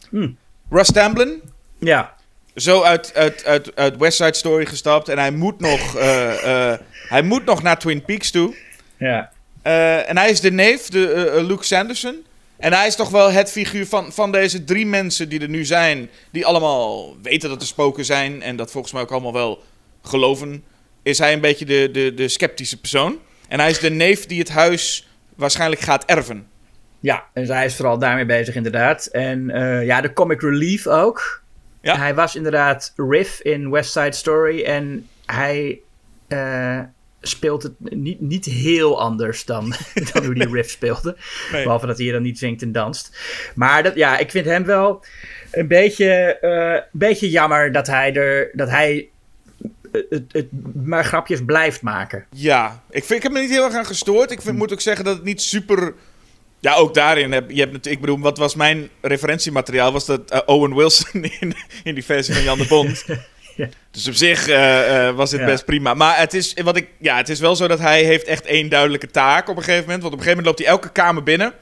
Hmm. 0.09 0.37
Russ 0.69 0.91
Tamblyn, 0.91 1.41
Ja, 1.79 2.15
zo 2.57 2.81
uit, 2.81 3.11
uit, 3.15 3.45
uit, 3.45 3.75
uit 3.75 3.97
West 3.97 4.17
Side 4.17 4.35
Story 4.35 4.65
gestapt 4.65 5.09
en 5.09 5.17
hij 5.17 5.31
moet 5.31 5.59
nog, 5.59 5.95
eh, 5.95 6.71
eh, 6.71 6.79
hij 7.09 7.21
moet 7.21 7.45
nog 7.45 7.63
naar 7.63 7.79
Twin 7.79 8.01
Peaks 8.01 8.31
toe. 8.31 8.55
ja. 8.97 9.31
Eh, 9.67 10.09
en 10.09 10.17
hij 10.17 10.29
is 10.29 10.39
de 10.39 10.51
neef, 10.51 10.87
de, 10.87 11.11
eh, 11.11 11.37
eh, 11.37 11.45
Luke 11.47 11.63
Sanderson. 11.63 12.25
En 12.57 12.73
hij 12.73 12.87
is 12.87 12.95
toch 12.95 13.09
wel 13.09 13.31
het 13.31 13.51
figuur 13.51 13.87
van, 13.87 14.11
van 14.13 14.31
deze 14.31 14.63
drie 14.63 14.85
mensen 14.85 15.29
die 15.29 15.39
er 15.39 15.49
nu 15.49 15.65
zijn, 15.65 16.09
die 16.31 16.45
allemaal 16.45 17.15
weten 17.21 17.49
dat 17.49 17.61
er 17.61 17.67
spoken 17.67 18.05
zijn 18.05 18.41
en 18.41 18.55
dat 18.55 18.71
volgens 18.71 18.93
mij 18.93 19.01
ook 19.01 19.11
allemaal 19.11 19.33
wel 19.33 19.63
geloven. 20.01 20.63
Is 21.03 21.17
hij 21.17 21.33
een 21.33 21.41
beetje 21.41 21.65
de, 21.65 21.89
de, 21.91 22.13
de 22.13 22.27
sceptische 22.27 22.79
persoon. 22.79 23.17
En 23.47 23.59
hij 23.59 23.69
is 23.69 23.79
de 23.79 23.89
neef 23.89 24.25
die 24.25 24.39
het 24.39 24.49
huis 24.49 25.07
waarschijnlijk 25.35 25.81
gaat 25.81 26.05
erven. 26.05 26.47
Ja, 26.99 27.23
en 27.33 27.45
zij 27.45 27.65
is 27.65 27.75
vooral 27.75 27.99
daarmee 27.99 28.25
bezig 28.25 28.55
inderdaad. 28.55 29.05
En 29.05 29.47
ja, 29.85 30.01
de 30.01 30.13
comic 30.13 30.41
relief 30.41 30.87
ook. 30.87 31.43
Ja. 31.81 31.97
Hij 31.97 32.15
was 32.15 32.35
inderdaad 32.35 32.93
Riff 32.95 33.41
in 33.41 33.69
West 33.69 33.91
Side 33.91 34.11
Story. 34.11 34.63
En 34.63 35.07
hij 35.25 35.79
speelt 37.27 37.63
het 37.63 37.73
niet, 37.79 38.21
niet 38.21 38.45
heel 38.45 39.01
anders 39.01 39.45
dan, 39.45 39.73
dan 40.13 40.25
hoe 40.25 40.33
die 40.33 40.51
riff 40.51 40.69
speelde. 40.69 41.17
Nee. 41.51 41.63
Behalve 41.63 41.85
dat 41.85 41.95
hij 41.95 42.05
hier 42.05 42.13
dan 42.13 42.23
niet 42.23 42.39
zingt 42.39 42.61
en 42.61 42.71
danst. 42.71 43.17
Maar 43.55 43.83
dat, 43.83 43.95
ja, 43.95 44.17
ik 44.17 44.31
vind 44.31 44.45
hem 44.45 44.63
wel 44.63 45.05
een 45.51 45.67
beetje, 45.67 46.39
eh, 46.39 46.81
beetje 46.91 47.29
jammer 47.29 47.71
dat 47.71 47.87
hij 47.87 48.13
er. 48.13 48.49
Dat 48.53 48.69
hij 48.69 49.09
het, 49.91 50.23
het 50.31 50.47
maar 50.73 51.05
grapjes 51.05 51.45
blijft 51.45 51.81
maken. 51.81 52.25
Ja, 52.31 52.83
ik, 52.89 53.03
vind, 53.03 53.17
ik 53.17 53.23
heb 53.23 53.31
me 53.31 53.39
niet 53.39 53.49
heel 53.49 53.63
erg 53.63 53.73
aan 53.73 53.85
gestoord. 53.85 54.31
Ik 54.31 54.41
vind, 54.41 54.57
moet 54.57 54.73
ook 54.73 54.81
zeggen 54.81 55.05
dat 55.05 55.15
het 55.15 55.25
niet 55.25 55.41
super... 55.41 55.93
Ja, 56.59 56.75
ook 56.75 56.93
daarin 56.93 57.31
heb 57.31 57.49
je 57.49 57.59
hebt 57.59 57.71
natuurlijk... 57.71 58.01
Ik 58.01 58.07
bedoel, 58.07 58.19
wat 58.23 58.37
was 58.37 58.55
mijn 58.55 58.89
referentiemateriaal? 59.01 59.91
Was 59.91 60.05
dat 60.05 60.31
eh, 60.31 60.39
Owen 60.45 60.75
Wilson 60.75 61.23
in, 61.39 61.55
in 61.83 61.93
die 61.93 62.05
versie 62.05 62.33
van 62.33 62.43
Jan 62.43 62.57
de 62.57 62.67
Bond. 62.67 63.05
Ja. 63.57 63.67
Dus 63.91 64.07
op 64.07 64.13
zich 64.13 64.47
eh, 64.47 65.07
eh, 65.07 65.15
was 65.15 65.29
dit 65.29 65.39
Ja. 65.39 65.45
best 65.45 65.65
prima. 65.65 65.93
Maar 65.93 66.17
het 66.17 66.33
is, 66.33 66.53
wat 66.63 66.75
ik, 66.75 66.87
ja, 66.99 67.17
het 67.17 67.29
is 67.29 67.39
wel 67.39 67.55
zo 67.55 67.67
dat 67.67 67.79
hij 67.79 68.03
heeft 68.03 68.25
echt 68.25 68.45
één 68.45 68.69
duidelijke 68.69 69.11
taak 69.11 69.49
op 69.49 69.57
een 69.57 69.63
gegeven 69.63 69.83
moment. 69.85 70.01
Want 70.01 70.13
op 70.13 70.19
een 70.19 70.25
gegeven 70.25 70.43
moment 70.43 70.45
loopt 70.45 70.59
hij 70.59 70.67
elke 70.67 70.91
kamer 71.01 71.23
binnen. 71.23 71.47
En 71.47 71.53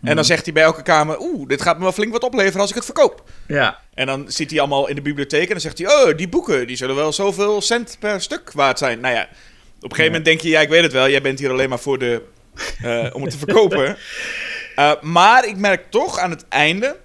Mhm. 0.00 0.14
dan 0.14 0.24
zegt 0.24 0.44
hij 0.44 0.52
bij 0.54 0.62
elke 0.62 0.82
kamer... 0.82 1.20
Oeh, 1.20 1.48
dit 1.48 1.62
gaat 1.62 1.76
me 1.76 1.82
wel 1.82 1.92
flink 1.92 2.12
wat 2.12 2.22
opleveren 2.24 2.60
als 2.60 2.68
ik 2.70 2.76
het 2.76 2.84
verkoop. 2.84 3.22
Ja, 3.46 3.78
En 3.94 4.06
dan 4.06 4.24
zit 4.28 4.50
hij 4.50 4.58
allemaal 4.60 4.88
in 4.88 4.94
de 4.94 5.02
bibliotheek 5.02 5.42
en 5.46 5.48
dan 5.52 5.60
zegt 5.60 5.78
hij... 5.78 5.86
Oh, 5.88 6.16
die 6.16 6.28
boeken, 6.28 6.66
die 6.66 6.76
zullen 6.76 6.94
wel 6.94 7.12
zoveel 7.12 7.60
cent 7.60 7.96
per 8.00 8.20
stuk 8.20 8.52
waard 8.52 8.78
zijn. 8.78 9.00
Nou 9.00 9.14
ja, 9.14 9.22
op 9.22 9.28
een 9.82 9.88
gegeven 9.90 10.04
moment 10.04 10.24
denk 10.24 10.40
je... 10.40 10.48
Ja, 10.48 10.60
ik 10.60 10.68
weet 10.68 10.82
het 10.82 10.92
wel, 10.92 11.08
jij 11.10 11.22
bent 11.22 11.38
hier 11.38 11.50
alleen 11.50 11.68
maar 11.68 11.78
voor 11.78 11.98
de... 11.98 12.22
eh, 12.82 13.06
om 13.12 13.22
het 13.22 13.30
te 13.30 13.38
verkopen. 13.46 13.96
Maar 15.00 15.46
ik 15.46 15.56
merk 15.56 15.90
toch 15.90 16.18
aan 16.18 16.30
het 16.30 16.44
einde... 16.48 16.96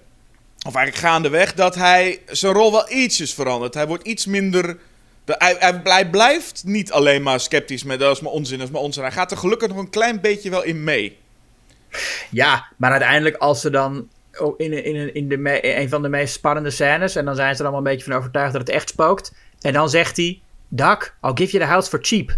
Of 0.69 0.75
eigenlijk 0.75 1.07
gaandeweg... 1.07 1.53
Dat 1.53 1.75
hij 1.75 2.19
zijn 2.25 2.53
rol 2.53 2.71
wel 2.71 2.91
ietsjes 2.91 3.33
verandert. 3.33 3.73
Hij 3.73 3.87
wordt 3.87 4.07
iets 4.07 4.25
minder... 4.25 4.77
de- 5.25 5.35
hij, 5.37 5.55
hij, 5.59 5.79
hij 5.83 6.09
blijft 6.09 6.63
niet 6.65 6.91
alleen 6.91 7.23
maar 7.23 7.39
sceptisch 7.39 7.83
met... 7.83 7.99
Dat 7.99 8.15
is 8.15 8.21
maar 8.21 8.31
onzin, 8.31 8.57
dat 8.57 8.67
is 8.67 8.73
maar 8.73 8.81
onzin. 8.81 9.03
Hij 9.03 9.11
gaat 9.11 9.31
er 9.31 9.37
gelukkig 9.37 9.67
nog 9.67 9.77
een 9.77 9.89
klein 9.89 10.21
beetje 10.21 10.49
wel 10.49 10.63
in 10.63 10.83
mee. 10.83 11.17
ja, 12.31 12.67
maar 12.77 12.91
uiteindelijk 12.91 13.35
als 13.35 13.61
ze 13.61 13.69
dan 13.69 14.07
oh, 14.37 14.53
in, 14.57 14.83
in, 14.83 15.13
in 15.13 15.29
de 15.29 15.37
me- 15.37 15.77
een 15.77 15.89
van 15.89 16.01
de 16.01 16.09
meest 16.09 16.33
spannende 16.33 16.69
scènes... 16.69 17.15
en 17.15 17.25
dan 17.25 17.35
zijn 17.35 17.55
ze 17.55 17.59
er 17.63 17.67
allemaal 17.67 17.85
een 17.87 17.95
beetje 17.95 18.09
van 18.11 18.19
overtuigd 18.19 18.51
dat 18.51 18.61
het 18.61 18.69
echt 18.69 18.89
spookt... 18.89 19.33
en 19.61 19.73
dan 19.73 19.89
zegt 19.89 20.17
hij... 20.17 20.39
Doc, 20.67 21.11
I'll 21.21 21.31
give 21.35 21.51
you 21.51 21.63
the 21.63 21.69
house 21.69 21.89
for 21.89 21.99
cheap. 22.01 22.37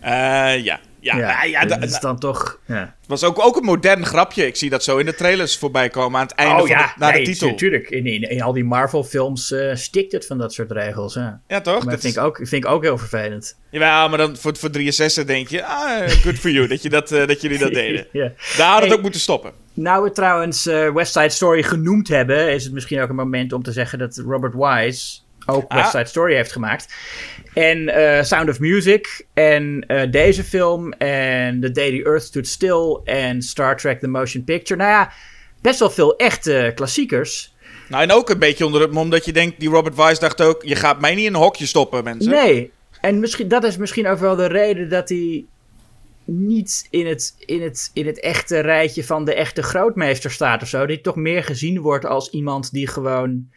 Eh, 0.00 0.64
ja, 0.64 0.80
ja, 1.02 1.16
ja, 1.16 1.44
ja, 1.44 1.60
dat 1.64 1.80
da- 1.80 1.86
is 1.86 2.00
dan 2.00 2.18
toch... 2.18 2.58
Ja. 2.66 2.74
Het 3.00 3.20
was 3.20 3.24
ook, 3.24 3.44
ook 3.44 3.56
een 3.56 3.64
modern 3.64 4.06
grapje. 4.06 4.46
Ik 4.46 4.56
zie 4.56 4.70
dat 4.70 4.84
zo 4.84 4.96
in 4.98 5.06
de 5.06 5.14
trailers 5.14 5.56
voorbij 5.58 5.88
komen 5.88 6.20
aan 6.20 6.26
het 6.26 6.34
einde 6.34 6.52
Oh 6.54 6.58
van 6.60 6.68
ja, 6.68 6.82
de, 6.86 6.92
naar 6.96 7.12
nee, 7.12 7.24
de 7.24 7.30
titel. 7.30 7.48
natuurlijk. 7.48 7.90
In, 7.90 8.06
in, 8.06 8.22
in 8.30 8.42
al 8.42 8.52
die 8.52 8.64
Marvel-films 8.64 9.52
eh, 9.52 9.74
stikt 9.74 10.12
het 10.12 10.26
van 10.26 10.38
dat 10.38 10.52
soort 10.52 10.70
regels. 10.72 11.14
Ja. 11.14 11.40
Ja, 11.48 11.60
toch? 11.60 11.72
Maar 11.74 11.82
dat 11.82 11.90
Dat 11.90 12.00
vind 12.00 12.14
is, 12.14 12.20
ik, 12.20 12.26
ook, 12.26 12.36
vind 12.36 12.64
ik 12.64 12.66
ook 12.66 12.82
heel 12.82 12.98
vervelend. 12.98 13.58
ja, 13.70 14.08
maar 14.08 14.18
dan 14.18 14.36
voor, 14.36 14.56
voor 14.56 14.70
63 14.70 15.24
denk 15.24 15.48
je, 15.48 15.64
ah, 15.64 16.08
good 16.08 16.38
for 16.38 16.50
you 16.50 16.66
dat, 16.72 16.82
je 16.82 16.88
dat, 16.90 17.12
eh, 17.12 17.26
dat 17.26 17.40
jullie 17.40 17.58
dat 17.58 17.72
deden. 17.82 18.06
ja. 18.12 18.32
Daar 18.56 18.66
had 18.70 18.78
het 18.78 18.86
Hey. 18.88 18.96
ook 18.96 19.02
moeten 19.02 19.20
stoppen. 19.20 19.52
Nou, 19.74 20.04
we 20.04 20.12
trouwens 20.12 20.66
eh, 20.66 20.92
West 20.92 21.12
Side 21.12 21.28
Story 21.28 21.62
genoemd 21.62 22.08
hebben, 22.08 22.52
is 22.52 22.64
het 22.64 22.72
misschien 22.72 23.00
ook 23.00 23.08
een 23.08 23.14
moment 23.14 23.52
om 23.52 23.62
te 23.62 23.72
zeggen 23.72 23.98
dat 23.98 24.22
Robert 24.26 24.54
Wise 24.54 25.18
ook 25.46 25.64
Ah. 25.68 25.76
West 25.76 25.90
Side 25.90 26.06
Story 26.06 26.34
heeft 26.34 26.52
gemaakt. 26.52 26.94
En 27.54 27.88
eh, 27.88 28.22
Sound 28.22 28.48
of 28.48 28.60
Music 28.60 29.26
en 29.34 29.84
eh, 29.86 30.10
deze 30.10 30.44
film 30.44 30.92
en 30.92 31.60
The 31.60 31.70
Day 31.70 31.90
the 31.90 32.04
Earth 32.04 32.22
Stood 32.22 32.46
Still 32.46 33.00
en 33.04 33.42
Star 33.42 33.76
Trek 33.76 34.00
The 34.00 34.08
Motion 34.08 34.44
Picture. 34.44 34.80
Nou 34.80 34.90
ja, 34.90 35.12
best 35.60 35.78
wel 35.78 35.90
veel 35.90 36.16
echte 36.16 36.72
klassiekers. 36.74 37.54
Nou, 37.88 38.02
en 38.02 38.12
ook 38.12 38.30
een 38.30 38.38
beetje 38.38 38.66
onder 38.66 38.80
het 38.80 38.92
mom 38.92 39.10
dat 39.10 39.24
je 39.24 39.32
denkt, 39.32 39.60
die 39.60 39.68
Robert 39.68 39.96
Wise 39.96 40.20
dacht 40.20 40.40
ook, 40.40 40.62
je 40.62 40.76
gaat 40.76 41.00
mij 41.00 41.14
niet 41.14 41.26
in 41.26 41.34
een 41.34 41.40
hokje 41.40 41.66
stoppen, 41.66 42.04
mensen. 42.04 42.30
Nee, 42.30 42.70
en 43.00 43.20
misschien, 43.20 43.48
dat 43.48 43.64
is 43.64 43.76
misschien 43.76 44.06
ook 44.06 44.18
wel 44.18 44.36
de 44.36 44.46
reden 44.46 44.88
dat 44.88 45.08
hij 45.08 45.44
niet 46.24 46.86
in 46.90 47.06
het, 47.06 47.34
in, 47.46 47.62
het, 47.62 47.90
in 47.92 48.06
het 48.06 48.20
echte 48.20 48.60
rijtje 48.60 49.04
van 49.04 49.24
de 49.24 49.34
echte 49.34 49.62
grootmeester 49.62 50.30
staat 50.30 50.62
of 50.62 50.68
zo. 50.68 50.86
Die 50.86 51.00
toch 51.00 51.16
meer 51.16 51.44
gezien 51.44 51.80
wordt 51.80 52.04
als 52.04 52.30
iemand 52.30 52.72
die 52.72 52.86
gewoon 52.86 53.48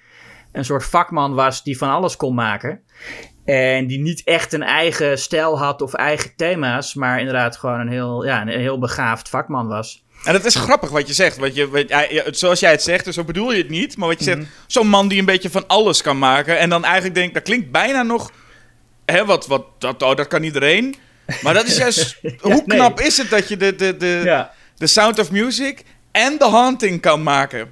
een 0.58 0.66
soort 0.66 0.86
vakman 0.86 1.34
was 1.34 1.64
die 1.64 1.78
van 1.78 1.90
alles 1.90 2.16
kon 2.16 2.34
maken. 2.36 2.82
En 3.46 3.88
die 3.88 4.00
niet 4.00 4.22
echt 4.24 4.54
een 4.54 4.64
eigen 4.64 5.20
stijl 5.20 5.60
had 5.60 5.82
of 5.82 5.94
eigen 5.94 6.36
thema's, 6.36 6.94
maar 6.94 7.20
inderdaad 7.20 7.58
gewoon 7.58 7.80
een 7.80 7.90
heel, 7.90 8.26
ja, 8.26 8.42
een 8.42 8.48
heel 8.48 8.80
begaafd 8.80 9.30
vakman 9.30 9.68
was. 9.68 10.04
En 10.24 10.34
het 10.34 10.46
is 10.46 10.56
grappig 10.56 10.90
wat 10.90 11.08
je 11.08 11.14
zegt. 11.14 11.38
Want 11.38 11.56
je, 11.56 11.86
ja, 12.10 12.24
zoals 12.32 12.60
jij 12.60 12.72
het 12.72 12.82
zegt, 12.82 13.06
dus 13.06 13.16
zo 13.16 13.24
bedoel 13.24 13.52
je 13.52 13.58
het 13.58 13.70
niet. 13.70 13.98
Maar 13.98 14.08
wat 14.08 14.24
je 14.24 14.32
Mhm. 14.32 14.40
zegt, 14.40 14.52
zo'n 14.68 14.88
man 14.88 15.08
die 15.08 15.20
een 15.20 15.26
beetje 15.26 15.50
van 15.50 15.68
alles 15.68 16.02
kan 16.02 16.18
maken. 16.20 16.60
En 16.60 16.70
dan 16.70 16.84
eigenlijk 16.84 17.16
denkt, 17.16 17.34
dat 17.34 17.44
klinkt 17.44 17.72
bijna 17.72 18.04
nog... 18.04 18.32
Hè, 19.06 19.26
wat, 19.26 19.48
wat, 19.48 19.66
dat, 19.78 20.02
oh, 20.04 20.16
dat 20.16 20.28
kan 20.28 20.44
iedereen. 20.44 20.96
Maar 21.42 21.54
dat 21.54 21.66
is 21.66 21.78
juist... 21.78 22.20
hoe 22.42 22.52
nee. 22.54 22.64
knap 22.66 23.00
is 23.00 23.18
het 23.18 23.30
dat 23.30 23.48
je 23.48 23.58
de, 23.58 23.76
de, 23.76 23.98
de, 23.98 24.22
Ja. 24.24 24.52
de 24.78 24.88
Sound 24.88 25.20
of 25.20 25.32
Music 25.32 25.84
en 26.12 26.38
The 26.38 26.50
Haunting 26.50 27.02
kan 27.02 27.24
maken? 27.24 27.72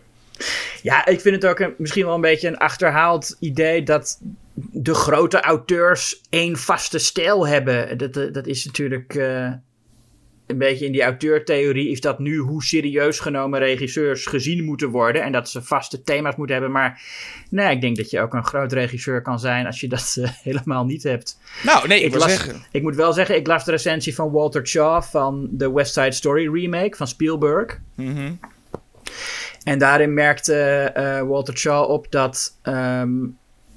Ja, 0.82 1.06
ik 1.06 1.22
vind 1.22 1.36
het 1.36 1.46
ook 1.46 1.60
een, 1.60 1.74
misschien 1.78 2.06
wel 2.06 2.16
een 2.16 2.22
beetje 2.22 2.48
een 2.48 2.58
achterhaald 2.58 3.38
idee 3.40 3.84
dat 3.84 4.20
de 4.72 4.94
grote 4.94 5.42
auteurs 5.42 6.22
één 6.30 6.58
vaste 6.58 7.00
stijl 7.00 7.48
hebben. 7.48 7.98
Dat, 7.98 8.14
dat, 8.14 8.34
dat 8.34 8.48
is 8.48 8.66
natuurlijk 8.66 9.16
eh, 9.16 9.52
een 10.48 10.58
beetje 10.58 10.86
in 10.86 10.92
die 10.92 11.04
auteurtheorie 11.04 11.90
is 11.90 12.02
dat 12.02 12.20
nu 12.20 12.38
hoe 12.38 12.64
serieus 12.64 13.20
genomen 13.20 13.60
regisseurs 13.60 14.26
gezien 14.26 14.64
moeten 14.64 14.90
worden 14.90 15.24
en 15.24 15.32
dat 15.32 15.50
ze 15.50 15.62
vaste 15.62 16.04
thema's 16.04 16.36
moeten 16.36 16.56
hebben. 16.56 16.74
Maar 16.74 17.02
nee, 17.50 17.76
ik 17.76 17.82
denk 17.82 17.98
dat 17.98 18.10
je 18.10 18.22
ook 18.22 18.34
een 18.34 18.46
groot 18.46 18.74
regisseur 18.74 19.22
kan 19.22 19.40
zijn 19.40 19.66
als 19.66 19.80
je 19.80 19.88
dat 19.88 20.16
eh, 20.20 20.30
helemaal 20.50 20.86
niet 20.86 21.04
hebt. 21.04 21.40
Nou, 21.64 21.88
nee, 21.88 22.00
ik, 22.00 22.06
Ik, 22.06 22.12
wil 22.12 22.20
las, 22.20 22.30
zeggen... 22.30 22.66
ik 22.72 22.82
moet 22.82 22.96
wel 22.96 23.14
zeggen, 23.14 23.36
ik 23.36 23.48
las 23.48 23.66
de 23.66 23.72
recensie 23.72 24.16
van 24.16 24.32
Walter 24.32 24.68
Shaw 24.68 25.02
van 25.02 25.48
de 25.52 25.72
West 25.72 25.94
Side 25.94 26.12
Story 26.12 26.54
remake 26.54 26.98
van 26.98 27.08
Spielberg. 27.08 27.80
Mhm. 27.96 28.32
En 29.64 29.80
daarin 29.80 30.14
merkte 30.14 30.56
eh, 30.56 31.22
Walter 31.22 31.58
Shaw 31.58 31.90
op 31.90 32.08
dat 32.10 32.58
ehm, 32.62 33.12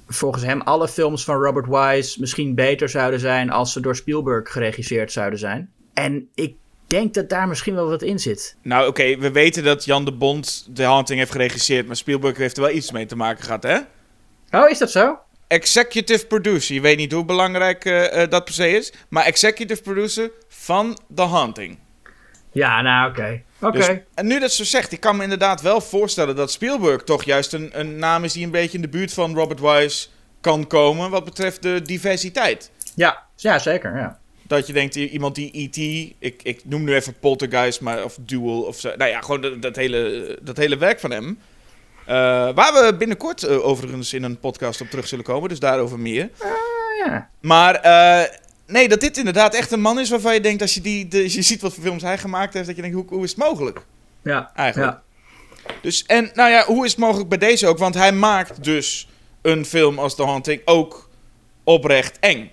volgens 0.07 0.43
hem 0.43 0.61
alle 0.61 0.87
films 0.87 1.23
van 1.23 1.41
Robert 1.41 1.67
Wise 1.67 2.19
misschien 2.19 2.55
beter 2.55 2.89
zouden 2.89 3.19
zijn 3.19 3.49
als 3.49 3.71
ze 3.71 3.79
door 3.79 3.95
Spielberg 3.95 4.51
geregisseerd 4.51 5.11
zouden 5.11 5.39
zijn. 5.39 5.71
En 5.93 6.29
ik 6.35 6.55
denk 6.87 7.13
dat 7.13 7.29
daar 7.29 7.47
misschien 7.47 7.75
wel 7.75 7.89
wat 7.89 8.01
in 8.01 8.19
zit. 8.19 8.55
Nou, 8.61 8.87
oké, 8.87 9.17
we 9.17 9.31
weten 9.31 9.63
dat 9.63 9.85
Jan 9.85 10.05
de 10.05 10.13
Bond 10.13 10.69
The 10.73 10.83
Haunting 10.83 11.19
heeft 11.19 11.31
geregisseerd. 11.31 11.87
Maar 11.87 11.95
Spielberg 11.95 12.37
heeft 12.37 12.57
er 12.57 12.63
wel 12.63 12.71
iets 12.71 12.91
mee 12.91 13.05
te 13.05 13.15
maken 13.15 13.43
gehad, 13.43 13.63
hè? 13.63 13.77
Oh, 14.51 14.69
is 14.69 14.77
dat 14.77 14.91
zo? 14.91 15.19
Executive 15.47 16.25
producer. 16.25 16.75
Je 16.75 16.81
weet 16.81 16.97
niet 16.97 17.11
hoe 17.11 17.25
belangrijk 17.25 17.85
eh, 17.85 18.23
eh, 18.23 18.29
dat 18.29 18.43
per 18.45 18.53
se 18.53 18.69
is. 18.69 18.93
Maar 19.09 19.25
executive 19.25 19.81
producer 19.81 20.31
van 20.47 20.97
The 21.15 21.21
Haunting. 21.21 21.77
Ja, 22.57 22.81
nou 22.81 23.09
oké. 23.09 23.41
Oké. 23.61 23.77
Dus, 23.77 23.87
en 24.13 24.27
nu 24.27 24.39
dat 24.39 24.51
zo 24.51 24.63
zegt, 24.63 24.91
ik 24.91 24.99
kan 24.99 25.17
me 25.17 25.23
inderdaad 25.23 25.61
wel 25.61 25.81
voorstellen 25.81 26.35
dat 26.35 26.51
Spielberg 26.51 27.03
toch 27.03 27.23
juist 27.23 27.53
een, 27.53 27.79
een 27.79 27.99
naam 27.99 28.23
is 28.23 28.33
die 28.33 28.45
een 28.45 28.51
beetje 28.51 28.75
in 28.75 28.81
de 28.81 28.89
buurt 28.89 29.13
van 29.13 29.35
Robert 29.35 29.59
Wise 29.59 30.07
kan 30.41 30.67
komen. 30.67 31.09
Wat 31.09 31.23
betreft 31.23 31.61
de 31.61 31.81
diversiteit. 31.81 32.71
Ja, 32.95 33.23
ja, 33.35 33.59
zeker. 33.59 33.97
Ja. 33.97 34.19
Dat 34.43 34.67
je 34.67 34.73
denkt, 34.73 34.95
iemand 34.95 35.35
die 35.35 35.51
E.T., 35.53 35.77
ik, 36.19 36.43
ik 36.43 36.61
noem 36.65 36.83
nu 36.83 36.95
even 36.95 37.19
Poltergeist, 37.19 37.81
maar, 37.81 38.03
of 38.03 38.17
Duel, 38.21 38.61
of 38.61 38.79
zo. 38.79 38.93
Nou 38.97 39.09
ja, 39.09 39.21
gewoon 39.21 39.41
dat, 39.41 39.61
dat, 39.61 39.75
hele, 39.75 40.39
dat 40.41 40.57
hele 40.57 40.77
werk 40.77 40.99
van 40.99 41.11
hem. 41.11 41.39
Eh, 42.05 42.15
waar 42.53 42.73
we 42.73 42.95
binnenkort 42.97 43.43
eh, 43.43 43.65
overigens 43.65 44.13
in 44.13 44.23
een 44.23 44.39
podcast 44.39 44.81
op 44.81 44.87
terug 44.87 45.07
zullen 45.07 45.25
komen, 45.25 45.49
dus 45.49 45.59
daarover 45.59 45.99
meer. 45.99 46.29
ja. 47.05 47.29
Maar 47.39 47.75
nee, 48.67 48.87
dat 48.87 48.99
dit 48.99 49.17
inderdaad 49.17 49.53
echt 49.53 49.71
een 49.71 49.81
man 49.81 49.99
is 49.99 50.09
waarvan 50.09 50.33
je 50.33 50.41
denkt, 50.41 50.61
als 50.61 50.73
je, 50.73 50.81
die, 50.81 51.07
de, 51.07 51.23
als 51.23 51.33
je 51.33 51.41
ziet 51.41 51.61
wat 51.61 51.73
voor 51.73 51.83
films 51.83 52.01
hij 52.01 52.17
gemaakt 52.17 52.53
heeft, 52.53 52.65
dat 52.67 52.75
je 52.75 52.81
denkt, 52.81 52.97
hoe, 52.97 53.05
hoe 53.09 53.23
is 53.23 53.29
het 53.29 53.39
mogelijk? 53.39 53.81
Ja, 54.23 54.51
Eigenlijk. 54.55 54.91
Ja. 54.91 55.05
Dus, 55.81 56.05
en 56.05 56.31
nou 56.33 56.49
ja, 56.49 56.65
hoe 56.65 56.85
is 56.85 56.91
het 56.91 56.99
mogelijk 56.99 57.29
bij 57.29 57.37
deze 57.37 57.67
ook? 57.67 57.77
Want 57.77 57.95
hij 57.95 58.11
maakt 58.11 58.63
dus 58.63 59.07
een 59.41 59.65
film 59.65 59.99
als 59.99 60.15
The 60.15 60.23
Haunting 60.23 60.61
ook 60.65 61.09
oprecht 61.63 62.19
eng. 62.19 62.51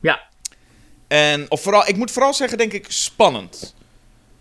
Ja. 0.00 0.20
En, 1.08 1.46
of 1.48 1.62
vooral, 1.62 1.88
ik 1.88 1.96
moet 1.96 2.10
vooral 2.10 2.34
zeggen, 2.34 2.58
denk 2.58 2.72
ik, 2.72 2.84
spannend. 2.88 3.74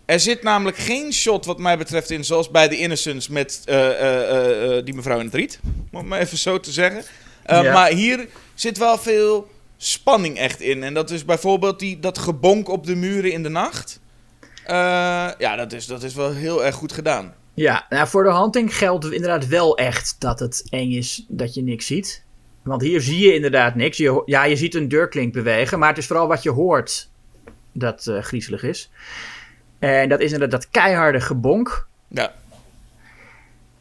Er 0.06 0.20
zit 0.20 0.44
namelijk 0.44 0.78
geen 0.78 1.14
shot, 1.14 1.46
wat 1.46 1.60
mij 1.60 1.78
betreft, 1.78 2.10
in 2.10 2.26
zoals 2.26 2.52
bij 2.52 2.68
The 2.68 2.78
Innocents 2.78 3.28
met 3.28 3.62
eh, 3.66 3.90
eh, 3.90 4.78
eh, 4.78 4.86
die 4.86 4.94
mevrouw 4.94 5.20
in 5.20 5.26
het 5.26 5.34
riet. 5.34 5.60
Om 5.92 5.98
het 5.98 6.08
maar 6.08 6.20
even 6.20 6.38
zo 6.38 6.60
te 6.60 6.72
zeggen. 6.72 7.04
Ja. 7.46 7.74
Maar 7.74 7.92
hier 7.92 8.28
zit 8.54 8.78
wel 8.78 8.98
veel 8.98 9.50
spanning 9.84 10.38
echt 10.38 10.60
in. 10.60 10.84
En 10.84 10.94
dat 10.94 11.10
is 11.10 11.26
bijvoorbeeld 11.26 11.80
die, 11.80 12.00
dat 12.00 12.18
gebonk 12.18 12.70
op 12.70 12.86
de 12.86 12.96
muren 12.96 13.32
in 13.32 13.44
de 13.44 13.50
nacht. 13.50 14.00
Eh, 14.66 15.30
ja, 15.38 15.56
dat 15.56 15.74
is, 15.74 15.86
dat 15.86 16.04
is 16.04 16.14
wel 16.14 16.32
heel 16.32 16.66
erg 16.66 16.76
goed 16.76 16.92
gedaan. 16.92 17.34
Ja, 17.54 17.86
nou, 17.90 18.08
voor 18.08 18.24
de 18.24 18.34
hunting 18.34 18.78
geldt 18.78 19.12
inderdaad 19.12 19.48
wel 19.48 19.78
echt 19.78 20.16
dat 20.20 20.40
het 20.40 20.68
eng 20.70 20.92
is 20.92 21.26
dat 21.28 21.54
je 21.54 21.64
niks 21.64 21.86
ziet. 21.86 22.24
Want 22.64 22.82
hier 22.82 23.02
zie 23.02 23.26
je 23.26 23.34
inderdaad 23.34 23.76
niks. 23.76 23.98
Je, 23.98 24.22
ja, 24.26 24.44
je 24.44 24.56
ziet 24.56 24.76
een 24.76 24.88
deurklink 24.88 25.34
bewegen, 25.34 25.80
maar 25.80 25.90
het 25.90 25.98
is 25.98 26.08
vooral 26.08 26.28
wat 26.28 26.44
je 26.44 26.50
hoort 26.50 27.10
dat 27.72 28.08
eh, 28.08 28.22
griezelig 28.22 28.64
is. 28.64 28.92
En 29.80 30.10
dat 30.10 30.20
is 30.20 30.32
inderdaad 30.32 30.62
dat 30.62 30.70
keiharde 30.70 31.22
gebonk. 31.22 31.88
Ja. 32.08 32.34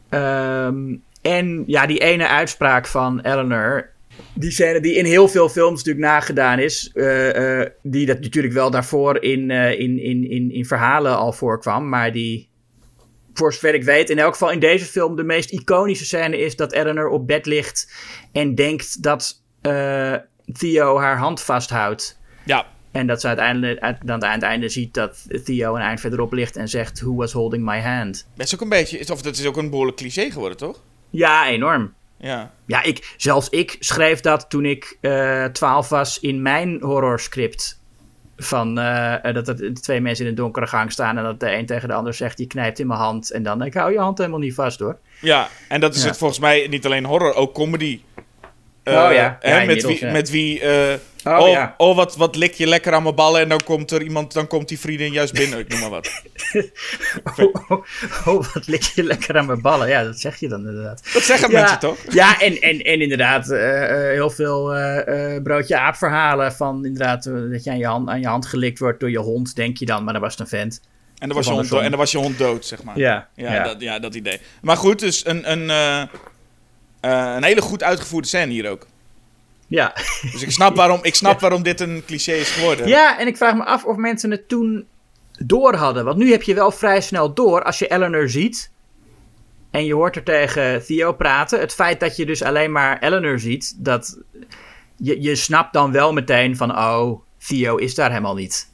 Ehm, 0.09 0.95
en 1.21 1.63
ja, 1.67 1.85
die 1.85 1.99
ene 1.99 2.27
uitspraak 2.27 2.87
van 2.87 3.19
Eleanor. 3.19 3.90
Die 4.33 4.51
scène 4.51 4.79
die 4.81 4.93
in 4.95 5.05
heel 5.05 5.27
veel 5.27 5.49
films 5.49 5.77
natuurlijk 5.77 6.05
nagedaan 6.05 6.59
is. 6.59 6.91
eh, 6.93 7.59
eh, 7.61 7.69
die 7.83 8.05
dat 8.05 8.19
natuurlijk 8.19 8.53
wel 8.53 8.71
daarvoor 8.71 9.23
in, 9.23 9.51
eh, 9.51 9.79
in, 9.79 9.99
in, 9.99 10.29
in, 10.29 10.51
in 10.51 10.65
verhalen 10.65 11.17
al 11.17 11.33
voorkwam. 11.33 11.89
Maar 11.89 12.11
die, 12.11 12.49
voor 13.33 13.53
zover 13.53 13.73
ik 13.73 13.83
weet, 13.83 14.09
in 14.09 14.19
elk 14.19 14.31
geval 14.31 14.51
in 14.51 14.59
deze 14.59 14.85
film 14.85 15.15
de 15.15 15.23
meest 15.23 15.51
iconische 15.51 16.05
scène 16.05 16.37
is 16.37 16.55
dat 16.55 16.71
Eleanor 16.71 17.07
op 17.07 17.27
bed 17.27 17.45
ligt 17.45 17.93
en 18.31 18.55
denkt 18.55 19.03
dat 19.03 19.41
eh, 19.61 20.13
Theo 20.53 20.97
haar 20.99 21.17
hand 21.17 21.41
vasthoudt. 21.41 22.19
Ja, 22.45 22.65
En 22.91 23.07
dat 23.07 23.21
ze 23.21 23.27
uiteindelijk 23.27 23.79
uit- 23.79 23.97
dan 24.05 24.23
aan 24.23 24.31
het 24.33 24.43
einde 24.43 24.69
ziet 24.69 24.93
dat 24.93 25.27
Theo 25.45 25.75
een 25.75 25.81
eind 25.81 25.99
verderop 25.99 26.33
ligt 26.33 26.55
en 26.55 26.67
zegt: 26.67 27.01
Who 27.01 27.15
was 27.15 27.31
holding 27.31 27.63
my 27.65 27.79
hand? 27.81 28.27
dat 28.35 28.45
is 28.45 28.53
ook 28.53 28.61
een 28.61 28.69
beetje, 28.69 29.11
of 29.13 29.21
dat 29.21 29.37
is 29.37 29.45
ook 29.45 29.57
een 29.57 29.69
behoorlijk 29.69 29.97
cliché 29.97 30.31
geworden, 30.31 30.57
toch? 30.57 30.79
Ja, 31.09 31.47
enorm. 31.47 31.93
Ja. 32.21 32.51
Ja, 32.65 32.83
ik, 32.83 33.13
zelfs 33.17 33.49
ik 33.49 33.75
schreef 33.79 34.19
dat 34.19 34.49
toen 34.49 34.65
ik 34.65 34.97
eh 35.01 35.45
12 35.45 35.89
was 35.89 36.19
in 36.19 36.41
mijn 36.41 36.77
horrorscript. 36.81 37.79
Van 38.37 38.79
eh, 38.79 39.33
dat 39.33 39.47
er 39.47 39.73
twee 39.73 40.01
mensen 40.01 40.25
in 40.25 40.31
een 40.31 40.37
donkere 40.37 40.67
gang 40.67 40.91
staan 40.91 41.17
en 41.17 41.23
dat 41.23 41.39
de 41.39 41.51
een 41.53 41.65
tegen 41.65 41.87
de 41.87 41.93
ander 41.93 42.13
zegt: 42.13 42.39
Je 42.39 42.47
knijpt 42.47 42.79
in 42.79 42.87
mijn 42.87 42.99
hand. 42.99 43.31
En 43.31 43.43
dan 43.43 43.57
denk 43.59 43.73
ik: 43.73 43.79
Hou 43.79 43.91
je 43.91 43.99
hand 43.99 44.17
helemaal 44.17 44.39
niet 44.39 44.53
vast 44.53 44.79
hoor. 44.79 44.97
Ja, 45.21 45.47
en 45.67 45.79
dat 45.81 45.95
is 45.95 46.01
Ja. 46.01 46.07
het 46.07 46.17
volgens 46.17 46.39
mij 46.39 46.67
niet 46.69 46.85
alleen 46.85 47.05
horror, 47.05 47.33
ook 47.33 47.53
comedy. 47.53 48.01
Eh, 48.83 48.93
Oh 48.93 49.11
ja. 49.13 49.37
hè, 49.39 49.49
Ja, 49.49 49.53
met, 49.53 49.61
inmiddels, 49.61 49.99
wie, 49.99 50.05
ja. 50.05 50.11
met 50.11 50.29
wie. 50.29 50.59
eh, 50.59 50.97
Oh, 51.23 51.39
oh, 51.39 51.49
ja. 51.49 51.73
oh 51.77 51.95
wat, 51.95 52.15
wat 52.15 52.35
lik 52.35 52.53
je 52.53 52.67
lekker 52.67 52.93
aan 52.93 53.03
mijn 53.03 53.15
ballen 53.15 53.41
en 53.41 53.49
dan 53.49 53.59
komt 53.65 53.91
er 53.91 54.01
iemand, 54.01 54.33
dan 54.33 54.47
komt 54.47 54.67
die 54.67 54.79
vriendin 54.79 55.11
juist 55.11 55.33
binnen, 55.33 55.59
ik 55.59 55.67
noem 55.67 55.79
maar 55.79 55.89
wat. 55.89 56.09
Oh, 57.35 57.71
oh, 58.25 58.53
wat 58.53 58.67
lik 58.67 58.81
je 58.81 59.03
lekker 59.03 59.37
aan 59.37 59.45
mijn 59.45 59.61
ballen. 59.61 59.87
Ja, 59.87 60.03
dat 60.03 60.19
zeg 60.19 60.39
je 60.39 60.47
dan 60.47 60.67
inderdaad. 60.67 61.13
Dat 61.13 61.21
zeggen 61.23 61.51
mensen 61.51 61.79
toch? 61.79 61.97
Ja, 62.09 62.39
en, 62.39 62.61
en, 62.61 62.79
en 62.81 63.01
inderdaad, 63.01 63.49
eh, 63.49 63.87
heel 63.89 64.29
veel 64.29 64.75
eh, 64.75 65.41
broodje 65.43 65.77
aap 65.77 65.95
verhalen 65.95 66.53
van 66.53 66.85
inderdaad 66.85 67.23
dat 67.23 67.63
je 67.63 67.69
aan 67.69 67.77
je, 67.77 67.85
hand, 67.85 68.09
aan 68.09 68.19
je 68.19 68.27
hand 68.27 68.45
gelikt 68.45 68.79
wordt 68.79 68.99
door 68.99 69.09
je 69.11 69.19
hond, 69.19 69.55
denk 69.55 69.77
je 69.77 69.85
dan, 69.85 70.03
maar 70.03 70.13
dan 70.13 70.21
was 70.21 70.39
een 70.39 70.47
vent. 70.47 70.81
En 71.17 71.27
dan 71.27 71.37
was, 71.37 71.45
je 71.47 71.51
hond, 71.53 71.71
en 71.71 71.89
dan 71.89 71.99
was 71.99 72.11
je 72.11 72.17
hond 72.17 72.37
dood, 72.37 72.65
zeg 72.65 72.83
maar. 72.83 72.97
Ja, 72.97 73.27
Ja, 73.35 73.53
ja. 73.53 73.63
Dat, 73.63 73.81
ja 73.81 73.99
dat 73.99 74.15
idee. 74.15 74.39
Maar 74.61 74.77
goed, 74.77 74.99
dus 74.99 75.25
een, 75.25 75.51
een, 75.51 75.69
eh, 77.01 77.33
een 77.35 77.43
hele 77.43 77.61
goed 77.61 77.83
uitgevoerde 77.83 78.27
scène 78.27 78.51
hier 78.51 78.69
ook. 78.69 78.87
Ja. 79.67 79.93
Dus 80.31 80.41
ik 80.41 80.51
snap 80.51 80.75
waarom, 80.75 80.99
ik 81.01 81.15
snap 81.15 81.39
waarom 81.45 81.63
dit 81.63 81.79
een 81.79 82.03
cliché 82.05 82.33
is 82.33 82.49
geworden. 82.49 82.87
ja, 82.87 83.19
en 83.19 83.27
ik 83.27 83.37
vraag 83.37 83.55
me 83.55 83.63
af 83.63 83.85
of 83.85 83.95
mensen 83.95 84.31
het 84.31 84.47
toen 84.47 84.87
door 85.39 85.75
hadden. 85.75 86.05
Want 86.05 86.17
nu 86.17 86.31
heb 86.31 86.43
je 86.43 86.53
wel 86.53 86.71
vrij 86.71 87.01
snel 87.01 87.33
door 87.33 87.63
als 87.63 87.79
je 87.79 87.87
Eleanor 87.87 88.29
ziet. 88.29 88.71
En 89.71 89.85
je 89.85 89.93
hoort 89.93 90.15
er 90.15 90.23
tegen 90.23 90.85
Theo 90.85 91.13
praten. 91.13 91.59
Het 91.59 91.73
feit 91.73 91.99
dat 91.99 92.15
je 92.15 92.25
dus 92.25 92.43
alleen 92.43 92.71
maar 92.71 92.99
Eleanor 92.99 93.39
ziet, 93.39 93.75
dat 93.77 94.17
je, 94.95 95.21
je 95.21 95.35
snapt 95.35 95.73
dan 95.73 95.91
wel 95.91 96.13
meteen 96.13 96.57
van, 96.57 96.77
oh, 96.77 97.21
Theo 97.47 97.75
is 97.75 97.95
daar 97.95 98.09
helemaal 98.09 98.35
niet. 98.35 98.69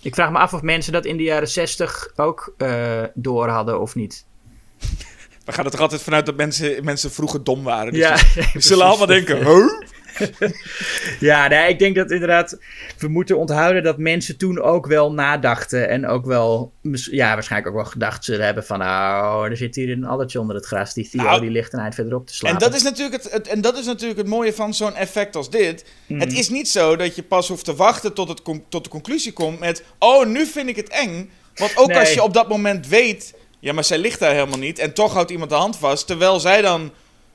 Ik 0.00 0.14
vraag 0.14 0.30
me 0.30 0.38
af 0.38 0.54
of 0.54 0.62
mensen 0.62 0.92
dat 0.92 1.04
in 1.04 1.16
de 1.16 1.22
jaren 1.22 1.48
zestig 1.48 2.12
ook 2.16 2.54
eh, 2.56 3.02
door 3.14 3.48
hadden 3.48 3.80
of 3.80 3.94
niet. 3.94 4.26
We 5.44 5.52
gaan 5.52 5.64
er 5.64 5.70
toch 5.70 5.80
altijd 5.80 6.02
vanuit 6.02 6.26
dat 6.26 6.36
mensen, 6.36 6.84
mensen 6.84 7.10
vroeger 7.12 7.44
dom 7.44 7.62
waren. 7.62 7.92
Dus 7.92 8.00
Ja, 8.02 8.16
zullen 8.60 8.84
allemaal 8.86 9.06
denken, 9.06 9.36
huh? 9.46 9.66
Ja, 11.20 11.48
nee, 11.48 11.68
ik 11.68 11.78
denk 11.78 11.94
dat 11.96 12.10
inderdaad. 12.10 12.58
We 12.98 13.08
moeten 13.08 13.38
onthouden 13.38 13.82
dat 13.82 13.98
mensen 13.98 14.36
toen 14.36 14.60
ook 14.60 14.86
wel 14.86 15.12
nadachten. 15.12 15.88
En 15.88 16.06
ook 16.06 16.26
wel. 16.26 16.72
Ja, 16.92 17.34
waarschijnlijk 17.34 17.70
ook 17.74 17.82
wel 17.82 17.90
gedacht 17.90 18.24
zullen 18.24 18.44
hebben 18.44 18.64
van. 18.64 18.78
Nou, 18.78 19.50
er 19.50 19.56
zit 19.56 19.74
hier 19.74 19.90
een 19.90 20.04
addertje 20.04 20.40
onder 20.40 20.56
het 20.56 20.66
gras. 20.66 20.94
Die 20.94 21.08
Theo 21.08 21.22
Nou, 21.22 21.40
die 21.40 21.50
ligt 21.50 21.72
een 21.72 21.78
eind 21.80 21.94
verderop 21.94 22.26
te 22.26 22.34
slapen. 22.34 22.58
En 22.58 22.64
dat, 22.64 22.74
is 22.76 22.82
natuurlijk 22.82 23.22
het, 23.22 23.32
het- 23.32 23.48
en 23.48 23.60
dat 23.60 23.78
is 23.78 23.86
natuurlijk 23.86 24.18
het 24.18 24.28
mooie 24.28 24.52
van 24.52 24.74
zo'n 24.74 24.94
effect 24.94 25.36
als 25.36 25.50
dit. 25.50 25.84
Mhm. 26.06 26.20
Het 26.20 26.32
is 26.32 26.48
niet 26.48 26.68
zo 26.68 26.96
dat 26.96 27.16
je 27.16 27.22
pas 27.22 27.48
hoeft 27.48 27.64
te 27.64 27.74
wachten 27.74 28.12
tot, 28.14 28.28
het 28.28 28.42
tot 28.68 28.84
de 28.84 28.90
conclusie 28.90 29.32
komt 29.32 29.58
met... 29.58 29.84
Oh, 29.98 30.26
nu 30.26 30.46
vind 30.46 30.68
ik 30.68 30.76
het 30.76 30.88
eng. 30.88 31.30
Want 31.54 31.76
ook 31.76 31.88
Nee. 31.88 31.98
als 31.98 32.12
je 32.14 32.22
op 32.22 32.34
dat 32.34 32.48
moment 32.48 32.88
weet... 32.88 33.34
Ja, 33.62 33.72
maar 33.72 33.84
zij 33.84 33.98
ligt 33.98 34.18
daar 34.20 34.32
helemaal 34.34 34.58
niet. 34.58 34.78
En 34.78 34.94
toch 34.94 35.12
houdt 35.12 35.30
iemand 35.30 35.50
de 35.50 35.56
hand 35.56 35.76
vast. 35.76 36.06
Terwijl 36.06 36.40
zij 36.40 36.62
dan... 36.62 36.92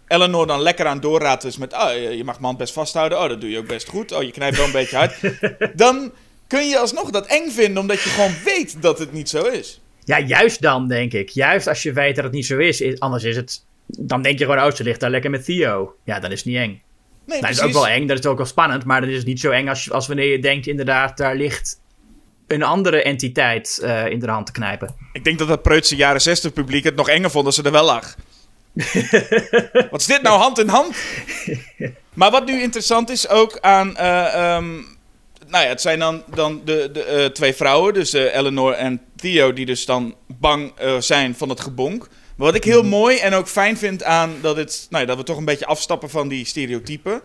Eleanor 0.08 0.48
dan 0.48 0.62
lekker 0.62 0.86
aan 0.86 1.00
doorraad 1.00 1.44
is 1.44 1.58
met... 1.58 1.74
Oh, 1.74 1.90
je 1.94 2.00
je 2.18 2.24
mag 2.24 2.34
mijn 2.34 2.46
hand 2.46 2.58
best 2.58 2.74
vasthouden. 2.74 3.20
Oh, 3.22 3.30
dat 3.30 3.42
doe 3.42 3.50
je 3.50 3.58
ook 3.58 3.68
best 3.68 3.88
goed. 3.90 4.12
Oh, 4.12 4.24
je 4.24 4.32
knijpt 4.32 4.58
wel 4.58 4.66
een 4.66 4.72
beetje 4.72 4.96
hard. 4.96 5.16
Dan 5.84 6.12
kun 6.48 6.68
je 6.68 6.78
alsnog 6.78 7.10
dat 7.12 7.26
eng 7.26 7.50
vinden. 7.50 7.82
Omdat 7.82 8.02
je 8.02 8.10
gewoon 8.10 8.34
weet 8.46 8.82
dat 8.82 9.00
het 9.00 9.12
niet 9.14 9.30
zo 9.30 9.44
is. 9.44 9.82
Ja, 10.04 10.20
juist 10.20 10.62
dan, 10.62 10.88
denk 10.88 11.14
ik. 11.14 11.30
Juist 11.30 11.68
als 11.68 11.84
je 11.84 11.94
weet 11.94 12.16
dat 12.16 12.24
het 12.24 12.34
niet 12.34 12.46
zo 12.46 12.58
is. 12.58 12.82
is- 12.82 13.00
anders 13.00 13.24
is 13.24 13.36
het. 13.36 13.64
Dan 13.86 14.22
denk 14.22 14.40
je 14.40 14.46
gewoon, 14.46 14.64
oh, 14.66 14.72
ze 14.74 14.84
ligt 14.84 15.00
daar 15.00 15.10
lekker 15.10 15.30
met 15.30 15.46
Theo. 15.46 15.96
Ja, 16.04 16.20
dan 16.20 16.32
is 16.32 16.38
het 16.38 16.48
niet 16.48 16.58
eng. 16.58 16.82
Nee, 17.26 17.42
Nou, 17.42 17.42
dat 17.42 17.52
is 17.52 17.62
ook 17.62 17.74
wel 17.74 17.88
eng, 17.88 18.08
dat 18.08 18.20
is 18.20 18.26
ook 18.26 18.38
wel 18.38 18.46
spannend. 18.46 18.86
Maar 18.86 19.02
dat 19.02 19.10
is 19.10 19.24
niet 19.24 19.40
zo 19.40 19.52
eng 19.52 19.68
als, 19.68 19.92
als 19.92 20.08
wanneer 20.08 20.32
je 20.32 20.40
denkt, 20.40 20.68
inderdaad, 20.68 21.18
daar 21.18 21.36
ligt 21.36 21.80
een 22.48 22.64
andere 22.64 23.04
entiteit 23.04 23.80
eh, 23.84 24.06
in 24.06 24.20
de 24.20 24.30
hand 24.30 24.46
te 24.46 24.52
knijpen. 24.52 24.96
Ik 25.14 25.24
denk 25.24 25.40
dat 25.40 25.48
dat 25.48 25.62
preutse 25.62 25.96
jaren 25.96 26.22
60 26.22 26.54
publiek 26.54 26.84
het 26.84 26.96
nog 26.96 27.10
enger 27.10 27.32
vond 27.32 27.46
als 27.46 27.56
ze 27.56 27.64
er 27.64 27.72
wel 27.72 27.86
lag. 27.86 28.16
Wat 29.92 30.02
is 30.02 30.06
dit 30.06 30.22
nou 30.22 30.40
hand 30.40 30.60
in 30.60 30.68
hand? 30.68 30.96
maar 32.14 32.32
wat 32.32 32.46
nu 32.46 32.62
interessant 32.62 33.10
is 33.10 33.30
ook 33.30 33.58
aan. 33.62 33.98
eh, 33.98 34.56
ehm, 34.56 34.74
nou 35.48 35.64
ja, 35.64 35.70
het 35.70 35.82
zijn 35.82 36.00
dan, 36.00 36.24
dan 36.36 36.62
de, 36.66 36.90
de 36.94 37.04
eh, 37.04 37.26
twee 37.26 37.54
vrouwen, 37.54 37.94
dus 37.94 38.14
Eleanor 38.14 38.74
en 38.74 39.02
Theo, 39.16 39.54
die 39.54 39.66
dus 39.66 39.86
dan 39.86 40.16
bang 40.28 40.74
zijn 41.00 41.36
van 41.36 41.50
het 41.50 41.60
gebonk. 41.60 42.08
Maar 42.36 42.48
wat 42.48 42.56
ik 42.56 42.64
heel 42.64 42.84
mooi 42.84 43.18
en 43.18 43.34
ook 43.34 43.48
fijn 43.48 43.78
vind 43.78 44.04
aan 44.04 44.36
dat, 44.42 44.56
het, 44.56 44.88
nou 44.90 45.02
ja, 45.02 45.08
dat 45.10 45.18
we 45.18 45.24
toch 45.24 45.38
een 45.38 45.46
beetje 45.46 45.66
afstappen 45.66 46.10
van 46.10 46.28
die 46.28 46.46
stereotypen, 46.46 47.22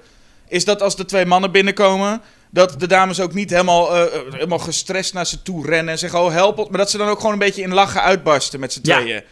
is 0.49 0.65
dat 0.65 0.83
als 0.83 0.97
de 0.97 1.05
twee 1.05 1.27
mannen 1.27 1.53
binnenkomen, 1.53 2.23
dat 2.53 2.81
de 2.81 2.87
dames 2.87 3.21
ook 3.21 3.35
niet 3.35 3.51
helemaal, 3.51 3.97
eh, 3.97 4.33
helemaal 4.33 4.59
gestrest 4.59 5.15
naar 5.15 5.27
ze 5.27 5.43
toe 5.43 5.67
rennen 5.67 5.93
en 5.93 5.99
zeggen: 5.99 6.21
Oh, 6.21 6.33
help 6.33 6.59
ons. 6.59 6.69
Maar 6.69 6.79
dat 6.79 6.91
ze 6.91 6.99
dan 6.99 7.09
ook 7.09 7.17
gewoon 7.19 7.33
een 7.33 7.39
beetje 7.39 7.63
in 7.63 7.75
lachen 7.75 8.03
uitbarsten 8.03 8.61
met 8.61 8.73
z'n 8.73 8.81
Ja. 8.83 9.01
tweeën. 9.01 9.23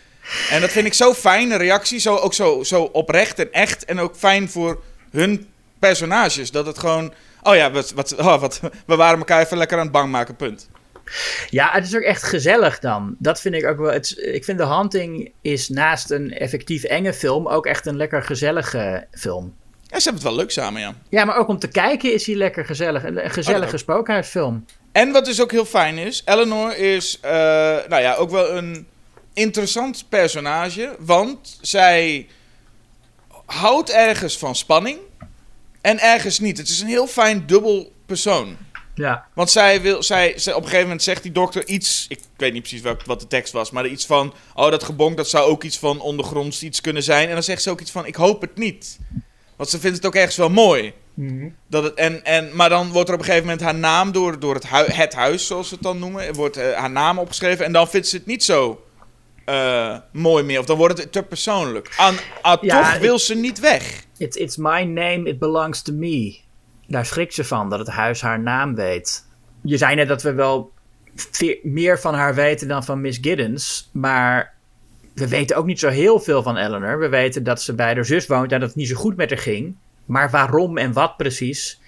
En 0.50 0.60
dat 0.60 0.70
vind 0.70 0.86
ik 0.86 0.94
zo 0.94 1.14
fijn, 1.14 1.50
een 1.50 1.58
reactie. 1.58 1.98
Zo, 1.98 2.16
ook 2.16 2.34
zo, 2.34 2.62
zo 2.62 2.82
oprecht 2.82 3.38
en 3.38 3.52
echt. 3.52 3.84
En 3.84 3.98
ook 4.00 4.16
fijn 4.16 4.48
voor 4.48 4.82
hun 5.10 5.48
personages. 5.78 6.50
Dat 6.50 6.66
het 6.66 6.78
gewoon. 6.78 7.12
Oh 7.42 7.54
ja, 7.54 7.70
wat, 7.70 7.92
wat, 7.92 8.16
oh, 8.18 8.40
wat, 8.40 8.60
we 8.86 8.96
waren 8.96 9.18
elkaar 9.18 9.40
even 9.40 9.56
lekker 9.56 9.76
aan 9.78 9.82
het 9.82 9.92
bang 9.92 10.10
maken, 10.10 10.36
punt. 10.36 10.68
Ja, 11.48 11.70
het 11.72 11.84
is 11.86 11.96
ook 11.96 12.02
echt 12.02 12.22
gezellig 12.22 12.78
dan. 12.78 13.14
Dat 13.18 13.40
vind 13.40 13.54
ik 13.54 13.66
ook 13.66 13.78
wel. 13.78 13.92
Het, 13.92 14.18
ik 14.18 14.44
vind 14.44 14.58
The 14.58 14.64
Haunting 14.64 15.32
is 15.40 15.68
naast 15.68 16.10
een 16.10 16.32
effectief 16.32 16.82
enge 16.84 17.12
film 17.12 17.48
ook 17.48 17.66
echt 17.66 17.86
een 17.86 17.96
lekker 17.96 18.22
gezellige 18.22 19.06
film. 19.12 19.54
Ja, 19.90 19.98
ze 19.98 20.04
hebben 20.04 20.22
het 20.22 20.22
wel 20.22 20.34
leuk 20.34 20.50
samen, 20.50 20.80
ja. 20.80 20.94
Ja, 21.08 21.24
maar 21.24 21.36
ook 21.36 21.48
om 21.48 21.58
te 21.58 21.68
kijken 21.68 22.12
is 22.12 22.26
hij 22.26 22.34
lekker 22.34 22.64
gezellig. 22.64 23.04
Een, 23.04 23.30
gezellige 23.30 23.72
ook. 23.72 23.78
spookhuisfilm. 23.78 24.64
En 24.92 25.12
wat 25.12 25.24
dus 25.24 25.40
ook 25.40 25.50
heel 25.50 25.64
fijn 25.64 25.98
is, 25.98 26.22
Eleanor 26.24 26.76
is, 26.76 27.18
eh, 27.20 27.30
nou 27.88 28.00
ja, 28.00 28.14
ook 28.14 28.30
wel 28.30 28.56
een 28.56 28.86
interessant 29.32 30.04
personage. 30.08 30.96
Want 30.98 31.58
zij 31.60 32.26
houdt 33.46 33.90
ergens 33.90 34.38
van 34.38 34.54
spanning 34.54 34.98
en 35.80 35.98
ergens 36.00 36.38
niet. 36.38 36.58
Het 36.58 36.68
is 36.68 36.80
een 36.80 36.88
heel 36.88 37.06
fijn 37.06 37.46
dubbel 37.46 37.92
persoon. 38.06 38.56
Ja. 38.94 39.26
Want 39.34 39.50
zij 39.50 39.80
wil, 39.80 40.02
zij, 40.02 40.32
zij, 40.36 40.52
op 40.52 40.58
een 40.58 40.64
gegeven 40.64 40.86
moment 40.86 41.02
zegt 41.02 41.22
die 41.22 41.32
dokter 41.32 41.66
iets. 41.66 42.06
Ik 42.08 42.20
weet 42.36 42.52
niet 42.52 42.62
precies 42.62 42.80
welk, 42.80 43.04
wat 43.04 43.20
de 43.20 43.26
tekst 43.26 43.52
was, 43.52 43.70
maar 43.70 43.86
iets 43.86 44.06
van. 44.06 44.34
Oh, 44.54 44.70
dat 44.70 44.82
gebonk, 44.82 45.16
dat 45.16 45.28
zou 45.28 45.50
ook 45.50 45.64
iets 45.64 45.78
van 45.78 46.00
ondergronds 46.00 46.62
iets 46.62 46.80
kunnen 46.80 47.02
zijn. 47.02 47.28
En 47.28 47.34
dan 47.34 47.42
zegt 47.42 47.62
ze 47.62 47.70
ook 47.70 47.80
iets 47.80 47.90
van: 47.90 48.06
Ik 48.06 48.14
hoop 48.14 48.40
het 48.40 48.56
niet. 48.56 48.98
Want 49.60 49.72
ze 49.72 49.80
vindt 49.80 49.96
het 49.96 50.06
ook 50.06 50.14
ergens 50.14 50.36
wel 50.36 50.50
mooi. 50.50 50.92
Dat 51.66 51.82
het, 51.82 51.94
en, 51.94 52.24
en, 52.24 52.56
maar 52.56 52.68
dan 52.68 52.90
wordt 52.90 53.08
er 53.08 53.14
op 53.14 53.20
een 53.20 53.26
gegeven 53.26 53.46
moment 53.46 53.64
haar 53.64 53.74
naam 53.74 54.12
door, 54.12 54.38
door 54.38 54.54
het, 54.54 54.66
hui- 54.68 54.92
het 54.92 55.14
huis, 55.14 55.46
zoals 55.46 55.68
ze 55.68 55.74
het 55.74 55.82
dan 55.82 55.98
noemen, 55.98 56.34
wordt 56.34 56.56
eh, 56.56 56.72
haar 56.72 56.90
naam 56.90 57.18
opgeschreven. 57.18 57.64
En 57.64 57.72
dan 57.72 57.88
vindt 57.88 58.08
ze 58.08 58.16
het 58.16 58.26
niet 58.26 58.44
zo 58.44 58.84
eh, 59.44 59.96
mooi 60.12 60.44
meer. 60.44 60.58
Of 60.58 60.64
dan 60.64 60.76
wordt 60.76 60.98
het 60.98 61.12
te 61.12 61.22
persoonlijk. 61.22 61.94
Ja, 62.62 62.82
toch 62.82 62.98
wil 62.98 63.18
ze 63.18 63.34
niet 63.34 63.60
weg. 63.60 64.04
It's, 64.16 64.36
it's 64.36 64.56
my 64.56 64.82
name, 64.82 65.22
it 65.22 65.38
belongs 65.38 65.82
to 65.82 65.92
me. 65.92 66.38
Daar 66.86 67.06
schrikt 67.06 67.34
ze 67.34 67.44
van, 67.44 67.70
dat 67.70 67.78
het 67.78 67.88
huis 67.88 68.20
haar 68.20 68.40
naam 68.40 68.74
weet. 68.74 69.26
Je 69.62 69.76
zei 69.76 69.94
net 69.94 70.08
dat 70.08 70.22
we 70.22 70.32
wel 70.32 70.72
meer 71.62 72.00
van 72.00 72.14
haar 72.14 72.34
weten 72.34 72.68
dan 72.68 72.84
van 72.84 73.00
Miss 73.00 73.18
Giddens. 73.22 73.90
Maar 73.92 74.54
we 75.14 75.28
weten 75.28 75.56
ook 75.56 75.66
niet 75.66 75.78
zo 75.80 75.88
heel 75.88 76.20
veel 76.20 76.42
van 76.42 76.56
Eleanor. 76.56 76.98
We 76.98 77.08
weten 77.08 77.44
dat 77.44 77.62
ze 77.62 77.74
bij 77.74 77.94
haar 77.94 78.04
zus 78.04 78.26
woont 78.26 78.52
en 78.52 78.60
dat 78.60 78.68
het 78.68 78.78
niet 78.78 78.88
zo 78.88 78.94
goed 78.96 79.16
met 79.16 79.30
haar 79.30 79.38
ging. 79.38 79.74
Maar 80.04 80.30
waarom 80.30 80.78
en 80.78 80.92
wat 80.92 81.16
precies? 81.16 81.80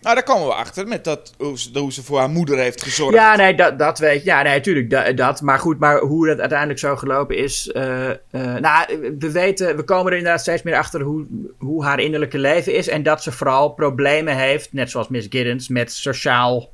Nou, 0.00 0.14
daar 0.14 0.24
komen 0.24 0.46
we 0.46 0.54
achter 0.54 0.86
met 0.88 1.04
dat, 1.04 1.34
hoe, 1.72 1.92
ze, 1.92 2.02
voor 2.02 2.18
haar 2.18 2.30
moeder 2.30 2.58
heeft 2.58 2.82
gezorgd. 2.82 3.14
Ja, 3.14 3.36
nee, 3.36 3.54
dat, 3.54 3.78
dat 3.78 3.98
weet. 3.98 4.24
Ja, 4.24 4.42
nee, 4.42 4.54
natuurlijk. 4.54 4.90
Da- 4.90 5.12
dat. 5.12 5.40
Maar 5.40 5.58
goed, 5.58 5.78
maar 5.78 5.98
hoe 6.00 6.26
dat 6.26 6.38
uiteindelijk 6.40 6.78
zo 6.78 6.96
gelopen 6.96 7.36
is. 7.36 7.70
eh, 7.70 8.10
eh, 8.10 8.16
nou, 8.30 8.86
we 9.18 9.30
weten, 9.32 9.76
we 9.76 9.82
komen 9.82 10.12
er 10.12 10.18
inderdaad 10.18 10.40
steeds 10.40 10.62
meer 10.62 10.76
achter 10.76 11.00
hoe, 11.00 11.26
hoe 11.58 11.84
haar 11.84 12.00
innerlijke 12.00 12.38
leven 12.38 12.74
is. 12.74 12.88
En 12.88 13.02
dat 13.02 13.22
ze 13.22 13.32
vooral 13.32 13.68
problemen 13.70 14.36
heeft, 14.36 14.72
net 14.72 14.90
zoals 14.90 15.08
Miss 15.08 15.26
Giddens, 15.30 15.68
met 15.68 15.92
sociaal. 15.92 16.72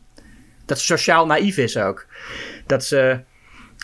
Dat 0.65 0.79
ze 0.79 0.85
sociaal 0.85 1.27
naïef 1.27 1.57
is 1.57 1.77
ook. 1.77 2.07
Dat 2.67 2.85
ze 2.85 3.21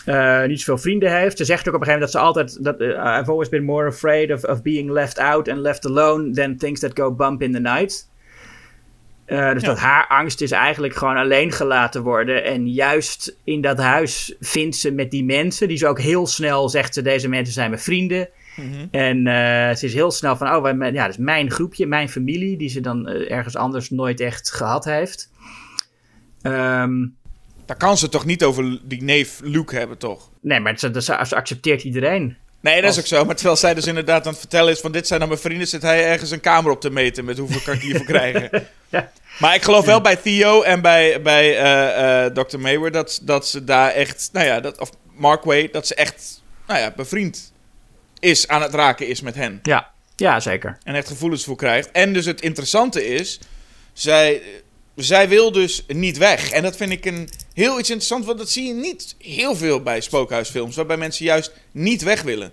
eh, 0.07 0.45
niet 0.45 0.59
zoveel 0.61 0.79
vrienden 0.79 1.17
heeft. 1.19 1.37
Ze 1.37 1.45
zegt 1.45 1.69
ook 1.69 1.75
op 1.75 1.81
een 1.81 1.87
gegeven 1.87 2.13
moment 2.13 2.37
dat 2.37 2.45
ze 2.45 2.59
altijd... 2.59 2.65
Dat, 2.65 2.81
eh, 2.81 3.19
I've 3.21 3.31
always 3.31 3.49
been 3.49 3.65
more 3.65 3.89
afraid 3.89 4.33
of, 4.33 4.45
of 4.45 4.63
being 4.63 4.91
left 4.91 5.19
out 5.19 5.49
and 5.49 5.59
left 5.59 5.87
alone... 5.87 6.31
than 6.31 6.57
things 6.57 6.81
that 6.81 6.99
go 6.99 7.13
bump 7.13 7.43
in 7.43 7.53
the 7.53 7.61
night. 7.61 8.11
Eh, 9.25 9.53
dus 9.53 9.63
Ja. 9.63 9.69
dat 9.69 9.79
haar 9.79 10.07
angst 10.07 10.41
is 10.41 10.51
eigenlijk 10.51 10.95
gewoon 10.95 11.17
alleen 11.17 11.53
gelaten 11.53 12.03
worden. 12.03 12.45
En 12.45 12.69
juist 12.69 13.39
in 13.45 13.61
dat 13.61 13.79
huis 13.79 14.37
vindt 14.41 14.77
ze 14.77 14.93
met 14.93 15.11
die 15.11 15.25
mensen... 15.25 15.69
die 15.69 15.77
ze 15.77 15.87
ook 15.87 16.01
heel 16.01 16.27
snel 16.27 16.69
zegt 16.69 16.95
ze... 16.95 17.03
deze 17.03 17.29
mensen 17.29 17.55
zijn 17.55 17.71
mijn 17.71 17.83
vrienden... 17.83 18.29
Mhm. 18.57 18.87
En 18.91 19.27
eh, 19.27 19.77
ze 19.77 19.87
is 19.87 19.95
heel 19.95 20.11
snel 20.11 20.37
van, 20.37 20.55
oh, 20.55 20.63
wij, 20.63 20.93
ja, 20.93 21.03
dat 21.03 21.13
is 21.13 21.17
mijn 21.17 21.51
groepje, 21.51 21.87
mijn 21.87 22.09
familie, 22.09 22.57
die 22.57 22.69
ze 22.69 22.81
dan 22.81 23.09
ergens 23.09 23.57
anders 23.57 23.91
nooit 23.91 24.21
echt 24.21 24.53
gehad 24.53 24.85
heeft. 24.85 25.31
Ehm, 26.43 27.07
Daar 27.67 27.77
kan 27.77 27.99
ze 27.99 28.09
toch 28.09 28.25
niet 28.25 28.45
over 28.45 28.81
die 28.83 29.03
neef 29.03 29.41
Luke 29.43 29.77
hebben, 29.77 29.99
toch? 29.99 30.31
nee, 30.41 30.61
maar 30.61 30.79
ze, 30.79 30.91
ze, 30.93 31.01
ze 31.01 31.37
accepteert 31.37 31.83
iedereen. 31.83 32.37
Nee, 32.61 32.81
dat 32.81 32.91
is 32.91 32.99
ook 32.99 33.07
zo. 33.07 33.25
Maar 33.25 33.35
terwijl 33.35 33.57
zij 33.57 33.75
dus 33.75 33.87
inderdaad 33.87 34.25
aan 34.25 34.31
het 34.31 34.41
vertellen 34.41 34.73
is 34.73 34.81
van 34.81 34.93
dit 34.93 35.07
zijn 35.07 35.21
dan 35.21 35.29
mijn 35.29 35.41
vrienden, 35.41 35.69
zit 35.69 35.83
hij 35.83 36.05
ergens 36.05 36.31
een 36.31 36.41
kamer 36.41 36.71
op 36.71 36.81
te 36.81 36.91
meten 36.91 37.25
met 37.25 37.39
hoeveel 37.39 37.61
kan 37.61 37.75
ik 37.75 37.81
hiervoor 37.81 38.07
krijgen. 38.07 38.51
Ja. 38.89 39.11
Maar 39.39 39.55
ik 39.55 39.63
geloof 39.63 39.85
wel 39.85 40.01
bij 40.01 40.17
Theo 40.17 40.63
en 40.63 40.81
bij, 40.81 41.23
bij 41.23 41.59
eh, 41.59 42.25
eh, 42.25 42.33
Dr. 42.33 42.59
Mayweather 42.59 42.93
dat, 42.93 43.21
dat 43.23 43.49
ze 43.49 43.65
daar 43.65 43.91
echt, 43.91 44.29
nou 44.33 44.47
ja, 44.47 44.61
dat, 44.61 44.79
of 44.79 44.91
Mark 45.15 45.45
Way, 45.45 45.69
dat 45.73 45.87
ze 45.87 45.95
echt, 45.95 46.43
nou 46.67 46.81
ja, 46.81 46.93
bevriend 46.97 47.53
is, 48.21 48.49
aan 48.49 48.63
het 48.63 48.75
raken 48.75 49.09
is 49.09 49.21
met 49.21 49.35
hen. 49.35 49.59
Ja, 49.63 49.91
ja 50.17 50.41
zeker. 50.41 50.79
En 50.83 50.95
echt 50.95 51.09
gevoelens 51.09 51.45
voor 51.45 51.57
krijgt. 51.57 51.91
En 51.91 52.13
dus 52.13 52.25
het 52.27 52.41
interessante 52.41 53.07
is, 53.07 53.41
zij, 53.93 54.43
zij 54.97 55.29
wil 55.29 55.53
dus 55.53 55.85
niet 55.87 56.19
weg. 56.19 56.51
En 56.51 56.63
dat 56.63 56.77
vind 56.77 56.91
ik 56.91 57.05
een 57.05 57.29
heel 57.57 57.79
iets 57.79 57.91
interessant, 57.91 58.25
want 58.25 58.39
dat 58.39 58.51
zie 58.51 58.67
je 58.67 58.75
niet 58.75 59.15
heel 59.19 59.57
veel 59.57 59.83
bij 59.83 60.01
spookhuisfilms, 60.01 60.77
waarbij 60.77 60.97
mensen 60.97 61.25
juist 61.25 61.53
niet 61.73 62.03
weg 62.03 62.23
willen. 62.23 62.53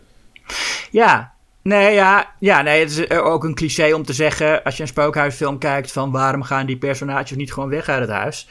Ja, 0.92 1.34
nee, 1.62 1.94
ja, 1.94 2.34
ja, 2.40 2.62
nee, 2.62 2.80
het 2.80 2.92
is 2.92 3.08
eh, 3.08 3.26
ook 3.26 3.44
een 3.44 3.56
cliché 3.56 3.94
om 3.94 4.06
te 4.06 4.14
zeggen, 4.14 4.64
als 4.64 4.76
je 4.76 4.82
een 4.82 4.88
spookhuisfilm 4.88 5.58
kijkt, 5.58 5.92
van 5.92 6.12
waarom 6.12 6.44
gaan 6.44 6.66
die 6.66 6.78
personages 6.78 7.38
niet 7.38 7.54
gewoon 7.54 7.70
weg 7.70 7.90
uit 7.90 8.02
het 8.02 8.10
huis? 8.10 8.48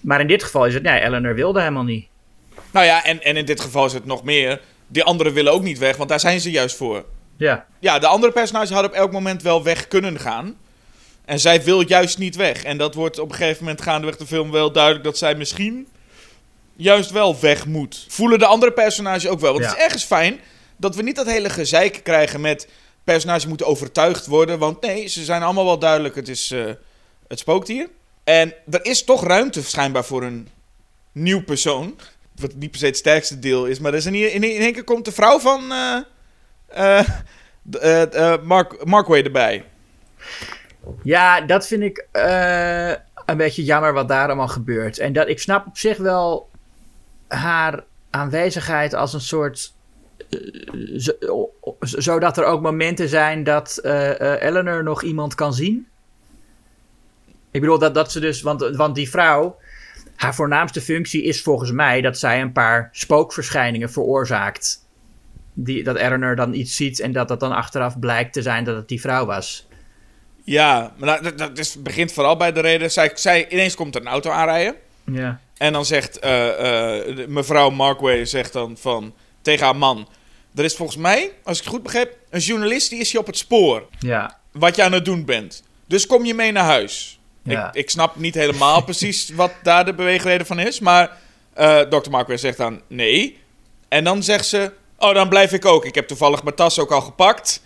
Maar 0.00 0.20
in 0.20 0.26
dit 0.26 0.42
geval 0.42 0.66
is 0.66 0.74
het, 0.74 0.82
nee, 0.82 1.00
Eleanor 1.00 1.34
wilde 1.34 1.58
helemaal 1.58 1.82
niet. 1.82 2.06
Nou 2.70 2.86
ja, 2.86 3.04
en, 3.04 3.22
en 3.22 3.36
in 3.36 3.44
dit 3.44 3.60
geval 3.60 3.86
is 3.86 3.92
het 3.92 4.04
nog 4.04 4.24
meer. 4.24 4.60
Die 4.86 5.04
anderen 5.04 5.32
willen 5.32 5.52
ook 5.52 5.62
niet 5.62 5.78
weg, 5.78 5.96
want 5.96 6.08
daar 6.08 6.20
zijn 6.20 6.40
ze 6.40 6.50
juist 6.50 6.76
voor. 6.76 7.04
Ja, 7.36 7.66
Ja, 7.78 7.98
de 7.98 8.06
andere 8.06 8.32
personages 8.32 8.70
hadden 8.70 8.90
op 8.90 8.96
elk 8.96 9.12
moment 9.12 9.42
wel 9.42 9.62
weg 9.62 9.88
kunnen 9.88 10.18
gaan. 10.18 10.56
En 11.28 11.40
zij 11.40 11.62
wil 11.62 11.88
juist 11.88 12.18
niet 12.18 12.36
weg. 12.36 12.62
En 12.62 12.78
dat 12.78 12.94
wordt 12.94 13.18
op 13.18 13.30
een 13.30 13.36
gegeven 13.36 13.64
moment 13.64 13.82
gaandeweg 13.82 14.16
de 14.16 14.26
film 14.26 14.50
wel 14.50 14.72
duidelijk 14.72 15.04
dat 15.04 15.18
zij 15.18 15.34
misschien 15.34 15.88
juist 16.76 17.10
wel 17.10 17.40
weg 17.40 17.66
moet. 17.66 18.06
Voelen 18.08 18.38
de 18.38 18.46
andere 18.46 18.72
personages 18.72 19.26
ook 19.26 19.40
wel. 19.40 19.52
Want 19.52 19.64
het 19.64 19.76
is 19.76 19.82
ergens 19.82 20.04
fijn 20.04 20.40
dat 20.76 20.96
we 20.96 21.02
niet 21.02 21.16
dat 21.16 21.26
hele 21.26 21.50
gezeik 21.50 22.00
krijgen 22.02 22.40
met 22.40 22.68
personages 23.04 23.46
moeten 23.46 23.66
overtuigd 23.66 24.26
worden. 24.26 24.58
Want 24.58 24.80
nee, 24.80 25.06
ze 25.06 25.24
zijn 25.24 25.42
allemaal 25.42 25.64
wel 25.64 25.78
duidelijk. 25.78 26.14
Het 26.14 26.28
is 26.28 26.50
eh, 26.50 26.64
het 27.28 27.38
spookt 27.38 27.68
hier. 27.68 27.88
En 28.24 28.54
er 28.70 28.84
is 28.84 29.04
toch 29.04 29.24
ruimte 29.24 29.62
schijnbaar 29.62 30.04
voor 30.04 30.22
een 30.22 30.48
nieuw 31.12 31.42
persoon. 31.44 31.98
Wat 32.34 32.54
niet 32.54 32.70
per 32.70 32.80
se 32.80 32.86
het 32.86 32.96
sterkste 32.96 33.38
deel 33.38 33.66
is. 33.66 33.78
Maar 33.78 33.92
er 33.92 33.98
is 33.98 34.06
in, 34.06 34.14
in, 34.14 34.44
in 34.44 34.60
één 34.60 34.72
keer 34.72 34.84
komt 34.84 35.04
de 35.04 35.12
vrouw 35.12 35.38
van 35.38 35.72
eh, 36.66 36.98
eh, 37.80 38.42
Mark, 38.42 38.84
Markway 38.84 39.22
erbij. 39.22 39.64
Ja, 41.02 41.40
dat 41.40 41.66
vind 41.66 41.82
ik 41.82 42.06
eh, 42.12 42.88
een 43.26 43.36
beetje 43.36 43.64
jammer 43.64 43.92
wat 43.92 44.08
daar 44.08 44.26
allemaal 44.26 44.48
gebeurt. 44.48 44.98
En 44.98 45.12
dat, 45.12 45.28
ik 45.28 45.38
snap 45.38 45.66
op 45.66 45.76
zich 45.78 45.96
wel 45.96 46.50
haar 47.28 47.84
aanwezigheid 48.10 48.94
als 48.94 49.12
een 49.12 49.20
soort. 49.20 49.74
eh, 50.30 50.98
zo- 50.98 51.50
zodat 51.80 52.36
er 52.38 52.44
ook 52.44 52.60
momenten 52.62 53.08
zijn 53.08 53.44
dat 53.44 53.76
eh, 53.78 54.42
Eleanor 54.42 54.82
nog 54.82 55.02
iemand 55.02 55.34
kan 55.34 55.54
zien. 55.54 55.86
Ik 57.50 57.60
bedoel 57.60 57.78
dat, 57.78 57.94
dat 57.94 58.12
ze 58.12 58.20
dus. 58.20 58.42
Want, 58.42 58.76
want 58.76 58.94
die 58.94 59.10
vrouw. 59.10 59.56
Haar 60.16 60.34
voornaamste 60.34 60.80
functie 60.80 61.22
is 61.22 61.42
volgens 61.42 61.70
mij 61.72 62.00
dat 62.00 62.18
zij 62.18 62.40
een 62.40 62.52
paar 62.52 62.88
spookverschijningen 62.92 63.90
veroorzaakt. 63.90 64.86
Die, 65.52 65.84
dat 65.84 65.96
Eleanor 65.96 66.36
dan 66.36 66.54
iets 66.54 66.76
ziet 66.76 67.00
en 67.00 67.12
dat 67.12 67.28
dat 67.28 67.40
dan 67.40 67.52
achteraf 67.52 67.98
blijkt 67.98 68.32
te 68.32 68.42
zijn 68.42 68.64
dat 68.64 68.76
het 68.76 68.88
die 68.88 69.00
vrouw 69.00 69.26
was. 69.26 69.67
Ja, 70.48 70.92
maar 70.96 71.22
dat, 71.22 71.38
dat 71.38 71.58
is, 71.58 71.82
begint 71.82 72.12
vooral 72.12 72.36
bij 72.36 72.52
de 72.52 72.60
reden. 72.60 72.90
Zij, 72.90 73.10
zij, 73.14 73.48
ineens 73.48 73.74
komt 73.74 73.94
er 73.94 74.00
een 74.00 74.06
auto 74.06 74.30
aanrijden. 74.30 74.74
Ja. 75.04 75.40
En 75.56 75.72
dan 75.72 75.84
zegt 75.84 76.18
eh, 76.18 76.48
eh, 76.48 77.16
de- 77.16 77.24
mevrouw 77.28 77.70
Markway 77.70 78.24
zegt 78.24 78.52
dan 78.52 78.76
van, 78.80 79.14
tegen 79.42 79.64
haar 79.64 79.76
man... 79.76 80.08
Er 80.54 80.64
is 80.64 80.74
volgens 80.76 80.98
mij, 80.98 81.30
als 81.44 81.58
ik 81.58 81.64
het 81.64 81.72
goed 81.72 81.82
begreep, 81.82 82.16
een 82.30 82.40
journalist 82.40 82.90
die 82.90 83.00
is 83.00 83.12
je 83.12 83.18
op 83.18 83.26
het 83.26 83.36
spoor. 83.38 83.86
Ja. 83.98 84.38
Wat 84.52 84.76
je 84.76 84.82
aan 84.82 84.92
het 84.92 85.04
doen 85.04 85.24
bent. 85.24 85.62
Dus 85.86 86.06
kom 86.06 86.24
je 86.24 86.34
mee 86.34 86.52
naar 86.52 86.64
huis. 86.64 87.18
Ja. 87.42 87.68
Ik, 87.68 87.74
ik 87.74 87.90
snap 87.90 88.16
niet 88.16 88.34
helemaal 88.34 88.82
precies 88.90 89.30
wat 89.30 89.52
daar 89.62 89.84
de 89.84 89.94
beweegreden 89.94 90.46
van 90.46 90.58
is. 90.58 90.80
Maar 90.80 91.16
eh 91.54 91.80
Dr. 91.80 92.10
Markway 92.10 92.36
zegt 92.36 92.56
dan 92.56 92.80
nee. 92.86 93.38
En 93.88 94.04
dan 94.04 94.22
zegt 94.22 94.46
ze... 94.46 94.72
Oh, 94.98 95.14
dan 95.14 95.28
blijf 95.28 95.52
ik 95.52 95.64
ook. 95.64 95.84
Ik 95.84 95.94
heb 95.94 96.08
toevallig 96.08 96.42
mijn 96.42 96.56
tas 96.56 96.78
ook 96.78 96.90
al 96.92 97.00
gepakt. 97.00 97.62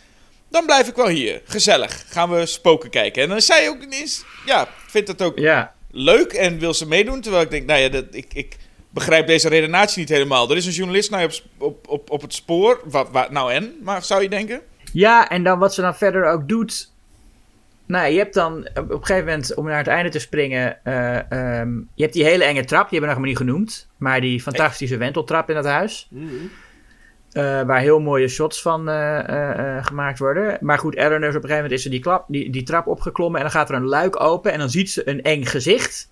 Dan 0.53 0.67
blijf 0.67 0.89
ik 0.89 0.95
wel 0.95 1.09
hier. 1.09 1.41
Gezellig. 1.45 2.05
Gaan 2.09 2.31
we 2.31 2.47
spoken 2.47 2.91
kijken. 2.91 3.23
En 3.23 3.29
dan 3.29 3.37
is 3.37 3.47
zij 3.47 3.69
ook 3.69 3.83
ineens... 3.83 4.25
Ja, 4.47 4.69
vindt 4.87 5.09
het 5.09 5.23
ook 5.23 5.39
Ja. 5.39 5.75
leuk 5.91 6.33
en 6.33 6.59
wil 6.59 6.75
ze 6.75 6.87
meedoen. 6.87 7.21
Terwijl 7.21 7.43
ik 7.45 7.51
denk, 7.51 7.67
nou 7.67 7.81
ja, 7.81 7.89
dat, 7.89 8.05
ik, 8.11 8.27
ik 8.35 8.57
begrijp 8.91 9.27
deze 9.27 9.49
redenatie 9.49 9.99
niet 9.99 10.09
helemaal. 10.09 10.51
Er 10.51 10.57
is 10.57 10.67
een 10.67 10.73
journalist 10.73 11.11
nou 11.11 11.25
op, 11.27 11.33
op, 11.59 11.89
op, 11.89 12.11
op 12.11 12.23
het 12.23 12.35
spoor. 12.35 12.81
Wat, 12.85 13.09
wat, 13.11 13.31
nou 13.31 13.53
en? 13.53 13.75
Maar 13.83 14.03
zou 14.05 14.23
je 14.23 14.29
denken? 14.29 14.61
Ja, 14.93 15.29
en 15.29 15.43
dan 15.45 15.59
wat 15.59 15.75
ze 15.75 15.81
dan 15.81 15.95
verder 15.95 16.27
ook 16.27 16.49
doet. 16.49 16.91
Nou, 17.87 18.13
je 18.13 18.19
hebt 18.19 18.35
dan 18.35 18.69
op, 18.75 18.91
een 18.91 19.05
gegeven 19.05 19.25
moment, 19.25 19.55
om 19.55 19.65
naar 19.67 19.79
het 19.79 19.87
einde 19.87 20.11
te 20.11 20.19
springen. 20.19 20.85
eh, 20.85 21.31
ehm, 21.31 21.77
je 21.95 22.03
hebt 22.03 22.13
die 22.15 22.25
hele 22.25 22.45
enge 22.45 22.65
trap, 22.65 22.91
die 22.91 22.99
hebben 22.99 23.01
we 23.01 23.07
nog 23.07 23.19
maar 23.19 23.29
niet 23.29 23.37
genoemd. 23.37 23.89
Maar 23.97 24.21
die 24.21 24.43
fantastische 24.43 24.97
wenteltrap 24.97 25.51
in 25.51 25.57
het 25.57 25.65
huis. 25.65 26.09
Eh, 27.33 27.63
waar 27.63 27.81
heel 27.81 28.01
mooie 28.01 28.29
shots 28.29 28.63
van 28.63 28.89
eh, 28.89 29.77
eh, 29.77 29.85
gemaakt 29.85 30.19
worden. 30.19 30.59
Maar 30.61 30.79
goed, 30.79 30.97
Eleanor 30.97 31.29
is 31.29 31.37
op 31.37 31.43
een 31.43 31.49
gegeven 31.49 31.55
moment 31.55 31.73
is 31.73 31.83
ze 31.83 31.89
die, 31.89 32.01
klap, 32.01 32.25
die, 32.29 32.51
die 32.51 32.63
trap 32.63 32.87
opgeklommen. 32.87 33.37
En 33.37 33.43
dan 33.43 33.55
gaat 33.55 33.69
er 33.69 33.75
een 33.75 33.87
luik 33.87 34.21
open. 34.21 34.53
En 34.53 34.59
dan 34.59 34.71
ziet 34.71 34.91
ze 34.91 35.09
een 35.09 35.23
eng 35.23 35.45
gezicht. 35.45 36.11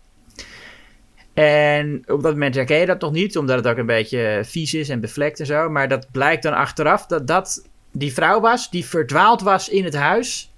En 1.35 2.03
op 2.07 2.23
dat 2.23 2.33
moment 2.33 2.55
herken 2.55 2.77
je 2.77 2.87
dat 2.87 3.01
nog 3.01 3.13
niet, 3.13 3.37
omdat 3.37 3.57
het 3.57 3.67
ook 3.67 3.77
een 3.77 3.87
beetje 3.87 4.41
vies 4.45 4.75
is 4.75 4.89
en 4.89 5.01
bevlekt 5.01 5.41
en 5.41 5.47
zo. 5.47 5.71
Maar 5.71 5.89
dat 5.89 6.11
blijkt 6.13 6.43
dan 6.43 6.55
achteraf 6.55 7.07
dat 7.07 7.27
dat 7.27 7.69
die 7.93 8.13
vrouw 8.13 8.41
was 8.41 8.71
die 8.71 8.85
verdwaald 8.85 9.41
was 9.41 9.69
in 9.69 9.85
het 9.85 9.95
huis. 9.95 10.55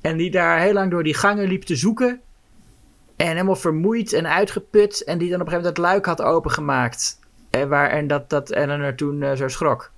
En 0.00 0.16
die 0.16 0.30
daar 0.30 0.60
heel 0.60 0.72
lang 0.72 0.90
door 0.90 1.02
die 1.02 1.14
gangen 1.14 1.48
liep 1.48 1.62
te 1.62 1.76
zoeken. 1.76 2.20
En 3.16 3.26
helemaal 3.26 3.56
vermoeid 3.56 4.12
en 4.12 4.28
uitgeput. 4.28 5.04
En 5.04 5.18
die 5.18 5.30
dan 5.30 5.40
op 5.40 5.46
een 5.46 5.52
gegeven 5.52 5.72
moment 5.72 5.76
het 5.76 6.04
luik 6.04 6.06
had 6.06 6.22
opengemaakt. 6.22 7.18
En, 7.54 7.68
waar, 7.68 7.90
en 7.90 8.06
dat, 8.06 8.30
dat 8.30 8.50
Eleanor 8.50 8.94
toen 8.94 9.22
eh, 9.22 9.32
zo 9.36 9.48
schrok. 9.48 9.90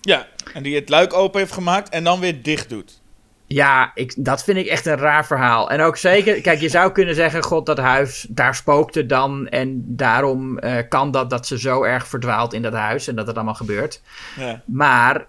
Ja. 0.00 0.26
En 0.54 0.62
die 0.62 0.74
het 0.74 0.88
luik 0.88 1.12
open 1.12 1.40
heeft 1.40 1.52
gemaakt 1.52 1.88
en 1.88 2.04
dan 2.04 2.20
weer 2.20 2.42
dicht 2.42 2.68
doet. 2.68 3.00
Ja, 3.46 3.90
ik, 3.94 4.14
dat 4.16 4.44
vind 4.44 4.58
ik 4.58 4.66
echt 4.66 4.86
een 4.86 4.96
raar 4.96 5.26
verhaal. 5.26 5.70
En 5.70 5.80
ook 5.80 5.96
zeker, 5.96 6.40
kijk, 6.40 6.60
je 6.60 6.68
zou 6.68 6.92
kunnen 6.92 7.14
zeggen: 7.14 7.42
God, 7.42 7.66
dat 7.66 7.78
huis, 7.78 8.26
daar 8.28 8.54
spookte 8.54 9.06
dan. 9.06 9.48
En 9.48 9.82
daarom 9.86 10.58
eh, 10.58 10.88
kan 10.88 11.10
dat 11.10 11.30
dat 11.30 11.46
ze 11.46 11.58
zo 11.58 11.82
erg 11.82 12.06
verdwaalt 12.06 12.52
in 12.52 12.62
dat 12.62 12.72
huis. 12.72 13.08
En 13.08 13.16
dat 13.16 13.26
het 13.26 13.36
allemaal 13.36 13.54
gebeurt. 13.54 14.02
Ja. 14.36 14.62
Maar 14.64 15.26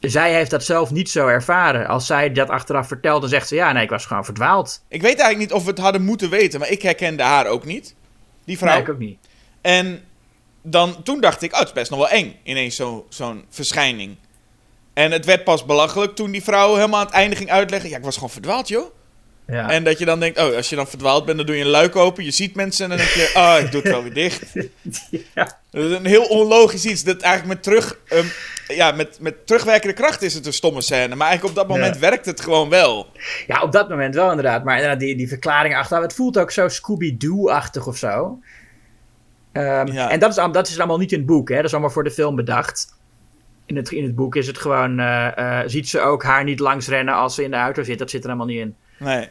zij 0.00 0.34
heeft 0.34 0.50
dat 0.50 0.64
zelf 0.64 0.90
niet 0.90 1.10
zo 1.10 1.26
ervaren. 1.26 1.86
Als 1.86 2.06
zij 2.06 2.32
dat 2.32 2.48
achteraf 2.48 2.88
vertelt, 2.88 3.20
dan 3.20 3.30
zegt 3.30 3.48
ze: 3.48 3.54
Ja, 3.54 3.72
nee, 3.72 3.82
ik 3.82 3.90
was 3.90 4.06
gewoon 4.06 4.24
verdwaald. 4.24 4.84
Ik 4.88 5.02
weet 5.02 5.18
eigenlijk 5.18 5.38
niet 5.38 5.52
of 5.52 5.64
we 5.64 5.70
het 5.70 5.78
hadden 5.78 6.04
moeten 6.04 6.30
weten, 6.30 6.60
maar 6.60 6.70
ik 6.70 6.82
herkende 6.82 7.22
haar 7.22 7.46
ook 7.46 7.64
niet. 7.64 7.94
Die 8.44 8.58
vrouw. 8.58 8.72
Nee, 8.72 8.82
ik 8.82 8.88
ook 8.88 8.98
niet. 8.98 9.18
En 9.60 10.02
dan, 10.66 11.02
toen 11.02 11.20
dacht 11.20 11.42
ik, 11.42 11.52
oh, 11.52 11.58
het 11.58 11.68
is 11.68 11.74
best 11.74 11.90
nog 11.90 11.98
wel 11.98 12.08
eng. 12.08 12.36
Ineens 12.42 12.76
zo- 12.76 13.06
zo'n 13.08 13.44
verschijning. 13.50 14.16
En 14.94 15.12
het 15.12 15.24
werd 15.24 15.44
pas 15.44 15.64
belachelijk 15.64 16.14
toen 16.14 16.30
die 16.30 16.42
vrouw 16.42 16.74
helemaal 16.74 17.00
aan 17.00 17.06
het 17.06 17.14
einde 17.14 17.36
ging 17.36 17.50
uitleggen. 17.50 17.90
Ja, 17.90 17.96
ik 17.96 18.04
was 18.04 18.14
gewoon 18.14 18.30
verdwaald, 18.30 18.68
joh. 18.68 18.84
Ja. 19.46 19.70
En 19.70 19.84
dat 19.84 19.98
je 19.98 20.04
dan 20.04 20.20
denkt, 20.20 20.38
oh, 20.38 20.54
als 20.56 20.68
je 20.68 20.76
dan 20.76 20.86
verdwaald 20.88 21.24
bent, 21.24 21.36
dan 21.36 21.46
doe 21.46 21.56
je 21.56 21.62
een 21.64 21.68
luik 21.70 21.96
open. 21.96 22.24
Je 22.24 22.30
ziet 22.30 22.54
mensen 22.54 22.84
en 22.84 22.88
dan 22.90 22.98
denk 22.98 23.10
je, 23.10 23.30
oh, 23.34 23.56
ik 23.60 23.70
doe 23.72 23.80
het 23.82 23.90
wel 23.90 24.02
weer 24.02 24.14
dicht. 24.14 24.42
ja. 25.34 25.58
Dat 25.70 25.84
is 25.84 25.96
een 25.96 26.06
heel 26.06 26.24
onlogisch 26.24 26.84
iets. 26.84 27.04
Dat 27.04 27.20
eigenlijk 27.20 27.54
met, 27.54 27.62
terug, 27.62 27.98
ehm, 28.08 28.26
ja, 28.68 28.90
met, 28.92 29.16
met 29.20 29.46
terugwerkende 29.46 29.94
kracht 29.94 30.22
is 30.22 30.34
het 30.34 30.46
een 30.46 30.52
stomme 30.52 30.80
scène. 30.80 31.14
Maar 31.14 31.28
eigenlijk 31.28 31.58
op 31.58 31.68
dat 31.68 31.76
moment 31.76 31.94
Ja. 31.94 32.00
werkt 32.00 32.26
het 32.26 32.40
gewoon 32.40 32.68
wel. 32.68 33.06
ja, 33.46 33.62
op 33.62 33.72
dat 33.72 33.88
moment 33.88 34.14
wel 34.14 34.28
inderdaad. 34.30 34.64
Maar 34.64 34.74
inderdaad, 34.74 35.00
die, 35.00 35.16
die 35.16 35.28
verklaring 35.28 35.76
achteraf, 35.76 36.02
het 36.02 36.14
voelt 36.14 36.38
ook 36.38 36.50
zo 36.50 36.68
Scooby-Doo-achtig 36.68 37.86
of 37.86 37.96
zo. 37.96 38.38
Ehm, 39.54 39.92
Ja. 39.92 40.10
En 40.10 40.18
dat 40.18 40.30
is, 40.30 40.36
dat 40.52 40.68
is 40.68 40.78
allemaal 40.78 40.98
niet 40.98 41.12
in 41.12 41.18
het 41.18 41.26
boek, 41.26 41.48
hè? 41.48 41.56
dat 41.56 41.64
is 41.64 41.72
allemaal 41.72 41.90
voor 41.90 42.04
de 42.04 42.10
film 42.10 42.36
bedacht. 42.36 42.86
In 43.66 43.76
het, 43.76 43.90
in 43.90 44.02
het 44.04 44.14
boek 44.14 44.36
is 44.36 44.46
het 44.46 44.58
gewoon, 44.58 44.98
eh, 44.98 45.38
eh, 45.60 45.68
ziet 45.68 45.88
ze 45.88 46.00
ook 46.00 46.22
haar 46.22 46.44
niet 46.44 46.58
langs 46.58 46.88
rennen 46.88 47.14
als 47.14 47.34
ze 47.34 47.42
in 47.42 47.50
de 47.50 47.56
auto 47.56 47.82
zit. 47.82 47.98
Dat 47.98 48.10
zit 48.10 48.22
er 48.22 48.28
allemaal 48.28 48.46
niet 48.46 48.58
in. 48.60 48.74
Nee, 48.98 49.28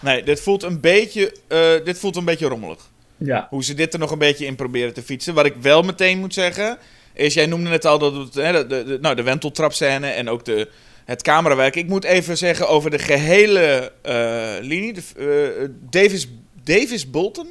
nee 0.00 0.22
dit, 0.22 0.40
voelt 0.40 0.62
een 0.62 0.80
beetje, 0.80 1.34
eh, 1.48 1.84
dit 1.84 1.98
voelt 1.98 2.16
een 2.16 2.24
beetje 2.24 2.48
rommelig. 2.48 2.78
Ja. 3.16 3.46
Hoe 3.50 3.64
ze 3.64 3.74
dit 3.74 3.92
er 3.92 3.98
nog 3.98 4.10
een 4.10 4.18
beetje 4.18 4.46
in 4.46 4.54
proberen 4.56 4.94
te 4.94 5.02
fietsen. 5.02 5.34
Wat 5.34 5.46
ik 5.46 5.54
wel 5.60 5.82
meteen 5.82 6.18
moet 6.18 6.34
zeggen, 6.34 6.78
is 7.14 7.34
jij 7.34 7.46
noemde 7.46 7.70
net 7.70 7.84
al 7.84 7.98
dat 7.98 8.14
het, 8.14 8.34
hè, 8.34 8.52
de, 8.52 8.66
de, 8.66 8.84
de- 8.84 8.98
nou, 9.00 9.14
de 9.14 9.22
wenteltrapscène 9.22 10.06
en 10.06 10.28
ook 10.28 10.44
de, 10.44 10.68
het 11.04 11.22
camerawerk. 11.22 11.76
Ik 11.76 11.88
moet 11.88 12.04
even 12.04 12.36
zeggen 12.36 12.68
over 12.68 12.90
de 12.90 12.98
gehele 12.98 13.92
eh, 14.02 14.48
linie. 14.60 14.92
De, 14.92 15.70
Davis, 15.90 16.28
Davis 16.64 17.10
Bolton. 17.10 17.48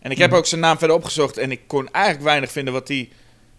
En 0.00 0.10
ik 0.10 0.18
heb 0.18 0.32
ook 0.32 0.46
zijn 0.46 0.60
naam 0.60 0.78
verder 0.78 0.96
opgezocht 0.96 1.36
en 1.36 1.50
ik 1.50 1.60
kon 1.66 1.88
eigenlijk 1.92 2.24
weinig 2.24 2.52
vinden 2.52 2.72
wat 2.72 2.88
hij 2.88 3.08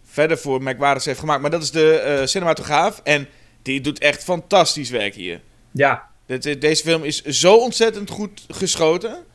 verder 0.05 0.37
voor 0.37 0.63
McWaris 0.63 1.05
heeft 1.05 1.19
gemaakt. 1.19 1.41
Maar 1.41 1.51
dat 1.51 1.61
is 1.61 1.71
de 1.71 1.93
eh, 1.93 2.25
cinematograaf 2.25 3.01
en 3.03 3.27
die 3.61 3.81
doet 3.81 3.99
echt 3.99 4.23
fantastisch 4.23 4.89
werk 4.89 5.15
hier. 5.15 5.41
Ja. 5.71 6.07
Deze 6.59 6.83
film 6.83 7.03
is 7.03 7.21
zo 7.23 7.55
ontzettend 7.55 8.09
goed 8.09 8.45
geschoten. 8.49 9.25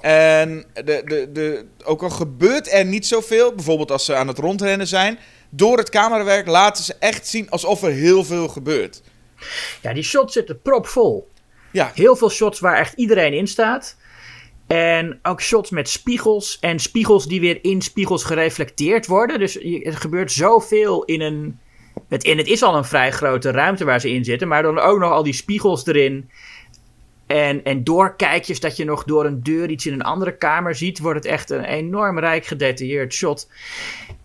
En 0.00 0.64
de, 0.74 1.02
de, 1.04 1.28
de, 1.32 1.66
ook 1.84 2.02
al 2.02 2.10
gebeurt 2.10 2.72
er 2.72 2.84
niet 2.84 3.06
zoveel, 3.06 3.54
bijvoorbeeld 3.54 3.90
als 3.90 4.04
ze 4.04 4.14
aan 4.14 4.28
het 4.28 4.38
rondrennen 4.38 4.86
zijn, 4.86 5.18
door 5.50 5.78
het 5.78 5.90
camerawerk 5.90 6.46
laten 6.46 6.84
ze 6.84 6.94
echt 6.98 7.26
zien 7.26 7.50
alsof 7.50 7.82
er 7.82 7.90
heel 7.90 8.24
veel 8.24 8.48
gebeurt. 8.48 9.02
Ja, 9.82 9.92
die 9.92 10.02
shots 10.02 10.32
zitten 10.32 10.62
propvol. 10.62 11.28
Ja, 11.72 11.90
Heel 11.94 12.16
veel 12.16 12.30
shots 12.30 12.60
waar 12.60 12.76
echt 12.76 12.92
iedereen 12.96 13.32
in 13.32 13.46
staat. 13.46 13.96
En 14.68 15.18
ook 15.22 15.42
shots 15.42 15.70
met 15.70 15.88
spiegels. 15.88 16.58
En 16.60 16.78
spiegels 16.78 17.26
die 17.26 17.40
weer 17.40 17.58
in 17.62 17.82
spiegels 17.82 18.24
gereflecteerd 18.24 19.06
worden. 19.06 19.38
Dus 19.38 19.62
er 19.62 19.96
gebeurt 19.96 20.32
zoveel 20.32 21.04
in 21.04 21.20
een. 21.20 21.58
Het, 22.08 22.24
en 22.24 22.36
het 22.38 22.46
is 22.46 22.62
al 22.62 22.76
een 22.76 22.84
vrij 22.84 23.10
grote 23.10 23.50
ruimte 23.50 23.84
waar 23.84 24.00
ze 24.00 24.10
in 24.10 24.24
zitten. 24.24 24.48
Maar 24.48 24.62
dan 24.62 24.78
ook 24.78 24.98
nog 24.98 25.12
al 25.12 25.22
die 25.22 25.32
spiegels 25.32 25.86
erin. 25.86 26.30
En, 27.28 27.64
en 27.64 27.84
doorkijkjes 27.84 28.60
dat 28.60 28.76
je 28.76 28.84
nog 28.84 29.04
door 29.04 29.26
een 29.26 29.42
deur 29.42 29.70
iets 29.70 29.86
in 29.86 29.92
een 29.92 30.02
andere 30.02 30.36
kamer 30.36 30.74
ziet. 30.74 30.98
Wordt 30.98 31.24
het 31.24 31.32
echt 31.32 31.50
een 31.50 31.64
enorm 31.64 32.18
rijk 32.18 32.46
gedetailleerd 32.46 33.12
shot. 33.12 33.48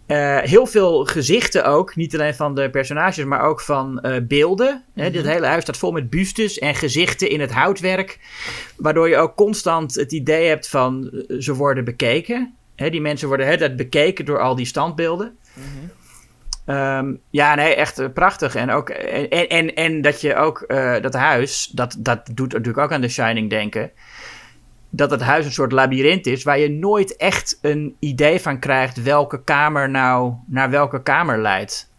Eh, 0.05 0.39
heel 0.39 0.65
veel 0.65 1.05
gezichten 1.05 1.65
ook. 1.65 1.95
Niet 1.95 2.13
alleen 2.13 2.35
van 2.35 2.55
de 2.55 2.69
personages, 2.69 3.25
maar 3.25 3.41
ook 3.41 3.61
van 3.61 4.01
eh, 4.01 4.21
beelden. 4.23 4.83
Dit 4.93 5.25
hele 5.25 5.45
huis 5.45 5.63
staat 5.63 5.77
vol 5.77 5.91
met 5.91 6.09
bustes 6.09 6.59
en 6.59 6.75
gezichten 6.75 7.29
in 7.29 7.39
het 7.39 7.51
houtwerk. 7.51 8.19
Waardoor 8.77 9.09
je 9.09 9.17
ook 9.17 9.35
constant 9.35 9.95
het 9.95 10.11
idee 10.11 10.47
hebt 10.47 10.69
van 10.69 11.09
eh, 11.09 11.39
ze 11.39 11.53
worden 11.53 11.85
bekeken. 11.85 12.55
Die 12.75 13.01
mensen 13.01 13.27
worden 13.27 13.57
tijd 13.57 13.75
bekeken 13.75 14.25
door 14.25 14.39
al 14.39 14.55
die 14.55 14.65
standbeelden. 14.65 15.37
Ehm, 16.65 17.13
ja, 17.29 17.55
nee, 17.55 17.75
echt 17.75 17.99
eh, 17.99 18.09
prachtig. 18.13 18.55
En, 18.55 18.69
ook, 18.69 18.89
en, 18.89 19.29
en, 19.29 19.47
en, 19.47 19.75
en 19.75 20.01
dat 20.01 20.21
je 20.21 20.35
ook 20.35 20.61
eh, 20.61 21.01
dat 21.01 21.13
huis, 21.13 21.69
dat, 21.71 21.95
dat 21.99 22.29
doet 22.33 22.51
natuurlijk 22.51 22.77
ook 22.77 22.91
aan 22.91 23.01
The 23.01 23.07
Shining 23.07 23.49
denken. 23.49 23.91
Dat 24.89 25.11
het 25.11 25.21
huis 25.21 25.45
een 25.45 25.51
soort 25.51 25.71
labyrint 25.71 26.25
is 26.25 26.43
waar 26.43 26.59
je 26.59 26.69
nooit 26.69 27.15
echt 27.15 27.57
een 27.61 27.95
idee 27.99 28.39
van 28.39 28.59
krijgt 28.59 29.03
welke 29.03 29.43
kamer 29.43 29.89
nou 29.89 30.33
naar 30.47 30.69
welke 30.69 31.03
kamer 31.03 31.41
leidt. 31.41 31.91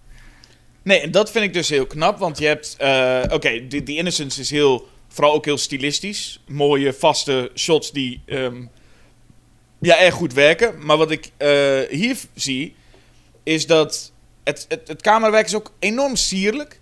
nee, 0.83 1.01
en 1.01 1.11
dat 1.11 1.31
vind 1.31 1.45
ik 1.45 1.53
dus 1.53 1.69
heel 1.69 1.87
knap, 1.87 2.19
want 2.19 2.39
je 2.39 2.47
hebt, 2.47 2.77
eh, 2.79 3.23
oké, 3.31 3.67
die, 3.67 3.83
die 3.83 3.97
Innocence 3.97 4.41
is 4.41 4.51
heel, 4.51 4.89
vooral 5.09 5.35
ook 5.35 5.45
heel 5.45 5.59
stilistisch. 5.59 6.43
Mooie, 6.47 6.93
vaste 6.93 7.51
shots 7.55 7.93
die, 7.93 8.23
ehm, 8.27 8.65
ja, 9.81 10.01
erg 10.01 10.15
goed 10.15 10.33
werken. 10.33 10.75
Maar 10.85 10.97
wat 10.97 11.11
ik 11.11 11.31
eh, 11.37 11.81
hier 11.89 12.17
zie, 12.35 12.75
is 13.43 13.67
dat 13.67 14.13
het, 14.45 14.65
het, 14.69 14.89
het 14.89 15.03
camerawerk 15.03 15.47
is 15.47 15.55
ook 15.55 15.73
enorm 15.79 16.17
sierlijk. 16.17 16.81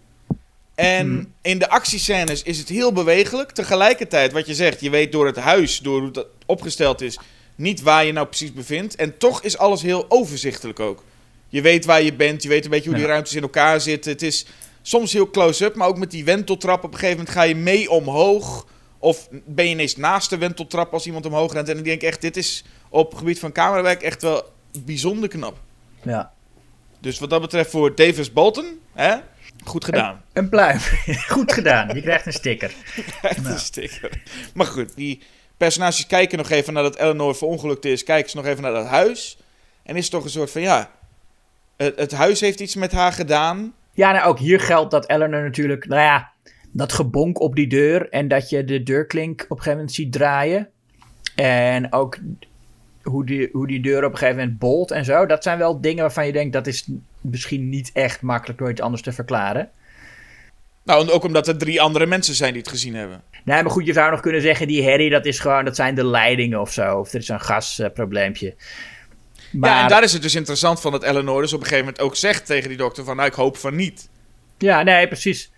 En 0.75 1.07
Hmm. 1.07 1.33
in 1.43 1.59
de 1.59 1.69
actiescènes 1.71 2.43
is 2.43 2.59
het 2.59 2.69
heel 2.69 2.93
bewegelijk. 2.93 3.51
Tegelijkertijd, 3.51 4.33
wat 4.33 4.47
je 4.47 4.55
zegt, 4.55 4.81
je 4.81 4.91
weet 4.91 5.13
door 5.13 5.27
het 5.27 5.37
huis, 5.37 5.79
door 5.79 6.01
hoe 6.01 6.11
het 6.13 6.27
opgesteld 6.47 7.01
is, 7.01 7.19
niet 7.55 7.83
waar 7.83 8.05
je 8.05 8.13
nou 8.13 8.27
precies 8.27 8.53
bevindt. 8.53 8.95
En 8.97 9.19
toch 9.19 9.43
is 9.43 9.59
alles 9.59 9.83
heel 9.83 10.05
overzichtelijk 10.09 10.81
ook. 10.81 11.03
Je 11.49 11.61
weet 11.61 11.85
waar 11.85 12.03
je 12.03 12.13
bent, 12.15 12.43
je 12.43 12.49
weet 12.49 12.65
een 12.65 12.71
beetje 12.71 12.89
hoe 12.89 12.95
die 12.99 13.07
Ja. 13.07 13.11
ruimtes 13.13 13.35
in 13.35 13.43
elkaar 13.43 13.81
zitten. 13.81 14.13
Het 14.13 14.23
is 14.23 14.47
soms 14.83 15.13
heel 15.13 15.31
close-up, 15.31 15.75
maar 15.75 15.89
ook 15.89 15.99
met 15.99 16.11
die 16.11 16.25
wenteltrap. 16.25 16.85
Op 16.85 16.93
een 16.93 16.99
gegeven 16.99 17.17
moment 17.17 17.35
ga 17.35 17.43
je 17.43 17.57
mee 17.57 17.91
omhoog. 17.91 18.67
Of 18.99 19.29
ben 19.31 19.65
je 19.65 19.71
ineens 19.71 19.97
naast 19.97 20.31
de 20.31 20.39
wenteltrap 20.39 20.93
als 20.93 21.07
iemand 21.07 21.27
omhoog 21.27 21.53
rent. 21.53 21.69
En 21.69 21.79
ik 21.79 21.85
denk 21.85 22.03
echt, 22.03 22.21
dit 22.21 22.37
is 22.37 22.65
op 22.89 23.11
het 23.11 23.19
gebied 23.19 23.39
van 23.39 23.53
camerawerk 23.53 24.03
echt 24.03 24.23
wel 24.23 24.43
bijzonder 24.85 25.29
knap. 25.29 25.59
Ja. 26.03 26.33
Dus 27.03 27.19
wat 27.19 27.31
dat 27.31 27.41
betreft 27.41 27.71
voor 27.71 27.95
Davis 27.95 28.33
Bolton, 28.33 28.79
hè? 28.93 29.17
goed 29.65 29.85
gedaan. 29.85 30.23
Een 30.33 30.49
pluim. 30.49 30.79
Goed 31.35 31.53
gedaan. 31.53 31.95
Je 31.95 32.01
krijgt 32.01 32.27
een 32.27 32.33
sticker. 32.33 32.75
Echt 33.23 33.47
een 33.47 33.59
sticker. 33.59 34.23
Maar 34.55 34.67
goed, 34.67 34.97
die 34.97 35.23
personages 35.57 36.07
kijken 36.07 36.39
nog 36.39 36.51
even 36.51 36.73
nadat 36.73 36.97
Eleanor 36.97 37.37
verongelukt 37.37 37.85
is. 37.85 38.05
Kijken 38.05 38.31
ze 38.31 38.37
nog 38.37 38.47
even 38.47 38.63
naar 38.63 38.73
dat 38.73 38.87
huis. 38.87 39.39
En 39.83 39.97
is 39.97 40.09
toch 40.09 40.25
een 40.25 40.31
soort 40.31 40.51
van, 40.51 40.63
ja... 40.63 40.91
Het, 41.77 41.97
het 41.99 42.13
huis 42.13 42.41
heeft 42.41 42.61
iets 42.61 42.75
met 42.75 42.93
haar 42.93 43.13
gedaan. 43.13 43.75
Ja, 43.93 44.13
nou 44.13 44.29
ook 44.29 44.39
hier 44.39 44.61
geldt 44.61 44.91
dat 44.91 45.09
Eleanor 45.09 45.43
natuurlijk, 45.43 45.87
nou 45.87 46.01
ja, 46.01 46.33
dat 46.73 46.93
gebonk 46.93 47.41
op 47.41 47.55
die 47.55 47.67
deur 47.67 48.09
en 48.09 48.29
dat 48.29 48.49
je 48.49 48.65
de 48.65 48.83
deurklink 48.83 49.41
op 49.43 49.51
een 49.51 49.57
gegeven 49.57 49.77
moment 49.77 49.93
ziet 49.93 50.13
draaien. 50.13 50.69
En 51.35 51.93
ook 51.93 52.19
hoe 53.03 53.27
die, 53.27 53.49
hoe 53.53 53.67
die 53.67 53.81
deur 53.81 54.05
op 54.05 54.13
een 54.13 54.19
gegeven 54.19 54.41
moment 54.41 54.59
bolt 54.59 54.91
en 54.91 55.05
zo. 55.05 55.27
Dat 55.27 55.43
zijn 55.43 55.59
wel 55.59 55.81
dingen 55.81 56.01
waarvan 56.01 56.27
je 56.27 56.33
denkt 56.33 56.53
dat 56.53 56.67
is 56.67 56.89
misschien 57.21 57.69
niet 57.69 57.91
echt 57.93 58.23
makkelijk 58.23 58.59
door 58.59 58.71
iets 58.71 58.81
anders 58.81 59.03
te 59.03 59.13
verklaren. 59.13 59.71
Nou, 60.85 61.03
en 61.03 61.11
ook 61.11 61.25
omdat 61.25 61.49
er 61.49 61.57
drie 61.57 61.81
andere 61.81 62.07
mensen 62.07 62.35
zijn 62.35 62.53
die 62.53 62.63
het 62.63 62.71
gezien 62.71 62.95
hebben. 62.95 63.23
Nee, 63.45 63.63
maar 63.63 63.73
goed, 63.73 63.87
je 63.87 63.93
zou 63.93 64.11
nog 64.11 64.21
kunnen 64.21 64.43
zeggen 64.43 64.67
die 64.67 64.83
herrie, 64.83 65.11
dat 65.11 65.27
is 65.27 65.39
gewoon, 65.39 65.65
dat 65.65 65.77
zijn 65.77 65.95
de 65.95 66.07
leidingen 66.07 66.61
of 66.61 66.73
zo. 66.73 66.99
Of 66.99 67.13
er 67.13 67.21
is 67.21 67.29
een 67.29 67.41
gasprobleempje. 67.41 68.55
maar, 69.53 69.71
Ja, 69.71 69.83
en 69.83 69.89
daar 69.89 70.03
is 70.03 70.13
het 70.13 70.23
dus 70.23 70.35
interessant 70.35 70.81
van 70.81 70.93
dat 70.93 71.03
Eleanor 71.03 71.41
dus 71.41 71.53
op 71.53 71.61
een 71.61 71.67
gegeven 71.67 71.85
moment 71.85 72.05
ook 72.05 72.17
zegt 72.17 72.47
tegen 72.47 72.69
die 72.69 72.79
dokter 72.79 73.05
van... 73.05 73.17
Nou, 73.17 73.29
ik 73.29 73.35
hoop 73.35 73.57
van 73.57 73.75
niet. 73.75 74.09
Ja, 74.59 74.83
nee, 74.83 75.09
precies. 75.09 75.51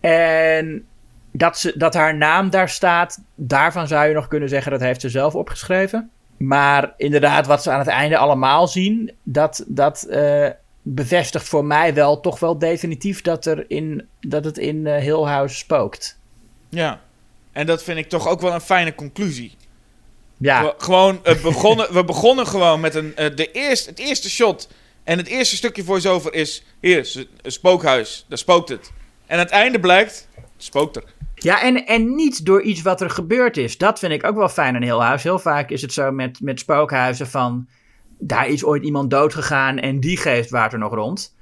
En 0.00 0.86
dat, 1.32 1.58
ze, 1.58 1.72
dat 1.76 1.94
haar 1.94 2.16
naam 2.16 2.50
daar 2.50 2.68
staat, 2.68 3.20
daarvan 3.34 3.88
zou 3.88 4.08
je 4.08 4.14
nog 4.14 4.28
kunnen 4.28 4.48
zeggen 4.48 4.72
dat 4.72 4.80
heeft 4.80 5.00
ze 5.00 5.08
zelf 5.08 5.34
opgeschreven. 5.34 6.10
Maar 6.42 6.94
inderdaad, 6.96 7.46
wat 7.46 7.62
ze 7.62 7.70
aan 7.70 7.78
het 7.78 7.88
einde 7.88 8.16
allemaal 8.16 8.68
zien, 8.68 9.12
dat, 9.22 9.64
dat 9.68 10.02
eh, 10.02 10.48
bevestigt 10.82 11.48
voor 11.48 11.64
mij 11.64 11.94
wel 11.94 12.20
toch 12.20 12.38
wel 12.38 12.58
definitief 12.58 13.22
dat, 13.22 13.46
er 13.46 13.64
in, 13.70 14.06
dat 14.20 14.44
het 14.44 14.58
in 14.58 14.86
eh, 14.86 15.02
Hill 15.02 15.22
House 15.22 15.56
spookt. 15.56 16.18
Ja. 16.68 17.00
En 17.52 17.66
dat 17.66 17.82
vind 17.82 17.98
ik 17.98 18.08
toch 18.08 18.28
ook 18.28 18.40
wel 18.40 18.52
een 18.52 18.60
fijne 18.60 18.94
conclusie. 18.94 19.56
Ja, 20.36 20.62
We- 20.62 20.74
Gewoon, 20.78 21.20
het 21.22 21.42
begonnen, 21.42 21.92
we 21.94 22.04
begonnen 22.04 22.46
gewoon 22.46 22.80
met 22.80 22.94
een, 22.94 23.16
eh, 23.16 23.36
de 23.36 23.50
eerste, 23.52 23.90
het 23.90 23.98
eerste 23.98 24.30
shot. 24.30 24.68
En 25.04 25.18
het 25.18 25.26
eerste 25.26 25.56
stukje 25.56 25.84
voice-over 25.84 26.34
is... 26.34 26.64
Hier, 26.80 26.98
is 26.98 27.14
een 27.14 27.52
spookhuis. 27.52 28.24
Daar 28.28 28.38
spookt 28.38 28.68
het. 28.68 28.92
En 29.26 29.38
aan 29.38 29.44
het 29.44 29.52
einde 29.52 29.80
blijkt... 29.80 30.28
Het 30.34 30.44
spookt 30.56 30.96
er. 30.96 31.04
Ja 31.42 31.62
en, 31.62 31.86
en 31.86 32.14
niet 32.14 32.44
door 32.44 32.62
iets 32.62 32.82
wat 32.82 33.00
er 33.00 33.10
gebeurd 33.10 33.56
is. 33.56 33.78
Dat 33.78 33.98
vind 33.98 34.12
ik 34.12 34.24
ook 34.24 34.36
wel 34.36 34.48
fijn 34.48 34.74
aan 34.74 34.82
Hill 34.82 34.98
House. 34.98 35.28
Heel 35.28 35.38
vaak 35.38 35.70
is 35.70 35.82
het 35.82 35.92
zo 35.92 36.12
met, 36.12 36.40
met 36.40 36.60
spookhuizen 36.60 37.26
van... 37.26 37.68
daar 38.18 38.48
is 38.48 38.64
ooit 38.64 38.84
iemand 38.84 39.10
dood 39.10 39.34
gegaan 39.34 39.78
en 39.78 40.00
die 40.00 40.16
geest 40.16 40.50
waart 40.50 40.72
er 40.72 40.78
nog 40.78 40.94
rond. 40.94 41.36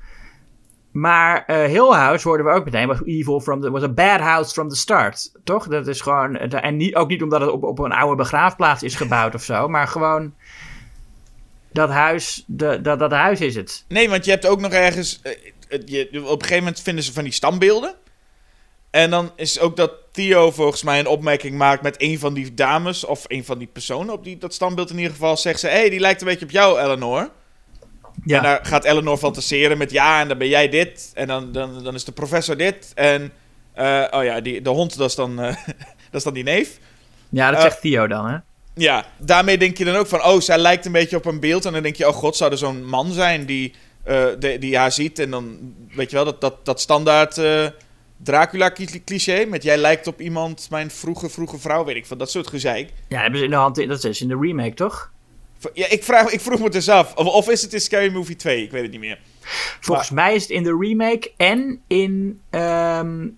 Maar 0.93 1.45
eh 1.47 1.65
Hill 1.65 1.91
House 1.91 2.29
hoorden 2.29 2.47
we 2.47 2.53
ook 2.53 2.65
meteen 2.65 2.87
was 2.87 3.03
evil 3.05 3.41
from 3.41 3.61
the 3.61 3.71
was 3.71 3.83
a 3.83 3.89
bad 3.89 4.21
house 4.21 4.53
from 4.53 4.69
the 4.69 4.77
start, 4.77 5.33
toch? 5.45 5.69
Dat 5.69 5.87
is 5.87 6.01
gewoon 6.01 6.37
en 6.37 6.77
niet, 6.77 6.95
ook 6.95 7.09
niet 7.09 7.23
omdat 7.23 7.41
het 7.41 7.51
op, 7.51 7.63
op 7.63 7.79
een 7.79 7.93
oude 7.93 8.17
begraafplaats 8.17 8.83
is 8.83 8.95
gebouwd 8.95 9.35
of 9.35 9.43
zo, 9.43 9.69
maar 9.69 9.89
gewoon 9.89 10.35
dat 11.73 11.91
huis, 11.91 12.45
de, 12.47 12.81
dat, 12.81 12.99
dat 12.99 13.11
huis 13.11 13.41
is 13.41 13.55
het. 13.55 13.85
Nee, 13.89 14.09
want 14.09 14.25
je 14.25 14.31
hebt 14.31 14.47
ook 14.47 14.61
nog 14.61 14.73
ergens... 14.73 15.21
eh, 15.23 15.33
je, 15.85 16.09
op 16.13 16.15
een 16.15 16.29
gegeven 16.29 16.59
moment 16.59 16.81
vinden 16.81 17.05
ze 17.05 17.13
van 17.13 17.25
die 17.25 17.33
stambeelden. 17.33 17.95
En 18.91 19.11
dan 19.11 19.33
is 19.37 19.61
ook 19.61 19.77
dat 19.77 19.93
Theo 20.13 20.51
volgens 20.51 20.83
mij 20.83 20.99
een 20.99 21.07
opmerking 21.07 21.57
maakt 21.57 21.83
met 21.83 22.03
een 22.03 22.19
van 22.19 22.35
die 22.35 22.55
dames... 22.55 23.05
of 23.05 23.25
een 23.27 23.45
van 23.45 23.59
die 23.59 23.69
personen 23.73 24.15
op 24.15 24.25
die, 24.25 24.39
dat 24.39 24.55
standbeeld 24.55 24.91
in 24.91 24.97
ieder 24.97 25.13
geval... 25.13 25.37
zegt 25.37 25.61
ze, 25.61 25.67
hé, 25.67 25.73
hey, 25.79 25.91
die 25.91 26.01
lijkt 26.01 26.21
een 26.21 26.27
beetje 26.27 26.45
op 26.45 26.51
jou, 26.51 26.81
Eleanor. 26.81 27.21
En 27.21 27.31
Ja, 28.25 28.41
daar 28.41 28.61
gaat 28.63 28.85
Eleanor 28.85 29.17
fantaseren 29.19 29.79
met 29.79 29.91
ja, 29.91 30.21
en 30.21 30.29
dan 30.29 30.39
ben 30.39 30.49
jij 30.49 30.69
dit. 30.69 31.11
En 31.15 31.27
dan, 31.27 31.53
dan, 31.53 31.85
dan 31.85 31.95
is 31.95 32.05
de 32.05 32.13
professor 32.13 32.57
dit. 32.57 32.93
En 32.95 33.33
eh, 33.73 34.05
oh 34.11 34.25
ja, 34.25 34.41
die, 34.41 34.63
de 34.63 34.71
hond, 34.71 34.97
dat 34.97 35.09
is 35.09 35.15
dan, 35.15 35.41
eh, 35.41 35.55
dat 36.11 36.13
is 36.13 36.23
dan 36.23 36.35
die 36.35 36.43
neef. 36.45 36.79
ja 37.29 37.47
dat 37.51 37.57
eh, 37.57 37.63
zegt 37.63 37.81
Theo 37.81 38.07
dan, 38.07 38.27
hè? 38.27 38.37
Ja, 38.75 39.05
daarmee 39.19 39.59
denk 39.59 39.79
je 39.79 39.85
dan 39.85 39.97
ook 39.97 40.07
van, 40.07 40.25
oh, 40.25 40.41
zij 40.41 40.59
lijkt 40.59 40.87
een 40.87 40.93
beetje 40.93 41.17
op 41.17 41.25
een 41.25 41.41
beeld. 41.41 41.65
En 41.65 41.73
dan 41.73 41.83
denk 41.83 41.97
je, 41.97 42.09
oh 42.09 42.15
god, 42.15 42.37
zou 42.37 42.51
er 42.51 42.59
zo'n 42.59 42.85
man 42.85 43.13
zijn 43.13 43.47
die, 43.47 43.75
de- 44.39 44.57
die 44.61 44.77
haar 44.77 44.93
ziet. 44.93 45.19
En 45.19 45.31
dan, 45.31 45.75
weet 45.95 46.11
je 46.11 46.17
wel, 46.17 46.25
dat, 46.25 46.41
dat, 46.41 46.65
dat 46.65 46.81
standaard 46.81 47.41
Dracula-cliché. 48.23 49.45
Met 49.45 49.63
jij 49.63 49.77
lijkt 49.77 50.07
op 50.07 50.21
iemand, 50.21 50.67
mijn 50.71 50.91
vroege, 50.91 51.29
vroege 51.29 51.59
vrouw, 51.59 51.85
weet 51.85 51.97
ik 51.97 52.07
van. 52.07 52.19
Dat 52.19 52.31
soort 52.31 52.47
gezeik. 52.47 52.93
Ja, 53.09 53.21
hebben 53.21 53.39
ze 53.39 53.45
in 53.45 53.51
de 53.51 53.57
hand, 53.57 53.89
dat 53.89 54.05
is 54.05 54.21
in 54.21 54.29
de 54.29 54.39
remake, 54.41 54.75
toch? 54.75 55.11
Ja, 55.75 55.87
ik, 55.89 56.05
vraag, 56.05 56.31
ik 56.31 56.41
vroeg 56.41 56.61
me 56.61 56.71
dus 56.71 56.89
af. 56.89 57.15
Of, 57.15 57.27
of 57.27 57.49
is 57.49 57.63
het 57.63 57.73
in 57.73 57.81
Scary 57.81 58.13
Movie 58.13 58.37
2? 58.37 58.63
Ik 58.63 58.71
weet 58.71 58.83
het 58.83 58.91
niet 58.91 59.01
meer. 59.01 59.19
Volgens 59.81 60.11
mij 60.11 60.35
is 60.35 60.43
het 60.43 60.51
in 60.51 60.63
de 60.63 60.77
remake 60.81 61.33
en 61.37 61.83
in 61.87 62.41
ehm, 62.51 63.29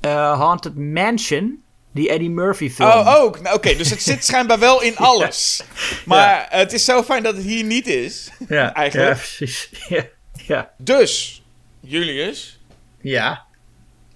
eh, 0.00 0.38
Haunted 0.38 0.76
Mansion 0.76 1.62
Die 1.92 2.08
Eddie 2.08 2.30
Murphy 2.30 2.70
film. 2.70 2.88
Oh, 2.88 3.14
ook. 3.16 3.40
Nou, 3.40 3.56
Oké, 3.56 3.76
dus 3.76 3.90
het 3.90 4.02
zit 4.02 4.24
schijnbaar 4.26 4.58
wel 4.58 4.82
in 4.82 4.96
alles. 4.96 5.64
Maar 6.04 6.46
het 6.50 6.72
is 6.72 6.84
zo 6.84 7.02
fijn 7.02 7.22
dat 7.22 7.36
het 7.36 7.44
hier 7.44 7.64
niet 7.64 7.86
is. 7.86 8.30
ja, 8.48 8.74
eigenlijk. 8.74 9.08
Ja, 9.10 9.16
precies. 9.16 9.70
Ja, 9.88 10.06
ja. 10.46 10.70
Dus, 10.78 11.42
Julius. 11.80 12.60
ja. 13.00 13.44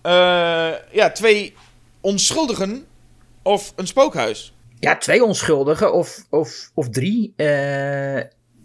Eh, 0.03 0.73
ja, 0.93 1.11
twee 1.13 1.55
onschuldigen 2.01 2.87
of 3.43 3.73
een 3.77 3.87
spookhuis. 3.87 4.57
Ja, 4.79 4.97
twee 4.97 5.25
onschuldigen 5.25 5.93
of, 5.93 6.27
of, 6.31 6.71
of 6.75 6.89
drie. 6.89 7.33
Eh, 7.37 8.17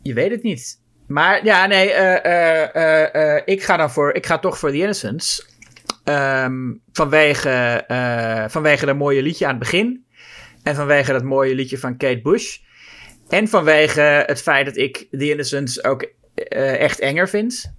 je 0.01 0.14
weet 0.14 0.31
het 0.31 0.43
niet. 0.43 0.81
Maar 1.07 1.45
ja, 1.45 1.65
nee, 1.65 1.91
eh, 1.91 3.41
ik 3.45 3.64
ga 3.64 3.77
dan 3.77 3.91
voor, 3.91 4.14
ik 4.14 4.26
ga 4.26 4.39
toch 4.39 4.57
voor 4.57 4.69
The 4.69 4.77
Innocents. 4.77 5.47
Ehm, 6.03 6.73
vanwege, 6.91 7.84
vanwege 8.49 8.85
dat 8.85 8.95
mooie 8.95 9.22
liedje 9.22 9.45
aan 9.45 9.51
het 9.51 9.60
begin. 9.60 10.05
En 10.64 10.76
vanwege 10.76 11.11
dat 11.11 11.23
mooie 11.23 11.55
liedje 11.55 11.77
van 11.77 11.97
Kate 11.97 12.22
Bush. 12.22 12.57
En 13.30 13.47
vanwege 13.47 14.23
het 14.26 14.41
feit 14.41 14.65
dat 14.65 14.77
ik 14.77 15.07
The 15.11 15.30
Innocents 15.30 15.84
ook 15.84 16.05
echt 16.49 16.99
enger 16.99 17.30
vind. 17.30 17.73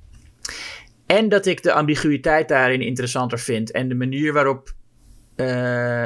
En 1.07 1.29
dat 1.29 1.47
ik 1.47 1.63
de 1.63 1.73
ambiguïteit 1.73 2.49
daarin 2.49 2.81
interessanter 2.81 3.39
vind. 3.39 3.71
En 3.71 3.89
de 3.89 3.95
manier 3.95 4.33
waarop 4.33 4.73
eh, 5.37 6.05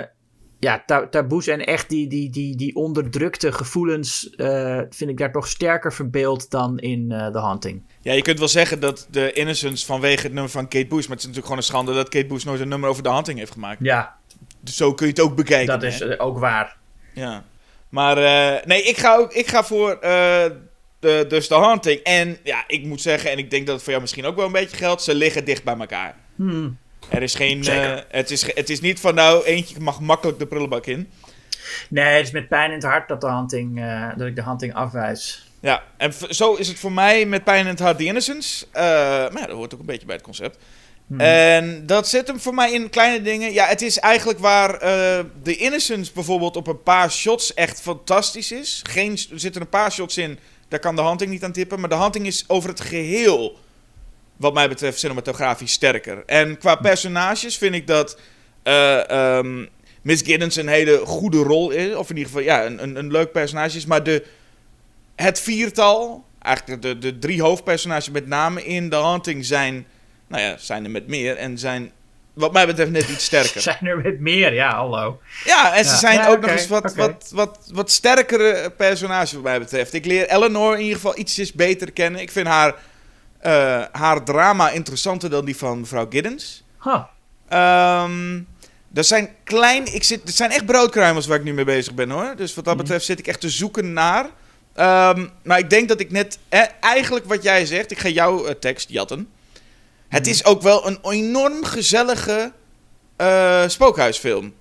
ja, 0.61 0.83
ta- 0.87 1.09
taboes 1.09 1.47
en 1.47 1.67
echt 1.67 1.89
die, 1.89 2.09
die, 2.09 2.31
die, 2.31 2.57
die 2.57 2.75
onderdrukte 2.77 3.53
gevoelens 3.53 4.31
eh, 4.31 4.81
vind 4.91 5.11
ik 5.11 5.19
daar 5.19 5.33
toch 5.33 5.49
sterker 5.49 5.93
verbeeld 5.93 6.51
dan 6.51 6.79
in 6.79 7.13
eh 7.13 7.27
The 7.27 7.39
Haunting. 7.39 7.83
Ja, 8.01 8.13
je 8.13 8.23
kunt 8.23 8.39
wel 8.39 8.49
zeggen 8.49 8.81
dat 8.81 9.07
de 9.11 9.33
Innocence 9.33 9.87
vanwege 9.87 10.23
het 10.23 10.33
nummer 10.33 10.51
van 10.51 10.69
Kate 10.69 10.87
Bush... 10.87 11.07
maar 11.07 11.17
het 11.17 11.27
is 11.27 11.27
natuurlijk 11.27 11.43
gewoon 11.47 11.59
een 11.59 11.63
schande 11.63 11.95
dat 11.95 12.09
Kate 12.09 12.27
Bush 12.27 12.45
nooit 12.45 12.61
een 12.61 12.69
nummer 12.69 12.89
over 12.89 13.03
de 13.03 13.13
hunting 13.13 13.39
heeft 13.39 13.53
gemaakt. 13.53 13.79
Ja, 13.83 14.17
Dus 14.61 14.77
zo 14.77 14.95
kun 14.95 15.07
je 15.07 15.13
het 15.13 15.21
ook 15.23 15.37
bekijken. 15.37 15.81
dat 15.81 15.83
is 15.93 16.19
ook 16.19 16.39
waar. 16.39 16.77
Ja. 17.15 17.45
Maar 17.89 18.17
nee, 18.67 18.83
ik 18.83 18.97
ga, 18.99 19.17
ook, 19.17 19.33
ik 19.33 19.47
ga 19.49 19.65
voor 19.65 19.99
de, 20.99 21.25
dus 21.29 21.49
de 21.49 21.57
hunting. 21.57 22.01
En 22.01 22.39
ja, 22.43 22.65
ik 22.67 22.85
moet 22.85 23.01
zeggen, 23.01 23.31
en 23.31 23.39
ik 23.39 23.51
denk 23.51 23.65
dat 23.67 23.75
het 23.75 23.83
voor 23.83 23.93
jou 23.93 24.03
misschien 24.03 24.25
ook 24.25 24.37
wel 24.37 24.47
een 24.47 24.53
beetje 24.53 24.77
geldt... 24.77 25.03
ze 25.03 25.15
liggen 25.15 25.45
dicht 25.45 25.65
bij 25.65 25.77
elkaar. 25.79 26.15
Hmm. 26.37 26.79
Er 27.09 27.23
is 27.23 27.35
geen... 27.35 27.65
Eh, 27.65 27.97
het, 28.09 28.31
is, 28.31 28.55
het 28.55 28.71
is 28.71 28.81
niet 28.81 29.01
van 29.01 29.15
nou, 29.15 29.45
eentje 29.45 29.81
mag 29.81 30.01
makkelijk 30.01 30.39
de 30.39 30.47
prullenbak 30.47 30.87
in. 30.87 31.11
Nee, 31.89 32.17
het 32.17 32.27
is 32.27 32.33
met 32.33 32.49
pijn 32.49 32.69
in 32.69 32.77
het 32.77 32.85
hart 32.85 33.09
dat, 33.09 33.21
de 33.21 33.31
hunting, 33.31 33.79
eh, 33.81 34.09
dat 34.17 34.27
ik 34.27 34.37
de 34.37 34.43
hunting 34.43 34.75
afwijs. 34.75 35.47
Ja, 35.61 35.83
en 35.97 36.13
zo 36.29 36.55
is 36.55 36.69
het 36.69 36.79
voor 36.79 36.93
mij 36.93 37.27
met 37.27 37.45
Pijn 37.45 37.61
in 37.61 37.67
het 37.67 37.79
Hart 37.79 37.99
The 37.99 38.05
Innocence. 38.05 38.67
Eh, 38.73 38.83
maar 38.83 39.39
ja, 39.39 39.47
dat 39.47 39.57
hoort 39.57 39.75
ook 39.75 39.81
een 39.81 39.87
beetje 39.87 40.07
bij 40.07 40.15
het 40.15 40.25
concept. 40.25 40.59
Hmm. 41.07 41.21
En 41.21 41.87
dat 41.87 42.09
zit 42.09 42.27
hem 42.27 42.41
voor 42.41 42.55
mij 42.55 42.73
in 42.73 42.91
kleine 42.91 43.23
dingen. 43.23 43.53
Ja, 43.53 43.67
het 43.67 43.83
is 43.83 43.99
eigenlijk 43.99 44.39
waar 44.39 44.79
The 45.43 45.57
Innocence 45.57 46.13
bijvoorbeeld 46.13 46.57
op 46.57 46.67
een 46.67 46.83
paar 46.83 47.11
shots 47.11 47.55
echt 47.55 47.81
fantastisch 47.81 48.53
is. 48.53 48.81
Geen, 48.91 49.11
er 49.13 49.41
zitten 49.41 49.61
een 49.61 49.69
paar 49.69 49.93
shots 49.93 50.17
in, 50.17 50.39
daar 50.69 50.81
kan 50.81 50.97
de 50.97 51.03
hunting 51.03 51.31
niet 51.31 51.45
aan 51.45 51.53
tippen. 51.53 51.81
Maar 51.81 51.89
de 51.89 51.97
hunting 51.97 52.27
is 52.27 52.45
over 52.47 52.69
het 52.69 52.81
geheel, 52.81 53.59
wat 54.37 54.55
mij 54.55 54.69
betreft, 54.69 54.99
cinematografisch 54.99 55.73
sterker. 55.73 56.23
En 56.27 56.59
qua 56.59 56.75
personages 56.75 57.59
vind 57.59 57.75
ik 57.75 57.87
dat 57.87 58.19
eh, 58.63 59.11
ehm, 59.11 59.67
Miss 60.03 60.23
Giddens 60.23 60.57
een 60.57 60.69
hele 60.69 60.99
goede 61.05 61.39
rol 61.39 61.71
is. 61.71 61.95
Of 61.95 62.11
in 62.11 62.17
ieder 62.17 62.33
geval, 62.33 62.47
ja, 62.47 62.67
een, 62.67 62.83
een, 62.83 62.97
een 62.97 63.11
leuk 63.11 63.33
personage 63.33 63.77
is. 63.77 63.87
Maar 63.87 64.03
de, 64.03 64.25
het 65.17 65.41
viertal, 65.41 66.25
eigenlijk 66.43 66.83
de, 66.83 66.99
de 66.99 67.19
drie 67.19 67.43
hoofdpersonages 67.43 68.11
met 68.11 68.27
name 68.27 68.65
in 68.65 68.91
The 68.91 68.97
Hunting 68.97 69.45
zijn, 69.45 69.87
nou 70.27 70.43
ja, 70.43 70.57
zijn 70.59 70.85
er 70.85 70.91
met 70.91 71.07
meer 71.07 71.37
en 71.37 71.59
zijn 71.59 71.93
wat 72.39 72.53
mij 72.53 72.67
betreft 72.67 72.91
net 72.91 73.09
iets 73.09 73.25
sterker. 73.31 73.61
Zijn 73.61 73.79
er 73.87 73.97
met 73.99 74.21
meer, 74.21 74.55
ja, 74.55 74.75
hallo. 74.75 75.21
Ja, 75.45 75.75
en 75.77 75.85
ze 75.85 75.91
Ja. 75.91 75.97
zijn 75.97 76.15
Ja, 76.19 76.29
ook 76.29 76.41
nog 76.41 76.51
eens 76.51 76.67
wat, 76.67 76.95
wat, 76.95 77.31
wat, 77.35 77.59
wat 77.73 77.91
sterkere 77.91 78.71
personages 78.77 79.33
wat 79.33 79.43
mij 79.43 79.59
betreft. 79.59 79.93
Ik 79.93 80.05
leer 80.05 80.29
Eleanor 80.29 80.75
in 80.75 80.81
ieder 80.81 80.95
geval 80.97 81.19
ietsjes 81.19 81.53
beter 81.53 81.93
kennen. 81.93 82.21
Ik 82.21 82.31
vind 82.31 82.47
haar, 82.47 82.75
eh, 83.41 83.83
haar 83.93 84.25
drama 84.25 84.71
interessanter 84.71 85.31
dan 85.31 85.45
die 85.45 85.57
van 85.57 85.81
mevrouw 85.81 86.07
Giddens. 86.11 86.63
Huh. 86.83 87.03
Ehm 87.49 88.41
er 88.95 89.05
zijn 89.05 89.29
klein, 89.45 89.95
ik 89.95 90.05
zit, 90.05 90.23
er 90.29 90.33
zijn 90.35 90.51
echt 90.51 90.67
broodkruimels 90.67 91.27
waar 91.27 91.39
ik 91.39 91.45
nu 91.45 91.53
mee 91.55 91.65
bezig 91.65 91.95
ben 91.95 92.11
hoor. 92.11 92.33
Dus 92.37 92.55
wat 92.55 92.65
dat 92.65 92.75
Mhm. 92.75 92.83
betreft 92.83 93.05
zit 93.05 93.19
ik 93.19 93.27
echt 93.27 93.41
te 93.41 93.49
zoeken 93.51 93.93
naar. 93.93 94.27
Ehm, 94.75 95.27
maar 95.43 95.59
ik 95.59 95.71
denk 95.71 95.89
dat 95.89 96.01
ik 96.01 96.11
net, 96.11 96.39
eh, 96.49 96.63
eigenlijk 96.81 97.25
wat 97.27 97.43
jij 97.43 97.67
zegt, 97.67 97.91
ik 97.91 97.99
ga 97.99 98.09
jouw 98.09 98.45
eh, 98.47 98.55
tekst 98.55 98.89
jatten. 98.91 99.29
Het 100.09 100.23
Mhm. 100.23 100.31
is 100.31 100.45
ook 100.45 100.63
wel 100.63 100.87
een 100.87 100.99
enorm 101.03 101.65
gezellige 101.65 102.53
eh, 103.17 103.69
spookhuisfilm. 103.69 104.55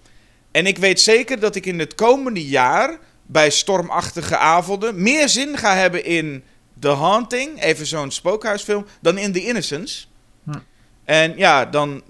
En 0.51 0.65
ik 0.65 0.77
weet 0.77 0.99
zeker 0.99 1.39
dat 1.39 1.55
ik 1.55 1.65
in 1.65 1.79
het 1.79 1.95
komende 1.95 2.47
jaar 2.47 2.97
bij 3.25 3.49
stormachtige 3.49 4.37
avonden 4.37 5.01
meer 5.03 5.29
zin 5.29 5.57
ga 5.57 5.75
hebben 5.75 6.05
in 6.05 6.43
The 6.79 6.87
Haunting, 6.89 7.61
even 7.63 7.85
zo'n 7.85 8.11
spookhuisfilm, 8.11 8.85
dan 9.01 9.17
in 9.17 9.31
The 9.31 9.43
Innocence. 9.45 10.05
Hm. 10.43 10.51
En 11.05 11.33
ja, 11.37 11.65
dan 11.65 12.03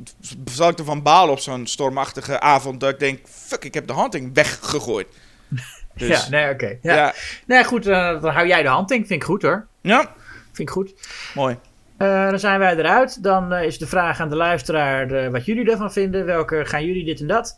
zal 0.51 0.69
ik 0.69 0.79
ervan 0.79 1.01
balen 1.01 1.31
op 1.33 1.39
zo'n 1.39 1.67
stormachtige 1.67 2.39
avond 2.39 2.79
dat 2.79 2.89
ik 2.89 2.99
denk, 2.99 3.19
fuck, 3.27 3.63
ik 3.65 3.73
heb 3.73 3.87
The 3.87 3.93
Haunting 3.93 4.33
weggegooid. 4.33 5.07
Dus, 5.95 6.07
Ja, 6.07 6.29
nee, 6.29 6.49
oké. 6.53 6.77
Ja. 6.81 6.95
ja. 6.95 7.13
Nee, 7.47 7.63
goed, 7.63 7.87
eh, 7.87 8.21
dan 8.21 8.33
hou 8.33 8.47
jij 8.47 8.63
de 8.63 8.69
hunting. 8.69 9.07
Vind 9.07 9.21
ik 9.21 9.27
goed 9.27 9.41
hoor. 9.41 9.67
ja, 9.81 10.13
Vind 10.51 10.67
ik 10.67 10.69
goed. 10.69 10.93
mooi. 11.35 11.57
Eh, 11.97 12.29
dan 12.29 12.39
zijn 12.39 12.59
wij 12.59 12.77
eruit. 12.77 13.23
Dan 13.23 13.53
eh, 13.53 13.65
is 13.65 13.77
de 13.77 13.87
vraag 13.87 14.19
aan 14.19 14.29
de 14.29 14.35
luisteraar 14.35 15.11
eh, 15.11 15.31
wat 15.31 15.45
jullie 15.45 15.71
ervan 15.71 15.91
vinden. 15.91 16.25
Welke 16.25 16.65
gaan 16.65 16.85
jullie 16.85 17.05
dit 17.05 17.19
en 17.19 17.27
dat? 17.27 17.57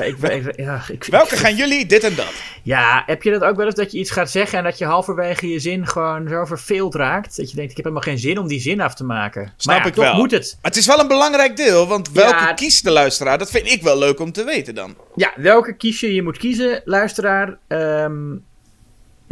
Ik, 0.00 0.16
ik, 0.18 0.56
ja, 0.56 0.82
ik, 0.88 1.04
Welke 1.04 1.36
gaan 1.36 1.56
jullie 1.56 1.86
dit 1.86 2.04
en 2.04 2.14
dat? 2.14 2.32
Ja, 2.62 3.02
heb 3.06 3.22
je 3.22 3.30
dat 3.30 3.42
ook 3.42 3.56
wel 3.56 3.66
eens 3.66 3.74
dat 3.74 3.92
je 3.92 3.98
iets 3.98 4.10
gaat 4.10 4.30
zeggen 4.30 4.58
en 4.58 4.64
dat 4.64 4.78
je 4.78 4.84
halverwege 4.84 5.48
je 5.48 5.58
zin 5.58 5.86
gewoon 5.86 6.28
zo 6.28 6.44
verveeld 6.44 6.94
raakt? 6.94 7.36
Dat 7.36 7.50
je 7.50 7.56
denkt, 7.56 7.70
ik 7.70 7.76
heb 7.76 7.84
helemaal 7.86 8.06
geen 8.08 8.18
zin 8.18 8.38
om 8.38 8.46
die 8.48 8.60
zin 8.60 8.80
af 8.80 8.94
te 8.94 9.04
maken. 9.04 9.52
Snap 9.56 9.74
maar 9.74 9.84
ja, 9.84 9.90
ik 9.90 9.94
toch 9.94 10.04
wel. 10.04 10.14
moet 10.14 10.30
het. 10.30 10.58
Maar 10.62 10.70
het 10.70 10.80
is 10.80 10.86
wel 10.86 10.98
een 11.00 11.08
belangrijk 11.08 11.56
deel, 11.56 11.86
want 11.86 12.10
welke 12.10 12.44
Ja. 12.44 12.52
kiest 12.52 12.84
de 12.84 12.90
luisteraar? 12.90 13.38
Dat 13.38 13.50
vind 13.50 13.70
ik 13.70 13.82
wel 13.82 13.98
leuk 13.98 14.20
om 14.20 14.32
te 14.32 14.44
weten 14.44 14.74
dan. 14.74 14.96
Ja, 15.14 15.32
welke 15.36 15.76
kies 15.76 16.00
je? 16.00 16.14
Je 16.14 16.22
moet 16.22 16.38
kiezen, 16.38 16.82
luisteraar. 16.84 17.58
Ehm, 17.68 18.34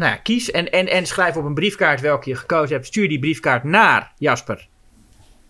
nou 0.01 0.13
ja, 0.13 0.19
kies 0.19 0.51
en, 0.51 0.71
en, 0.71 0.89
en 0.89 1.07
schrijf 1.07 1.37
op 1.37 1.45
een 1.45 1.55
briefkaart 1.55 2.01
welke 2.01 2.29
je 2.29 2.37
gekozen 2.37 2.75
hebt. 2.75 2.87
Stuur 2.87 3.09
die 3.09 3.19
briefkaart 3.19 3.65
naar 3.65 4.13
Jasper. 4.19 4.69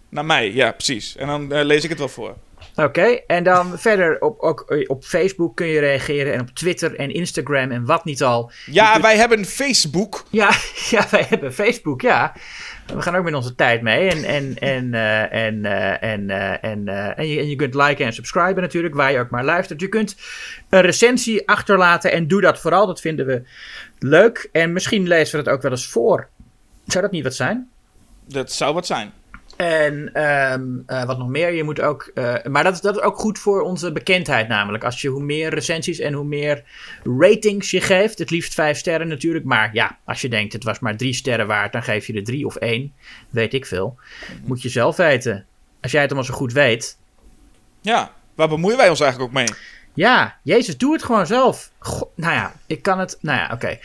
Naar 0.09 0.25
mij, 0.25 0.53
ja, 0.53 0.73
precies. 0.73 1.17
En 1.17 1.27
dan 1.27 1.53
eh, 1.53 1.65
lees 1.65 1.85
ik 1.85 1.91
het 1.91 1.99
wel 1.99 2.09
voor. 2.09 2.37
Oké, 2.75 3.21
en 3.27 3.45
dan 3.45 3.79
verder 3.79 4.21
op, 4.21 4.41
ook 4.41 4.61
eh, 4.61 4.85
op 4.87 5.05
Facebook 5.05 5.57
kun 5.57 5.67
je 5.67 5.81
reageren 5.81 6.35
en 6.35 6.41
op 6.41 6.51
Twitter 6.51 6.95
en 6.97 7.11
Instagram 7.11 7.71
en 7.71 7.85
wat 7.85 8.05
niet 8.05 8.23
al. 8.23 8.51
Ja, 8.67 9.01
wij 9.01 9.17
hebben 9.17 9.45
Facebook. 9.45 10.25
Ja, 10.31 10.51
ja, 10.91 11.07
wij 11.11 11.27
hebben 11.29 11.55
Facebook, 11.55 12.01
ja. 12.01 12.33
We 12.95 13.03
gaan 13.03 13.17
ook 13.17 13.25
met 13.25 13.35
onze 13.35 13.55
tijd 13.55 13.83
mee. 13.83 14.09
En, 14.09 14.25
en, 14.25 14.59
en, 14.59 14.95
eh, 14.95 15.47
en, 15.47 15.65
eh, 15.65 16.13
en, 16.13 16.31
eh, 16.31 16.71
en, 16.71 16.89
en, 17.17 17.49
je, 17.49 17.57
kunt 17.57 17.75
liken 17.75 18.07
en 18.07 18.13
subscriben 18.13 18.63
natuurlijk, 18.63 18.95
waar 18.95 19.13
je 19.13 19.19
ook 19.19 19.31
maar 19.31 19.45
luistert. 19.45 19.81
Je 19.81 19.89
kunt 19.89 20.17
een 20.69 20.81
recensie 20.81 21.49
achterlaten 21.49 22.13
en 22.13 22.29
doe 22.29 22.41
dat 22.41 22.61
vooral. 22.61 22.87
Dat 22.87 23.01
vinden 23.01 23.27
we 23.27 23.43
leuk. 23.99 24.49
En 24.53 24.73
misschien 24.73 25.09
lezen 25.09 25.39
we 25.39 25.45
het 25.45 25.55
ook 25.55 25.63
wel 25.63 25.71
eens 25.71 25.87
voor. 25.87 26.29
Zou 26.87 27.03
dat 27.03 27.13
niet 27.13 27.23
wat 27.23 27.35
zijn? 27.35 27.71
Dat 28.27 28.53
zou 28.53 28.75
wat 28.75 28.87
zijn. 28.87 29.13
En 29.61 30.13
ehm, 30.13 30.63
eh, 30.87 31.05
wat 31.05 31.19
nog 31.19 31.29
meer, 31.29 31.53
je 31.53 31.63
moet 31.65 31.81
ook. 31.81 32.11
eh, 32.15 32.35
maar 32.45 32.65
dat 32.65 32.75
is, 32.75 32.81
dat 32.81 32.97
is 32.97 33.03
ook 33.03 33.19
goed 33.19 33.39
voor 33.39 33.61
onze 33.61 33.93
bekendheid, 33.93 34.49
namelijk. 34.49 34.85
Als 34.85 35.01
je 35.01 35.09
hoe 35.09 35.23
meer 35.23 35.55
recensies 35.55 35.99
en 35.99 36.13
hoe 36.13 36.25
meer 36.25 36.65
ratings 37.19 37.71
je 37.71 37.81
geeft, 37.81 38.19
het 38.19 38.31
liefst 38.31 38.55
vijf 38.55 38.79
sterren 38.79 39.09
natuurlijk. 39.09 39.45
Maar 39.45 39.71
ja, 39.73 39.99
als 40.05 40.21
je 40.21 40.29
denkt 40.29 40.53
het 40.53 40.65
was 40.65 40.79
maar 40.79 40.97
drie 40.97 41.13
sterren 41.13 41.47
waard, 41.47 41.73
dan 41.73 41.83
geef 41.83 42.07
je 42.07 42.13
er 42.13 42.25
drie 42.25 42.47
of 42.47 42.57
één. 42.57 42.93
Weet 43.31 43.55
ik 43.55 43.67
veel. 43.67 43.99
Moet 44.45 44.63
je 44.63 44.69
zelf 44.69 44.97
weten. 44.97 45.47
Als 45.81 45.93
jij 45.93 46.01
het 46.01 46.11
allemaal 46.11 46.31
zo 46.31 46.37
goed 46.39 46.53
weet. 46.53 46.99
Ja, 47.81 48.13
waar 48.35 48.49
bemoeien 48.49 48.79
wij 48.79 48.89
ons 48.89 49.01
eigenlijk 49.01 49.31
ook 49.31 49.37
mee? 49.37 49.57
Ja, 49.95 50.37
Jezus, 50.43 50.77
doe 50.77 50.93
het 50.93 51.03
gewoon 51.03 51.27
zelf. 51.27 51.71
Nou 52.15 52.35
ja, 52.35 52.55
ik 52.67 52.83
kan 52.83 52.99
het. 52.99 53.19
Nou 53.21 53.39
ja, 53.39 53.51
oké. 53.53 53.79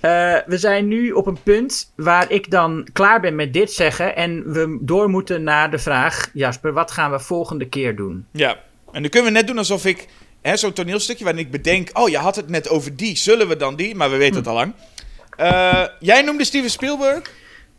Eh, 0.00 0.36
we 0.46 0.58
zijn 0.58 0.88
nu 0.88 1.12
op 1.12 1.26
een 1.26 1.42
punt 1.42 1.92
waar 1.96 2.30
ik 2.30 2.50
dan 2.50 2.88
klaar 2.92 3.20
ben 3.20 3.34
met 3.34 3.52
dit 3.52 3.72
zeggen. 3.72 4.16
En 4.16 4.52
we 4.52 4.78
door 4.80 5.08
moeten 5.08 5.42
naar 5.42 5.70
de 5.70 5.78
vraag: 5.78 6.30
Jasper, 6.32 6.72
wat 6.72 6.90
gaan 6.90 7.10
we 7.10 7.18
volgende 7.20 7.68
keer 7.68 7.96
doen? 7.96 8.26
Ja, 8.32 8.60
en 8.92 9.02
nu 9.02 9.08
kunnen 9.08 9.32
we 9.32 9.38
net 9.38 9.46
doen 9.46 9.58
alsof 9.58 9.84
ik... 9.84 10.08
Zo'n 10.54 10.72
toneelstukje 10.72 11.24
waarin 11.24 11.44
ik 11.44 11.50
bedenk... 11.50 11.90
Oh, 11.92 12.08
je 12.08 12.16
had 12.18 12.36
het 12.36 12.48
net 12.48 12.68
over 12.68 12.96
die. 12.96 13.16
Zullen 13.16 13.48
we 13.48 13.56
dan 13.56 13.76
die? 13.76 13.94
Maar 13.94 14.10
we 14.10 14.16
weten 14.16 14.36
het 14.36 14.46
al 14.46 14.54
lang. 14.54 14.72
Eh, 15.36 15.86
jij 16.00 16.22
noemde 16.22 16.44
Steven 16.44 16.70
Spielberg. 16.70 17.30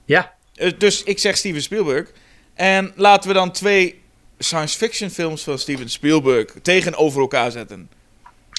Ja, 0.06 0.34
Eh, 0.56 0.72
dus 0.78 1.04
ik 1.04 1.20
zeg 1.20 1.38
Steven 1.38 1.62
Spielberg. 1.62 2.12
En 2.54 2.92
laten 2.96 3.28
we 3.30 3.36
dan 3.36 3.52
twee 3.52 4.02
science 4.40 4.78
fiction 4.78 5.10
films 5.10 5.44
van 5.44 5.60
Steven 5.60 5.90
Spielberg 5.90 6.54
tegenover 6.62 7.22
elkaar 7.22 7.52
zetten. 7.52 7.90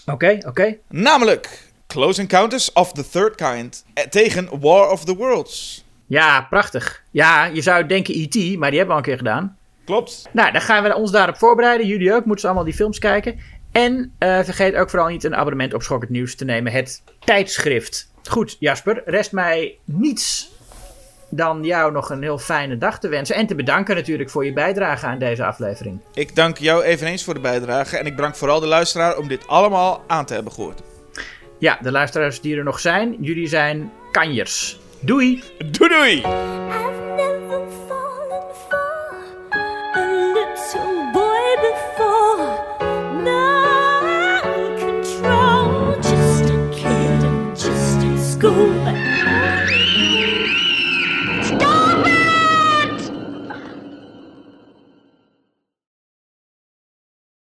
oké, 0.07 0.39
oké. 0.47 0.77
Namelijk 0.89 1.70
Close 1.91 2.21
Encounters 2.21 2.73
of 2.73 2.93
the 2.93 3.09
Third 3.09 3.35
Kind 3.35 3.85
eh, 3.95 4.05
tegen 4.05 4.61
War 4.61 4.91
of 4.91 5.05
the 5.05 5.17
Worlds. 5.17 5.85
Ja, 6.07 6.47
prachtig. 6.51 7.03
Ja, 7.11 7.45
je 7.45 7.61
zou 7.61 7.87
denken 7.87 8.15
E.T., 8.15 8.35
maar 8.35 8.71
die 8.71 8.79
hebben 8.79 8.87
we 8.87 8.93
al 8.93 8.97
een 8.97 9.03
keer 9.03 9.17
gedaan. 9.17 9.57
Klopt. 9.85 10.29
Nou, 10.33 10.53
dan 10.53 10.61
gaan 10.61 10.83
we 10.83 10.95
ons 10.95 11.11
daarop 11.11 11.37
voorbereiden. 11.37 11.87
Jullie 11.87 12.15
ook, 12.15 12.25
moeten 12.25 12.41
ze 12.41 12.47
allemaal 12.47 12.65
die 12.65 12.75
films 12.75 12.99
kijken. 12.99 13.39
En 13.73 14.13
uh, 14.19 14.39
vergeet 14.43 14.75
ook 14.75 14.91
vooral 14.91 15.09
niet 15.09 15.25
een 15.25 15.37
abonnement 15.37 15.75
op 15.75 15.83
Schokkend 15.83 16.11
Nieuws 16.11 16.35
te 16.35 16.45
nemen. 16.45 16.73
Het 16.73 17.03
tijdschrift. 17.19 18.13
Goed, 18.29 18.57
Jasper. 18.59 19.03
Rest 19.05 19.33
mij 19.33 19.79
niets 19.85 20.51
dan 21.29 21.65
jou 21.65 21.93
nog 21.93 22.11
een 22.11 22.23
heel 22.23 22.39
fijne 22.39 22.79
dag 22.79 22.99
te 22.99 23.09
wensen. 23.09 23.37
En 23.37 23.47
te 23.47 23.55
bedanken 23.55 23.95
natuurlijk 23.95 24.31
voor 24.31 24.45
je 24.45 24.53
bijdrage 24.53 25.07
aan 25.07 25.19
deze 25.19 25.45
aflevering. 25.45 26.01
Ik 26.15 26.35
dank 26.35 26.59
jou 26.59 26.83
eveneens 26.83 27.25
voor 27.25 27.35
de 27.35 27.41
bijdrage. 27.41 27.97
En 27.97 28.07
ik 28.07 28.17
bedank 28.17 28.37
vooral 28.37 28.61
de 28.61 28.67
luisteraar 28.67 29.17
om 29.17 29.29
dit 29.29 29.49
allemaal 29.49 30.05
aan 30.07 30.25
te 30.25 30.35
hebben 30.35 30.53
gehoord. 30.53 30.83
Ja, 31.61 31.79
de 31.83 31.91
luisteraars 31.91 32.41
die 32.41 32.57
er 32.57 32.65
nog 32.65 32.81
zijn, 32.81 33.17
jullie 33.21 33.47
zijn 33.47 33.93
kanjers. 34.11 34.79
Doei! 35.01 35.43
Doei 35.71 35.91
doei! 35.91 36.23